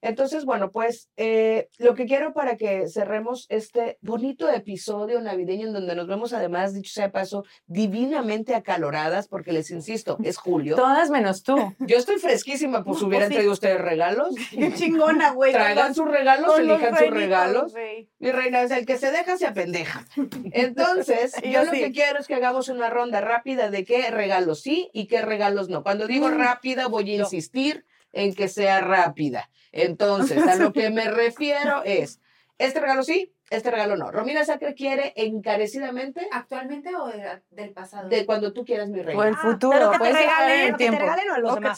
Entonces, 0.00 0.44
bueno, 0.44 0.70
pues 0.70 1.08
eh, 1.16 1.68
lo 1.78 1.94
que 1.94 2.06
quiero 2.06 2.32
para 2.32 2.56
que 2.56 2.88
cerremos 2.88 3.46
este 3.48 3.98
bonito 4.00 4.48
episodio 4.48 5.20
navideño 5.20 5.66
en 5.68 5.72
donde 5.72 5.94
nos 5.96 6.06
vemos 6.06 6.32
además, 6.32 6.72
dicho 6.74 6.92
sea 6.92 7.06
de 7.06 7.10
paso, 7.10 7.44
divinamente 7.66 8.54
acaloradas, 8.54 9.28
porque 9.28 9.52
les 9.52 9.70
insisto, 9.70 10.18
es 10.22 10.36
julio. 10.36 10.76
Todas 10.76 11.10
menos 11.10 11.42
tú. 11.42 11.56
Yo 11.80 11.96
estoy 11.98 12.18
fresquísima, 12.18 12.84
pues 12.84 13.00
No, 13.00 13.08
hubieran 13.08 13.28
sí. 13.28 13.34
traído 13.34 13.52
ustedes 13.52 13.80
regalos. 13.80 14.34
Qué 14.50 14.72
chingona, 14.74 15.32
güey. 15.32 15.52
Traigan 15.52 15.94
sus 15.94 16.08
regalos, 16.08 16.58
elijan 16.58 16.96
sus 16.96 17.10
regalos. 17.10 17.74
Mi 18.18 18.30
reina, 18.30 18.62
es 18.62 18.70
el 18.70 18.86
que 18.86 18.98
se 18.98 19.10
deja, 19.10 19.36
se 19.36 19.46
apendeja. 19.46 20.06
Entonces, 20.52 21.32
yo 21.42 21.50
yo 21.58 21.64
lo 21.64 21.72
sí. 21.72 21.78
que 21.80 21.92
quiero 21.92 22.18
es 22.20 22.26
que 22.26 22.34
hagamos 22.34 22.68
una 22.68 22.88
ronda 22.90 23.20
rápida 23.20 23.68
de 23.70 23.84
qué 23.84 24.10
regalos 24.10 24.60
sí 24.60 24.90
y 24.92 25.06
qué 25.06 25.22
regalos 25.22 25.68
no. 25.68 25.82
Cuando 25.82 26.06
digo 26.06 26.28
Mm. 26.28 26.38
rápida, 26.38 26.86
voy 26.88 27.10
a 27.12 27.16
insistir 27.22 27.84
en 28.12 28.34
que 28.34 28.48
sea 28.48 28.80
rápida. 28.80 29.50
Entonces, 29.72 30.42
a 30.46 30.56
lo 30.56 30.72
que 30.72 30.90
me 30.90 31.04
refiero 31.10 31.82
es, 31.84 32.20
este 32.58 32.80
regalo 32.80 33.02
sí, 33.02 33.34
este 33.50 33.70
regalo 33.70 33.96
no. 33.96 34.10
Romina 34.10 34.44
Sacre 34.44 34.74
quiere 34.74 35.12
encarecidamente 35.16 36.28
¿Actualmente 36.32 36.94
o 36.96 37.06
de- 37.08 37.42
del 37.50 37.72
pasado? 37.72 38.08
de 38.08 38.26
cuando 38.26 38.52
tú 38.52 38.64
quieras, 38.64 38.88
mi 38.88 39.00
O 39.00 39.02
reina. 39.04 39.28
el 39.28 39.34
Ah, 39.34 39.38
futuro. 39.40 39.78
lo 39.78 39.90
que 39.92 39.98
te 39.98 40.12
regalen, 40.12 40.50
en 40.60 40.60
el 40.66 40.72
lo 40.72 40.78
que 40.78 40.84
te 40.84 40.90
tiempo. 40.90 41.00
regalen 41.00 41.30
o 41.30 41.34
a 41.34 41.38
los 41.38 41.52
O 41.52 41.54
demás. 41.54 41.76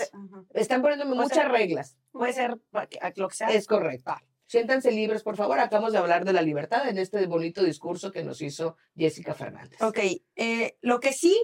te-. 0.51 0.61
Están 0.61 0.83
poniéndome 0.83 1.11
puede 1.11 1.23
muchas 1.23 1.39
ser- 1.39 1.51
reglas. 1.53 1.97
Puede 2.13 2.33
ser 2.33 2.51
a 2.73 3.13
lo 3.17 3.29
que 3.29 3.35
sea. 3.35 3.49
Es 3.49 3.67
correcto. 3.67 4.15
Siéntanse 4.47 4.91
libres, 4.91 5.23
por 5.23 5.37
favor. 5.37 5.61
Acabamos 5.61 5.93
de 5.93 5.99
hablar 5.99 6.25
de 6.25 6.33
la 6.33 6.43
libertad 6.43 6.89
en 6.89 6.99
este 6.99 7.25
bonito 7.27 7.63
discurso 7.63 8.11
que 8.11 8.25
nos 8.25 8.43
hizo 8.43 8.77
Jessica 8.97 9.33
Fernández. 9.35 9.81
Ok, 9.81 9.99
eh, 10.35 10.77
lo 10.81 10.99
que 10.99 11.13
sí 11.13 11.41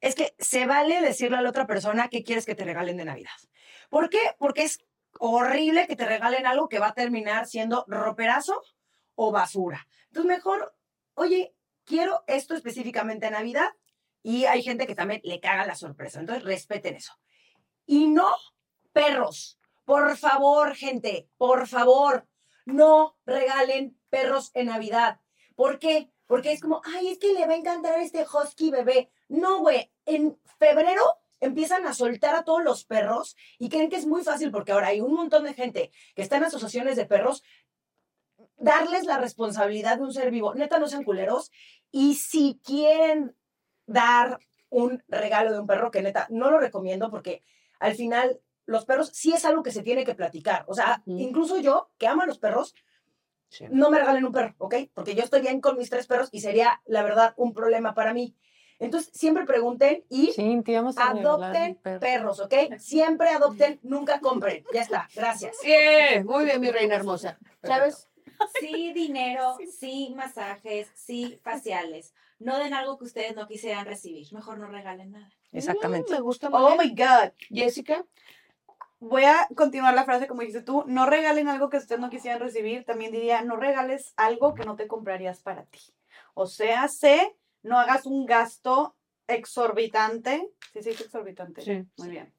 es 0.00 0.16
que 0.16 0.34
se 0.38 0.66
vale 0.66 1.00
decirle 1.00 1.36
a 1.36 1.42
la 1.42 1.50
otra 1.50 1.68
persona 1.68 2.08
qué 2.08 2.24
quieres 2.24 2.46
que 2.46 2.56
te 2.56 2.64
regalen 2.64 2.96
de 2.96 3.04
Navidad. 3.04 3.30
¿Por 3.88 4.08
qué? 4.10 4.18
Porque 4.38 4.64
es 4.64 4.78
horrible 5.18 5.86
que 5.86 5.96
te 5.96 6.06
regalen 6.06 6.46
algo 6.46 6.68
que 6.68 6.78
va 6.78 6.88
a 6.88 6.94
terminar 6.94 7.46
siendo 7.46 7.84
roperazo 7.88 8.62
o 9.14 9.32
basura. 9.32 9.86
Entonces, 10.06 10.28
mejor, 10.28 10.74
oye, 11.14 11.54
quiero 11.84 12.24
esto 12.26 12.54
específicamente 12.54 13.26
en 13.26 13.34
Navidad 13.34 13.70
y 14.22 14.44
hay 14.44 14.62
gente 14.62 14.86
que 14.86 14.94
también 14.94 15.20
le 15.24 15.40
caga 15.40 15.66
la 15.66 15.74
sorpresa. 15.74 16.20
Entonces, 16.20 16.44
respeten 16.44 16.96
eso. 16.96 17.12
Y 17.86 18.06
no, 18.08 18.34
perros. 18.92 19.58
Por 19.84 20.16
favor, 20.16 20.74
gente, 20.76 21.28
por 21.36 21.66
favor, 21.66 22.28
no 22.64 23.16
regalen 23.26 23.98
perros 24.08 24.50
en 24.54 24.66
Navidad. 24.66 25.20
¿Por 25.56 25.78
qué? 25.78 26.10
Porque 26.26 26.52
es 26.52 26.60
como, 26.60 26.80
ay, 26.84 27.08
es 27.08 27.18
que 27.18 27.32
le 27.32 27.46
va 27.46 27.54
a 27.54 27.56
encantar 27.56 27.98
este 27.98 28.24
husky 28.24 28.70
bebé. 28.70 29.10
No, 29.28 29.58
güey, 29.58 29.90
en 30.06 30.38
febrero 30.58 31.02
empiezan 31.40 31.86
a 31.86 31.94
soltar 31.94 32.34
a 32.34 32.44
todos 32.44 32.62
los 32.62 32.84
perros 32.84 33.36
y 33.58 33.68
creen 33.68 33.90
que 33.90 33.96
es 33.96 34.06
muy 34.06 34.22
fácil 34.22 34.50
porque 34.50 34.72
ahora 34.72 34.88
hay 34.88 35.00
un 35.00 35.14
montón 35.14 35.44
de 35.44 35.54
gente 35.54 35.90
que 36.14 36.22
está 36.22 36.36
en 36.36 36.44
asociaciones 36.44 36.96
de 36.96 37.06
perros, 37.06 37.42
darles 38.56 39.04
la 39.04 39.18
responsabilidad 39.18 39.96
de 39.98 40.04
un 40.04 40.12
ser 40.12 40.30
vivo. 40.30 40.54
Neta, 40.54 40.78
no 40.78 40.88
sean 40.88 41.04
culeros. 41.04 41.50
Y 41.90 42.14
si 42.14 42.60
quieren 42.64 43.34
dar 43.86 44.38
un 44.68 45.02
regalo 45.08 45.52
de 45.52 45.60
un 45.60 45.66
perro, 45.66 45.90
que 45.90 46.02
neta, 46.02 46.26
no 46.30 46.50
lo 46.50 46.60
recomiendo 46.60 47.10
porque 47.10 47.42
al 47.80 47.94
final 47.94 48.40
los 48.66 48.84
perros 48.84 49.10
sí 49.12 49.32
es 49.32 49.44
algo 49.44 49.62
que 49.62 49.72
se 49.72 49.82
tiene 49.82 50.04
que 50.04 50.14
platicar. 50.14 50.64
O 50.68 50.74
sea, 50.74 51.02
incluso 51.06 51.58
yo, 51.58 51.90
que 51.98 52.06
amo 52.06 52.22
a 52.22 52.26
los 52.26 52.38
perros, 52.38 52.74
Sí. 53.48 53.64
no 53.68 53.90
me 53.90 53.98
regalen 53.98 54.24
un 54.24 54.30
perro, 54.32 54.54
¿ok? 54.58 54.76
Porque 54.94 55.16
yo 55.16 55.24
estoy 55.24 55.40
bien 55.40 55.60
con 55.60 55.76
mis 55.76 55.90
tres 55.90 56.06
perros 56.06 56.28
y 56.30 56.40
sería, 56.40 56.80
la 56.86 57.02
verdad, 57.02 57.34
un 57.36 57.52
problema 57.52 57.94
para 57.94 58.14
mí. 58.14 58.36
Entonces, 58.80 59.10
siempre 59.14 59.44
pregunten 59.44 60.04
y 60.08 60.32
Sí, 60.32 60.62
adopten 60.96 61.76
perro. 61.76 62.00
perros, 62.00 62.40
¿ok? 62.40 62.54
Siempre 62.78 63.28
adopten, 63.28 63.78
nunca 63.82 64.20
compren. 64.20 64.64
Ya 64.72 64.80
está, 64.82 65.08
gracias. 65.14 65.56
Bien, 65.62 66.24
muy 66.26 66.46
bien, 66.46 66.60
mi 66.60 66.70
reina 66.70 66.96
hermosa. 66.96 67.38
¿Sabes? 67.62 68.08
Sí, 68.58 68.92
dinero, 68.94 69.58
sí, 69.78 70.14
masajes, 70.16 70.90
sí, 70.94 71.38
faciales. 71.42 72.14
No 72.38 72.58
den 72.58 72.72
algo 72.72 72.96
que 72.98 73.04
ustedes 73.04 73.36
no 73.36 73.46
quisieran 73.46 73.84
recibir. 73.84 74.26
Mejor 74.32 74.58
no 74.58 74.66
regalen 74.66 75.10
nada. 75.12 75.30
Exactamente. 75.52 76.10
Mm, 76.10 76.14
me 76.16 76.20
gusta 76.20 76.48
Oh 76.50 76.74
bien. 76.78 76.78
my 76.80 76.94
God. 77.04 77.32
Jessica. 77.50 78.06
Voy 78.98 79.24
a 79.24 79.46
continuar 79.56 79.92
la 79.94 80.04
frase 80.04 80.26
como 80.26 80.40
dijiste 80.40 80.62
tú. 80.62 80.84
No 80.86 81.04
regalen 81.04 81.48
algo 81.48 81.68
que 81.68 81.76
ustedes 81.76 82.00
no 82.00 82.08
quisieran 82.08 82.40
recibir. 82.40 82.84
También 82.86 83.12
diría, 83.12 83.42
no 83.42 83.56
regales 83.56 84.14
algo 84.16 84.54
que 84.54 84.64
no 84.64 84.76
te 84.76 84.86
comprarías 84.86 85.40
para 85.42 85.64
ti. 85.64 85.80
O 86.32 86.46
sea, 86.46 86.88
sé, 86.88 87.36
no 87.62 87.78
hagas 87.78 88.06
un 88.06 88.26
gasto 88.26 88.96
exorbitante. 89.26 90.48
Sí, 90.72 90.82
sí, 90.82 90.90
exorbitante. 90.90 91.62
Sí. 91.62 91.84
Muy 91.98 92.08
bien. 92.10 92.34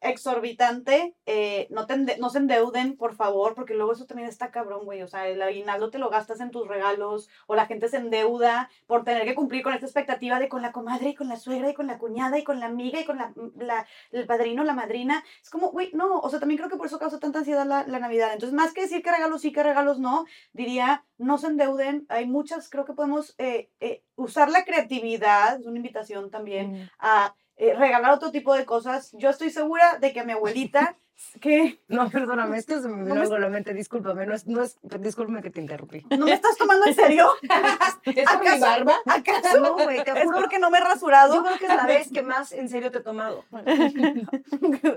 Exorbitante, 0.00 1.14
eh, 1.26 1.66
no, 1.70 1.86
te 1.86 1.96
no 2.18 2.30
se 2.30 2.38
endeuden, 2.38 2.96
por 2.96 3.14
favor, 3.14 3.54
porque 3.54 3.74
luego 3.74 3.92
eso 3.92 4.06
también 4.06 4.28
está 4.28 4.50
cabrón, 4.50 4.84
güey. 4.84 5.02
O 5.02 5.08
sea, 5.08 5.28
el 5.28 5.40
aguinaldo 5.40 5.90
te 5.90 5.98
lo 5.98 6.10
gastas 6.10 6.40
en 6.40 6.50
tus 6.50 6.66
regalos, 6.68 7.28
o 7.46 7.54
la 7.54 7.66
gente 7.66 7.88
se 7.88 7.98
endeuda 7.98 8.68
por 8.86 9.04
tener 9.04 9.24
que 9.24 9.34
cumplir 9.34 9.62
con 9.62 9.72
esta 9.72 9.86
expectativa 9.86 10.38
de 10.38 10.48
con 10.48 10.62
la 10.62 10.72
comadre, 10.72 11.10
y 11.10 11.14
con 11.14 11.28
la 11.28 11.36
suegra, 11.36 11.70
y 11.70 11.74
con 11.74 11.86
la 11.86 11.98
cuñada, 11.98 12.38
y 12.38 12.44
con 12.44 12.60
la 12.60 12.66
amiga, 12.66 13.00
y 13.00 13.04
con 13.04 13.18
la, 13.18 13.32
la- 13.56 13.86
el 14.10 14.26
padrino, 14.26 14.64
la 14.64 14.74
madrina. 14.74 15.24
Es 15.42 15.50
como, 15.50 15.70
güey, 15.70 15.90
no, 15.92 16.18
o 16.20 16.28
sea, 16.30 16.40
también 16.40 16.58
creo 16.58 16.70
que 16.70 16.76
por 16.76 16.86
eso 16.86 16.98
causa 16.98 17.18
tanta 17.20 17.38
ansiedad 17.40 17.66
la, 17.66 17.86
la 17.86 17.98
Navidad. 17.98 18.32
Entonces, 18.32 18.54
más 18.54 18.72
que 18.72 18.82
decir 18.82 19.02
que 19.02 19.12
regalos 19.12 19.40
sí, 19.42 19.52
que 19.52 19.62
regalos 19.62 19.98
no, 19.98 20.24
diría, 20.52 21.04
no 21.18 21.38
se 21.38 21.46
endeuden. 21.48 22.06
Hay 22.08 22.26
muchas, 22.26 22.68
creo 22.70 22.84
que 22.84 22.92
podemos 22.94 23.34
eh, 23.38 23.70
eh, 23.80 24.02
usar 24.16 24.50
la 24.50 24.64
creatividad, 24.64 25.60
es 25.60 25.66
una 25.66 25.76
invitación 25.78 26.30
también, 26.30 26.72
Mm. 26.72 26.90
a 26.98 27.34
eh, 27.56 27.74
regalar 27.74 28.12
otro 28.12 28.30
tipo 28.30 28.54
de 28.54 28.64
cosas. 28.64 29.12
Yo 29.18 29.30
estoy 29.30 29.50
segura 29.50 29.98
de 29.98 30.12
que 30.12 30.24
mi 30.24 30.32
abuelita, 30.32 30.96
que 31.40 31.80
No, 31.88 32.10
perdóname, 32.10 32.58
es 32.58 32.66
que 32.66 32.74
se 32.78 32.88
me 32.88 32.98
No 32.98 33.04
vino 33.06 33.20
algo 33.22 33.34
a 33.36 33.38
la 33.38 33.48
mente, 33.48 33.72
discúlpame, 33.72 34.26
no 34.26 34.34
es, 34.34 34.46
no 34.46 34.62
es, 34.62 34.78
discúlpame 35.00 35.40
que 35.40 35.48
te 35.50 35.60
interrumpí. 35.62 36.04
no 36.10 36.26
me 36.26 36.32
estás 36.34 36.56
tomando 36.58 36.84
en 36.86 36.94
serio, 36.94 37.30
¿Es 38.04 38.28
por 38.30 38.60
barba? 38.60 38.96
¿acaso? 39.06 39.60
No, 39.60 39.72
güey, 39.74 40.04
te 40.04 40.10
Es 40.10 40.24
juro. 40.24 40.36
porque 40.38 40.58
no 40.58 40.68
me 40.70 40.76
he 40.76 40.82
rasurado. 40.82 41.34
Yo 41.36 41.42
creo 41.44 41.58
que 41.58 41.64
es 41.66 41.74
la 41.74 41.86
vez 41.86 42.10
que 42.12 42.20
más 42.22 42.52
en 42.52 42.68
serio 42.68 42.90
te 42.90 42.98
he 42.98 43.02
tomado. 43.02 43.44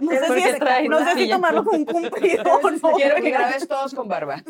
No 0.02 0.12
sé, 0.12 0.28
si, 0.34 0.50
es- 0.50 0.90
no 0.90 1.00
sé 1.06 1.14
si 1.16 1.30
tomarlo 1.30 1.64
como 1.64 1.78
un 1.78 1.86
cumplido 1.86 2.44
o 2.44 2.70
no. 2.72 2.92
Quiero 2.94 3.16
que 3.22 3.30
grabes 3.32 3.68
todos 3.68 3.94
con 3.94 4.08
barba. 4.08 4.42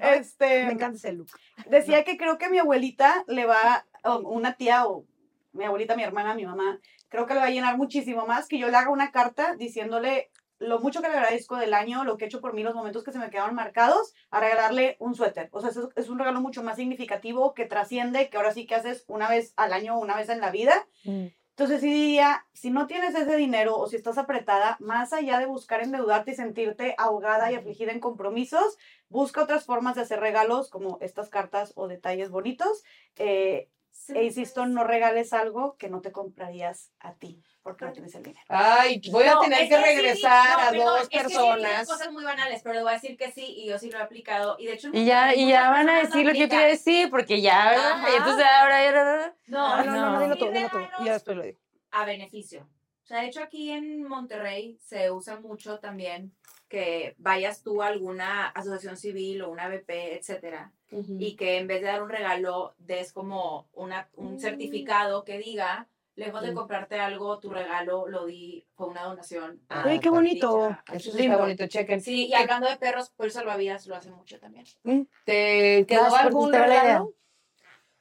Este, 0.00 0.64
Me 0.66 0.72
encanta 0.72 0.96
ese 0.96 1.12
look. 1.12 1.28
decía 1.66 2.04
que 2.04 2.16
creo 2.16 2.38
que 2.38 2.48
mi 2.48 2.58
abuelita 2.58 3.24
le 3.26 3.46
va, 3.46 3.86
o 4.04 4.18
una 4.18 4.54
tía 4.54 4.86
o 4.86 5.04
mi 5.52 5.64
abuelita, 5.64 5.96
mi 5.96 6.02
hermana, 6.04 6.34
mi 6.34 6.46
mamá, 6.46 6.78
creo 7.08 7.26
que 7.26 7.34
le 7.34 7.40
va 7.40 7.46
a 7.46 7.50
llenar 7.50 7.76
muchísimo 7.76 8.26
más 8.26 8.48
que 8.48 8.58
yo 8.58 8.68
le 8.68 8.76
haga 8.76 8.90
una 8.90 9.10
carta 9.10 9.54
diciéndole 9.56 10.30
lo 10.58 10.80
mucho 10.80 11.00
que 11.00 11.08
le 11.08 11.14
agradezco 11.14 11.56
del 11.56 11.74
año, 11.74 12.04
lo 12.04 12.16
que 12.16 12.24
he 12.24 12.28
hecho 12.28 12.40
por 12.40 12.52
mí, 12.52 12.62
los 12.62 12.74
momentos 12.74 13.04
que 13.04 13.12
se 13.12 13.18
me 13.18 13.30
quedaron 13.30 13.54
marcados, 13.54 14.14
a 14.30 14.40
regalarle 14.40 14.96
un 14.98 15.14
suéter. 15.14 15.48
O 15.52 15.60
sea, 15.60 15.70
eso 15.70 15.90
es 15.94 16.08
un 16.08 16.18
regalo 16.18 16.40
mucho 16.40 16.62
más 16.62 16.76
significativo 16.76 17.54
que 17.54 17.64
trasciende, 17.64 18.28
que 18.28 18.36
ahora 18.36 18.52
sí 18.52 18.66
que 18.66 18.74
haces 18.74 19.04
una 19.06 19.28
vez 19.28 19.52
al 19.56 19.72
año 19.72 19.98
una 19.98 20.16
vez 20.16 20.28
en 20.28 20.40
la 20.40 20.50
vida. 20.50 20.86
Mm. 21.04 21.26
Entonces 21.50 21.80
sí 21.80 21.92
diría, 21.92 22.46
si 22.52 22.70
no 22.70 22.86
tienes 22.86 23.16
ese 23.16 23.36
dinero 23.36 23.76
o 23.78 23.88
si 23.88 23.96
estás 23.96 24.16
apretada, 24.16 24.76
más 24.78 25.12
allá 25.12 25.40
de 25.40 25.46
buscar 25.46 25.82
endeudarte 25.82 26.30
y 26.30 26.34
sentirte 26.36 26.94
ahogada 26.98 27.50
y 27.50 27.56
afligida 27.56 27.90
en 27.90 27.98
compromisos, 27.98 28.78
busca 29.08 29.42
otras 29.42 29.64
formas 29.64 29.96
de 29.96 30.02
hacer 30.02 30.20
regalos 30.20 30.70
como 30.70 30.98
estas 31.00 31.30
cartas 31.30 31.72
o 31.74 31.88
detalles 31.88 32.30
bonitos. 32.30 32.84
eh, 33.16 33.68
e 34.10 34.24
insisto, 34.24 34.66
no 34.66 34.84
regales 34.84 35.32
algo 35.32 35.76
que 35.76 35.88
no 35.88 36.00
te 36.00 36.12
comprarías 36.12 36.92
a 37.00 37.14
ti, 37.14 37.42
porque 37.62 37.84
no 37.84 37.92
tienes 37.92 38.14
el 38.14 38.22
dinero. 38.22 38.44
Ay, 38.48 39.00
voy 39.10 39.24
a 39.24 39.34
No, 39.34 39.40
tener 39.40 39.62
es 39.62 39.68
que 39.68 39.76
sí, 39.76 39.82
regresar 39.82 40.58
no, 40.58 40.64
a 40.64 40.70
perdón, 40.70 40.86
dos 40.86 41.02
es 41.02 41.08
que 41.08 41.18
sí, 41.18 41.24
personas. 41.24 41.86
cosas 41.88 42.12
muy 42.12 42.24
banales, 42.24 42.60
pero 42.62 42.74
le 42.74 42.82
voy 42.82 42.90
a 42.90 42.94
decir 42.94 43.16
que 43.16 43.30
sí 43.32 43.44
y 43.46 43.68
yo 43.68 43.78
sí 43.78 43.90
lo 43.90 43.98
he 43.98 44.02
aplicado. 44.02 44.56
Y 44.58 44.66
de 44.66 44.72
hecho, 44.74 44.88
Y 44.92 45.04
ya, 45.04 45.34
y 45.34 45.48
ya 45.48 45.70
van 45.70 45.88
a 45.88 46.00
personas 46.00 46.12
decir 46.12 46.26
lo 46.26 46.32
que 46.32 46.38
yo 46.38 46.48
quería 46.48 46.66
decir, 46.66 47.10
porque 47.10 47.40
ya, 47.40 47.70
¿verdad? 47.70 48.02
Y 48.12 48.16
entonces 48.16 48.46
ahora 48.46 48.84
ya... 48.84 49.34
No, 49.46 49.76
No, 49.76 49.84
no, 49.84 49.92
no, 49.96 50.10
no. 50.12 50.20
dilo 50.20 50.34
sí 50.34 50.40
tú, 50.40 50.50
dilo 50.50 50.68
tú. 50.70 51.04
ya 51.04 51.12
después 51.12 51.36
lo 51.36 51.42
digo. 51.42 51.58
a 51.90 52.04
beneficio. 52.04 52.68
O 53.04 53.06
sea, 53.08 53.22
de 53.22 53.28
hecho 53.28 53.42
aquí 53.42 53.70
en 53.70 54.02
Monterrey 54.04 54.78
se 54.82 55.10
usa 55.10 55.40
mucho 55.40 55.78
también 55.78 56.34
que 56.68 57.14
vayas 57.18 57.62
tú 57.62 57.82
a 57.82 57.86
alguna 57.86 58.46
asociación 58.48 58.96
civil 58.96 59.42
o 59.42 59.50
una 59.50 59.68
BP, 59.68 60.14
etcétera, 60.18 60.72
y 60.90 61.36
que 61.36 61.58
en 61.58 61.66
vez 61.66 61.80
de 61.80 61.88
dar 61.88 62.02
un 62.02 62.10
regalo 62.10 62.74
des 62.78 63.12
como 63.12 63.68
una, 63.72 64.08
un 64.16 64.38
certificado 64.38 65.24
que 65.24 65.38
diga, 65.38 65.88
lejos 66.14 66.42
de 66.42 66.50
Mm. 66.52 66.54
comprarte 66.54 66.98
algo, 66.98 67.38
tu 67.38 67.48
regalo 67.50 68.08
lo 68.08 68.26
di, 68.26 68.66
fue 68.74 68.88
una 68.88 69.04
donación. 69.04 69.60
Ay, 69.68 70.00
qué 70.00 70.10
bonito. 70.10 70.68
dicha- 70.68 70.84
Eso 70.92 71.12
sí 71.12 71.22
está 71.22 71.36
bonito, 71.36 71.66
chequen. 71.68 72.00
Sí, 72.00 72.26
y 72.26 72.34
hablando 72.34 72.68
de 72.68 72.76
perros, 72.76 73.12
pues 73.16 73.32
salvavidas 73.34 73.86
lo 73.86 73.94
hace 73.94 74.10
mucho 74.10 74.38
también. 74.40 74.66
¿Te 75.24 75.84
quedó 75.86 76.14
algún 76.16 76.52
regalo? 76.52 77.14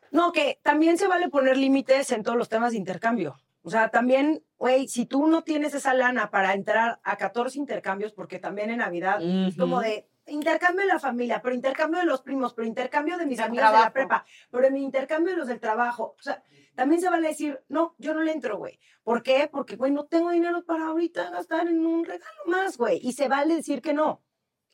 No, 0.10 0.32
que 0.32 0.60
también 0.64 0.98
se 0.98 1.08
vale 1.08 1.30
poner 1.30 1.58
límites 1.58 2.12
en 2.12 2.24
todos 2.24 2.38
los 2.38 2.50
temas 2.50 2.72
de 2.72 2.78
intercambio. 2.78 3.38
O 3.62 3.70
sea, 3.70 3.90
también, 3.90 4.44
güey, 4.58 4.88
si 4.88 5.06
tú 5.06 5.28
no 5.28 5.44
tienes 5.44 5.74
esa 5.74 5.94
lana 5.94 6.30
para 6.32 6.54
entrar 6.54 7.00
a 7.04 7.18
14 7.18 7.58
intercambios, 7.60 8.14
porque 8.14 8.40
también 8.40 8.70
en 8.70 8.78
Navidad 8.78 9.20
es 9.22 9.56
como 9.56 9.82
de 9.82 10.10
intercambio 10.28 10.86
de 10.86 10.94
la 10.94 11.00
familia, 11.00 11.42
pero 11.42 11.56
intercambio 11.56 12.00
de 12.00 12.06
los 12.06 12.22
primos, 12.22 12.54
pero 12.54 12.68
intercambio 12.68 13.18
de 13.18 13.26
mis 13.26 13.38
Del 13.38 13.48
amigas 13.48 13.72
de 13.72 13.80
la 13.80 13.94
prepa, 13.94 14.26
pero 14.52 14.70
mi 14.72 14.84
intercambio 14.84 15.32
de 15.34 15.38
los 15.38 15.48
del 15.48 15.60
trabajo. 15.60 16.16
O 16.20 16.22
sea, 16.22 16.44
también 16.76 17.02
se 17.02 17.10
vale 17.10 17.28
decir, 17.30 17.60
no, 17.70 17.96
yo 17.98 18.14
no 18.14 18.22
le 18.22 18.32
entro, 18.32 18.58
güey. 18.58 18.80
¿Por 19.04 19.24
qué? 19.24 19.50
Porque, 19.52 19.76
güey, 19.76 19.92
no 19.92 20.06
tengo 20.06 20.32
dinero 20.32 20.64
para 20.66 20.88
ahorita 20.88 21.30
gastar 21.30 21.68
en 21.68 21.86
un 21.86 22.04
regalo 22.06 22.42
más, 22.46 22.78
güey. 22.78 23.00
Y 23.02 23.14
se 23.14 23.28
vale 23.28 23.56
decir 23.56 23.82
que 23.82 23.94
no. 23.94 24.22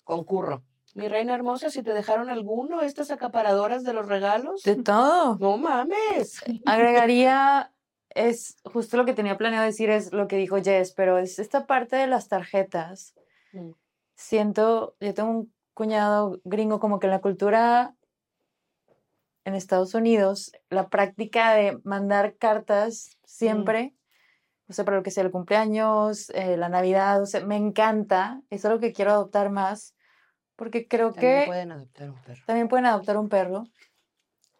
concurro. 0.03 0.63
Mi 0.95 1.07
reina 1.07 1.33
hermosa, 1.33 1.71
si 1.71 1.81
te 1.81 1.93
dejaron 1.93 2.29
alguno, 2.29 2.81
estas 2.81 3.09
acaparadoras 3.09 3.83
de 3.83 3.93
los 3.93 4.07
regalos. 4.07 4.61
De 4.63 4.75
todo. 4.75 5.37
No 5.39 5.57
mames. 5.57 6.43
Agregaría, 6.65 7.73
es 8.15 8.57
justo 8.63 8.97
lo 8.97 9.05
que 9.05 9.13
tenía 9.13 9.37
planeado 9.37 9.65
decir, 9.65 9.89
es 9.89 10.11
lo 10.11 10.27
que 10.27 10.37
dijo 10.37 10.61
Jess, 10.61 10.93
pero 10.93 11.17
es 11.17 11.39
esta 11.39 11.65
parte 11.65 11.95
de 11.95 12.07
las 12.07 12.27
tarjetas. 12.27 13.13
Mm. 13.51 13.71
Siento, 14.15 14.95
yo 14.99 15.13
tengo 15.13 15.29
un 15.29 15.53
cuñado 15.73 16.39
gringo 16.43 16.79
como 16.79 16.99
que 16.99 17.07
en 17.07 17.11
la 17.11 17.21
cultura 17.21 17.95
en 19.45 19.55
Estados 19.55 19.93
Unidos, 19.93 20.51
la 20.69 20.89
práctica 20.89 21.53
de 21.53 21.79
mandar 21.83 22.37
cartas 22.37 23.17
siempre, 23.25 23.93
o 24.69 24.73
sea, 24.73 24.85
para 24.85 24.97
lo 24.97 25.03
que 25.03 25.11
sea 25.11 25.23
el 25.23 25.31
cumpleaños, 25.31 26.29
eh, 26.29 26.55
la 26.55 26.69
Navidad, 26.69 27.21
o 27.21 27.25
sea, 27.25 27.45
me 27.45 27.57
encanta, 27.57 28.41
es 28.49 28.63
algo 28.63 28.79
que 28.79 28.93
quiero 28.93 29.11
adoptar 29.11 29.49
más, 29.49 29.95
porque 30.55 30.87
creo 30.87 31.11
También 31.11 31.41
que 31.41 31.47
pueden 31.47 31.71
adoptar 31.71 32.09
un 32.09 32.21
perro. 32.21 32.41
también 32.45 32.67
pueden 32.69 32.85
adoptar 32.85 33.17
un 33.17 33.29
perro. 33.29 33.65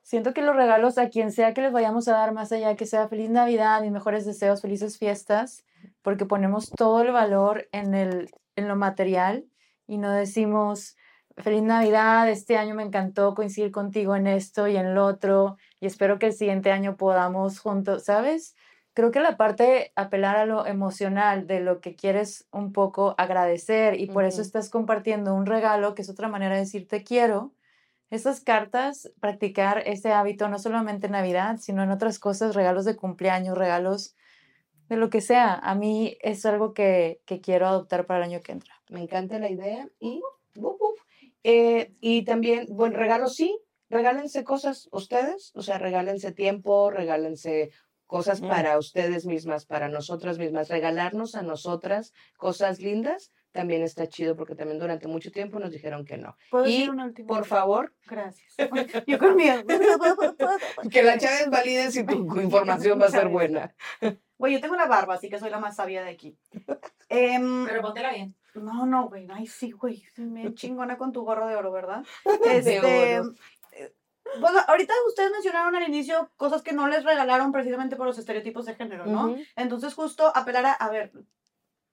Siento 0.04 0.34
que 0.34 0.42
los 0.42 0.56
regalos 0.56 0.98
a 0.98 1.10
quien 1.10 1.32
sea 1.32 1.54
que 1.54 1.62
les 1.62 1.72
vayamos 1.72 2.08
a 2.08 2.12
dar, 2.12 2.34
más 2.34 2.52
allá 2.52 2.76
que 2.76 2.86
sea 2.86 3.08
feliz 3.08 3.30
Navidad, 3.30 3.82
mis 3.82 3.92
mejores 3.92 4.26
deseos, 4.26 4.62
felices 4.62 4.98
fiestas, 4.98 5.66
porque 6.02 6.26
ponemos 6.26 6.70
todo 6.70 7.02
el 7.02 7.12
valor 7.12 7.68
en, 7.72 7.94
el, 7.94 8.30
en 8.58 8.68
lo 8.68 8.76
material 8.76 9.46
y 9.88 9.98
no 9.98 10.12
decimos 10.12 10.98
feliz 11.38 11.64
Navidad, 11.64 12.30
este 12.30 12.58
año 12.58 12.76
me 12.76 12.84
encantó 12.84 13.34
coincidir 13.34 13.72
contigo 13.72 14.16
en 14.16 14.28
esto 14.28 14.68
y 14.68 14.76
en 14.78 14.94
lo 14.94 15.06
otro 15.06 15.58
y 15.80 15.88
espero 15.88 16.20
que 16.20 16.28
el 16.28 16.34
siguiente 16.34 16.72
año 16.72 16.96
podamos 16.96 17.60
juntos, 17.60 18.04
¿sabes? 18.04 18.56
Creo 18.94 19.10
que 19.10 19.20
la 19.20 19.38
parte 19.38 19.92
apelar 19.96 20.36
a 20.36 20.46
lo 20.46 20.68
emocional 20.68 21.48
de 21.48 21.62
lo 21.62 21.82
que 21.82 21.96
quieres 21.96 22.48
un 22.52 22.74
poco 22.74 23.16
agradecer 23.18 24.00
y 24.00 24.08
por 24.08 24.26
eso 24.26 24.42
estás 24.42 24.70
compartiendo 24.70 25.34
un 25.34 25.48
regalo, 25.48 25.96
que 25.96 26.04
es 26.04 26.10
otra 26.10 26.28
manera 26.28 26.56
de 26.56 26.62
decir 26.62 26.88
te 26.88 27.04
quiero, 27.04 27.54
esas 28.14 28.42
cartas, 28.42 29.12
practicar 29.20 29.82
ese 29.88 30.12
hábito 30.12 30.48
no 30.48 30.60
solamente 30.60 31.08
en 31.08 31.14
Navidad, 31.14 31.58
sino 31.60 31.82
en 31.82 31.90
otras 31.90 32.20
cosas, 32.20 32.54
regalos 32.54 32.86
de 32.86 32.96
cumpleaños, 32.96 33.58
regalos 33.58 34.16
de 34.88 34.98
lo 34.98 35.10
que 35.10 35.20
sea. 35.20 35.56
A 35.56 35.74
mí 35.74 36.16
es 36.22 36.46
algo 36.46 36.76
que, 36.76 37.22
que 37.26 37.42
quiero 37.42 37.66
adoptar 37.66 38.06
para 38.06 38.24
el 38.24 38.32
año 38.32 38.42
que 38.42 38.52
entra. 38.52 38.76
Me 38.90 39.02
encanta 39.02 39.40
la 39.40 39.50
idea 39.50 39.90
y. 40.00 40.22
Eh, 41.44 41.96
y 42.02 42.24
también, 42.24 42.68
bueno, 42.70 42.98
regalos 42.98 43.36
sí, 43.36 43.60
regálense 43.90 44.44
cosas 44.44 44.88
ustedes, 44.92 45.52
o 45.56 45.64
sea, 45.64 45.80
regálense 45.80 46.32
tiempo, 46.32 46.92
regálense 46.92 47.72
cosas 48.06 48.42
para 48.42 48.78
ustedes 48.78 49.26
mismas, 49.26 49.66
para 49.66 49.90
nosotras 49.90 50.38
mismas, 50.38 50.70
regalarnos 50.70 51.34
a 51.34 51.42
nosotras 51.42 52.14
cosas 52.38 52.80
lindas 52.80 53.32
también 53.54 53.84
está 53.84 54.08
chido 54.08 54.36
porque 54.36 54.56
también 54.56 54.80
durante 54.80 55.08
mucho 55.08 55.32
tiempo 55.32 55.60
nos 55.60 55.72
dijeron 55.72 56.04
que 56.04 56.18
no. 56.18 56.36
¿Puedo 56.52 56.66
Y, 56.68 56.72
decir 56.74 56.90
una 56.90 57.06
última? 57.06 57.28
Por 57.28 57.46
favor, 57.46 57.94
Gracias. 58.06 58.54
Yo 59.08 59.18
con 59.20 59.36
miedo. 59.38 59.64
que 60.92 61.04
la 61.04 61.18
Chávez 61.18 61.50
valide 61.50 61.92
si 61.92 62.06
tu 62.06 62.14
información 62.42 63.00
va 63.00 63.06
a 63.06 63.12
ser 63.12 63.30
buena. 63.30 63.74
Güey, 64.38 64.54
yo 64.56 64.60
tengo 64.60 64.76
la 64.76 64.88
barba, 64.88 65.14
así 65.14 65.30
que 65.30 65.40
soy 65.40 65.50
la 65.50 65.60
más 65.60 65.78
sabia 65.78 66.04
de 66.04 66.10
aquí. 66.10 66.38
Em, 67.08 67.66
Pero 67.66 67.82
póntela 67.82 68.12
bien. 68.12 68.36
no, 68.56 68.86
no, 68.86 69.08
güey. 69.08 69.26
Ay, 69.32 69.48
sí, 69.48 69.72
güey. 69.72 70.04
Me 70.18 70.54
chingona 70.54 70.98
con 70.98 71.14
tu 71.14 71.24
gorro 71.24 71.48
de 71.48 71.56
oro, 71.56 71.72
¿verdad? 71.72 72.04
De 72.44 72.58
Este, 72.58 72.80
oro. 73.20 73.34
eh, 73.72 73.94
Bueno, 74.42 74.60
ahorita 74.68 74.94
ustedes 75.08 75.32
mencionaron 75.32 75.76
al 75.76 75.88
inicio 75.88 76.30
cosas 76.36 76.62
que 76.62 76.74
no 76.74 76.88
les 76.90 77.06
regalaron 77.06 77.52
precisamente 77.54 77.96
por 77.96 78.06
los 78.08 78.18
estereotipos 78.18 78.66
de 78.66 78.76
género, 78.76 79.06
¿no? 79.06 79.34
Entonces, 79.56 79.94
justo 79.94 80.32
apelar 80.36 80.66
a, 80.66 80.74
a 80.74 80.90
ver, 80.90 81.14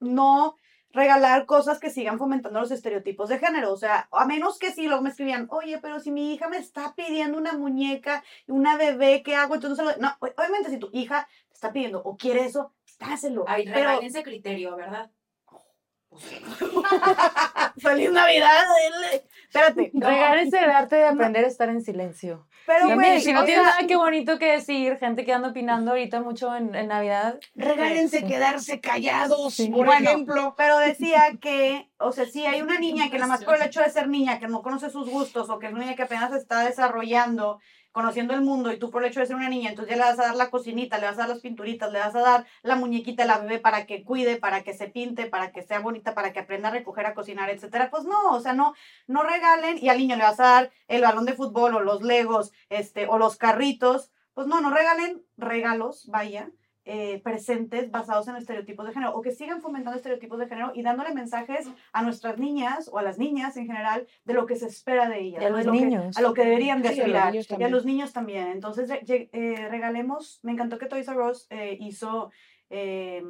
no 0.01 0.57
regalar 0.93 1.47
cosas 1.47 1.79
que 1.79 1.91
sigan 1.91 2.19
fomentando 2.19 2.61
los 2.61 2.71
estereotipos 2.71 3.29
de 3.29 3.39
género. 3.39 3.73
O 3.73 3.77
sea, 3.77 4.09
a 4.13 4.27
menos 4.27 4.59
que 4.59 4.73
si 4.73 4.87
luego 4.87 5.03
me 5.03 5.11
escribían, 5.11 5.47
oye, 5.51 5.79
pero 5.79 6.01
si 6.01 6.11
mi 6.11 6.33
hija 6.33 6.49
me 6.49 6.59
está 6.59 6.95
pidiendo 6.95 7.39
una 7.39 7.53
muñeca, 7.53 8.25
una 8.47 8.77
bebé, 8.77 9.23
¿qué 9.23 9.35
hago? 9.35 9.55
Entonces, 9.55 9.85
no, 9.85 9.93
no, 9.99 10.17
obviamente 10.21 10.71
si 10.71 10.79
tu 10.79 10.91
hija 10.93 11.29
te 11.49 11.55
está 11.55 11.73
pidiendo 11.73 12.03
o 12.03 12.17
quiere 12.17 12.45
eso, 12.45 12.73
dáselo. 12.99 13.45
Ay, 13.47 13.65
pero, 13.65 13.77
regálense 13.77 14.23
criterio, 14.23 14.77
¿verdad? 14.77 15.11
¡Feliz 17.79 18.11
Navidad! 18.11 18.65
dile. 19.11 19.25
Espérate. 19.45 19.91
no, 19.95 20.09
el 20.09 20.71
arte 20.71 20.97
de 20.97 21.05
aprender 21.05 21.45
a 21.45 21.49
estar 21.49 21.69
en 21.69 21.83
silencio. 21.83 22.47
Pero, 22.67 22.89
También, 22.89 23.13
güey, 23.15 23.21
si 23.21 23.33
no 23.33 23.45
tienes 23.45 23.65
sea, 23.65 23.73
nada 23.75 23.87
que 23.89 23.97
bonito 23.97 24.39
que 24.39 24.53
decir, 24.53 24.97
gente 24.99 25.25
que 25.25 25.33
anda 25.33 25.49
opinando 25.49 25.91
ahorita 25.91 26.21
mucho 26.21 26.55
en, 26.55 26.75
en 26.77 26.87
Navidad. 26.89 27.41
Regálense 27.57 28.21
Sí. 28.21 28.27
quedarse 28.27 28.81
callados, 28.81 29.55
Sí. 29.55 29.71
por 29.71 29.87
Bueno, 29.87 30.09
ejemplo. 30.09 30.55
Pero 30.57 30.79
decía 30.79 31.33
que, 31.41 31.91
o 31.99 32.13
sea, 32.13 32.27
si 32.27 32.47
hay 32.47 32.63
una 32.63 32.79
niña 32.79 33.11
que 33.11 33.17
nada 33.19 33.27
más 33.27 33.43
por 33.45 33.57
el 33.57 33.63
hecho 33.63 33.81
de 33.81 33.91
ser 33.91 34.09
niña, 34.09 34.39
que 34.39 34.47
no 34.47 34.63
conoce 34.63 34.89
sus 34.91 35.09
gustos, 35.11 35.51
o 35.51 35.59
que 35.59 35.67
es 35.67 35.73
una 35.73 35.83
niña 35.83 35.97
que 35.97 36.03
apenas 36.05 36.33
está 36.33 36.61
desarrollando, 36.65 37.59
conociendo 37.93 38.35
el 38.35 38.43
mundo, 38.43 38.73
y 38.73 38.79
tú 38.79 38.91
por 38.91 39.03
el 39.03 39.11
hecho 39.11 39.21
de 39.21 39.27
ser 39.27 39.37
una 39.37 39.49
niña, 39.49 39.71
entonces 39.71 39.91
ya 39.91 39.97
le 39.97 40.09
vas 40.09 40.19
a 40.19 40.27
dar 40.29 40.37
la 40.37 40.51
cocinita, 40.51 40.99
le 40.99 41.07
vas 41.07 41.17
a 41.17 41.21
dar 41.21 41.29
las 41.29 41.41
pinturitas, 41.41 41.91
le 41.93 41.99
vas 41.99 42.15
a 42.15 42.21
dar 42.21 42.47
la 42.63 42.77
muñequita 42.77 43.25
a 43.25 43.27
la 43.27 43.39
bebé 43.39 43.59
para 43.59 43.87
que 43.87 44.05
cuide, 44.05 44.37
para 44.37 44.63
que 44.63 44.75
se 44.75 44.89
pinte, 44.89 45.27
para 45.27 45.51
que 45.53 45.63
sea 45.63 45.81
bonita, 45.81 46.15
para 46.15 46.33
que 46.33 46.41
aprenda 46.41 46.69
a 46.69 46.73
recoger, 46.73 47.07
a 47.07 47.15
cocinar, 47.15 47.51
etcétera. 47.51 47.91
Pues 47.91 48.05
no, 48.05 48.31
o 48.33 48.41
sea, 48.41 48.53
no, 48.53 48.75
no 49.07 49.23
regalen, 49.23 49.79
y 49.79 49.89
al 49.89 49.99
niño 49.99 50.17
le 50.17 50.23
vas 50.23 50.41
a 50.41 50.45
dar 50.45 50.71
el 50.89 51.03
balón 51.03 51.25
de 51.25 51.35
fútbol, 51.35 51.75
o 51.75 51.81
los 51.81 52.03
legos, 52.03 52.53
este, 52.69 53.07
o 53.09 53.19
los 53.19 53.37
carritos. 53.37 54.11
Pues 54.35 54.47
no, 54.47 54.61
no 54.61 54.71
regalen 54.71 55.23
regalos, 55.37 56.07
vaya, 56.07 56.51
eh, 56.93 57.21
presentes 57.23 57.89
basados 57.93 58.27
en 58.27 58.35
estereotipos 58.35 58.85
de 58.85 58.93
género 58.93 59.15
o 59.15 59.23
que 59.23 59.31
sigan 59.31 59.61
fomentando 59.63 59.97
estereotipos 59.97 60.41
de 60.41 60.49
género 60.49 60.73
y 60.75 60.83
dándole 60.83 61.15
mensajes 61.15 61.69
a 61.93 62.03
nuestras 62.03 62.39
niñas 62.39 62.91
o 62.93 62.99
a 62.99 63.03
las 63.03 63.17
niñas 63.17 63.57
en 63.57 63.67
general 63.67 64.09
de 64.25 64.35
lo 64.35 64.45
que 64.45 64.57
se 64.57 64.67
espera 64.67 65.09
de 65.09 65.21
ellas. 65.21 65.41
Y 65.41 65.45
a 65.45 65.51
los 65.51 65.65
lo 65.67 65.73
que- 65.73 65.81
niños. 65.81 66.17
a 66.19 66.21
lo 66.21 66.35
que 66.35 66.43
deberían 66.43 66.83
de 66.83 66.89
aspirar. 66.89 67.33
y 67.37 67.63
a 67.63 67.69
los 67.69 67.85
niños 67.85 68.13
también. 68.13 68.49
Entonces, 68.49 68.91
eh, 68.91 69.69
regalemos, 69.71 70.41
me 70.43 70.51
encantó 70.51 70.79
que 70.79 70.87
Toys 70.87 71.07
R 71.07 71.21
Us 71.31 71.47
eh, 71.51 71.77
hizo 71.79 72.33
eh, 72.71 73.23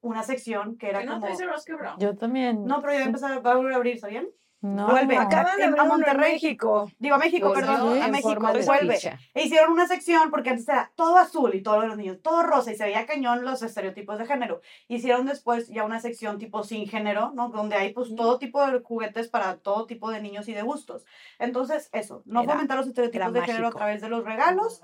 una 0.00 0.24
sección 0.24 0.76
que 0.76 0.88
era 0.90 0.98
Que 0.98 1.06
no 1.06 1.12
como... 1.20 1.26
Toys 1.28 1.40
R 1.40 1.52
Us 1.54 1.64
quebró. 1.64 1.94
Yo 2.00 2.16
también. 2.16 2.64
No, 2.64 2.80
pero 2.80 2.94
ya 2.94 2.98
va 2.98 3.04
a 3.04 3.06
empezar, 3.06 3.46
va 3.46 3.52
a 3.52 3.56
volver 3.56 3.74
a 3.74 3.76
abrir, 3.76 4.00
¿sabían? 4.00 4.26
No. 4.60 4.88
Vuelve. 4.88 5.16
Acaban 5.16 5.56
de 5.56 5.64
abrir 5.64 5.80
a 5.80 5.84
Monterrey. 5.84 6.32
México. 6.32 6.90
Digo, 6.98 7.14
a 7.14 7.18
México, 7.18 7.48
Volvió 7.50 7.64
perdón, 7.66 8.02
a 8.02 8.06
en 8.06 8.10
México, 8.10 8.28
forma 8.30 8.52
de 8.52 8.64
vuelve. 8.64 8.94
ficha. 8.96 9.18
E 9.32 9.44
hicieron 9.44 9.70
una 9.72 9.86
sección 9.86 10.30
porque 10.30 10.50
antes 10.50 10.68
era 10.68 10.90
todo 10.96 11.16
azul 11.16 11.54
y 11.54 11.62
todos 11.62 11.84
los 11.86 11.96
niños, 11.96 12.18
todo 12.22 12.42
rosa 12.42 12.72
y 12.72 12.76
se 12.76 12.84
veía 12.84 13.06
cañón 13.06 13.44
los 13.44 13.62
estereotipos 13.62 14.18
de 14.18 14.26
género. 14.26 14.60
Hicieron 14.88 15.26
después 15.26 15.68
ya 15.68 15.84
una 15.84 16.00
sección 16.00 16.38
tipo 16.38 16.64
sin 16.64 16.88
género, 16.88 17.30
¿no? 17.34 17.50
Donde 17.50 17.76
hay 17.76 17.92
pues 17.92 18.14
todo 18.16 18.38
tipo 18.38 18.66
de 18.66 18.80
juguetes 18.80 19.28
para 19.28 19.58
todo 19.58 19.86
tipo 19.86 20.10
de 20.10 20.20
niños 20.20 20.48
y 20.48 20.54
de 20.54 20.62
gustos. 20.62 21.04
Entonces, 21.38 21.88
eso, 21.92 22.22
no 22.26 22.42
Era- 22.42 22.52
fomentar 22.54 22.76
los 22.78 22.88
estereotipos 22.88 23.28
era 23.28 23.30
de 23.30 23.46
género 23.46 23.66
a 23.66 23.68
mágico. 23.68 23.78
través 23.78 24.00
de 24.02 24.08
los 24.08 24.24
regalos 24.24 24.80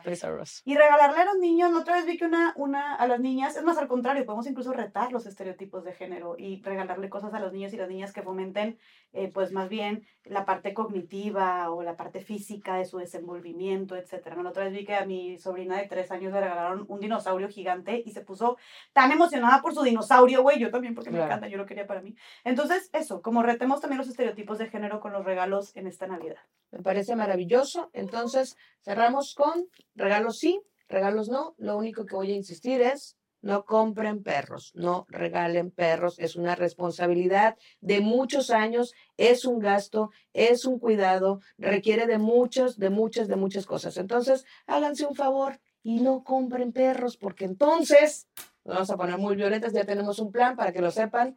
y 0.65 0.75
regalarle 0.77 1.19
a 1.21 1.25
los 1.25 1.39
niños. 1.39 1.73
La 1.73 1.79
otra 1.81 1.95
vez 1.97 2.07
vi 2.07 2.17
que 2.17 2.27
una, 2.27 2.53
una, 2.57 2.95
a 2.95 3.07
las 3.09 3.19
niñas, 3.19 3.57
es 3.57 3.65
más 3.65 3.77
al 3.79 3.89
contrario, 3.89 4.25
podemos 4.25 4.47
incluso 4.47 4.73
retar 4.73 5.11
los 5.13 5.27
estereotipos 5.27 5.83
de 5.85 5.93
género 5.95 6.37
y 6.39 6.63
regalarle 6.63 7.09
cosas 7.09 7.35
a 7.35 7.41
los 7.41 7.53
niños 7.53 7.73
y 7.73 7.77
las 7.77 7.89
niñas 7.89 8.13
que 8.13 8.23
fomenten, 8.23 8.79
eh, 9.15 9.31
pues 9.33 9.53
más 9.53 9.69
bien 9.69 10.07
la 10.25 10.45
parte 10.45 10.75
cognitiva 10.75 11.71
o 11.71 11.83
la 11.83 11.97
parte 11.97 12.21
física 12.21 12.77
de 12.77 12.85
su 12.85 12.99
desenvolvimiento, 12.99 13.95
etcétera. 13.95 14.35
¿no? 14.35 14.43
La 14.43 14.51
otra 14.51 14.65
vez 14.65 14.73
vi 14.73 14.85
que 14.85 14.95
a 14.95 15.07
mi 15.07 15.39
sobrina 15.39 15.77
de 15.77 15.87
tres 15.87 16.11
años 16.11 16.33
le 16.33 16.41
regalaron 16.41 16.85
un 16.89 16.99
dinosaurio 16.99 17.49
gigante 17.49 18.03
y 18.05 18.11
se 18.11 18.23
puso 18.23 18.57
tan 18.93 19.13
emocionada 19.13 19.63
por 19.63 19.73
su 19.73 19.83
dinosaurio, 19.83 20.43
güey. 20.43 20.59
Yo 20.59 20.71
también, 20.71 20.95
porque 20.95 21.11
me 21.11 21.23
encanta, 21.23 21.47
yo 21.47 21.59
lo 21.59 21.67
quería 21.67 21.87
para 21.87 22.03
mí. 22.03 22.17
Entonces, 22.43 22.91
eso, 22.93 23.23
como 23.23 23.43
retemos 23.43 23.81
también 23.81 23.99
los 23.99 24.09
estereotipos 24.09 24.59
de 24.59 24.69
género 24.69 24.99
con 25.01 25.13
los 25.13 25.25
regalos 25.25 25.77
en 25.77 25.87
esta 25.87 26.07
Navidad. 26.07 26.41
Me 26.73 26.83
parece 26.83 27.15
maravilloso. 27.15 27.91
Entonces, 27.93 28.57
cerramos 28.83 29.35
con 29.35 29.69
regalos 29.95 30.39
sí, 30.39 30.61
regalos 30.89 31.29
no. 31.29 31.55
Lo 31.59 31.77
único 31.77 32.05
que 32.05 32.17
voy 32.17 32.33
a 32.33 32.37
insistir 32.37 32.81
es 32.81 33.17
no 33.45 33.67
compren 33.67 34.23
perros, 34.23 34.73
no 34.75 35.05
regalen 35.09 35.71
perros. 35.71 36.19
Es 36.19 36.35
una 36.35 36.55
responsabilidad 36.55 37.57
de 37.83 38.01
muchos 38.01 38.49
años, 38.49 38.95
es 39.19 39.45
un 39.45 39.59
gasto, 39.59 40.11
es 40.33 40.65
un 40.65 40.79
cuidado, 40.79 41.41
requiere 41.59 42.07
de 42.07 42.17
muchas, 42.17 42.79
de 42.79 42.89
muchas, 42.89 43.29
de 43.29 43.37
muchas 43.37 43.67
cosas. 43.67 43.99
Entonces, 43.99 44.47
háganse 44.67 45.05
un 45.05 45.15
favor 45.15 45.61
y 45.83 46.01
no 46.01 46.25
compren 46.25 46.73
perros, 46.73 47.19
porque 47.19 47.45
entonces 47.45 48.29
vamos 48.65 48.91
a 48.91 48.97
poner 48.97 49.19
muy 49.19 49.37
violentas. 49.37 49.75
Ya 49.75 49.85
tenemos 49.85 50.19
un 50.21 50.33
plan 50.33 50.57
para 50.57 50.73
que 50.73 50.81
lo 50.81 50.91
sepan. 50.91 51.37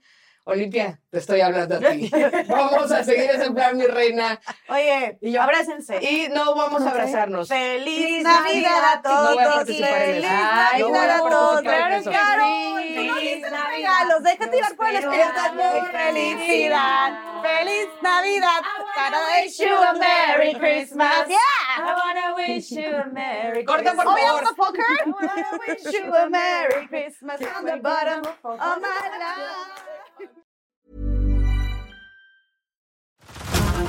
Olimpia, 0.50 0.98
te 1.12 1.18
estoy 1.18 1.42
hablando 1.42 1.76
a 1.76 1.80
ti. 1.92 2.10
Vamos 2.48 2.90
a 2.90 3.04
seguir 3.04 3.30
ese 3.32 3.52
plan, 3.52 3.76
mi 3.76 3.86
reina. 3.86 4.40
Oye, 4.70 5.18
Y 5.20 5.34
yo- 5.34 5.42
abrácense. 5.42 5.98
Y 6.02 6.30
no 6.30 6.56
vamos 6.56 6.84
a 6.84 6.90
abrazarnos. 6.92 7.50
¡Feliz 7.50 8.24
Navidad 8.24 8.44
Navidad 8.46 8.84
a 8.84 8.92
a 8.94 9.02
todos! 9.02 9.30
No 9.30 9.36
voy 9.36 9.44
a 9.44 9.54
participar 9.56 10.02
en 10.04 10.08
¡Feliz 10.08 10.24
No 10.24 10.38
a 10.38 10.52
Navidad 10.54 11.10
a 11.12 11.30
todos! 11.30 11.62
¡Claro! 11.64 11.98
¡Tú 11.98 12.12
no 12.12 12.16
Feliz 12.78 13.20
dices 13.20 13.52
¡Felicidad! 15.92 17.14
¡Feliz 17.42 17.88
Navidad! 18.02 18.62
wanna 18.96 19.20
wish 19.44 19.60
you 19.60 19.76
a 19.76 19.94
Merry 19.94 20.54
Christmas. 20.56 21.28
¡Yeah! 21.28 21.38
I 21.78 21.94
wanna 21.94 22.36
wish 22.36 22.72
you 22.72 22.96
a 22.96 23.06
Merry 23.08 23.66
Corta, 23.66 23.94
por. 23.94 24.06
Oh, 24.08 24.16
favor. 24.16 24.44
motherfucker! 24.44 24.96
I 25.06 25.10
wanna 25.10 25.60
wish 25.68 25.94
you 25.94 26.16
a 26.16 26.30
Merry 26.30 26.88
Christmas 26.88 27.42
from 27.42 27.66
the 27.66 27.78
bottom 27.78 28.22
of 28.44 28.60
my 28.60 28.78
life. 28.80 29.97